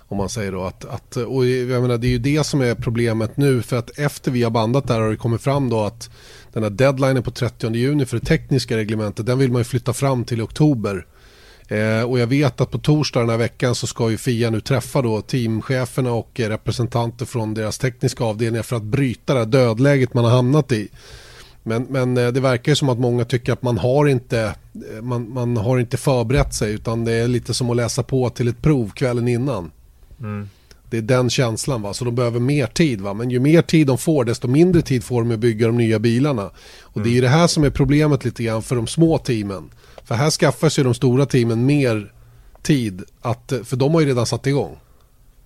Om 0.08 0.16
man 0.16 0.28
säger 0.28 0.52
då 0.52 0.64
att, 0.64 0.84
att 0.84 1.16
och 1.16 1.46
jag 1.46 1.82
menar, 1.82 1.98
det 1.98 2.06
är 2.06 2.10
ju 2.10 2.18
det 2.18 2.44
som 2.44 2.60
är 2.60 2.74
problemet 2.74 3.36
nu 3.36 3.62
för 3.62 3.76
att 3.76 3.98
efter 3.98 4.30
vi 4.30 4.42
har 4.42 4.50
bandat 4.50 4.88
där 4.88 5.00
har 5.00 5.10
det 5.10 5.16
kommit 5.16 5.42
fram 5.42 5.68
då 5.68 5.80
att 5.80 6.10
den 6.52 6.62
här 6.62 6.70
deadlinen 6.70 7.22
på 7.22 7.30
30 7.30 7.74
juni 7.74 8.06
för 8.06 8.18
det 8.18 8.26
tekniska 8.26 8.76
reglementet 8.76 9.26
den 9.26 9.38
vill 9.38 9.52
man 9.52 9.60
ju 9.60 9.64
flytta 9.64 9.92
fram 9.92 10.24
till 10.24 10.42
oktober. 10.42 11.06
Eh, 11.70 12.02
och 12.02 12.18
jag 12.18 12.26
vet 12.26 12.60
att 12.60 12.70
på 12.70 12.78
torsdag 12.78 13.20
den 13.20 13.28
här 13.28 13.36
veckan 13.36 13.74
så 13.74 13.86
ska 13.86 14.10
ju 14.10 14.16
FIA 14.16 14.50
nu 14.50 14.60
träffa 14.60 15.02
då 15.02 15.20
teamcheferna 15.20 16.12
och 16.12 16.30
representanter 16.34 17.26
från 17.26 17.54
deras 17.54 17.78
tekniska 17.78 18.24
avdelningar 18.24 18.62
för 18.62 18.76
att 18.76 18.82
bryta 18.82 19.34
det 19.34 19.38
här 19.38 19.46
dödläget 19.46 20.14
man 20.14 20.24
har 20.24 20.30
hamnat 20.30 20.72
i. 20.72 20.88
Men, 21.62 21.86
men 21.90 22.16
eh, 22.16 22.28
det 22.28 22.40
verkar 22.40 22.72
ju 22.72 22.76
som 22.76 22.88
att 22.88 22.98
många 22.98 23.24
tycker 23.24 23.52
att 23.52 23.62
man 23.62 23.78
har, 23.78 24.08
inte, 24.08 24.54
eh, 24.94 25.02
man, 25.02 25.32
man 25.32 25.56
har 25.56 25.78
inte 25.78 25.96
förberett 25.96 26.54
sig 26.54 26.72
utan 26.72 27.04
det 27.04 27.12
är 27.12 27.28
lite 27.28 27.54
som 27.54 27.70
att 27.70 27.76
läsa 27.76 28.02
på 28.02 28.30
till 28.30 28.48
ett 28.48 28.62
prov 28.62 28.90
kvällen 28.90 29.28
innan. 29.28 29.70
Mm. 30.20 30.48
Det 30.90 30.98
är 30.98 31.02
den 31.02 31.30
känslan 31.30 31.82
va, 31.82 31.94
så 31.94 32.04
de 32.04 32.14
behöver 32.14 32.40
mer 32.40 32.66
tid 32.66 33.00
va. 33.00 33.14
Men 33.14 33.30
ju 33.30 33.40
mer 33.40 33.62
tid 33.62 33.86
de 33.86 33.98
får 33.98 34.24
desto 34.24 34.48
mindre 34.48 34.82
tid 34.82 35.04
får 35.04 35.22
de 35.22 35.30
att 35.30 35.38
bygga 35.38 35.66
de 35.66 35.76
nya 35.76 35.98
bilarna. 35.98 36.50
Och 36.80 36.96
mm. 36.96 37.08
det 37.08 37.12
är 37.12 37.14
ju 37.14 37.20
det 37.20 37.28
här 37.28 37.46
som 37.46 37.64
är 37.64 37.70
problemet 37.70 38.24
lite 38.24 38.42
grann 38.42 38.62
för 38.62 38.76
de 38.76 38.86
små 38.86 39.18
teamen. 39.18 39.70
För 40.10 40.14
här 40.14 40.30
skaffar 40.30 40.68
sig 40.68 40.84
de 40.84 40.94
stora 40.94 41.26
teamen 41.26 41.66
mer 41.66 42.12
tid, 42.62 43.02
att, 43.20 43.52
för 43.64 43.76
de 43.76 43.94
har 43.94 44.00
ju 44.00 44.06
redan 44.06 44.26
satt 44.26 44.46
igång. 44.46 44.78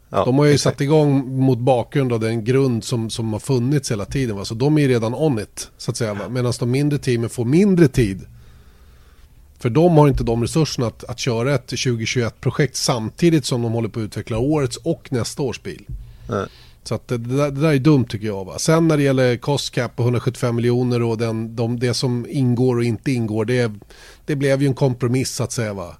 Ja, 0.08 0.24
de 0.24 0.38
har 0.38 0.44
ju 0.44 0.52
exakt. 0.52 0.74
satt 0.74 0.80
igång 0.80 1.38
mot 1.38 1.58
bakgrund 1.58 2.12
av 2.12 2.20
den 2.20 2.44
grund 2.44 2.84
som, 2.84 3.10
som 3.10 3.32
har 3.32 3.40
funnits 3.40 3.90
hela 3.90 4.04
tiden. 4.04 4.36
Va? 4.36 4.44
Så 4.44 4.54
de 4.54 4.78
är 4.78 4.82
ju 4.82 4.88
redan 4.88 5.14
on 5.14 5.38
it, 5.38 5.70
så 5.76 5.90
att 5.90 5.96
säga. 5.96 6.28
Medan 6.28 6.52
de 6.58 6.70
mindre 6.70 6.98
teamen 6.98 7.30
får 7.30 7.44
mindre 7.44 7.88
tid. 7.88 8.26
För 9.58 9.70
de 9.70 9.96
har 9.96 10.08
inte 10.08 10.24
de 10.24 10.42
resurserna 10.42 10.86
att, 10.86 11.04
att 11.04 11.18
köra 11.18 11.54
ett 11.54 11.72
2021-projekt 11.72 12.76
samtidigt 12.76 13.44
som 13.44 13.62
de 13.62 13.72
håller 13.72 13.88
på 13.88 14.00
att 14.00 14.04
utveckla 14.04 14.38
årets 14.38 14.76
och 14.76 15.12
nästa 15.12 15.42
års 15.42 15.62
bil. 15.62 15.84
Nej. 16.28 16.46
Så 16.84 16.94
att 16.94 17.08
det, 17.08 17.18
det, 17.18 17.36
där, 17.36 17.50
det, 17.50 17.60
där, 17.60 17.72
är 17.72 17.78
dumt 17.78 18.04
tycker 18.04 18.26
jag. 18.26 18.44
Va? 18.44 18.58
Sen 18.58 18.88
när 18.88 18.96
det 18.96 19.02
gäller 19.02 19.36
cost 19.36 19.70
cap 19.74 19.96
på 19.96 20.02
175 20.02 20.56
miljoner 20.56 21.02
och 21.02 21.18
den, 21.18 21.56
de, 21.56 21.78
det 21.78 21.94
som 21.94 22.26
ingår 22.28 22.76
och 22.76 22.84
inte 22.84 23.12
ingår. 23.12 23.44
Det, 23.44 23.72
det 24.26 24.36
blev 24.36 24.62
ju 24.62 24.68
en 24.68 24.74
kompromiss 24.74 25.34
så 25.34 25.44
att 25.44 25.52
säga. 25.52 25.74
Va? 25.74 25.96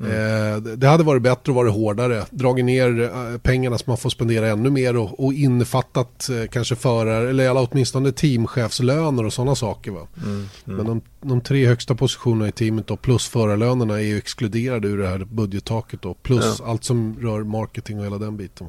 Mm. 0.00 0.54
Eh, 0.54 0.56
det 0.76 0.86
hade 0.86 1.04
varit 1.04 1.22
bättre 1.22 1.52
att 1.52 1.56
vara 1.56 1.70
hårdare. 1.70 2.24
Dragit 2.30 2.64
ner 2.64 3.02
eh, 3.02 3.38
pengarna 3.38 3.78
så 3.78 3.84
man 3.86 3.96
får 3.96 4.10
spendera 4.10 4.48
ännu 4.48 4.70
mer 4.70 4.96
och, 4.96 5.24
och 5.24 5.32
innefattat 5.32 6.28
eh, 6.28 6.48
kanske 6.48 6.76
förare 6.76 7.30
eller 7.30 7.50
alla 7.50 7.60
åtminstone 7.60 8.12
teamchefslöner 8.12 9.26
och 9.26 9.32
sådana 9.32 9.54
saker. 9.54 9.90
Va? 9.90 10.06
Mm. 10.24 10.34
Mm. 10.36 10.48
Men 10.64 10.86
de, 10.86 11.00
de, 11.20 11.40
tre 11.40 11.66
högsta 11.66 11.94
positionerna 11.94 12.48
i 12.48 12.52
teamet 12.52 12.86
då, 12.86 12.96
plus 12.96 13.28
förarlönerna 13.28 13.94
är 13.94 14.04
ju 14.04 14.18
exkluderade 14.18 14.88
ur 14.88 14.98
det 14.98 15.08
här 15.08 15.18
budgettaket 15.18 16.02
då, 16.02 16.14
plus 16.14 16.60
allt 16.60 16.84
som 16.84 17.16
rör 17.20 17.44
marketing 17.44 17.98
och 17.98 18.04
hela 18.04 18.18
den 18.18 18.36
biten. 18.36 18.66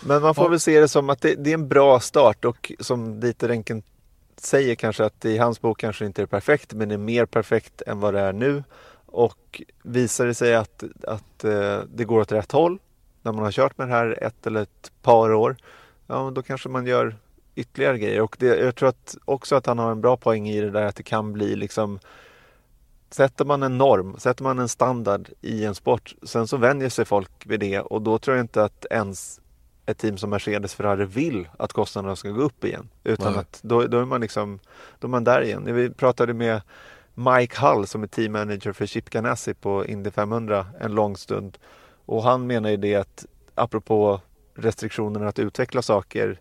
Men 0.00 0.22
man 0.22 0.34
får 0.34 0.44
ja. 0.44 0.50
väl 0.50 0.60
se 0.60 0.80
det 0.80 0.88
som 0.88 1.10
att 1.10 1.20
det, 1.20 1.34
det, 1.34 1.50
är 1.50 1.54
en 1.54 1.68
bra 1.68 2.00
start 2.00 2.44
och 2.44 2.72
som 2.80 3.20
Dieter 3.20 3.48
Renken 3.48 3.82
säger 4.40 4.74
kanske 4.74 5.04
att 5.04 5.24
i 5.24 5.38
hans 5.38 5.60
bok 5.60 5.80
kanske 5.80 6.06
inte 6.06 6.22
är 6.22 6.26
perfekt 6.26 6.72
men 6.72 6.90
är 6.90 6.96
mer 6.96 7.26
perfekt 7.26 7.82
än 7.86 8.00
vad 8.00 8.14
det 8.14 8.20
är 8.20 8.32
nu. 8.32 8.64
Och 9.06 9.62
visar 9.82 10.26
det 10.26 10.34
sig 10.34 10.54
att, 10.54 10.84
att 11.02 11.44
eh, 11.44 11.80
det 11.94 12.04
går 12.04 12.20
åt 12.20 12.32
rätt 12.32 12.52
håll 12.52 12.78
när 13.22 13.32
man 13.32 13.44
har 13.44 13.52
kört 13.52 13.78
med 13.78 13.88
det 13.88 13.94
här 13.94 14.22
ett 14.22 14.46
eller 14.46 14.62
ett 14.62 14.92
par 15.02 15.32
år, 15.32 15.56
ja 16.06 16.30
då 16.34 16.42
kanske 16.42 16.68
man 16.68 16.86
gör 16.86 17.16
ytterligare 17.54 17.98
grejer. 17.98 18.20
Och 18.20 18.36
det, 18.38 18.46
jag 18.56 18.74
tror 18.74 18.88
att 18.88 19.16
också 19.24 19.56
att 19.56 19.66
han 19.66 19.78
har 19.78 19.90
en 19.90 20.00
bra 20.00 20.16
poäng 20.16 20.48
i 20.48 20.60
det 20.60 20.70
där 20.70 20.82
att 20.82 20.96
det 20.96 21.02
kan 21.02 21.32
bli 21.32 21.56
liksom 21.56 21.98
Sätter 23.10 23.44
man 23.44 23.62
en 23.62 23.78
norm, 23.78 24.16
sätter 24.18 24.42
man 24.42 24.58
en 24.58 24.68
standard 24.68 25.28
i 25.40 25.64
en 25.64 25.74
sport, 25.74 26.14
sen 26.22 26.48
så 26.48 26.56
vänjer 26.56 26.88
sig 26.88 27.04
folk 27.04 27.46
vid 27.46 27.60
det 27.60 27.80
och 27.80 28.02
då 28.02 28.18
tror 28.18 28.36
jag 28.36 28.44
inte 28.44 28.64
att 28.64 28.86
ens 28.90 29.40
ett 29.88 29.98
team 29.98 30.18
som 30.18 30.30
Mercedes 30.30 30.74
Ferrari 30.74 31.04
vill 31.04 31.48
att 31.58 31.72
kostnaderna 31.72 32.16
ska 32.16 32.30
gå 32.30 32.42
upp 32.42 32.64
igen. 32.64 32.88
Utan 33.04 33.32
Nej. 33.32 33.40
att 33.40 33.60
då, 33.62 33.86
då, 33.86 34.00
är 34.00 34.04
man 34.04 34.20
liksom, 34.20 34.58
då 34.98 35.06
är 35.06 35.10
man 35.10 35.24
där 35.24 35.42
igen. 35.42 35.74
Vi 35.74 35.90
pratade 35.90 36.34
med 36.34 36.62
Mike 37.14 37.60
Hull 37.60 37.86
som 37.86 38.02
är 38.02 38.06
team 38.06 38.32
manager 38.32 38.72
för 38.72 38.86
Chip 38.86 39.10
Ganassi 39.10 39.54
på 39.54 39.86
Indy 39.86 40.10
500 40.10 40.66
en 40.80 40.92
lång 40.94 41.16
stund. 41.16 41.58
Och 42.04 42.22
han 42.22 42.46
menar 42.46 42.70
ju 42.70 42.76
det 42.76 42.94
att 42.94 43.26
apropå 43.54 44.20
restriktionerna 44.54 45.28
att 45.28 45.38
utveckla 45.38 45.82
saker 45.82 46.40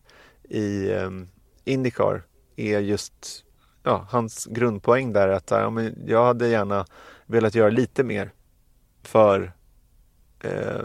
i 0.49 0.91
um, 0.91 1.27
Indycar 1.65 2.23
är 2.55 2.79
just 2.79 3.45
ja, 3.83 4.07
hans 4.09 4.45
grundpoäng 4.45 5.13
där 5.13 5.27
att 5.27 5.51
ja, 5.51 5.69
men 5.69 6.03
jag 6.07 6.25
hade 6.25 6.47
gärna 6.47 6.85
velat 7.25 7.55
göra 7.55 7.69
lite 7.69 8.03
mer 8.03 8.31
för 9.03 9.51
eh, 10.39 10.81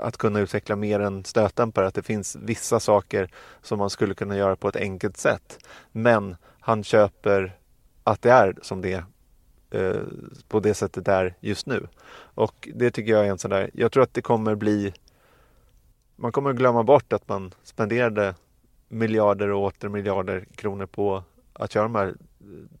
att 0.00 0.16
kunna 0.16 0.40
utveckla 0.40 0.76
mer 0.76 1.00
än 1.00 1.24
stötdämpare. 1.24 1.86
Att 1.86 1.94
det 1.94 2.02
finns 2.02 2.36
vissa 2.36 2.80
saker 2.80 3.30
som 3.62 3.78
man 3.78 3.90
skulle 3.90 4.14
kunna 4.14 4.36
göra 4.36 4.56
på 4.56 4.68
ett 4.68 4.76
enkelt 4.76 5.16
sätt. 5.16 5.58
Men 5.92 6.36
han 6.60 6.84
köper 6.84 7.58
att 8.04 8.22
det 8.22 8.30
är 8.30 8.54
som 8.62 8.80
det 8.80 9.04
eh, 9.70 10.00
på 10.48 10.60
det 10.60 10.74
sättet 10.74 11.04
det 11.04 11.12
är 11.12 11.34
just 11.40 11.66
nu. 11.66 11.86
Och 12.16 12.68
det 12.74 12.90
tycker 12.90 13.12
jag 13.12 13.26
är 13.26 13.30
en 13.30 13.38
sån 13.38 13.50
där, 13.50 13.70
jag 13.74 13.92
tror 13.92 14.02
att 14.02 14.14
det 14.14 14.22
kommer 14.22 14.54
bli 14.54 14.94
man 16.16 16.32
kommer 16.32 16.52
glömma 16.52 16.82
bort 16.82 17.12
att 17.12 17.28
man 17.28 17.54
spenderade 17.62 18.34
miljarder 18.88 19.48
och 19.50 19.62
åter 19.62 19.88
miljarder 19.88 20.44
kronor 20.54 20.86
på 20.86 21.22
att 21.52 21.72
köra 21.72 21.82
de 21.82 21.94
här 21.94 22.06
eh, 22.06 22.14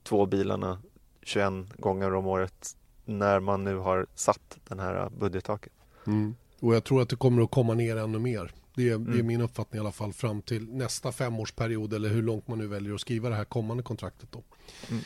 två 0.02 0.26
bilarna 0.26 0.78
21 1.22 1.52
gånger 1.76 2.14
om 2.14 2.26
året 2.26 2.76
när 3.04 3.40
man 3.40 3.64
nu 3.64 3.76
har 3.76 4.06
satt 4.14 4.58
den 4.68 4.80
här 4.80 5.02
eh, 5.02 5.08
budgettaket. 5.08 5.72
Mm. 6.06 6.34
Och 6.60 6.74
jag 6.74 6.84
tror 6.84 7.02
att 7.02 7.08
det 7.08 7.16
kommer 7.16 7.42
att 7.42 7.50
komma 7.50 7.74
ner 7.74 7.96
ännu 7.96 8.18
mer. 8.18 8.52
Det 8.74 8.88
är, 8.88 8.94
mm. 8.94 9.12
det 9.12 9.18
är, 9.18 9.22
min 9.22 9.40
uppfattning 9.40 9.78
i 9.78 9.80
alla 9.80 9.92
fall 9.92 10.12
fram 10.12 10.42
till 10.42 10.68
nästa 10.68 11.12
femårsperiod 11.12 11.92
eller 11.94 12.08
hur 12.08 12.22
långt 12.22 12.48
man 12.48 12.58
nu 12.58 12.66
väljer 12.66 12.94
att 12.94 13.00
skriva 13.00 13.28
det 13.28 13.34
här 13.34 13.44
kommande 13.44 13.82
kontraktet 13.82 14.32
då. 14.32 14.42
Mm. 14.90 15.02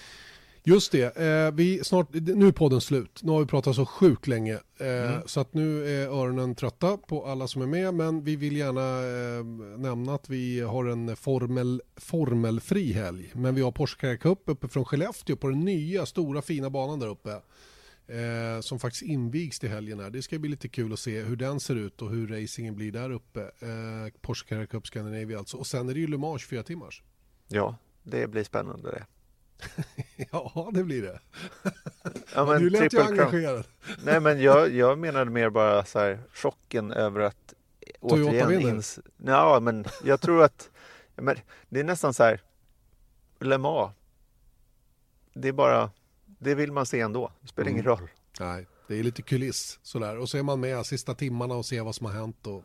Just 0.68 0.92
det, 0.92 1.16
eh, 1.16 1.52
vi 1.54 1.84
snart, 1.84 2.08
nu 2.12 2.48
är 2.48 2.52
podden 2.52 2.80
slut. 2.80 3.20
Nu 3.22 3.32
har 3.32 3.40
vi 3.40 3.46
pratat 3.46 3.76
så 3.76 3.86
sjukt 3.86 4.26
länge. 4.26 4.58
Eh, 4.80 5.12
mm. 5.12 5.20
Så 5.26 5.40
att 5.40 5.54
nu 5.54 6.00
är 6.02 6.06
öronen 6.06 6.54
trötta 6.54 6.96
på 6.96 7.26
alla 7.26 7.48
som 7.48 7.62
är 7.62 7.66
med. 7.66 7.94
Men 7.94 8.24
vi 8.24 8.36
vill 8.36 8.56
gärna 8.56 8.98
eh, 9.38 9.44
nämna 9.78 10.14
att 10.14 10.28
vi 10.28 10.60
har 10.60 10.84
en 10.84 11.16
formel, 11.16 11.82
formelfri 11.96 12.92
helg. 12.92 13.30
Men 13.34 13.54
vi 13.54 13.62
har 13.62 13.72
Porsche 13.72 14.16
Cup 14.16 14.42
uppe 14.44 14.68
från 14.68 14.84
Skellefteå 14.84 15.36
på 15.36 15.48
den 15.48 15.60
nya 15.60 16.06
stora 16.06 16.42
fina 16.42 16.70
banan 16.70 16.98
där 16.98 17.08
uppe. 17.08 17.40
Eh, 18.08 18.60
som 18.60 18.78
faktiskt 18.78 19.02
invigs 19.02 19.58
till 19.58 19.68
helgen 19.68 20.00
här. 20.00 20.10
Det 20.10 20.22
ska 20.22 20.38
bli 20.38 20.50
lite 20.50 20.68
kul 20.68 20.92
att 20.92 20.98
se 20.98 21.22
hur 21.22 21.36
den 21.36 21.60
ser 21.60 21.76
ut 21.76 22.02
och 22.02 22.10
hur 22.10 22.28
racingen 22.28 22.76
blir 22.76 22.92
där 22.92 23.10
uppe. 23.10 23.40
Eh, 23.40 24.20
Porsche 24.20 24.66
Cup 24.66 24.86
Scandinavia 24.86 25.38
alltså. 25.38 25.56
Och 25.56 25.66
sen 25.66 25.88
är 25.88 25.94
det 25.94 26.00
ju 26.00 26.06
Le 26.06 26.18
Mans 26.18 26.42
24 26.42 26.62
timmars. 26.62 27.02
Ja, 27.48 27.76
det 28.02 28.26
blir 28.26 28.44
spännande 28.44 28.90
det. 28.90 29.06
ja, 30.30 30.70
det 30.72 30.84
blir 30.84 31.02
det. 31.02 31.20
Ja, 32.34 32.46
men 32.46 32.62
du 32.62 32.70
lät 32.70 32.94
ju 32.94 33.00
engagerad. 33.00 33.64
Nej, 34.04 34.20
men 34.20 34.40
jag, 34.40 34.74
jag 34.74 34.98
menade 34.98 35.30
mer 35.30 35.50
bara 35.50 35.84
så 35.84 35.98
här, 35.98 36.20
chocken 36.32 36.92
över 36.92 37.20
att 37.20 37.54
Toyota 38.00 38.30
återigen 38.30 38.60
ins... 38.60 38.98
Ja, 39.16 39.60
men 39.60 39.84
jag 40.04 40.20
tror 40.20 40.42
att 40.42 40.70
men, 41.16 41.36
det 41.68 41.80
är 41.80 41.84
nästan 41.84 42.14
så 42.14 42.22
här 42.22 42.42
Le 43.40 43.58
Mans. 43.58 43.92
Det 45.34 45.48
är 45.48 45.52
bara, 45.52 45.90
det 46.38 46.54
vill 46.54 46.72
man 46.72 46.86
se 46.86 47.00
ändå. 47.00 47.32
Det 47.40 47.48
spelar 47.48 47.66
mm. 47.66 47.74
ingen 47.74 47.84
roll. 47.84 48.10
Nej, 48.40 48.66
det 48.86 48.98
är 48.98 49.02
lite 49.02 49.22
kuliss 49.22 49.78
sådär. 49.82 50.18
Och 50.18 50.28
så 50.28 50.38
är 50.38 50.42
man 50.42 50.60
med 50.60 50.86
sista 50.86 51.14
timmarna 51.14 51.54
och 51.54 51.66
ser 51.66 51.82
vad 51.82 51.94
som 51.94 52.06
har 52.06 52.12
hänt. 52.12 52.46
Och... 52.46 52.64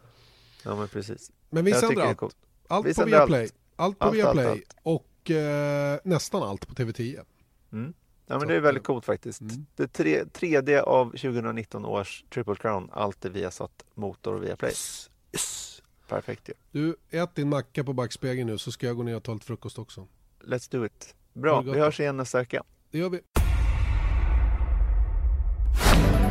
Ja, 0.64 0.76
men 0.76 0.88
precis. 0.88 1.32
Men 1.50 1.66
vi 1.66 1.74
sänder 1.74 2.04
allt. 2.04 2.36
Allt 2.68 2.86
vi 2.86 2.94
på 2.94 3.06
Viaplay. 3.06 3.42
Allt. 3.42 3.54
allt 3.76 4.00
på 4.00 4.06
allt, 4.06 4.16
Viaplay. 4.16 4.46
Allt, 4.46 4.60
allt. 4.60 4.76
Och 4.84 5.32
eh, 5.32 6.00
nästan 6.04 6.44
allt 6.44 6.68
på 6.68 6.74
TV10. 6.74 7.26
Mm. 7.72 7.94
Ja, 8.28 8.40
men 8.40 8.48
det 8.48 8.56
är 8.56 8.60
väldigt 8.60 8.84
coolt 8.84 9.06
faktiskt. 9.06 9.42
Mm. 9.42 9.66
Det 9.76 9.88
tre, 9.88 10.26
tredje 10.26 10.82
av 10.82 11.06
2019 11.06 11.86
års 11.86 12.24
Triple 12.30 12.56
Crown, 12.56 12.90
allt 12.92 13.26
är 13.26 13.30
Viasat 13.30 13.86
Motor 13.94 14.34
och 14.34 14.44
Viaplay. 14.44 14.72
Yes. 14.72 15.10
Yes. 15.34 15.82
Perfekt 16.08 16.50
ju. 16.50 16.54
Ja. 16.54 16.80
Du, 16.80 16.96
ät 17.10 17.36
din 17.36 17.50
macka 17.50 17.84
på 17.84 17.94
backspegeln 17.94 18.48
nu 18.48 18.58
så 18.58 18.72
ska 18.72 18.88
jag 18.88 18.96
gå 18.96 19.04
ner 19.04 19.16
och 19.16 19.24
ta 19.24 19.34
lite 19.34 19.46
frukost 19.46 19.80
också. 19.80 20.08
Let's 20.44 20.72
do 20.72 20.86
it. 20.86 21.16
Bra, 21.34 21.62
vi 21.62 21.80
hörs 21.80 22.00
igen 22.00 22.18
nästa 22.18 22.38
vecka. 22.38 22.64
Det 22.92 22.98
gör 22.98 23.10
vi. 23.10 23.43